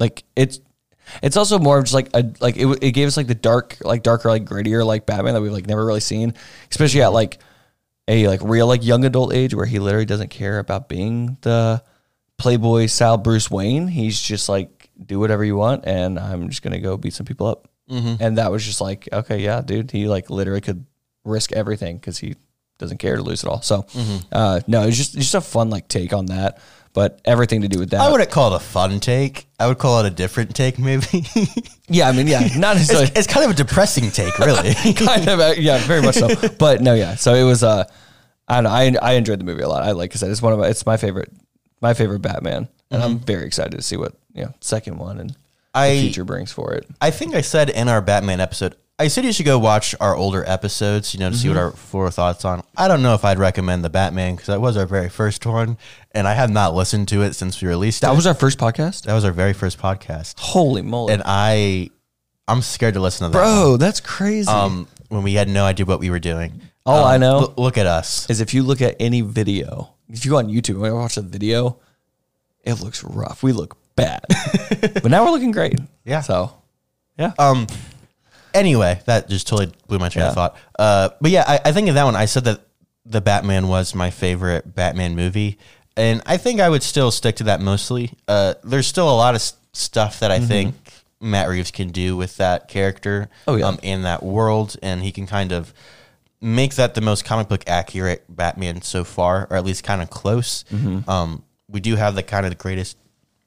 like 0.00 0.24
it's 0.34 0.58
it's 1.22 1.36
also 1.36 1.60
more 1.60 1.78
of 1.78 1.84
just 1.84 1.94
like 1.94 2.08
a 2.14 2.32
like 2.40 2.56
it, 2.56 2.66
it 2.82 2.90
gave 2.90 3.06
us 3.06 3.16
like 3.16 3.28
the 3.28 3.34
dark 3.36 3.76
like 3.82 4.02
darker 4.02 4.28
like 4.28 4.44
grittier 4.44 4.84
like 4.84 5.06
Batman 5.06 5.34
that 5.34 5.40
we've 5.40 5.52
like 5.52 5.68
never 5.68 5.86
really 5.86 6.00
seen, 6.00 6.34
especially 6.68 7.02
at 7.02 7.12
like 7.12 7.38
a 8.08 8.26
like 8.26 8.40
real 8.42 8.66
like 8.66 8.84
young 8.84 9.04
adult 9.04 9.32
age 9.32 9.54
where 9.54 9.66
he 9.66 9.78
literally 9.78 10.04
doesn't 10.04 10.30
care 10.30 10.58
about 10.58 10.88
being 10.88 11.36
the 11.42 11.80
playboy 12.40 12.86
style 12.86 13.18
Bruce 13.18 13.50
Wayne. 13.50 13.86
He's 13.86 14.20
just 14.20 14.48
like 14.48 14.90
do 15.04 15.20
whatever 15.20 15.44
you 15.44 15.56
want, 15.56 15.84
and 15.86 16.18
I'm 16.18 16.48
just 16.48 16.62
gonna 16.62 16.80
go 16.80 16.96
beat 16.96 17.12
some 17.12 17.26
people 17.26 17.46
up. 17.46 17.68
And 18.20 18.38
that 18.38 18.50
was 18.50 18.64
just 18.64 18.80
like 18.80 19.08
okay, 19.12 19.38
yeah, 19.38 19.60
dude. 19.60 19.90
He 19.90 20.08
like 20.08 20.30
literally 20.30 20.60
could 20.60 20.86
risk 21.24 21.52
everything 21.52 21.96
because 21.98 22.18
he 22.18 22.34
doesn't 22.78 22.98
care 22.98 23.16
to 23.16 23.22
lose 23.22 23.44
it 23.44 23.48
all. 23.48 23.62
So 23.62 23.84
uh, 24.32 24.60
no, 24.66 24.86
it's 24.86 24.96
just 24.96 25.14
just 25.14 25.34
a 25.34 25.40
fun 25.40 25.70
like 25.70 25.86
take 25.88 26.12
on 26.12 26.26
that. 26.26 26.60
But 26.92 27.20
everything 27.24 27.62
to 27.62 27.68
do 27.68 27.78
with 27.78 27.90
that, 27.90 28.00
I 28.00 28.10
wouldn't 28.10 28.30
call 28.30 28.52
it 28.52 28.56
a 28.56 28.60
fun 28.60 28.98
take. 28.98 29.46
I 29.60 29.68
would 29.68 29.78
call 29.78 30.00
it 30.00 30.06
a 30.06 30.10
different 30.10 30.56
take, 30.56 30.76
maybe. 30.76 31.24
yeah, 31.88 32.08
I 32.08 32.12
mean, 32.12 32.26
yeah, 32.26 32.40
not 32.56 32.74
necessarily. 32.76 33.06
it's, 33.06 33.18
it's 33.20 33.26
kind 33.32 33.44
of 33.44 33.52
a 33.52 33.54
depressing 33.54 34.10
take, 34.10 34.36
really. 34.40 34.74
kind 34.94 35.28
of 35.28 35.38
uh, 35.38 35.54
yeah 35.56 35.78
very 35.86 36.02
much 36.02 36.16
so 36.16 36.28
but 36.58 36.80
no 36.80 36.94
yeah 36.94 37.14
so 37.14 37.34
it 37.34 37.44
was 37.44 37.62
uh 37.62 37.84
i 38.48 38.54
don't 38.54 38.64
know 38.64 38.70
i, 38.70 39.10
I 39.10 39.12
enjoyed 39.12 39.38
the 39.38 39.44
movie 39.44 39.62
a 39.62 39.68
lot 39.68 39.82
i 39.84 39.92
like 39.92 40.12
i 40.12 40.16
said 40.16 40.30
it's 40.30 40.42
one 40.42 40.52
of 40.52 40.58
my 40.58 40.66
it's 40.68 40.84
my 40.84 40.96
favorite 40.96 41.30
my 41.80 41.94
favorite 41.94 42.20
batman 42.20 42.68
and 42.90 43.02
i'm 43.02 43.18
very 43.18 43.44
excited 43.46 43.72
to 43.76 43.82
see 43.82 43.96
what 43.96 44.14
you 44.34 44.42
know 44.44 44.52
second 44.60 44.98
one 44.98 45.18
and 45.20 45.36
I- 45.74 45.90
the 45.94 46.00
future 46.02 46.24
brings 46.24 46.50
for 46.52 46.72
it 46.74 46.86
I 47.00 47.10
think 47.10 47.34
I 47.34 47.40
said 47.42 47.70
in 47.70 47.88
our 47.88 48.00
Batman 48.02 48.40
episode, 48.40 48.74
I 48.98 49.06
said 49.08 49.24
you 49.24 49.32
should 49.32 49.46
go 49.46 49.58
watch 49.58 49.94
our 50.00 50.14
older 50.16 50.44
episodes, 50.46 51.14
you 51.14 51.20
know, 51.20 51.30
to 51.30 51.36
see 51.36 51.48
what 51.48 51.56
Mm-hmm. 51.56 51.64
our 51.64 51.70
full 51.70 52.10
thoughts 52.10 52.44
on. 52.44 52.62
I 52.76 52.88
don't 52.88 53.02
know 53.02 53.14
if 53.14 53.24
I'd 53.24 53.38
recommend 53.38 53.84
the 53.84 53.88
Batman 53.88 54.34
because 54.34 54.48
that 54.48 54.60
was 54.60 54.76
our 54.76 54.84
very 54.84 55.08
first 55.08 55.46
one, 55.46 55.78
and 56.10 56.26
I 56.28 56.34
have 56.34 56.50
not 56.50 56.74
listened 56.74 57.06
to 57.08 57.22
it 57.22 57.34
since 57.34 57.62
we 57.62 57.68
released 57.68 58.00
that 58.02 58.12
it. 58.12 58.16
was 58.16 58.26
our 58.26 58.34
first 58.34 58.58
podcast 58.58 59.04
that 59.04 59.14
was 59.14 59.24
our 59.24 59.30
very 59.32 59.52
first 59.52 59.78
podcast, 59.78 60.34
holy 60.40 60.82
moly 60.82 61.14
and 61.14 61.22
I, 61.24 61.90
I'm 62.48 62.62
scared 62.62 62.94
to 62.94 63.00
listen 63.00 63.28
to 63.28 63.32
that. 63.32 63.38
bro 63.38 63.76
that's 63.76 64.00
crazy 64.00 64.50
um, 64.50 64.88
when 65.08 65.22
we 65.22 65.34
had 65.34 65.48
no 65.48 65.64
idea 65.64 65.86
what 65.86 66.00
we 66.00 66.10
were 66.10 66.18
doing. 66.18 66.60
All 66.84 67.04
Um, 67.04 67.10
I 67.14 67.16
know- 67.16 67.38
loo- 67.40 67.54
look 67.56 67.78
at 67.78 67.86
us. 67.86 68.28
is 68.28 68.40
if 68.40 68.52
you 68.54 68.64
look 68.64 68.82
at 68.82 68.96
any 68.98 69.20
video 69.20 69.94
if 70.12 70.24
you 70.24 70.30
go 70.30 70.38
on 70.38 70.48
youtube 70.48 70.84
and 70.86 70.94
watch 70.94 71.16
a 71.16 71.22
video 71.22 71.78
it 72.64 72.80
looks 72.80 73.02
rough 73.04 73.42
we 73.42 73.52
look 73.52 73.76
bad 73.96 74.20
but 74.80 75.06
now 75.10 75.24
we're 75.24 75.30
looking 75.30 75.50
great 75.52 75.78
Yeah. 76.04 76.20
so 76.22 76.52
yeah 77.18 77.32
Um. 77.38 77.66
Anyway, 78.52 79.00
that 79.06 79.28
just 79.28 79.46
totally 79.46 79.72
blew 79.86 79.98
my 79.98 80.08
train 80.08 80.24
Yeah. 80.24 80.28
of 80.30 80.34
thought. 80.34 80.56
Uh. 80.78 81.10
But 81.20 81.30
yeah, 81.30 81.44
I, 81.46 81.60
I 81.66 81.72
think 81.72 81.86
in 81.88 81.94
that 81.94 82.02
one, 82.04 82.16
I 82.16 82.24
said 82.24 82.44
that 82.44 82.60
the 83.06 83.20
Batman 83.20 83.68
was 83.68 83.94
my 83.94 84.10
favorite 84.10 84.74
Batman 84.74 85.14
movie, 85.14 85.56
and 85.96 86.20
I 86.26 86.36
think 86.36 86.60
I 86.60 86.68
would 86.68 86.82
still 86.82 87.10
stick 87.12 87.36
to 87.36 87.44
that 87.44 87.60
mostly. 87.60 88.12
Uh. 88.26 88.54
There's 88.64 88.86
still 88.88 89.08
a 89.08 89.14
lot 89.14 89.34
of 89.36 89.40
s- 89.40 89.54
stuff 89.72 90.18
that 90.20 90.32
I 90.32 90.40
think 90.40 90.74
Matt 91.20 91.48
Reeves 91.48 91.70
can 91.70 91.90
do 91.90 92.16
with 92.16 92.38
that 92.38 92.66
character. 92.68 93.28
Mm-hmm. 93.46 93.50
Oh, 93.50 93.54
yeah. 93.56 93.66
Um. 93.66 93.78
In 93.84 94.02
that 94.02 94.22
world, 94.24 94.76
and 94.82 95.02
he 95.02 95.12
can 95.12 95.26
kind 95.28 95.52
of 95.52 95.72
make 96.40 96.74
that 96.76 96.94
the 96.94 97.00
most 97.00 97.24
comic 97.24 97.48
book 97.48 97.64
accurate 97.66 98.24
Batman 98.28 98.82
so 98.82 99.04
far, 99.04 99.46
or 99.50 99.56
at 99.56 99.64
least 99.64 99.84
kind 99.84 100.00
of 100.02 100.10
close. 100.10 100.64
Mm-hmm. 100.72 101.08
Um. 101.08 101.42
We 101.72 101.78
do 101.78 101.94
have 101.94 102.16
the 102.16 102.24
kind 102.24 102.44
of 102.44 102.50
the 102.50 102.56
greatest 102.56 102.96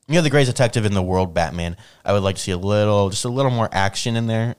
you 0.08 0.16
know 0.16 0.22
the 0.22 0.30
greatest 0.30 0.56
detective 0.56 0.86
in 0.86 0.94
the 0.94 1.04
world 1.04 1.34
batman 1.34 1.76
i 2.06 2.14
would 2.14 2.24
like 2.24 2.36
to 2.38 2.42
see 2.42 2.52
a 2.52 2.58
little 2.58 3.10
just 3.10 3.26
a 3.26 3.30
little 3.30 3.52
more 3.52 3.68
action 3.72 4.16
in 4.16 4.28
there 4.28 4.56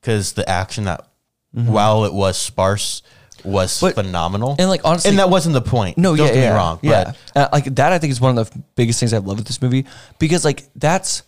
because 0.00 0.32
the 0.32 0.48
action 0.48 0.84
that 0.84 1.06
while 1.52 2.04
it 2.06 2.12
was 2.12 2.36
sparse 2.36 3.02
was 3.44 3.72
Mm-hmm. 3.72 3.86
But- 3.86 3.94
phenomenal 3.94 4.56
and, 4.58 4.68
like, 4.68 4.80
honestly- 4.84 5.10
and 5.10 5.18
that 5.20 5.30
wasn't 5.30 5.52
the 5.54 5.60
point 5.62 5.96
No, 5.96 6.16
don't 6.16 6.26
yeah, 6.26 6.32
get 6.34 6.40
yeah, 6.42 6.50
me 6.50 6.56
wrong 6.56 6.78
Yeah, 6.82 7.12
but 7.34 7.40
Uh, 7.40 7.48
like 7.52 7.64
that, 7.76 7.92
I 7.92 7.98
think 7.98 8.10
is 8.10 8.20
one 8.20 8.36
of 8.36 8.50
the 8.50 8.58
biggest 8.74 8.98
things 8.98 9.12
I 9.12 9.18
love 9.18 9.36
with 9.38 9.46
this 9.46 9.62
movie 9.62 9.86
because, 10.18 10.44
like, 10.44 10.64
that's 10.74 11.22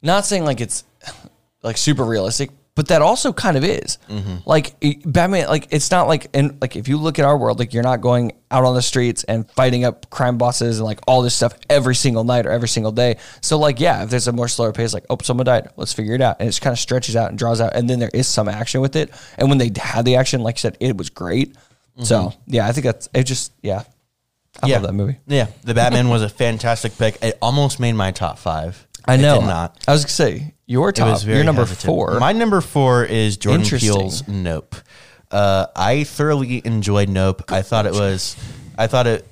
not 0.00 0.24
saying 0.24 0.44
like 0.46 0.62
it's 0.62 0.84
like 1.62 1.76
super 1.76 2.04
realistic, 2.04 2.50
but 2.74 2.88
that 2.88 3.02
also 3.02 3.32
kind 3.32 3.56
of 3.56 3.64
is. 3.64 3.98
Mm-hmm. 4.08 4.36
Like 4.46 4.74
Batman, 5.04 5.46
like 5.48 5.68
it's 5.70 5.90
not 5.90 6.08
like 6.08 6.28
and 6.34 6.58
like 6.60 6.74
if 6.76 6.88
you 6.88 6.96
look 6.96 7.18
at 7.18 7.24
our 7.24 7.36
world, 7.36 7.58
like 7.58 7.74
you're 7.74 7.82
not 7.82 8.00
going 8.00 8.32
out 8.50 8.64
on 8.64 8.74
the 8.74 8.82
streets 8.82 9.24
and 9.24 9.50
fighting 9.52 9.84
up 9.84 10.08
crime 10.10 10.38
bosses 10.38 10.78
and 10.78 10.86
like 10.86 11.00
all 11.06 11.20
this 11.22 11.34
stuff 11.34 11.54
every 11.68 11.94
single 11.94 12.24
night 12.24 12.46
or 12.46 12.50
every 12.50 12.68
single 12.68 12.92
day. 12.92 13.16
So 13.42 13.58
like, 13.58 13.78
yeah, 13.80 14.02
if 14.04 14.10
there's 14.10 14.28
a 14.28 14.32
more 14.32 14.48
slower 14.48 14.72
pace, 14.72 14.94
like 14.94 15.04
oh, 15.10 15.18
someone 15.22 15.44
died, 15.46 15.68
let's 15.76 15.92
figure 15.92 16.14
it 16.14 16.20
out, 16.22 16.36
and 16.40 16.48
it 16.48 16.50
just 16.52 16.62
kind 16.62 16.72
of 16.72 16.78
stretches 16.78 17.14
out 17.16 17.28
and 17.30 17.38
draws 17.38 17.60
out, 17.60 17.74
and 17.76 17.90
then 17.90 17.98
there 17.98 18.10
is 18.14 18.26
some 18.26 18.48
action 18.48 18.80
with 18.80 18.96
it. 18.96 19.10
And 19.36 19.48
when 19.48 19.58
they 19.58 19.70
had 19.76 20.04
the 20.04 20.16
action, 20.16 20.40
like 20.42 20.56
you 20.56 20.60
said, 20.60 20.76
it 20.80 20.96
was 20.96 21.10
great. 21.10 21.54
So 22.02 22.32
yeah, 22.46 22.66
I 22.66 22.72
think 22.72 22.84
that's 22.86 23.08
it. 23.12 23.24
Just 23.24 23.52
yeah, 23.62 23.82
I 24.62 24.66
yeah 24.68 24.74
love 24.76 24.82
that 24.84 24.92
movie. 24.94 25.18
yeah 25.26 25.46
the 25.64 25.74
batman 25.74 26.08
was 26.08 26.22
a 26.22 26.28
fantastic 26.28 26.96
pick 26.98 27.18
it 27.22 27.36
almost 27.42 27.80
made 27.80 27.92
my 27.94 28.10
top 28.12 28.38
five 28.38 28.86
I 29.04 29.14
It 29.14 29.18
know. 29.22 29.40
did 29.40 29.46
not 29.46 29.82
I 29.88 29.92
was 29.92 30.04
gonna 30.04 30.10
say 30.10 30.54
your 30.72 30.90
top. 30.90 31.24
Your 31.24 31.44
number 31.44 31.62
hesitant. 31.62 31.86
four. 31.86 32.18
My 32.18 32.32
number 32.32 32.60
four 32.60 33.04
is 33.04 33.36
Jordan. 33.36 33.66
Peele's 33.66 34.26
Nope. 34.26 34.74
Uh, 35.30 35.66
I 35.76 36.04
thoroughly 36.04 36.62
enjoyed 36.64 37.08
Nope. 37.08 37.50
I 37.50 37.62
thought 37.62 37.86
it 37.86 37.92
was, 37.92 38.36
I 38.76 38.86
thought 38.86 39.06
it, 39.06 39.26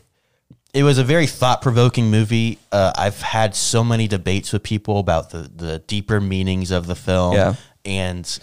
it 0.72 0.82
was 0.82 0.98
a 0.98 1.04
very 1.04 1.26
thought 1.26 1.62
provoking 1.62 2.10
movie. 2.10 2.58
Uh, 2.70 2.92
I've 2.94 3.20
had 3.20 3.56
so 3.56 3.82
many 3.82 4.06
debates 4.06 4.52
with 4.52 4.62
people 4.62 4.98
about 4.98 5.30
the 5.30 5.50
the 5.54 5.80
deeper 5.80 6.20
meanings 6.20 6.70
of 6.70 6.86
the 6.86 6.94
film. 6.94 7.34
Yeah. 7.34 7.54
And 7.84 8.38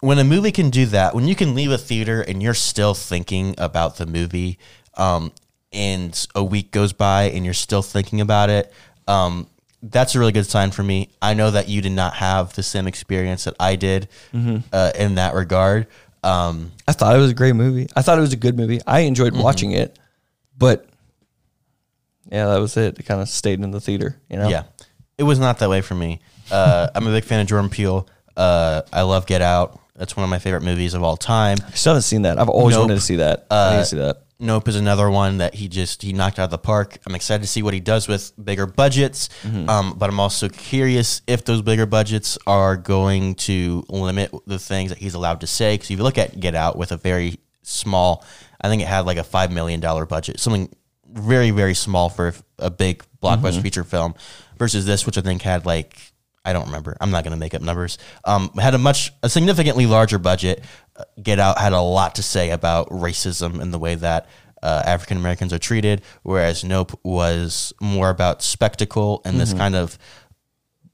when 0.00 0.18
a 0.18 0.24
movie 0.24 0.52
can 0.52 0.70
do 0.70 0.86
that, 0.86 1.14
when 1.14 1.26
you 1.26 1.34
can 1.34 1.54
leave 1.54 1.70
a 1.70 1.78
theater 1.78 2.20
and 2.20 2.42
you're 2.42 2.54
still 2.54 2.92
thinking 2.92 3.54
about 3.56 3.96
the 3.96 4.06
movie, 4.06 4.58
um, 4.96 5.32
and 5.72 6.26
a 6.34 6.44
week 6.44 6.70
goes 6.72 6.92
by 6.92 7.24
and 7.30 7.44
you're 7.44 7.54
still 7.54 7.82
thinking 7.82 8.20
about 8.20 8.50
it, 8.50 8.72
um, 9.08 9.46
that's 9.82 10.14
a 10.14 10.18
really 10.18 10.32
good 10.32 10.46
sign 10.46 10.70
for 10.70 10.82
me. 10.82 11.10
I 11.22 11.34
know 11.34 11.50
that 11.50 11.68
you 11.68 11.80
did 11.82 11.92
not 11.92 12.14
have 12.14 12.54
the 12.54 12.62
same 12.62 12.86
experience 12.86 13.44
that 13.44 13.54
I 13.60 13.76
did 13.76 14.08
Mm-hmm. 14.32 14.58
uh, 14.72 14.92
in 14.98 15.14
that 15.16 15.34
regard. 15.34 15.86
Um, 16.22 16.72
I 16.88 16.92
thought 16.92 17.14
it 17.14 17.20
was 17.20 17.30
a 17.30 17.34
great 17.34 17.54
movie. 17.54 17.88
I 17.94 18.02
thought 18.02 18.18
it 18.18 18.22
was 18.22 18.32
a 18.32 18.36
good 18.38 18.56
movie. 18.56 18.80
I 18.86 19.00
enjoyed 19.00 19.32
Mm-hmm. 19.34 19.42
watching 19.42 19.72
it, 19.72 19.98
but 20.58 20.88
yeah, 22.30 22.46
that 22.46 22.58
was 22.60 22.76
it. 22.76 22.98
It 22.98 23.04
kind 23.04 23.20
of 23.20 23.28
stayed 23.28 23.60
in 23.60 23.70
the 23.70 23.80
theater. 23.80 24.16
You 24.28 24.36
know. 24.38 24.48
Yeah, 24.48 24.64
it 25.18 25.22
was 25.22 25.38
not 25.38 25.58
that 25.60 25.70
way 25.70 25.80
for 25.80 25.94
me. 25.94 26.20
Uh, 26.50 26.88
I'm 26.94 27.06
a 27.06 27.10
big 27.10 27.24
fan 27.24 27.40
of 27.40 27.46
Jordan 27.46 27.70
Peele. 27.70 28.08
Uh, 28.36 28.82
I 28.92 29.02
love 29.02 29.26
Get 29.26 29.42
Out. 29.42 29.78
That's 29.94 30.16
one 30.16 30.24
of 30.24 30.30
my 30.30 30.38
favorite 30.38 30.62
movies 30.62 30.94
of 30.94 31.02
all 31.02 31.16
time. 31.16 31.56
I 31.66 31.70
still 31.70 31.92
haven't 31.92 32.02
seen 32.02 32.22
that. 32.22 32.38
I've 32.38 32.48
always 32.48 32.74
Nope. 32.74 32.82
wanted 32.84 32.94
to 32.96 33.00
see 33.00 33.16
that. 33.16 33.46
I 33.50 33.70
need 33.70 33.76
Uh, 33.76 33.78
to 33.80 33.84
see 33.86 33.96
that. 33.96 34.22
Nope 34.38 34.68
is 34.68 34.76
another 34.76 35.08
one 35.10 35.38
that 35.38 35.54
he 35.54 35.66
just 35.66 36.02
he 36.02 36.12
knocked 36.12 36.38
out 36.38 36.44
of 36.44 36.50
the 36.50 36.58
park. 36.58 36.98
I'm 37.06 37.14
excited 37.14 37.40
to 37.42 37.48
see 37.48 37.62
what 37.62 37.72
he 37.72 37.80
does 37.80 38.06
with 38.06 38.32
bigger 38.42 38.66
budgets, 38.66 39.30
Mm-hmm. 39.42 39.68
um, 39.70 39.94
but 39.96 40.10
I'm 40.10 40.20
also 40.20 40.48
curious 40.50 41.22
if 41.26 41.44
those 41.46 41.62
bigger 41.62 41.86
budgets 41.86 42.36
are 42.46 42.76
going 42.76 43.36
to 43.36 43.82
limit 43.88 44.30
the 44.46 44.58
things 44.58 44.90
that 44.90 44.98
he's 44.98 45.14
allowed 45.14 45.40
to 45.40 45.46
say. 45.46 45.74
Because 45.74 45.90
if 45.90 45.96
you 45.98 46.02
look 46.04 46.18
at 46.18 46.38
Get 46.38 46.54
Out 46.54 46.76
with 46.76 46.92
a 46.92 46.98
very 46.98 47.38
small, 47.62 48.24
I 48.60 48.68
think 48.68 48.82
it 48.82 48.88
had 48.88 49.06
like 49.06 49.16
a 49.16 49.24
five 49.24 49.50
million 49.50 49.80
dollar 49.80 50.04
budget, 50.04 50.38
something 50.38 50.68
very 51.10 51.50
very 51.50 51.74
small 51.74 52.10
for 52.10 52.34
a 52.58 52.70
big 52.70 53.02
blockbuster 53.22 53.52
Mm-hmm. 53.54 53.60
feature 53.62 53.84
film, 53.84 54.14
versus 54.58 54.84
this, 54.84 55.06
which 55.06 55.16
I 55.16 55.22
think 55.22 55.40
had 55.40 55.64
like 55.64 55.96
I 56.44 56.52
don't 56.52 56.66
remember. 56.66 56.96
I'm 57.00 57.10
not 57.10 57.24
going 57.24 57.32
to 57.32 57.40
make 57.40 57.54
up 57.54 57.62
numbers. 57.62 57.98
Um, 58.24 58.50
had 58.58 58.74
a 58.74 58.78
much 58.78 59.12
a 59.22 59.28
significantly 59.30 59.86
larger 59.86 60.18
budget. 60.18 60.62
Get 61.22 61.38
Out 61.38 61.58
had 61.58 61.72
a 61.72 61.80
lot 61.80 62.14
to 62.16 62.22
say 62.22 62.50
about 62.50 62.88
racism 62.90 63.60
and 63.60 63.72
the 63.72 63.78
way 63.78 63.94
that 63.96 64.28
uh, 64.62 64.82
African 64.84 65.16
Americans 65.16 65.52
are 65.52 65.58
treated, 65.58 66.02
whereas 66.22 66.64
Nope 66.64 66.98
was 67.02 67.72
more 67.80 68.10
about 68.10 68.42
spectacle 68.42 69.22
and 69.24 69.38
this 69.38 69.52
kind 69.52 69.74
of 69.76 69.98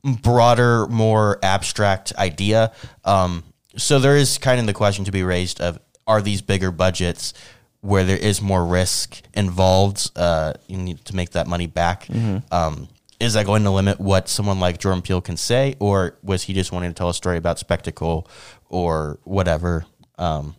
broader, 0.03 0.87
more 0.89 1.39
abstract 1.43 2.13
idea. 2.17 2.73
Um, 3.05 3.45
so 3.77 3.99
there 3.99 4.17
is 4.17 4.39
kind 4.39 4.61
of 4.61 4.67
the 4.67 4.75
question 4.75 5.05
to 5.05 5.13
be 5.13 5.23
raised 5.23 5.61
of 5.61 5.79
are 6.07 6.21
these 6.21 6.43
bigger 6.43 6.71
budgets 6.71 7.33
where 7.81 8.05
there 8.05 8.17
is 8.17 8.43
more 8.43 8.65
risk 8.65 9.23
involved? 9.35 10.11
Uh, 10.17 10.55
you 10.67 10.77
need 10.77 11.05
to 11.05 11.17
make 11.17 11.31
that 11.31 11.47
money 11.47 11.67
back. 11.67 12.09
Um, 12.51 12.89
is 13.21 13.35
that 13.35 13.47
going 13.47 13.63
to 13.63 13.71
limit 13.71 14.01
what 14.01 14.29
someone 14.29 14.59
like 14.59 14.79
Jordan 14.79 15.01
Peele 15.01 15.21
can 15.21 15.37
say, 15.37 15.77
or 15.79 16.17
was 16.25 16.43
he 16.43 16.53
just 16.53 16.73
wanting 16.73 16.91
to 16.91 16.95
tell 16.95 17.09
a 17.09 17.15
story 17.15 17.37
about 17.39 17.59
spectacle 17.61 18.29
or 18.69 19.21
whatever 19.23 19.85
um, 20.23 20.55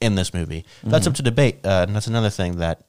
in 0.00 0.14
this 0.14 0.34
movie? 0.34 0.64
That's 0.82 1.06
up 1.06 1.14
to 1.14 1.22
debate, 1.22 1.58
uh, 1.64 1.84
and 1.86 1.94
that's 1.94 2.06
another 2.06 2.30
thing 2.30 2.56
that 2.58 2.82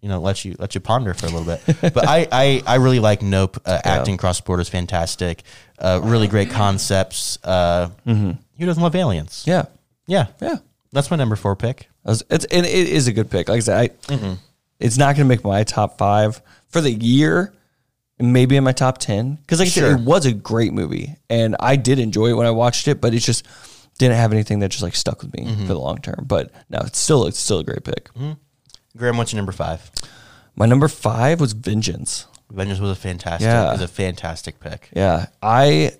you 0.00 0.08
know 0.08 0.20
lets 0.20 0.44
you 0.44 0.54
let 0.58 0.74
you 0.74 0.80
ponder 0.80 1.14
for 1.14 1.26
a 1.26 1.30
little 1.30 1.44
bit. 1.44 1.80
but 1.94 2.06
I, 2.06 2.26
I 2.30 2.62
I 2.66 2.74
really 2.76 3.00
like 3.00 3.22
Nope. 3.22 3.58
Uh, 3.64 3.80
Acting 3.84 4.16
cross 4.16 4.40
border 4.40 4.62
is 4.62 4.68
fantastic. 4.68 5.42
Uh, 5.78 6.00
really 6.02 6.28
great 6.28 6.50
concepts. 6.50 7.38
Uh, 7.44 7.90
Who 8.04 8.36
doesn't 8.58 8.82
love 8.82 8.94
aliens? 8.94 9.44
Yeah. 9.46 9.66
yeah, 10.06 10.26
Yeah. 10.40 10.56
That's 10.92 11.10
my 11.10 11.16
number 11.18 11.36
four 11.36 11.54
pick. 11.56 11.88
Was- 12.04 12.22
It's 12.30 12.44
and 12.46 12.64
it 12.64 12.88
is 12.88 13.06
a 13.08 13.12
good 13.12 13.30
pick. 13.30 13.48
Like 13.50 13.58
I 13.58 13.60
said, 13.60 13.90
I, 14.10 14.38
it's 14.80 14.96
not 14.96 15.16
going 15.16 15.24
to 15.26 15.28
make 15.28 15.44
my 15.44 15.62
top 15.64 15.98
five 15.98 16.40
for 16.68 16.80
the 16.80 16.90
year. 16.92 17.52
Maybe 18.18 18.56
in 18.56 18.64
my 18.64 18.72
top 18.72 18.96
ten 18.96 19.34
because, 19.34 19.58
like 19.58 19.66
I 19.66 19.70
Sure. 19.70 19.90
said, 19.90 20.00
it 20.00 20.04
was 20.06 20.24
a 20.24 20.32
great 20.32 20.72
movie 20.72 21.16
and 21.28 21.54
I 21.60 21.76
did 21.76 21.98
enjoy 21.98 22.28
it 22.28 22.32
when 22.32 22.46
I 22.46 22.50
watched 22.50 22.88
it. 22.88 22.98
But 22.98 23.12
it's 23.12 23.26
just 23.26 23.44
didn't 23.98 24.16
have 24.16 24.32
anything 24.32 24.58
that 24.60 24.68
just 24.70 24.82
like 24.82 24.94
stuck 24.94 25.22
with 25.22 25.32
me 25.34 25.46
for 25.66 25.72
the 25.74 25.78
long 25.78 25.98
term. 25.98 26.24
But 26.26 26.50
no, 26.68 26.80
it's 26.80 26.98
still 26.98 27.26
it's 27.26 27.38
still 27.38 27.60
a 27.60 27.64
great 27.64 27.84
pick. 27.84 28.08
hmm 28.16 28.32
Graham, 28.96 29.16
what's 29.18 29.32
your 29.32 29.38
number 29.38 29.52
five? 29.52 29.90
My 30.54 30.64
number 30.66 30.88
five 30.88 31.40
was 31.40 31.52
Vengeance. 31.52 32.26
Vengeance 32.50 32.80
was 32.80 32.90
a 32.92 32.94
fantastic, 33.00 33.44
Yeah. 33.46 33.72
was 33.72 33.82
a 33.82 33.88
fantastic 33.88 34.58
pick. 34.60 34.88
Yeah, 34.94 35.26
I 35.42 35.92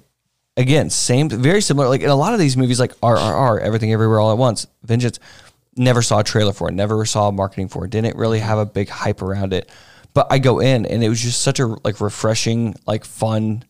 again 0.57 0.89
same, 0.91 1.29
very 1.29 1.61
similar. 1.61 1.89
Like 1.89 2.01
in 2.03 2.09
a 2.09 2.15
lot 2.17 2.33
of 2.33 2.39
these 2.39 2.57
movies, 2.57 2.81
like 2.81 2.95
RRR, 3.01 3.61
Everything 3.61 3.93
Everywhere 3.93 4.21
All 4.21 4.33
at 4.33 4.39
Once, 4.39 4.67
Vengeance. 4.83 5.19
Never 5.79 6.01
saw 6.01 6.21
a 6.21 6.25
trailer 6.25 6.55
for 6.55 6.69
it. 6.71 6.73
Never 6.73 7.05
saw 7.05 7.31
marketing 7.31 7.69
for 7.69 7.85
it. 7.85 7.91
Didn't 7.91 8.17
really 8.17 8.39
have 8.39 8.57
a 8.57 8.65
big 8.65 8.89
hype 8.89 9.21
around 9.21 9.53
it. 9.53 9.71
But 10.15 10.29
I 10.31 10.39
go 10.39 10.61
in 10.61 10.87
and 10.87 11.05
it 11.05 11.11
was 11.11 11.21
just 11.21 11.43
such 11.43 11.61
a 11.61 11.67
like 11.85 12.01
refreshing, 12.01 12.75
like 12.87 13.05
fun, 13.05 13.63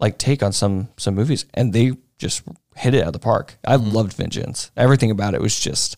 like 0.00 0.16
take 0.16 0.42
on 0.42 0.52
some 0.52 0.88
some 0.96 1.14
movies, 1.14 1.44
and 1.52 1.74
they 1.74 1.92
just 2.18 2.42
hit 2.74 2.94
it 2.94 3.02
out 3.02 3.08
of 3.08 3.12
the 3.12 3.18
park. 3.18 3.58
I 3.66 3.76
loved 3.76 4.12
Vengeance. 4.14 4.70
Everything 4.76 5.10
about 5.10 5.34
it 5.34 5.40
was 5.40 5.58
just. 5.58 5.96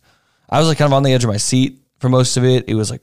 I 0.51 0.59
was 0.59 0.69
like 0.69 0.79
kind 0.79 0.89
of 0.89 0.95
on 0.95 1.03
the 1.03 1.13
edge 1.13 1.25
of 1.25 1.31
my 1.31 1.37
seat 1.37 1.81
for 1.99 2.09
most 2.09 2.37
of 2.37 2.45
it. 2.45 2.69
It 2.69 2.75
was 2.75 2.91
like, 2.91 3.03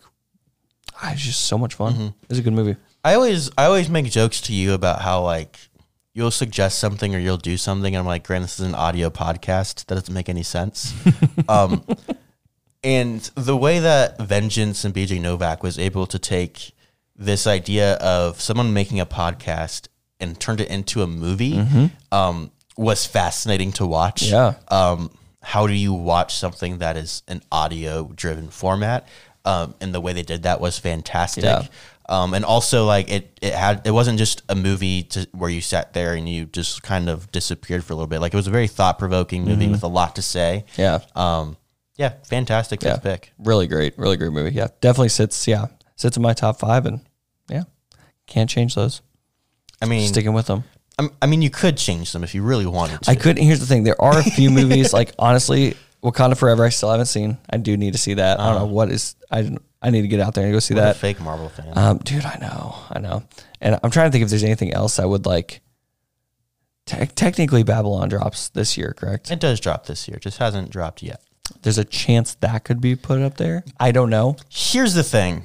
ah, 0.95 1.09
it 1.11 1.13
was 1.13 1.21
just 1.21 1.43
so 1.43 1.57
much 1.57 1.75
fun. 1.75 2.13
It 2.23 2.29
was 2.29 2.39
a 2.39 2.41
good 2.41 2.53
movie. 2.53 2.75
I 3.03 3.13
always 3.13 3.51
I 3.57 3.65
always 3.65 3.89
make 3.89 4.09
jokes 4.09 4.41
to 4.41 4.53
you 4.53 4.73
about 4.73 5.01
how 5.01 5.21
like 5.21 5.59
you'll 6.13 6.31
suggest 6.31 6.79
something 6.79 7.13
or 7.13 7.19
you'll 7.19 7.37
do 7.37 7.57
something 7.57 7.93
and 7.93 7.99
I'm 7.99 8.07
like, 8.07 8.25
Graham, 8.25 8.41
this 8.41 8.59
is 8.59 8.65
an 8.65 8.73
audio 8.73 9.09
podcast. 9.09 9.85
That 9.85 9.95
doesn't 9.95 10.13
make 10.13 10.29
any 10.29 10.43
sense. 10.43 10.93
um, 11.49 11.85
and 12.83 13.19
the 13.35 13.57
way 13.57 13.79
that 13.79 14.19
Vengeance 14.19 14.85
and 14.85 14.93
BJ 14.93 15.21
Novak 15.21 15.61
was 15.61 15.77
able 15.77 16.07
to 16.07 16.17
take 16.17 16.71
this 17.15 17.45
idea 17.45 17.95
of 17.95 18.41
someone 18.41 18.73
making 18.73 18.99
a 18.99 19.05
podcast 19.05 19.87
and 20.19 20.39
turned 20.39 20.61
it 20.61 20.69
into 20.69 21.01
a 21.01 21.07
movie 21.07 21.57
um, 22.11 22.51
was 22.77 23.05
fascinating 23.05 23.71
to 23.73 23.85
watch. 23.85 24.23
Yeah. 24.23 24.55
Um, 24.67 25.11
how 25.41 25.67
do 25.67 25.73
you 25.73 25.93
watch 25.93 26.35
something 26.35 26.79
that 26.79 26.97
is 26.97 27.23
an 27.27 27.41
audio 27.51 28.11
driven 28.15 28.49
format? 28.49 29.07
Um, 29.45 29.75
and 29.79 29.93
the 29.93 30.01
way 30.01 30.13
they 30.13 30.23
did 30.23 30.43
that 30.43 30.59
was 30.59 30.79
fantastic. 30.79 31.43
Yeah. 31.43 31.67
Um, 32.07 32.33
and 32.33 32.45
also 32.45 32.85
like 32.85 33.11
it, 33.11 33.39
it 33.41 33.53
had, 33.53 33.81
it 33.85 33.91
wasn't 33.91 34.17
just 34.17 34.43
a 34.49 34.55
movie 34.55 35.03
to 35.03 35.27
where 35.31 35.49
you 35.49 35.61
sat 35.61 35.93
there 35.93 36.13
and 36.13 36.27
you 36.27 36.45
just 36.45 36.83
kind 36.83 37.09
of 37.09 37.31
disappeared 37.31 37.83
for 37.83 37.93
a 37.93 37.95
little 37.95 38.07
bit. 38.07 38.21
Like 38.21 38.33
it 38.33 38.37
was 38.37 38.47
a 38.47 38.51
very 38.51 38.67
thought 38.67 38.99
provoking 38.99 39.45
movie 39.45 39.67
with 39.67 39.83
a 39.83 39.87
lot 39.87 40.15
to 40.15 40.21
say. 40.21 40.65
Yeah. 40.77 40.99
Um, 41.15 41.57
yeah, 41.97 42.13
fantastic 42.23 42.83
yeah. 42.83 42.97
pick. 42.97 43.31
Really 43.37 43.67
great, 43.67 43.97
really 43.97 44.17
great 44.17 44.31
movie. 44.31 44.51
Yeah, 44.51 44.67
definitely 44.81 45.09
sits. 45.09 45.47
Yeah, 45.47 45.67
sits 45.95 46.17
in 46.17 46.23
my 46.23 46.33
top 46.33 46.59
five, 46.59 46.85
and 46.85 47.01
yeah, 47.49 47.63
can't 48.27 48.49
change 48.49 48.75
those. 48.75 49.01
I 49.81 49.85
mean, 49.85 50.07
Sticking 50.07 50.33
with 50.33 50.47
them. 50.47 50.63
I'm- 50.97 51.11
mean, 51.27 51.41
you 51.41 51.49
could 51.49 51.77
change 51.77 52.11
them 52.13 52.23
if 52.23 52.33
you 52.33 52.41
really 52.43 52.65
wanted 52.65 53.01
to. 53.03 53.11
I 53.11 53.15
couldn't. 53.15 53.43
Here's 53.43 53.59
the 53.59 53.65
thing: 53.65 53.83
there 53.83 54.01
are 54.01 54.17
a 54.17 54.23
few 54.23 54.49
movies. 54.49 54.93
Like 54.93 55.13
honestly, 55.19 55.75
Wakanda 56.03 56.37
Forever. 56.37 56.63
I 56.65 56.69
still 56.69 56.91
haven't 56.91 57.07
seen. 57.07 57.37
I 57.49 57.57
do 57.57 57.75
need 57.77 57.93
to 57.93 57.99
see 57.99 58.13
that. 58.15 58.39
I 58.39 58.49
don't 58.49 58.59
know 58.59 58.73
what 58.73 58.91
is. 58.91 59.15
I 59.31 59.55
I 59.81 59.91
need 59.91 60.01
to 60.01 60.07
get 60.07 60.19
out 60.19 60.33
there 60.33 60.45
and 60.45 60.53
go 60.53 60.59
see 60.59 60.73
that. 60.75 60.97
fake 60.97 61.21
Marvel 61.21 61.49
fan. 61.49 61.73
Um, 61.75 61.97
dude, 61.99 62.25
I 62.25 62.37
know, 62.41 62.75
I 62.89 62.99
know, 62.99 63.23
and 63.61 63.79
I'm 63.83 63.91
trying 63.91 64.07
to 64.07 64.11
think 64.11 64.23
if 64.23 64.29
there's 64.29 64.43
anything 64.43 64.73
else 64.73 64.97
I 64.97 65.05
would 65.05 65.25
like. 65.27 65.61
Te- 66.87 67.05
technically, 67.07 67.63
Babylon 67.63 68.09
drops 68.09 68.49
this 68.49 68.77
year, 68.77 68.93
correct? 68.97 69.29
it 69.31 69.39
does 69.39 69.59
drop 69.59 69.85
this 69.85 70.07
year, 70.07 70.17
just 70.19 70.37
hasn't 70.37 70.69
dropped 70.71 71.03
yet. 71.03 71.21
There's 71.61 71.77
a 71.77 71.85
chance 71.85 72.35
that 72.35 72.63
could 72.63 72.81
be 72.81 72.95
put 72.95 73.21
up 73.21 73.37
there. 73.37 73.63
I 73.79 73.91
don't 73.91 74.09
know. 74.09 74.37
Here's 74.49 74.93
the 74.95 75.03
thing. 75.03 75.43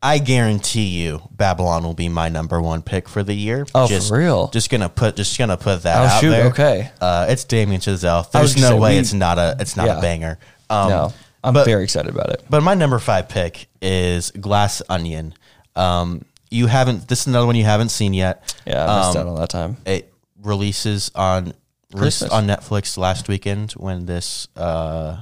I 0.00 0.18
guarantee 0.18 0.84
you, 1.02 1.22
Babylon 1.32 1.82
will 1.82 1.94
be 1.94 2.08
my 2.08 2.28
number 2.28 2.62
one 2.62 2.82
pick 2.82 3.08
for 3.08 3.22
the 3.24 3.34
year. 3.34 3.66
Oh, 3.74 3.86
for 3.86 3.92
just, 3.94 4.12
real? 4.12 4.46
Just 4.48 4.70
gonna 4.70 4.88
put, 4.88 5.16
just 5.16 5.36
gonna 5.38 5.56
put 5.56 5.82
that 5.82 6.00
Oh, 6.00 6.04
out 6.06 6.20
shoot, 6.20 6.30
there. 6.30 6.46
okay. 6.46 6.90
Uh, 7.00 7.26
it's 7.28 7.42
Damien 7.44 7.80
Chazelle. 7.80 8.30
There's 8.30 8.56
no 8.56 8.68
say, 8.70 8.78
way 8.78 8.92
we- 8.94 8.98
it's 9.00 9.12
not 9.12 9.38
a, 9.38 9.56
it's 9.58 9.76
not 9.76 9.86
Yeah. 9.86 9.98
a 9.98 10.00
banger. 10.00 10.38
Um, 10.70 10.88
no, 10.90 11.12
I'm 11.42 11.52
but- 11.54 11.64
very 11.64 11.82
excited 11.82 12.14
about 12.14 12.30
it. 12.30 12.44
But 12.48 12.62
my 12.62 12.74
number 12.74 12.98
five 13.00 13.28
pick 13.28 13.68
is 13.82 14.30
Glass 14.30 14.82
Onion. 14.88 15.34
Um, 15.74 16.24
you 16.50 16.66
haven't. 16.68 17.08
This 17.08 17.22
is 17.22 17.26
another 17.26 17.46
one 17.46 17.56
you 17.56 17.64
haven't 17.64 17.88
seen 17.90 18.14
yet. 18.14 18.54
Yeah, 18.66 18.84
I 18.88 18.98
missed 18.98 19.16
Um, 19.16 19.26
out 19.26 19.30
on 19.32 19.40
that 19.40 19.50
time. 19.50 19.76
It 19.84 20.12
releases 20.42 21.10
on 21.14 21.54
Christmas. 21.94 22.30
on 22.30 22.46
Netflix 22.46 22.96
last 22.96 23.28
weekend 23.28 23.72
when 23.72 24.06
this 24.06 24.46
uh, 24.56 25.16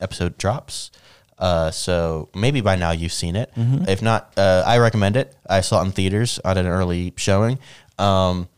episode 0.00 0.38
drops. 0.38 0.90
Uh, 1.38 1.70
so 1.70 2.28
maybe 2.34 2.60
by 2.60 2.76
now 2.76 2.92
you've 2.92 3.12
seen 3.12 3.36
it. 3.36 3.50
Mm-hmm. 3.56 3.88
If 3.88 4.02
not, 4.02 4.32
uh, 4.36 4.62
I 4.66 4.78
recommend 4.78 5.16
it. 5.16 5.34
I 5.48 5.60
saw 5.60 5.82
it 5.82 5.86
in 5.86 5.92
theaters 5.92 6.38
on 6.44 6.58
an 6.58 6.66
early 6.66 7.12
showing. 7.16 7.58
Um, 7.98 8.48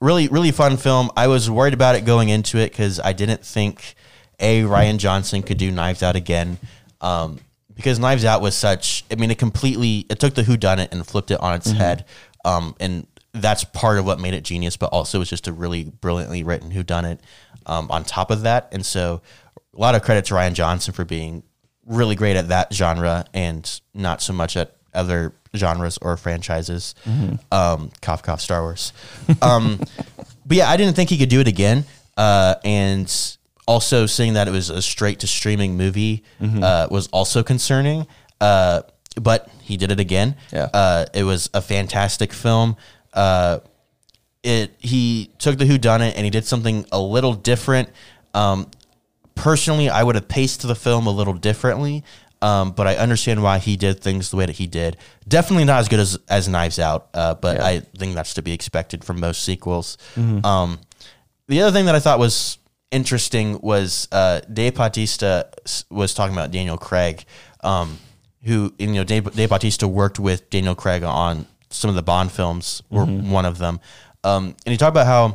really, 0.00 0.28
really 0.28 0.50
fun 0.50 0.76
film. 0.76 1.10
I 1.16 1.26
was 1.28 1.50
worried 1.50 1.74
about 1.74 1.94
it 1.94 2.04
going 2.04 2.28
into 2.28 2.58
it 2.58 2.70
because 2.70 3.00
I 3.00 3.12
didn't 3.12 3.44
think 3.44 3.94
a 4.40 4.62
Rian 4.62 4.98
Johnson 4.98 5.42
could 5.42 5.58
do 5.58 5.70
Knives 5.70 6.02
Out 6.02 6.16
again. 6.16 6.58
Um, 7.00 7.38
because 7.74 7.98
Knives 7.98 8.24
Out 8.24 8.40
was 8.40 8.54
such. 8.54 9.04
I 9.10 9.16
mean, 9.16 9.30
it 9.30 9.38
completely 9.38 10.06
it 10.08 10.18
took 10.18 10.34
the 10.34 10.42
Who 10.42 10.56
Done 10.56 10.78
It 10.78 10.92
and 10.92 11.06
flipped 11.06 11.30
it 11.30 11.40
on 11.40 11.54
its 11.54 11.70
head. 11.70 12.06
Um, 12.44 12.74
and 12.80 13.06
that's 13.32 13.64
part 13.64 13.98
of 13.98 14.06
what 14.06 14.18
made 14.18 14.32
it 14.32 14.44
genius. 14.44 14.76
But 14.76 14.86
also, 14.86 15.20
it's 15.20 15.30
just 15.30 15.46
a 15.46 15.52
really 15.52 15.84
brilliantly 15.84 16.42
written 16.42 16.70
Who 16.70 16.82
Done 16.82 17.04
It. 17.04 17.20
Um, 17.66 17.90
on 17.90 18.04
top 18.04 18.30
of 18.30 18.42
that, 18.42 18.68
and 18.70 18.86
so 18.86 19.20
a 19.76 19.80
lot 19.80 19.96
of 19.96 20.02
credit 20.02 20.26
to 20.26 20.34
Rian 20.34 20.54
Johnson 20.54 20.94
for 20.94 21.04
being 21.04 21.42
really 21.86 22.14
great 22.14 22.36
at 22.36 22.48
that 22.48 22.72
genre 22.72 23.24
and 23.32 23.80
not 23.94 24.20
so 24.20 24.32
much 24.32 24.56
at 24.56 24.76
other 24.92 25.32
genres 25.54 25.98
or 25.98 26.16
franchises. 26.16 26.94
Um, 27.52 27.90
cough, 28.02 28.22
cough, 28.22 28.40
Star 28.40 28.62
Wars. 28.62 28.92
Um, 29.40 29.80
but 30.46 30.56
yeah, 30.56 30.68
I 30.68 30.76
didn't 30.76 30.96
think 30.96 31.10
he 31.10 31.18
could 31.18 31.28
do 31.28 31.40
it 31.40 31.48
again. 31.48 31.84
Uh, 32.16 32.56
and 32.64 33.36
also 33.66 34.06
seeing 34.06 34.34
that 34.34 34.48
it 34.48 34.50
was 34.50 34.70
a 34.70 34.80
straight 34.80 35.20
to 35.20 35.26
streaming 35.26 35.76
movie 35.76 36.24
uh, 36.40 36.88
was 36.90 37.08
also 37.08 37.42
concerning. 37.42 38.06
Uh, 38.40 38.82
but 39.20 39.48
he 39.62 39.76
did 39.76 39.90
it 39.90 40.00
again. 40.00 40.36
Yeah. 40.52 40.68
Uh, 40.72 41.06
it 41.14 41.24
was 41.24 41.50
a 41.54 41.60
fantastic 41.60 42.32
film. 42.32 42.76
Uh, 43.12 43.60
it 44.42 44.74
he 44.78 45.30
took 45.38 45.58
the 45.58 45.66
Who 45.66 45.78
Done 45.78 46.02
It 46.02 46.16
and 46.16 46.24
he 46.24 46.30
did 46.30 46.44
something 46.44 46.86
a 46.92 47.00
little 47.00 47.34
different. 47.34 47.88
Um, 48.34 48.70
personally, 49.36 49.88
I 49.88 50.02
would 50.02 50.16
have 50.16 50.26
paced 50.26 50.62
the 50.66 50.74
film 50.74 51.06
a 51.06 51.10
little 51.10 51.34
differently, 51.34 52.02
um, 52.42 52.72
but 52.72 52.86
I 52.88 52.96
understand 52.96 53.42
why 53.42 53.58
he 53.58 53.76
did 53.76 54.00
things 54.00 54.30
the 54.30 54.36
way 54.36 54.46
that 54.46 54.56
he 54.56 54.66
did. 54.66 54.96
Definitely 55.28 55.64
not 55.64 55.78
as 55.78 55.88
good 55.88 56.00
as 56.00 56.18
as 56.28 56.48
Knives 56.48 56.78
Out, 56.80 57.08
uh, 57.14 57.34
but 57.34 57.56
Yeah. 57.58 57.66
I 57.66 57.80
think 57.80 58.14
that's 58.16 58.34
to 58.34 58.42
be 58.42 58.52
expected 58.52 59.04
from 59.04 59.20
most 59.20 59.44
sequels. 59.44 59.96
Um, 60.44 60.80
the 61.48 61.62
other 61.62 61.70
thing 61.72 61.86
that 61.86 61.94
I 61.94 62.00
thought 62.00 62.18
was 62.18 62.58
interesting 62.90 63.60
was 63.62 64.08
uh, 64.12 64.40
Dave 64.52 64.74
Bautista 64.74 65.48
was 65.90 66.12
talking 66.14 66.34
about 66.34 66.50
Daniel 66.50 66.76
Craig, 66.76 67.24
um, 67.62 67.98
who 68.42 68.72
you 68.78 68.88
know 68.88 69.04
Dave, 69.04 69.30
Dave 69.34 69.48
Bautista 69.50 69.86
worked 69.88 70.18
with 70.18 70.50
Daniel 70.50 70.74
Craig 70.74 71.02
on 71.04 71.46
some 71.70 71.88
of 71.90 71.96
the 71.96 72.02
Bond 72.02 72.32
films, 72.32 72.82
or 72.90 73.04
one 73.06 73.44
of 73.44 73.58
them, 73.58 73.80
um, 74.24 74.54
and 74.64 74.72
he 74.72 74.76
talked 74.76 74.90
about 74.90 75.06
how 75.06 75.34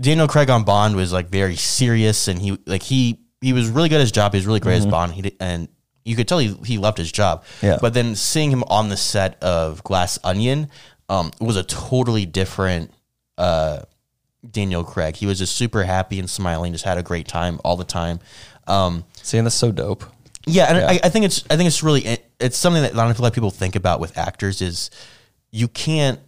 Daniel 0.00 0.26
Craig 0.28 0.50
on 0.50 0.64
Bond 0.64 0.96
was 0.96 1.12
like 1.12 1.28
very 1.28 1.56
serious, 1.56 2.26
and 2.28 2.40
he 2.40 2.58
like 2.66 2.82
he 2.82 3.18
he 3.40 3.52
was 3.52 3.68
really 3.68 3.88
good 3.88 3.96
at 3.96 4.00
his 4.00 4.12
job. 4.12 4.32
He 4.32 4.38
was 4.38 4.46
really 4.46 4.60
great 4.60 4.76
as 4.76 4.86
Bond. 4.86 5.12
He 5.12 5.22
did, 5.22 5.36
and 5.40 5.68
you 6.04 6.16
could 6.16 6.26
tell 6.26 6.38
he, 6.38 6.54
he 6.64 6.78
loved 6.78 6.98
his 6.98 7.12
job. 7.12 7.44
Yeah. 7.62 7.78
But 7.80 7.94
then 7.94 8.14
seeing 8.16 8.50
him 8.50 8.64
on 8.64 8.88
the 8.88 8.96
set 8.96 9.42
of 9.42 9.84
Glass 9.84 10.18
Onion 10.24 10.68
um, 11.08 11.30
was 11.40 11.56
a 11.56 11.62
totally 11.62 12.26
different 12.26 12.92
uh, 13.36 13.80
Daniel 14.50 14.84
Craig. 14.84 15.16
He 15.16 15.26
was 15.26 15.38
just 15.38 15.54
super 15.56 15.84
happy 15.84 16.18
and 16.18 16.28
smiling, 16.28 16.72
just 16.72 16.84
had 16.84 16.98
a 16.98 17.02
great 17.02 17.28
time 17.28 17.60
all 17.64 17.76
the 17.76 17.84
time. 17.84 18.20
Um, 18.66 19.04
Seeing 19.22 19.44
that's 19.44 19.56
so 19.56 19.72
dope. 19.72 20.04
yeah, 20.46 20.64
and 20.64 20.78
Yeah. 20.78 20.86
I, 20.88 21.00
I 21.04 21.08
think 21.08 21.24
it's 21.24 21.44
I 21.50 21.56
think 21.56 21.66
it's 21.66 21.82
really 21.82 22.04
it, 22.04 22.30
it's 22.40 22.56
something 22.56 22.82
that 22.82 22.92
a 22.92 22.96
lot 22.96 23.10
of 23.10 23.32
people 23.32 23.50
think 23.50 23.76
about 23.76 24.00
with 24.00 24.16
actors 24.18 24.60
is 24.62 24.90
you 25.50 25.68
can't. 25.68 26.20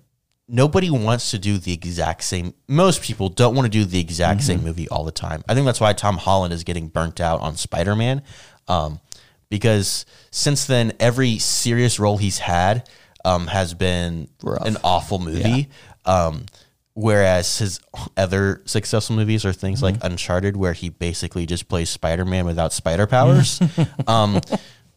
Nobody 0.51 0.90
wants 0.90 1.30
to 1.30 1.38
do 1.38 1.59
the 1.59 1.72
exact 1.72 2.24
same. 2.24 2.55
Most 2.66 3.03
people 3.03 3.28
don't 3.28 3.55
want 3.55 3.66
to 3.66 3.70
do 3.70 3.84
the 3.84 4.01
exact 4.01 4.42
same 4.42 4.62
movie 4.64 4.88
all 4.88 5.05
the 5.05 5.12
time. 5.12 5.44
I 5.48 5.55
think 5.55 5.64
that's 5.64 5.80
why 5.80 5.92
Tom 5.92 6.16
Holland 6.16 6.53
is 6.53 6.64
getting 6.64 6.88
burnt 6.88 7.20
out 7.20 7.40
on 7.40 7.57
Spider 7.57 7.94
Man, 7.94 8.22
um, 8.66 9.01
because 9.48 10.07
since 10.30 10.64
then 10.66 10.92
every 10.98 11.38
serious 11.38 12.01
role 12.01 12.16
he's 12.16 12.38
had 12.38 12.88
um, 13.24 13.46
has 13.46 13.74
been 13.74 14.28
Rough. 14.42 14.66
an 14.66 14.76
awful 14.82 15.18
movie. 15.18 15.68
Um, 16.05 16.46
whereas 16.94 17.59
his 17.59 17.80
other 18.16 18.62
successful 18.64 19.16
movies 19.16 19.44
are 19.44 19.53
things 19.53 19.82
like 19.82 19.96
Uncharted, 20.03 20.57
where 20.57 20.72
he 20.72 20.88
basically 20.88 21.46
just 21.46 21.68
plays 21.68 21.90
Spider 21.90 22.24
Man 22.24 22.44
without 22.44 22.72
spider 22.72 23.07
powers. 23.07 23.61
um, 24.07 24.40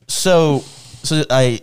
so, 0.07 0.63
so 1.03 1.23
I, 1.29 1.61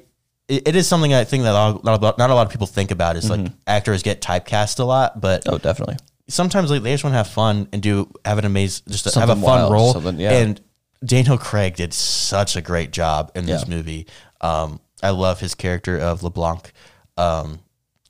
it, 0.51 0.69
it 0.69 0.77
is 0.77 0.87
something 0.87 1.15
I 1.15 1.25
think 1.25 1.45
that 1.45 1.53
not 1.53 1.85
a 2.01 2.03
lot, 2.03 2.19
not 2.19 2.31
a 2.31 2.35
lot 2.35 2.47
of 2.47 2.53
people 2.53 2.67
think 2.67 2.91
about 2.91 3.17
is 3.17 3.31
like 3.31 3.47
actors 3.67 4.03
get 4.03 4.21
typecast 4.21 4.79
a 4.81 4.85
lot, 4.85 5.21
but 5.21 5.45
Oh, 5.47 5.59
definitely. 5.59 5.97
sometimes 6.29 6.71
like, 6.71 6.83
they 6.83 6.93
just 6.93 7.05
want 7.05 7.13
to 7.15 7.19
have 7.19 7.29
fun 7.29 7.69
and 7.73 7.81
do 7.83 8.11
have 8.25 8.39
an 8.39 8.45
amazing, 8.45 8.85
just 8.89 9.05
have 9.07 9.15
a 9.15 9.27
Something 9.29 9.45
fun 9.45 9.59
wild, 9.61 9.73
role. 9.73 9.93
something- 9.93 10.19
yeah. 10.21 10.33
And 10.33 10.61
Daniel 11.05 11.39
Craig 11.39 11.77
did 11.77 11.95
such 11.95 12.57
a 12.57 12.61
great 12.61 12.91
job 12.91 13.31
in 13.35 13.47
this 13.47 13.63
Yeah. 13.67 13.75
movie. 13.75 14.07
Um, 14.41 14.81
I 15.03 15.11
love 15.11 15.41
his 15.41 15.55
character 15.55 15.99
of 15.99 16.23
LeBlanc. 16.23 16.73
Um, 17.17 17.61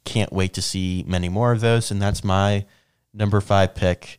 can't 0.04 0.32
wait 0.32 0.54
to 0.54 0.62
see 0.62 1.04
many 1.06 1.28
more 1.28 1.52
of 1.52 1.60
those, 1.60 1.90
and 1.92 2.00
that's 2.02 2.24
my 2.24 2.64
number 3.14 3.40
five 3.40 3.74
pick. 3.74 4.18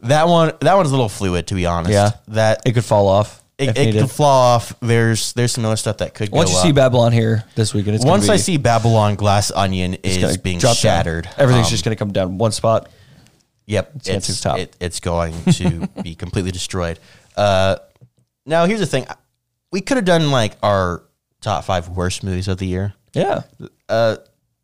That 0.00 0.26
one, 0.28 0.52
that 0.60 0.74
one's 0.76 0.88
a 0.90 0.92
little 0.92 1.08
fluid, 1.08 1.46
to 1.46 1.54
be 1.54 1.64
honest. 1.64 1.92
Yeah. 1.92 2.10
that 2.28 2.60
It 2.66 2.72
could 2.72 2.84
fall 2.84 3.08
off. 3.08 3.41
It, 3.70 3.78
it 3.78 3.92
could 4.00 4.10
fall 4.10 4.42
off. 4.54 4.74
There's 4.80 5.32
there's 5.34 5.52
some 5.52 5.64
other 5.64 5.76
stuff 5.76 5.98
that 5.98 6.14
could 6.14 6.30
go. 6.30 6.36
Once 6.36 6.50
you 6.50 6.56
up. 6.56 6.62
see 6.62 6.72
Babylon 6.72 7.12
here 7.12 7.44
this 7.54 7.72
weekend, 7.74 7.96
it's 7.96 8.04
Once 8.04 8.24
gonna 8.26 8.34
I 8.34 8.36
see 8.36 8.56
Babylon 8.56 9.14
Glass 9.16 9.50
Onion 9.50 9.94
is 9.94 10.36
being 10.38 10.58
drop 10.58 10.72
down. 10.72 10.80
shattered, 10.80 11.28
Everything's 11.38 11.66
um, 11.66 11.70
just 11.70 11.84
going 11.84 11.94
to 11.96 11.98
come 11.98 12.12
down 12.12 12.38
one 12.38 12.52
spot. 12.52 12.88
Yep, 13.66 13.92
Santa's 14.02 14.28
it's 14.28 14.40
top. 14.40 14.58
It, 14.58 14.76
it's 14.80 15.00
going 15.00 15.34
to 15.52 15.88
be 16.02 16.14
completely 16.16 16.50
destroyed. 16.50 16.98
Uh, 17.36 17.76
now 18.44 18.64
here's 18.66 18.80
the 18.80 18.86
thing: 18.86 19.06
we 19.70 19.80
could 19.80 19.96
have 19.96 20.04
done 20.06 20.30
like 20.30 20.56
our 20.62 21.04
top 21.40 21.64
five 21.64 21.88
worst 21.88 22.22
movies 22.24 22.48
of 22.48 22.58
the 22.58 22.66
year, 22.66 22.92
Yeah. 23.14 23.42
uh, 23.88 24.16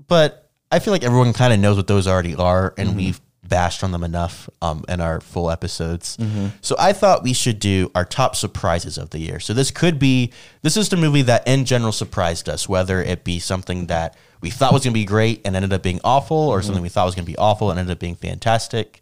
but 0.07 0.51
I 0.71 0.81
feel 0.81 0.93
like 0.93 1.05
everyone 1.05 1.33
kind 1.33 1.53
of 1.53 1.61
knows 1.61 1.77
what 1.77 1.87
those 1.87 2.07
already 2.09 2.35
are, 2.35 2.71
Mm-hmm. 2.73 2.81
and 2.81 2.97
we've 2.97 3.21
bashed 3.49 3.83
on 3.83 3.93
them 3.93 4.05
enough 4.05 4.49
um, 4.61 4.85
in 4.89 5.01
our 5.01 5.21
full 5.21 5.51
episodes. 5.51 6.17
Mm-hmm. 6.19 6.47
So 6.61 6.77
I 6.79 6.93
thought 6.93 7.23
we 7.23 7.33
should 7.33 7.59
do 7.59 7.91
our 7.95 8.05
top 8.05 8.37
surprises 8.37 8.99
of 8.99 9.11
the 9.11 9.19
year. 9.19 9.41
So 9.41 9.55
this 9.55 9.71
could 9.71 9.99
be 9.99 10.33
this 10.63 10.77
is 10.77 10.89
the 10.89 10.97
movie 10.97 11.23
that 11.23 11.47
in 11.49 11.65
general 11.65 11.93
surprised 11.93 12.49
us, 12.49 12.69
whether 12.69 13.03
it 13.03 13.25
be 13.25 13.39
something 13.39 13.87
that 13.87 14.17
we 14.41 14.51
thought 14.51 14.73
was 14.73 14.85
going 14.85 14.93
to 14.93 15.01
be 15.01 15.05
great 15.05 15.41
and 15.45 15.57
ended 15.57 15.73
up 15.73 15.83
being 15.83 16.01
awful, 16.05 16.37
or 16.37 16.59
Mm-hmm. 16.59 16.67
something 16.67 16.83
we 16.83 16.89
thought 16.89 17.07
was 17.07 17.15
going 17.15 17.25
to 17.27 17.33
be 17.33 17.39
awful 17.39 17.71
and 17.71 17.81
ended 17.81 17.93
up 17.93 17.99
being 17.99 18.15
fantastic. 18.17 19.01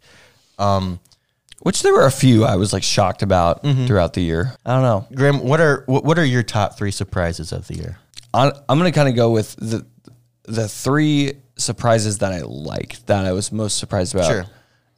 Which 1.59 1.81
there 1.81 1.91
were 1.93 2.05
a 2.05 2.11
few 2.11 2.43
I 2.45 2.55
was 2.55 2.71
like 2.71 2.83
shocked 2.83 3.23
about 3.23 3.63
throughout 3.63 4.13
the 4.13 4.21
year. 4.21 4.53
I 4.65 4.73
don't 4.75 4.83
know. 4.83 5.07
Graham, 5.15 5.39
what 5.39 5.59
are 5.59 5.83
what, 5.87 6.03
what 6.03 6.19
are 6.19 6.25
your 6.25 6.43
top 6.43 6.77
three 6.77 6.91
surprises 6.91 7.51
of 7.51 7.67
the 7.67 7.75
year? 7.75 7.97
I'm, 8.33 8.51
I'm 8.69 8.77
going 8.77 8.91
to 8.91 8.95
kind 8.95 9.09
of 9.09 9.15
go 9.15 9.31
with 9.31 9.55
the 9.57 9.85
the 10.43 10.67
three 10.67 11.33
surprises 11.57 12.19
that 12.19 12.31
I 12.33 12.41
liked 12.41 13.07
that 13.07 13.25
I 13.25 13.31
was 13.31 13.51
most 13.51 13.77
surprised 13.77 14.13
about. 14.15 14.27
Sure. 14.29 14.45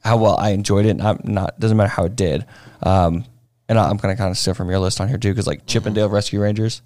How 0.04 0.16
well 0.16 0.36
I 0.38 0.50
enjoyed 0.50 0.86
it. 0.86 0.94
Not 0.94 1.24
not 1.26 1.58
doesn't 1.60 1.76
matter 1.76 1.90
how 1.90 2.04
it 2.04 2.16
did. 2.16 2.46
Um, 2.82 3.24
and 3.68 3.78
I- 3.78 3.88
I'm 3.88 3.96
going 3.98 4.14
to 4.14 4.18
kind 4.18 4.30
of 4.30 4.38
steal 4.38 4.54
from 4.54 4.68
your 4.70 4.78
list 4.78 5.00
on 5.00 5.08
here 5.08 5.18
too, 5.18 5.30
because 5.30 5.46
like 5.46 5.66
Chip 5.66 5.86
'n 5.86 5.92
Dale 5.94 6.08
Rescue 6.08 6.40
Rangers, 6.40 6.82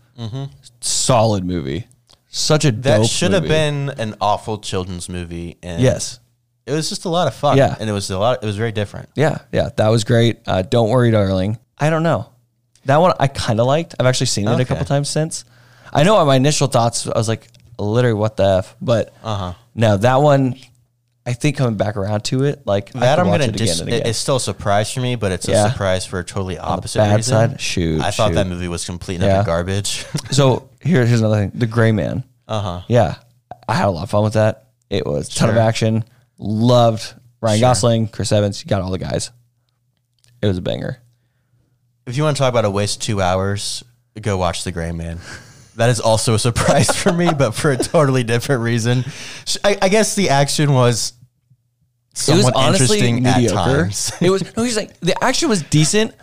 solid 0.81 1.45
movie, 1.45 1.87
such 2.29 2.65
a 2.65 2.73
That 2.73 2.99
dope 2.99 3.09
should 3.09 3.33
have 3.33 3.45
been 3.47 3.91
an 3.99 4.17
awful 4.21 4.59
children's 4.59 5.09
movie, 5.09 5.57
and 5.63 5.81
yes. 5.83 6.19
it 6.67 6.73
was 6.73 6.89
just 6.89 7.05
a 7.05 7.09
lot 7.09 7.27
of 7.29 7.35
fun. 7.35 7.57
Yeah. 7.57 7.75
and 7.79 7.89
it 7.89 7.93
was 7.93 8.11
a 8.11 8.19
lot. 8.19 8.43
It 8.43 8.47
was 8.47 8.57
very 8.57 8.73
different. 8.73 9.09
Yeah, 9.15 9.39
yeah, 9.53 9.71
that 9.77 9.89
was 9.89 10.05
great. 10.05 10.41
Uh, 10.47 10.63
Don't 10.63 10.91
worry, 10.91 11.11
darling. 11.11 11.59
I 11.79 11.91
don't 11.91 12.03
know. 12.03 12.31
That 12.87 12.99
one 12.99 13.15
I 13.19 13.29
kind 13.29 13.61
of 13.61 13.67
liked. 13.67 13.95
I've 13.99 14.07
actually 14.07 14.27
seen 14.27 14.47
it 14.49 14.61
a 14.61 14.65
couple 14.65 14.85
times 14.85 15.09
since. 15.09 15.45
I 15.93 16.03
know 16.03 16.23
my 16.25 16.37
initial 16.37 16.67
thoughts. 16.67 17.07
I 17.07 17.17
was 17.17 17.29
like, 17.29 17.49
literally, 17.79 18.15
what 18.15 18.37
the 18.37 18.45
f? 18.59 18.77
But 18.81 19.13
Uh-huh. 19.23 19.55
no, 19.75 19.97
that 19.99 20.17
one. 20.23 20.57
I 21.27 21.33
think 21.33 21.57
coming 21.57 21.77
back 21.77 21.97
around 21.97 22.23
to 22.25 22.45
it, 22.45 22.67
like 22.67 22.93
That 22.93 23.19
I'm 23.19 23.25
gonna 23.29 23.45
it 23.45 23.57
dis- 23.57 23.81
it- 23.81 23.89
again. 23.89 24.03
It's 24.05 24.19
still 24.19 24.37
a 24.37 24.41
surprise 24.41 24.93
for 24.93 25.01
me, 25.01 25.17
but 25.17 25.33
it's 25.33 25.49
a 25.49 25.53
Yeah. 25.53 25.71
surprise 25.71 26.05
for 26.05 26.19
a 26.19 26.25
totally 26.25 26.59
opposite 26.59 26.99
bad 26.99 27.17
reason. 27.17 27.51
side? 27.51 27.61
Shoot, 27.63 28.03
I 28.03 28.11
thought 28.11 28.35
that 28.35 28.47
movie 28.47 28.69
was 28.69 28.85
complete 28.85 29.15
and 29.17 29.25
Yeah. 29.25 29.37
utter 29.39 29.47
garbage. 29.47 30.05
so 30.31 30.69
here, 30.83 31.07
here's 31.07 31.21
another 31.21 31.37
thing: 31.39 31.53
The 31.55 31.67
Gray 31.67 31.93
Man. 31.93 32.25
uh 32.47 32.61
huh. 32.61 32.81
Yeah, 32.89 33.15
I 33.67 33.73
had 33.75 33.87
a 33.87 33.91
lot 33.91 34.03
of 34.03 34.11
fun 34.11 34.23
with 34.23 34.35
that. 34.35 34.67
It 34.91 35.07
was 35.07 35.29
a 35.29 35.33
ton 35.35 35.49
of 35.49 35.57
action. 35.57 36.05
Loved 36.39 37.15
Ryan 37.41 37.59
Sure. 37.59 37.69
Gosling, 37.71 38.09
Chris 38.09 38.31
Evans. 38.31 38.63
You 38.63 38.69
got 38.69 38.83
all 38.83 38.91
the 38.91 38.99
guys. 38.99 39.31
It 40.43 40.47
was 40.47 40.59
a 40.59 40.63
banger. 40.63 40.99
If 42.07 42.19
you 42.19 42.23
want 42.23 42.37
to 42.37 42.41
talk 42.43 42.51
about 42.51 42.67
a 42.67 42.71
waste 42.71 42.97
of 42.97 43.03
two 43.03 43.23
hours, 43.23 43.83
go 44.21 44.37
watch 44.37 44.63
The 44.65 44.73
Gray 44.73 44.93
Man. 44.93 45.21
That 45.77 45.91
is 45.91 46.01
also 46.01 46.35
a 46.35 46.39
surprise 46.39 46.95
for 46.97 47.13
me, 47.13 47.31
but 47.37 47.53
for 47.53 47.73
a 47.73 47.77
totally 47.77 48.23
different 48.25 48.63
reason. 48.63 49.05
I, 49.65 49.79
I 49.83 49.89
guess 49.89 50.15
the 50.15 50.31
action 50.31 50.73
was 50.73 51.13
it 52.13 52.15
was 52.15 52.45
somewhat 52.45 52.55
honestly 52.55 52.99
interesting 53.01 53.27
at 53.27 53.49
times. 53.51 54.13
it 54.21 54.31
was 54.31 54.57
no, 54.57 54.63
he's 54.63 54.77
like 54.77 54.99
the 55.01 55.23
action 55.23 55.49
was 55.49 55.63
decent. 55.63 56.15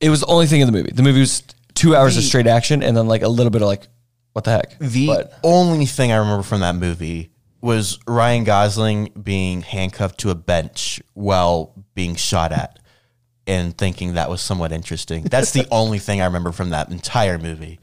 It 0.00 0.10
was 0.10 0.20
the 0.20 0.26
only 0.26 0.46
thing 0.46 0.60
in 0.60 0.66
the 0.66 0.72
movie. 0.72 0.90
The 0.92 1.02
movie 1.02 1.20
was 1.20 1.42
two 1.74 1.94
hours 1.94 2.16
of 2.16 2.24
straight 2.24 2.46
action 2.46 2.82
and 2.82 2.96
then 2.96 3.06
like 3.06 3.22
a 3.22 3.28
little 3.28 3.50
bit 3.50 3.62
of 3.62 3.68
like, 3.68 3.86
what 4.32 4.44
the 4.44 4.50
heck? 4.50 4.78
The 4.78 5.06
But 5.06 5.38
only 5.42 5.86
thing 5.86 6.12
I 6.12 6.16
remember 6.16 6.42
from 6.42 6.60
that 6.60 6.74
movie 6.74 7.30
was 7.60 7.98
Ryan 8.06 8.44
Gosling 8.44 9.10
being 9.22 9.62
handcuffed 9.62 10.20
to 10.20 10.30
a 10.30 10.34
bench 10.34 11.00
while 11.14 11.72
being 11.94 12.14
shot 12.14 12.52
at 12.52 12.78
and 13.46 13.76
thinking 13.76 14.14
that 14.14 14.28
was 14.28 14.40
somewhat 14.40 14.72
interesting. 14.72 15.24
That's 15.24 15.52
the 15.52 15.66
only 15.70 15.98
thing 15.98 16.20
I 16.20 16.26
remember 16.26 16.52
from 16.52 16.70
that 16.70 16.90
entire 16.90 17.38
movie. 17.38 17.78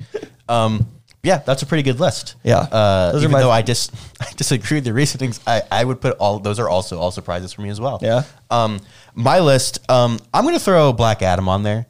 Um, 0.49 0.87
yeah, 1.23 1.37
that's 1.37 1.61
a 1.61 1.65
pretty 1.65 1.83
good 1.83 1.99
list. 2.01 2.35
Yeah. 2.43 2.57
Uh, 2.59 3.13
even 3.15 3.31
though 3.31 3.49
I 3.49 3.61
just 3.61 3.93
I 4.21 4.27
disagree 4.35 4.77
with 4.77 4.83
the 4.83 4.93
reasonings, 4.93 5.39
I, 5.47 5.61
I 5.71 5.83
would 5.85 6.01
put 6.01 6.17
all 6.17 6.39
those 6.39 6.59
are 6.59 6.67
also 6.67 6.99
all 6.99 7.11
surprises 7.11 7.53
for 7.53 7.61
me 7.61 7.69
as 7.69 7.79
well. 7.79 7.99
Yeah. 8.01 8.23
Um, 8.49 8.81
my 9.15 9.39
list. 9.39 9.89
Um, 9.89 10.19
I'm 10.33 10.43
going 10.43 10.55
to 10.55 10.59
throw 10.63 10.91
Black 10.91 11.21
Adam 11.21 11.47
on 11.47 11.63
there. 11.63 11.85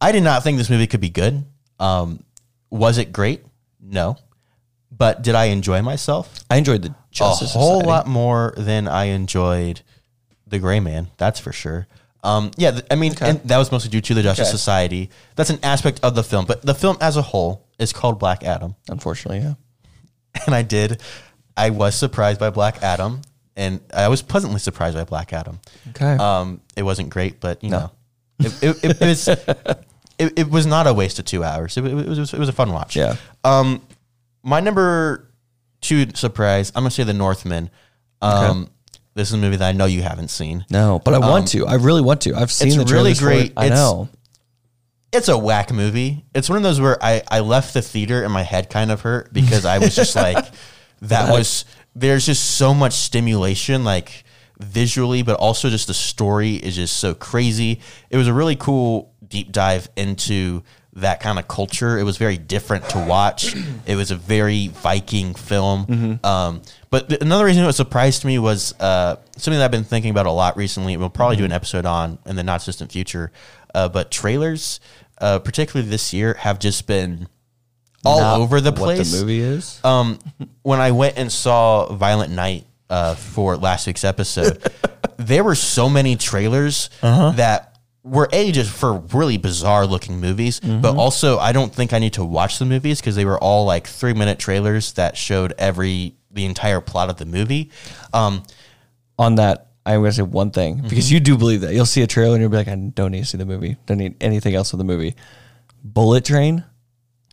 I 0.00 0.12
did 0.12 0.22
not 0.22 0.42
think 0.44 0.58
this 0.58 0.68
movie 0.70 0.86
could 0.86 1.00
be 1.00 1.08
good. 1.08 1.44
Um, 1.80 2.22
was 2.70 2.98
it 2.98 3.12
great? 3.12 3.42
No. 3.80 4.18
But 4.90 5.22
did 5.22 5.34
I 5.34 5.46
enjoy 5.46 5.80
myself? 5.82 6.40
I 6.50 6.56
enjoyed 6.56 6.82
the 6.82 6.88
A 7.20 7.24
whole 7.24 7.34
Society. 7.36 7.86
lot 7.86 8.06
more 8.06 8.52
than 8.56 8.86
I 8.88 9.04
enjoyed 9.04 9.80
The 10.46 10.58
Gray 10.58 10.80
Man. 10.80 11.08
That's 11.16 11.40
for 11.40 11.52
sure. 11.52 11.86
Um, 12.28 12.50
yeah, 12.56 12.72
th- 12.72 12.84
I 12.90 12.94
mean, 12.94 13.14
and 13.20 13.40
that 13.44 13.58
was 13.58 13.72
mostly 13.72 13.90
due 13.90 14.00
to 14.02 14.14
the 14.14 14.22
Justice 14.22 14.48
Okay. 14.48 14.56
Society. 14.56 15.10
That's 15.36 15.50
an 15.50 15.58
aspect 15.62 16.00
of 16.02 16.14
the 16.14 16.22
film, 16.22 16.44
but 16.44 16.62
the 16.62 16.74
film 16.74 16.96
as 17.00 17.16
a 17.16 17.22
whole 17.22 17.66
is 17.78 17.92
called 17.92 18.18
Black 18.18 18.44
Adam, 18.44 18.74
Unfortunately, 18.88 19.38
yeah. 19.38 19.54
and 20.46 20.54
I 20.54 20.62
did. 20.62 21.00
I 21.56 21.70
was 21.70 21.94
surprised 21.94 22.38
by 22.38 22.50
Black 22.50 22.82
Adam, 22.82 23.22
and 23.56 23.80
I 23.94 24.08
was 24.08 24.22
pleasantly 24.22 24.58
surprised 24.60 24.96
by 24.96 25.04
Black 25.04 25.32
Adam. 25.32 25.58
Okay. 25.90 26.16
Um, 26.16 26.60
it 26.76 26.82
wasn't 26.82 27.10
great, 27.10 27.40
but 27.40 27.64
you 27.64 27.70
know, 27.70 27.90
it, 28.38 28.62
it, 28.62 28.84
it, 28.84 29.00
was 29.00 29.28
it, 30.18 30.38
it 30.38 30.50
was 30.50 30.66
not 30.66 30.86
a 30.86 30.92
waste 30.92 31.18
of 31.18 31.24
two 31.24 31.42
hours. 31.42 31.76
It, 31.76 31.82
wa- 31.82 31.88
it 32.00 32.08
was 32.08 32.32
it 32.32 32.38
was 32.38 32.48
a 32.48 32.52
fun 32.52 32.72
watch. 32.72 32.94
Yeah. 32.94 33.16
Um, 33.42 33.80
my 34.42 34.60
number 34.60 35.28
two 35.80 36.06
surprise, 36.14 36.70
I'm 36.74 36.82
gonna 36.82 36.90
say 36.90 37.04
The 37.04 37.14
Northman. 37.14 37.70
Um, 38.20 38.68
this 39.18 39.28
is 39.28 39.34
a 39.34 39.38
movie 39.38 39.56
that 39.56 39.68
I 39.68 39.72
know 39.72 39.84
you 39.86 40.02
haven't 40.02 40.28
seen. 40.28 40.64
no, 40.70 41.00
but 41.04 41.12
I 41.14 41.18
want 41.18 41.54
um, 41.54 41.60
to. 41.60 41.66
I 41.66 41.74
really 41.74 42.00
want 42.00 42.22
to. 42.22 42.34
I've 42.34 42.52
seen 42.52 42.68
it's 42.68 42.76
the 42.76 42.84
really 42.84 43.14
trailers 43.14 43.20
for 43.20 43.30
it. 43.30 43.34
great. 43.34 43.52
I 43.56 43.66
It's- 43.66 43.78
know. 43.78 44.08
It's 45.10 45.28
a 45.28 45.38
whack 45.38 45.72
movie. 45.72 46.26
It's 46.34 46.50
one 46.50 46.58
of 46.58 46.62
those 46.62 46.80
where 46.82 47.02
I, 47.02 47.22
I 47.30 47.40
left 47.40 47.72
the 47.72 47.80
theater 47.80 48.24
and 48.24 48.32
my 48.32 48.42
head 48.42 48.68
kind 48.68 48.90
of 48.90 49.00
hurt 49.00 49.32
because 49.32 49.64
I 49.64 49.78
was 49.78 49.96
just 49.96 50.14
like, 50.14 50.36
that 51.00 51.30
was, 51.30 51.64
there's 51.94 52.26
just 52.26 52.56
so 52.56 52.74
much 52.74 52.92
stimulation, 52.92 53.84
like 53.84 54.24
visually, 54.60 55.22
but 55.22 55.38
also 55.38 55.70
just 55.70 55.86
the 55.86 55.94
story 55.94 56.56
is 56.56 56.76
just 56.76 56.98
so 56.98 57.14
crazy. 57.14 57.80
It 58.10 58.18
was 58.18 58.28
a 58.28 58.34
really 58.34 58.56
cool 58.56 59.14
deep 59.26 59.50
dive 59.50 59.88
into 59.96 60.62
that 61.00 61.20
kind 61.20 61.38
of 61.38 61.46
culture. 61.48 61.98
It 61.98 62.02
was 62.04 62.16
very 62.16 62.36
different 62.36 62.88
to 62.90 62.98
watch. 62.98 63.54
It 63.86 63.96
was 63.96 64.10
a 64.10 64.16
very 64.16 64.68
Viking 64.68 65.34
film. 65.34 66.20
Um, 66.24 66.62
but 66.90 67.08
th- 67.08 67.20
another 67.20 67.44
reason 67.44 67.62
it 67.62 67.66
to 68.20 68.26
me 68.26 68.38
was 68.38 68.74
uh, 68.80 69.16
something 69.36 69.58
that 69.58 69.64
I've 69.64 69.70
been 69.70 69.84
thinking 69.84 70.10
about 70.10 70.26
a 70.26 70.30
lot 70.32 70.56
recently. 70.56 70.96
We'll 70.96 71.10
probably 71.10 71.36
do 71.36 71.44
an 71.44 71.52
episode 71.52 71.86
on 71.86 72.18
in 72.26 72.36
the 72.36 72.42
not 72.42 72.64
distant 72.64 72.90
future. 72.92 73.32
Uh, 73.74 73.88
but 73.88 74.10
trailers, 74.10 74.80
uh, 75.20 75.38
particularly 75.38 75.88
this 75.90 76.12
year, 76.14 76.34
have 76.34 76.58
just 76.58 76.86
been 76.86 77.28
all 78.04 78.20
Not 78.20 78.40
over 78.40 78.60
the 78.60 78.70
What 78.70 78.78
place. 78.96 79.12
the 79.12 79.18
movie 79.20 79.40
is? 79.40 79.80
Um, 79.84 80.18
when 80.62 80.80
I 80.80 80.92
went 80.92 81.18
and 81.18 81.30
saw 81.30 81.92
Violent 81.92 82.32
Night 82.32 82.64
uh, 82.88 83.14
for 83.14 83.56
last 83.56 83.86
week's 83.86 84.04
episode, 84.04 84.62
there 85.18 85.44
were 85.44 85.54
so 85.56 85.88
many 85.88 86.16
trailers 86.16 86.88
Uh-huh. 87.02 87.32
that 87.32 87.67
were 88.08 88.28
a 88.32 88.50
just 88.52 88.70
for 88.70 88.94
really 89.12 89.36
bizarre 89.36 89.86
looking 89.86 90.20
movies, 90.20 90.60
Mm-hmm. 90.60 90.80
but 90.80 90.96
also 90.96 91.38
I 91.38 91.52
don't 91.52 91.74
think 91.74 91.92
I 91.92 91.98
need 91.98 92.14
to 92.14 92.24
watch 92.24 92.58
the 92.58 92.64
movies 92.64 93.00
because 93.00 93.16
they 93.16 93.24
were 93.24 93.38
all 93.38 93.64
like 93.64 93.86
three 93.86 94.14
minute 94.14 94.38
trailers 94.38 94.92
that 94.94 95.16
showed 95.16 95.52
every 95.58 96.14
the 96.30 96.44
entire 96.44 96.80
plot 96.80 97.10
of 97.10 97.16
the 97.16 97.24
movie. 97.26 97.70
Um, 98.12 98.42
on 99.18 99.36
that, 99.36 99.68
I'm 99.86 100.00
going 100.00 100.10
to 100.10 100.16
say 100.16 100.22
one 100.22 100.50
thing 100.50 100.76
Mm-hmm. 100.78 100.88
because 100.88 101.10
you 101.10 101.20
do 101.20 101.36
believe 101.38 101.62
that. 101.62 101.74
You'll 101.74 101.86
see 101.86 102.02
a 102.02 102.06
trailer 102.06 102.34
and 102.34 102.40
you'll 102.42 102.50
be 102.50 102.56
like, 102.58 102.68
I 102.68 102.74
don't 102.76 103.10
need 103.12 103.20
to 103.20 103.26
see 103.26 103.38
the 103.38 103.46
movie. 103.46 103.76
Don't 103.86 103.98
need 103.98 104.16
anything 104.20 104.54
else 104.54 104.72
with 104.72 104.78
the 104.78 104.84
movie. 104.84 105.14
Bullet 105.84 106.24
Train. 106.24 106.64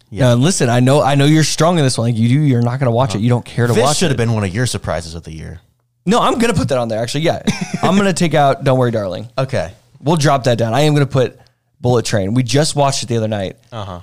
Yeah. 0.09 0.31
and 0.31 0.41
listen, 0.41 0.69
I 0.69 0.79
know, 0.79 1.01
I 1.01 1.15
know 1.15 1.25
you're 1.25 1.43
strong 1.43 1.77
in 1.77 1.83
this 1.83 1.97
one. 1.97 2.07
Like 2.11 2.17
you 2.19 2.29
do, 2.29 2.39
you're 2.41 2.61
not 2.61 2.79
going 2.79 2.89
to 2.89 2.95
watch 2.95 3.15
it. 3.15 3.19
You 3.21 3.29
don't 3.29 3.43
care 3.45 3.67
to 3.67 3.73
watch 3.73 3.79
it. 3.79 3.85
this 3.87 3.97
should 3.97 4.09
have 4.11 4.17
been 4.17 4.33
one 4.33 4.43
of 4.43 4.53
your 4.53 4.65
surprises 4.65 5.13
of 5.15 5.23
the 5.23 5.31
year. 5.33 5.59
No, 6.05 6.19
I'm 6.21 6.35
going 6.35 6.53
to 6.53 6.57
put 6.57 6.69
that 6.69 6.77
on 6.77 6.87
there. 6.87 7.01
Actually, 7.01 7.21
yeah, 7.21 7.41
I'm 7.81 7.95
going 7.95 8.05
to 8.07 8.13
take 8.13 8.33
out 8.33 8.63
Don't 8.63 8.77
Worry, 8.77 8.91
Darling. 8.91 9.27
Okay. 9.37 9.73
We'll 9.99 10.17
drop 10.17 10.43
that 10.45 10.57
down. 10.57 10.73
I 10.73 10.81
am 10.81 10.93
going 10.93 11.05
to 11.05 11.11
put 11.11 11.39
Bullet 11.79 12.05
Train. 12.05 12.33
We 12.33 12.43
just 12.43 12.75
watched 12.75 13.03
it 13.03 13.07
the 13.07 13.17
other 13.17 13.27
night. 13.27 13.57
Uh 13.71 13.85
huh. 13.85 14.01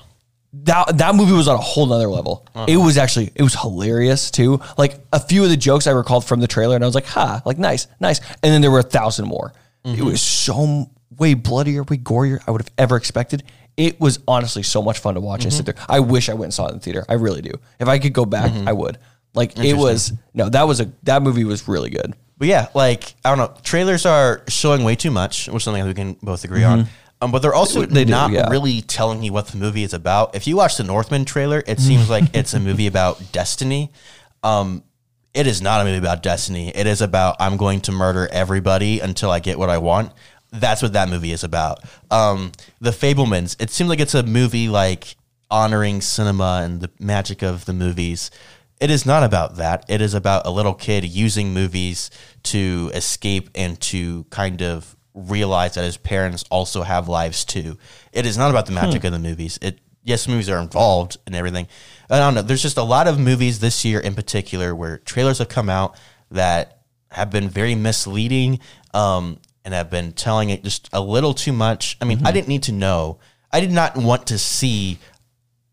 that 0.53 0.99
that 0.99 1.15
movie 1.15 1.33
was 1.33 1.49
on 1.49 1.55
a 1.55 1.61
whole 1.61 1.87
nother 1.87 2.09
level. 2.09 2.47
Uh-huh. 2.55 2.67
It 2.69 2.77
was 2.77 2.99
actually 2.99 3.31
it 3.35 3.43
was 3.43 3.55
hilarious 3.55 4.31
too. 4.31 4.61
Like 4.77 5.01
a 5.13 5.21
few 5.21 5.43
of 5.45 5.51
the 5.51 5.57
jokes 5.57 5.87
I 5.87 5.93
recalled 5.93 6.25
from 6.25 6.41
the 6.41 6.47
trailer, 6.47 6.75
and 6.75 6.85
I 6.85 6.87
was 6.87 6.95
like, 6.95 7.07
"Ha!" 7.07 7.43
Like 7.45 7.59
nice, 7.59 7.87
nice. 8.01 8.21
And 8.43 8.53
then 8.53 8.61
there 8.61 8.71
were 8.71 8.81
a 8.81 8.85
thousand 8.85 9.27
more. 9.27 9.53
It 9.85 9.89
mm-hmm. 9.89 10.05
was 10.05 10.23
so 10.23 10.91
way 11.19 11.35
bloodier, 11.35 11.83
way 11.83 11.97
gorier 11.97 12.41
I 12.47 12.51
would 12.51 12.61
have 12.61 12.73
ever 12.79 12.97
expected. 12.97 13.43
It 13.77 14.01
was 14.01 14.19
honestly 14.29 14.63
so 14.63 14.83
much 14.83 14.99
fun 14.99 15.15
to 15.15 15.21
watch 15.21 15.45
and 15.45 15.53
sit 15.53 15.67
mm-hmm. 15.67 15.79
there. 15.79 15.87
I 15.89 16.01
wish 16.01 16.29
I 16.29 16.35
went 16.35 16.45
and 16.45 16.55
saw 16.55 16.67
it 16.67 16.73
in 16.73 16.75
the 16.77 16.81
theater. 16.81 17.05
I 17.09 17.15
really 17.15 17.43
do. 17.43 17.53
If 17.81 17.89
I 17.89 17.99
could 17.99 18.13
go 18.13 18.27
back, 18.27 18.53
mm-hmm. 18.53 18.69
I 18.69 18.73
would. 18.73 18.99
Like 19.35 19.59
it 19.59 19.75
was 19.75 20.13
no, 20.35 20.49
that 20.51 20.69
was 20.69 20.81
a 20.81 20.93
that 21.05 21.23
movie 21.23 21.45
was 21.45 21.67
really 21.67 21.91
good. 21.91 22.15
But 22.43 22.49
yeah, 22.49 22.67
like 22.75 23.15
I 23.25 23.29
don't 23.29 23.39
know, 23.39 23.57
trailers 23.63 24.05
are 24.05 24.43
showing 24.49 24.83
way 24.83 24.97
too 24.97 25.13
much, 25.13 25.47
which 25.47 25.59
is 25.59 25.63
something 25.63 25.87
we 25.87 25.95
can 25.95 26.17
both 26.25 26.43
agree 26.43 26.65
on. 26.65 26.89
Um, 27.21 27.31
but 27.31 27.41
they're 27.41 27.55
also 27.55 27.87
They 27.87 28.05
do, 28.05 28.11
not 28.11 28.33
yeah. 28.33 28.49
really 28.51 28.83
telling 28.83 29.23
you 29.23 29.33
what 29.33 29.47
the 29.47 29.59
movie 29.59 29.85
is 29.85 29.95
about. 29.95 30.35
If 30.35 30.49
you 30.49 30.57
watch 30.57 30.77
the 30.77 30.83
Northman 30.83 31.25
trailer, 31.25 31.63
it 31.69 31.79
seems 31.79 32.11
like 32.11 32.35
it's 32.35 32.53
a 32.53 32.59
movie 32.69 32.89
about 32.89 33.31
destiny. 33.31 33.93
Um, 34.43 34.83
it 35.33 35.47
is 35.47 35.63
not 35.63 35.83
a 35.83 35.85
movie 35.85 35.99
about 35.99 36.25
destiny. 36.25 36.71
It 36.71 36.89
is 36.89 37.01
about 37.01 37.37
I'm 37.39 37.57
going 37.57 37.81
to 37.83 37.93
murder 37.93 38.29
everybody 38.33 38.99
until 38.99 39.31
I 39.31 39.39
get 39.39 39.57
what 39.57 39.71
I 39.71 39.79
want. 39.79 40.11
That's 40.51 40.83
what 40.83 40.95
that 40.95 41.09
movie 41.09 41.31
is 41.31 41.45
about. 41.45 41.79
Um, 42.11 42.51
the 42.81 42.91
Fabelmans. 42.91 43.55
It 43.63 43.71
seems 43.71 43.89
like 43.89 44.01
it's 44.01 44.17
a 44.17 44.25
movie 44.25 44.69
like 44.69 45.15
honoring 45.49 46.01
cinema 46.01 46.63
and 46.65 46.81
the 46.81 46.91
magic 46.99 47.43
of 47.43 47.67
the 47.67 47.73
movies. 47.73 48.33
It 48.83 48.91
is 48.91 49.07
not 49.07 49.23
about 49.23 49.57
that. 49.59 49.85
It 49.87 50.01
is 50.01 50.13
about 50.13 50.45
a 50.45 50.51
little 50.51 50.75
kid 50.75 51.05
using 51.05 51.55
movies 51.55 52.11
to 52.43 52.91
escape 52.95 53.49
and 53.55 53.81
to 53.83 54.25
kind 54.25 54.61
of 54.61 54.97
realize 55.15 55.75
that 55.75 55.85
his 55.85 55.97
parents 55.97 56.45
also 56.51 56.83
have 56.83 57.09
lives 57.09 57.45
too. 57.45 57.79
It 58.13 58.27
is 58.27 58.37
not 58.37 58.51
about 58.51 58.67
the 58.67 58.73
magic 58.73 59.05
of 59.05 59.13
the 59.13 59.21
movies. 59.21 59.57
It 59.63 59.79
yes, 60.03 60.27
movies 60.27 60.49
are 60.49 60.59
involved 60.59 61.17
and 61.27 61.37
everything. 61.37 61.69
I 62.11 62.19
don't 62.19 62.35
know. 62.35 62.43
There's 62.43 62.61
just 62.61 62.77
a 62.77 62.83
lot 62.83 63.07
of 63.07 63.21
movies 63.21 63.61
this 63.61 63.85
year 63.85 64.01
in 64.01 64.17
particular 64.17 64.75
where 64.75 64.99
trailers 64.99 65.39
have 65.39 65.49
come 65.49 65.69
out 65.69 65.97
that 66.33 66.81
have 67.13 67.31
been 67.31 67.49
very 67.49 67.77
misleading 67.77 68.59
um, 68.95 69.39
and 69.65 69.75
have 69.75 69.91
been 69.91 70.13
telling 70.13 70.51
it 70.51 70.65
just 70.65 70.89
a 70.93 71.01
little 71.01 71.35
too 71.35 71.53
much. 71.53 71.97
I 72.01 72.05
mean, 72.05 72.27
I 72.27 72.33
didn't 72.33 72.49
need 72.49 72.65
to 72.65 72.73
know. 72.73 73.21
I 73.53 73.61
did 73.61 73.71
not 73.71 73.97
want 73.97 74.27
to 74.29 74.39
see 74.39 74.99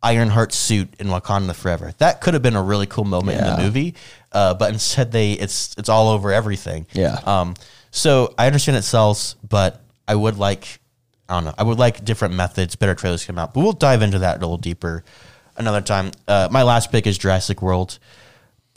Ironheart's 0.04 0.56
suit 0.56 0.94
in 1.00 1.08
Wakanda 1.08 1.56
Forever. 1.56 1.94
That 1.98 2.22
could 2.22 2.34
have 2.34 2.44
been 2.44 2.56
a 2.56 2.64
really 2.64 2.86
cool 2.86 3.06
moment 3.06 3.38
in 3.40 3.46
the 3.46 3.62
movie, 3.62 3.96
uh, 4.32 4.54
but 4.54 4.72
instead 4.72 5.12
they 5.12 5.34
it's 5.34 5.76
it's 5.78 5.90
all 5.90 6.10
over 6.10 6.32
everything. 6.32 6.86
Yeah. 6.94 7.20
Um. 7.26 7.56
So 7.92 8.34
I 8.38 8.46
understand 8.46 8.78
it 8.78 8.84
sells, 8.84 9.36
but 9.48 9.82
I 10.08 10.16
would 10.16 10.38
like 10.38 10.80
I 11.28 11.36
don't 11.36 11.46
know. 11.46 11.54
I 11.58 11.64
would 11.64 11.78
like 11.78 12.04
different 12.04 12.34
methods, 12.34 12.76
better 12.76 12.96
trailers 12.96 13.26
come 13.26 13.38
out. 13.38 13.54
But 13.54 13.62
we'll 13.62 13.74
dive 13.74 14.02
into 14.02 14.20
that 14.20 14.38
a 14.38 14.40
little 14.40 14.58
deeper 14.58 15.04
another 15.58 15.82
time. 15.82 16.12
Uh, 16.28 16.48
my 16.50 16.64
last 16.64 16.92
pick 16.92 17.06
is 17.06 17.18
Jurassic 17.18 17.62
World. 17.62 18.00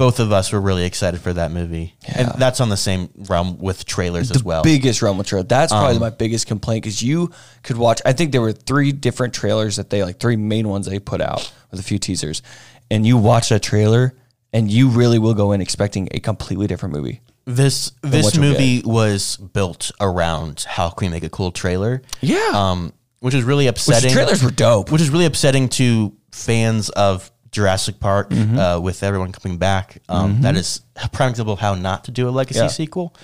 Both 0.02 0.18
of 0.18 0.32
us 0.32 0.50
were 0.50 0.60
really 0.60 0.84
excited 0.84 1.20
for 1.20 1.32
that 1.32 1.52
movie, 1.52 1.94
and 2.08 2.32
that's 2.36 2.60
on 2.60 2.70
the 2.70 2.76
same 2.76 3.08
realm 3.28 3.58
with 3.58 3.84
trailers 3.84 4.32
as 4.32 4.42
well. 4.42 4.64
biggest 4.64 5.00
realm 5.00 5.16
with 5.16 5.28
trailer. 5.28 5.44
That's 5.44 5.70
Um, 5.72 5.78
probably 5.78 6.00
my 6.00 6.10
biggest 6.10 6.48
complaint 6.48 6.82
because 6.82 7.00
you 7.02 7.30
could 7.62 7.76
watch. 7.78 8.00
I 8.04 8.12
think 8.12 8.32
there 8.32 8.40
were 8.40 8.50
three 8.52 8.90
different 8.90 9.32
trailers 9.32 9.76
that 9.76 9.90
they 9.90 10.02
like 10.02 10.18
three 10.18 10.34
main 10.34 10.68
ones 10.68 10.86
they 10.86 10.98
put 10.98 11.20
out 11.20 11.52
with 11.70 11.78
a 11.78 11.84
few 11.84 11.98
teasers, 12.00 12.42
and 12.90 13.06
you 13.06 13.16
watch 13.16 13.50
that 13.50 13.62
trailer 13.62 14.12
and 14.52 14.68
you 14.70 14.88
really 14.88 15.20
will 15.20 15.34
go 15.34 15.52
in 15.52 15.60
expecting 15.60 16.08
a 16.10 16.18
completely 16.18 16.66
different 16.66 16.94
movie. 16.96 17.20
This 17.44 17.92
this 18.02 18.36
movie 18.36 18.82
was 18.84 19.36
built 19.36 19.92
around 20.00 20.64
how 20.68 20.90
can 20.90 21.06
we 21.06 21.12
make 21.12 21.22
a 21.22 21.30
cool 21.30 21.52
trailer? 21.52 22.02
Yeah. 22.20 22.50
Um, 22.52 22.92
which 23.20 23.34
is 23.34 23.44
really 23.44 23.68
upsetting. 23.68 24.08
the 24.10 24.14
trailers 24.14 24.42
were 24.42 24.50
dope. 24.50 24.90
which 24.90 25.00
is 25.00 25.10
really 25.10 25.26
upsetting 25.26 25.68
to 25.78 26.12
fans 26.32 26.88
of 26.90 27.30
Jurassic 27.52 28.00
Park 28.00 28.30
Mm-hmm. 28.30 28.58
uh, 28.58 28.80
with 28.80 29.02
everyone 29.02 29.30
coming 29.32 29.58
back. 29.58 29.98
Um, 30.08 30.40
that 30.42 30.56
is 30.56 30.80
a 31.04 31.08
prime 31.08 31.30
example 31.30 31.54
of 31.54 31.60
how 31.60 31.74
not 31.74 32.04
to 32.04 32.10
do 32.10 32.28
a 32.28 32.30
legacy 32.30 32.58
Yeah. 32.60 32.66
sequel. 32.68 33.14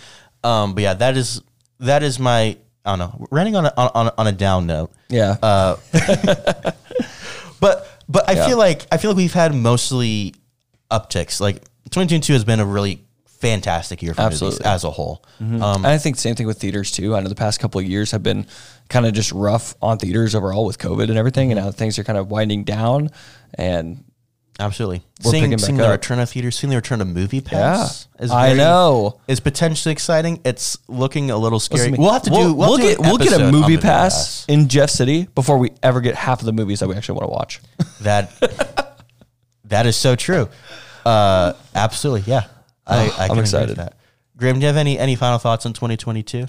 Um, 0.45 0.75
but 0.75 0.83
yeah, 0.85 0.95
that 0.95 1.17
is 1.17 1.43
that 1.81 2.03
is 2.03 2.19
my 2.19 2.57
I 2.85 2.97
don't 2.97 2.99
know. 3.01 3.27
Running 3.31 3.57
on 3.57 3.67
a, 3.67 3.73
on, 3.77 4.11
on 4.17 4.27
a 4.27 4.33
down 4.33 4.67
note, 4.67 4.93
yeah. 5.11 5.37
uh, 5.43 5.77
but 7.61 7.87
but 8.09 8.29
I 8.29 8.33
Yeah. 8.33 8.47
feel 8.47 8.59
like 8.59 8.87
I 8.93 8.97
feel 8.99 9.11
like 9.11 9.17
we've 9.19 9.33
had 9.33 9.55
mostly 9.55 10.35
upticks. 10.91 11.41
Like 11.41 11.57
2022 11.91 12.33
has 12.33 12.45
been 12.45 12.61
a 12.61 12.65
really 12.67 13.05
fantastic 13.27 14.03
year 14.03 14.15
for 14.15 14.23
movies 14.23 14.35
Absolutely. 14.43 14.59
Mm-hmm. 14.61 14.75
as 14.75 14.85
a 14.85 14.91
whole. 14.91 15.25
Um, 15.41 15.61
and 15.63 15.87
I 15.87 15.99
think 15.99 16.17
same 16.17 16.35
thing 16.35 16.47
with 16.47 16.59
theaters 16.59 16.91
too. 16.91 17.15
I 17.15 17.21
know 17.21 17.29
the 17.29 17.35
past 17.35 17.61
couple 17.61 17.81
of 17.81 17.87
years 17.87 18.11
have 18.11 18.23
been 18.23 18.47
kind 18.89 19.07
of 19.07 19.13
just 19.13 19.31
rough 19.33 19.75
on 19.83 19.99
theaters 19.99 20.35
overall 20.35 20.65
with 20.65 20.79
COVID 20.79 21.09
and 21.09 21.17
everything, 21.19 21.53
and 21.53 21.61
now 21.61 21.71
things 21.71 21.99
are 21.99 22.05
kind 22.05 22.19
of 22.19 22.31
winding 22.31 22.65
down. 22.65 23.11
And 23.55 24.05
Absolutely. 24.61 25.03
We're 25.23 25.31
seeing 25.31 25.45
picking 25.45 25.57
back 25.59 25.61
seeing 25.67 25.77
the 25.77 25.87
up. 25.87 25.93
return 25.93 26.19
of 26.19 26.29
theaters, 26.29 26.57
seeing 26.57 26.71
the 26.71 26.77
return 26.77 27.01
of 27.01 27.07
Movie 27.07 27.37
yeah, 27.37 27.49
Pass. 27.49 28.09
is 28.19 28.33
I 28.33 28.55
know. 28.55 29.21
Is 29.29 29.39
potentially 29.39 29.93
exciting. 29.93 30.41
It's 30.45 30.79
looking 30.89 31.31
a 31.31 31.37
little 31.37 31.61
scary. 31.61 31.91
Listen 31.91 31.93
to 31.93 31.99
me. 31.99 32.05
We'll 32.05 32.13
have 32.13 32.23
to 32.23 32.31
do. 32.31 32.37
We'll, 32.37 32.57
We'll, 32.57 32.77
to 32.77 32.83
get 32.83 32.99
an 32.99 33.05
we'll 33.05 33.19
get 33.19 33.29
episode 33.29 33.43
a 33.43 33.47
on 33.47 33.53
MoviePass, 33.71 34.47
in 34.49 34.69
Jeff 34.69 34.91
City 34.91 35.29
before 35.35 35.59
we 35.59 35.71
ever 35.83 36.01
get 36.01 36.17
half 36.17 36.41
of 36.41 36.47
the 36.47 36.53
movies 36.53 36.81
that 36.81 36.89
we 36.89 36.97
actually 36.97 37.21
want 37.21 37.29
to 37.29 37.33
watch. 37.33 37.61
That 38.03 38.31
that 39.65 39.87
is 39.87 39.97
so 39.97 40.15
true. 40.15 40.49
Uh, 41.05 41.55
absolutely. 41.75 42.31
Yeah. 42.31 42.45
I, 42.87 42.97
I 42.97 43.01
I'm 43.05 43.11
can 43.11 43.23
agree 43.23 43.29
with 43.31 43.39
excited. 43.41 43.77
That. 43.77 43.95
Graham, 44.37 44.55
do 44.55 44.61
you 44.61 44.67
have 44.69 44.77
any 44.77 44.97
any 45.01 45.17
final 45.17 45.39
thoughts 45.39 45.67
on 45.67 45.73
2022? 45.73 46.47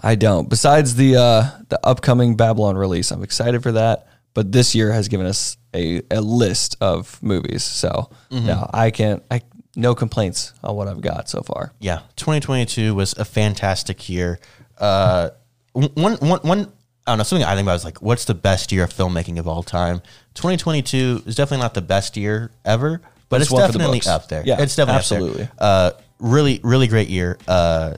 I 0.00 0.16
don't. 0.16 0.48
Besides 0.50 0.96
the 0.96 1.16
uh, 1.16 1.50
the 1.68 1.78
upcoming 1.84 2.34
Babylon 2.36 2.76
release, 2.76 3.12
I'm 3.12 3.22
excited 3.22 3.62
for 3.62 3.70
that. 3.72 4.07
But 4.34 4.52
this 4.52 4.74
year 4.74 4.92
has 4.92 5.08
given 5.08 5.26
us 5.26 5.56
a, 5.74 6.02
a 6.10 6.20
list 6.20 6.76
of 6.80 7.20
movies, 7.22 7.64
so 7.64 8.10
Mm-hmm. 8.30 8.46
no, 8.46 8.70
I 8.72 8.90
can't. 8.90 9.22
I 9.30 9.40
no 9.76 9.94
complaints 9.94 10.52
on 10.64 10.74
what 10.76 10.88
I've 10.88 11.00
got 11.00 11.28
so 11.28 11.40
far. 11.42 11.72
Yeah, 11.78 12.00
2022 12.16 12.94
was 12.94 13.12
a 13.14 13.24
fantastic 13.24 14.08
year. 14.08 14.38
Uh, 14.76 15.30
one, 15.72 16.14
one, 16.16 16.38
one. 16.40 16.72
I 17.06 17.12
don't 17.12 17.18
know. 17.18 17.24
Something 17.24 17.46
I 17.46 17.54
think 17.54 17.64
about 17.64 17.76
is 17.76 17.84
like, 17.84 18.02
what's 18.02 18.24
the 18.26 18.34
best 18.34 18.70
year 18.72 18.84
of 18.84 18.92
filmmaking 18.92 19.38
of 19.38 19.46
all 19.48 19.62
time? 19.62 20.00
2022 20.34 21.22
is 21.26 21.34
definitely 21.36 21.62
not 21.62 21.74
the 21.74 21.80
best 21.80 22.16
year 22.16 22.50
ever, 22.64 23.00
but 23.28 23.40
It's 23.40 23.46
it's, 23.46 23.52
one 23.52 23.66
for 23.66 23.72
the 23.72 23.78
definitely 23.78 24.02
up 24.10 24.28
there. 24.28 24.42
Yeah, 24.44 24.60
it's 24.60 24.76
definitely 24.76 24.98
absolutely. 24.98 25.42
Up 25.44 25.48
there. 25.48 25.50
Uh, 25.58 25.90
really, 26.18 26.60
really 26.62 26.86
great 26.86 27.08
year. 27.08 27.38
Uh, 27.46 27.94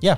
yeah. 0.00 0.16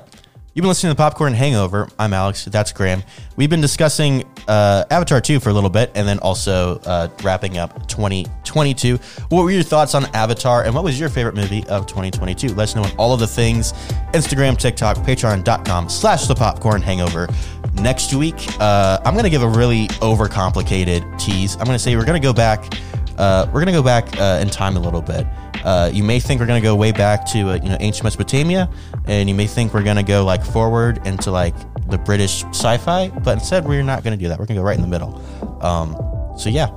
You've 0.52 0.64
been 0.64 0.68
listening 0.68 0.90
to 0.90 0.94
the 0.94 1.02
Popcorn 1.02 1.32
Hangover. 1.32 1.88
I'm 1.96 2.12
Alex. 2.12 2.44
That's 2.46 2.72
Graham. 2.72 3.04
We've 3.36 3.48
been 3.48 3.60
discussing 3.60 4.24
uh, 4.48 4.84
Avatar 4.90 5.20
2 5.20 5.38
for 5.38 5.50
a 5.50 5.52
little 5.52 5.70
bit 5.70 5.92
and 5.94 6.08
then 6.08 6.18
also 6.18 6.80
uh, 6.80 7.08
wrapping 7.22 7.56
up 7.56 7.86
2022. 7.86 8.96
What 9.28 9.44
were 9.44 9.52
your 9.52 9.62
thoughts 9.62 9.94
on 9.94 10.06
Avatar 10.06 10.64
and 10.64 10.74
what 10.74 10.82
was 10.82 10.98
your 10.98 11.08
favorite 11.08 11.36
movie 11.36 11.64
of 11.68 11.86
2022? 11.86 12.48
Let 12.48 12.64
us 12.64 12.74
know 12.74 12.82
on 12.82 12.90
all 12.96 13.14
of 13.14 13.20
the 13.20 13.28
things 13.28 13.72
Instagram, 14.12 14.58
TikTok, 14.58 14.96
patreon.com 14.96 15.88
slash 15.88 16.26
the 16.26 16.34
popcorn 16.34 16.82
hangover. 16.82 17.28
Next 17.74 18.12
week, 18.12 18.34
uh, 18.58 18.98
I'm 19.04 19.14
going 19.14 19.22
to 19.22 19.30
give 19.30 19.44
a 19.44 19.48
really 19.48 19.86
overcomplicated 20.02 21.16
tease. 21.16 21.54
I'm 21.54 21.64
going 21.64 21.76
to 21.76 21.78
say 21.78 21.94
we're 21.94 22.04
going 22.04 22.20
to 22.20 22.26
go 22.26 22.32
back. 22.32 22.74
Uh, 23.20 23.46
we're 23.52 23.60
gonna 23.60 23.70
go 23.70 23.82
back 23.82 24.18
uh, 24.18 24.38
in 24.40 24.48
time 24.48 24.76
a 24.76 24.80
little 24.80 25.02
bit. 25.02 25.26
Uh, 25.64 25.90
you 25.92 26.02
may 26.02 26.18
think 26.18 26.40
we're 26.40 26.46
gonna 26.46 26.60
go 26.60 26.74
way 26.74 26.90
back 26.90 27.26
to 27.26 27.50
uh, 27.50 27.54
you 27.62 27.68
know 27.68 27.76
ancient 27.80 28.04
Mesopotamia, 28.04 28.68
and 29.04 29.28
you 29.28 29.34
may 29.34 29.46
think 29.46 29.74
we're 29.74 29.82
gonna 29.82 30.02
go 30.02 30.24
like 30.24 30.42
forward 30.42 31.06
into 31.06 31.30
like 31.30 31.54
the 31.90 31.98
British 31.98 32.44
sci-fi, 32.44 33.08
but 33.08 33.34
instead 33.34 33.66
we're 33.66 33.82
not 33.82 34.02
gonna 34.02 34.16
do 34.16 34.28
that. 34.28 34.38
We're 34.38 34.46
gonna 34.46 34.60
go 34.60 34.64
right 34.64 34.76
in 34.76 34.82
the 34.82 34.88
middle. 34.88 35.20
Um, 35.60 35.94
so 36.38 36.48
yeah, 36.48 36.70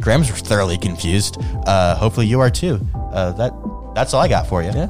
Graham's 0.00 0.28
thoroughly 0.30 0.78
confused. 0.78 1.38
Uh, 1.66 1.94
hopefully 1.94 2.26
you 2.26 2.40
are 2.40 2.50
too. 2.50 2.80
Uh, 3.12 3.32
that 3.32 3.52
that's 3.94 4.14
all 4.14 4.20
I 4.20 4.28
got 4.28 4.48
for 4.48 4.62
you. 4.62 4.70
Yeah. 4.70 4.88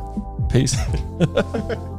Peace. 0.49 0.77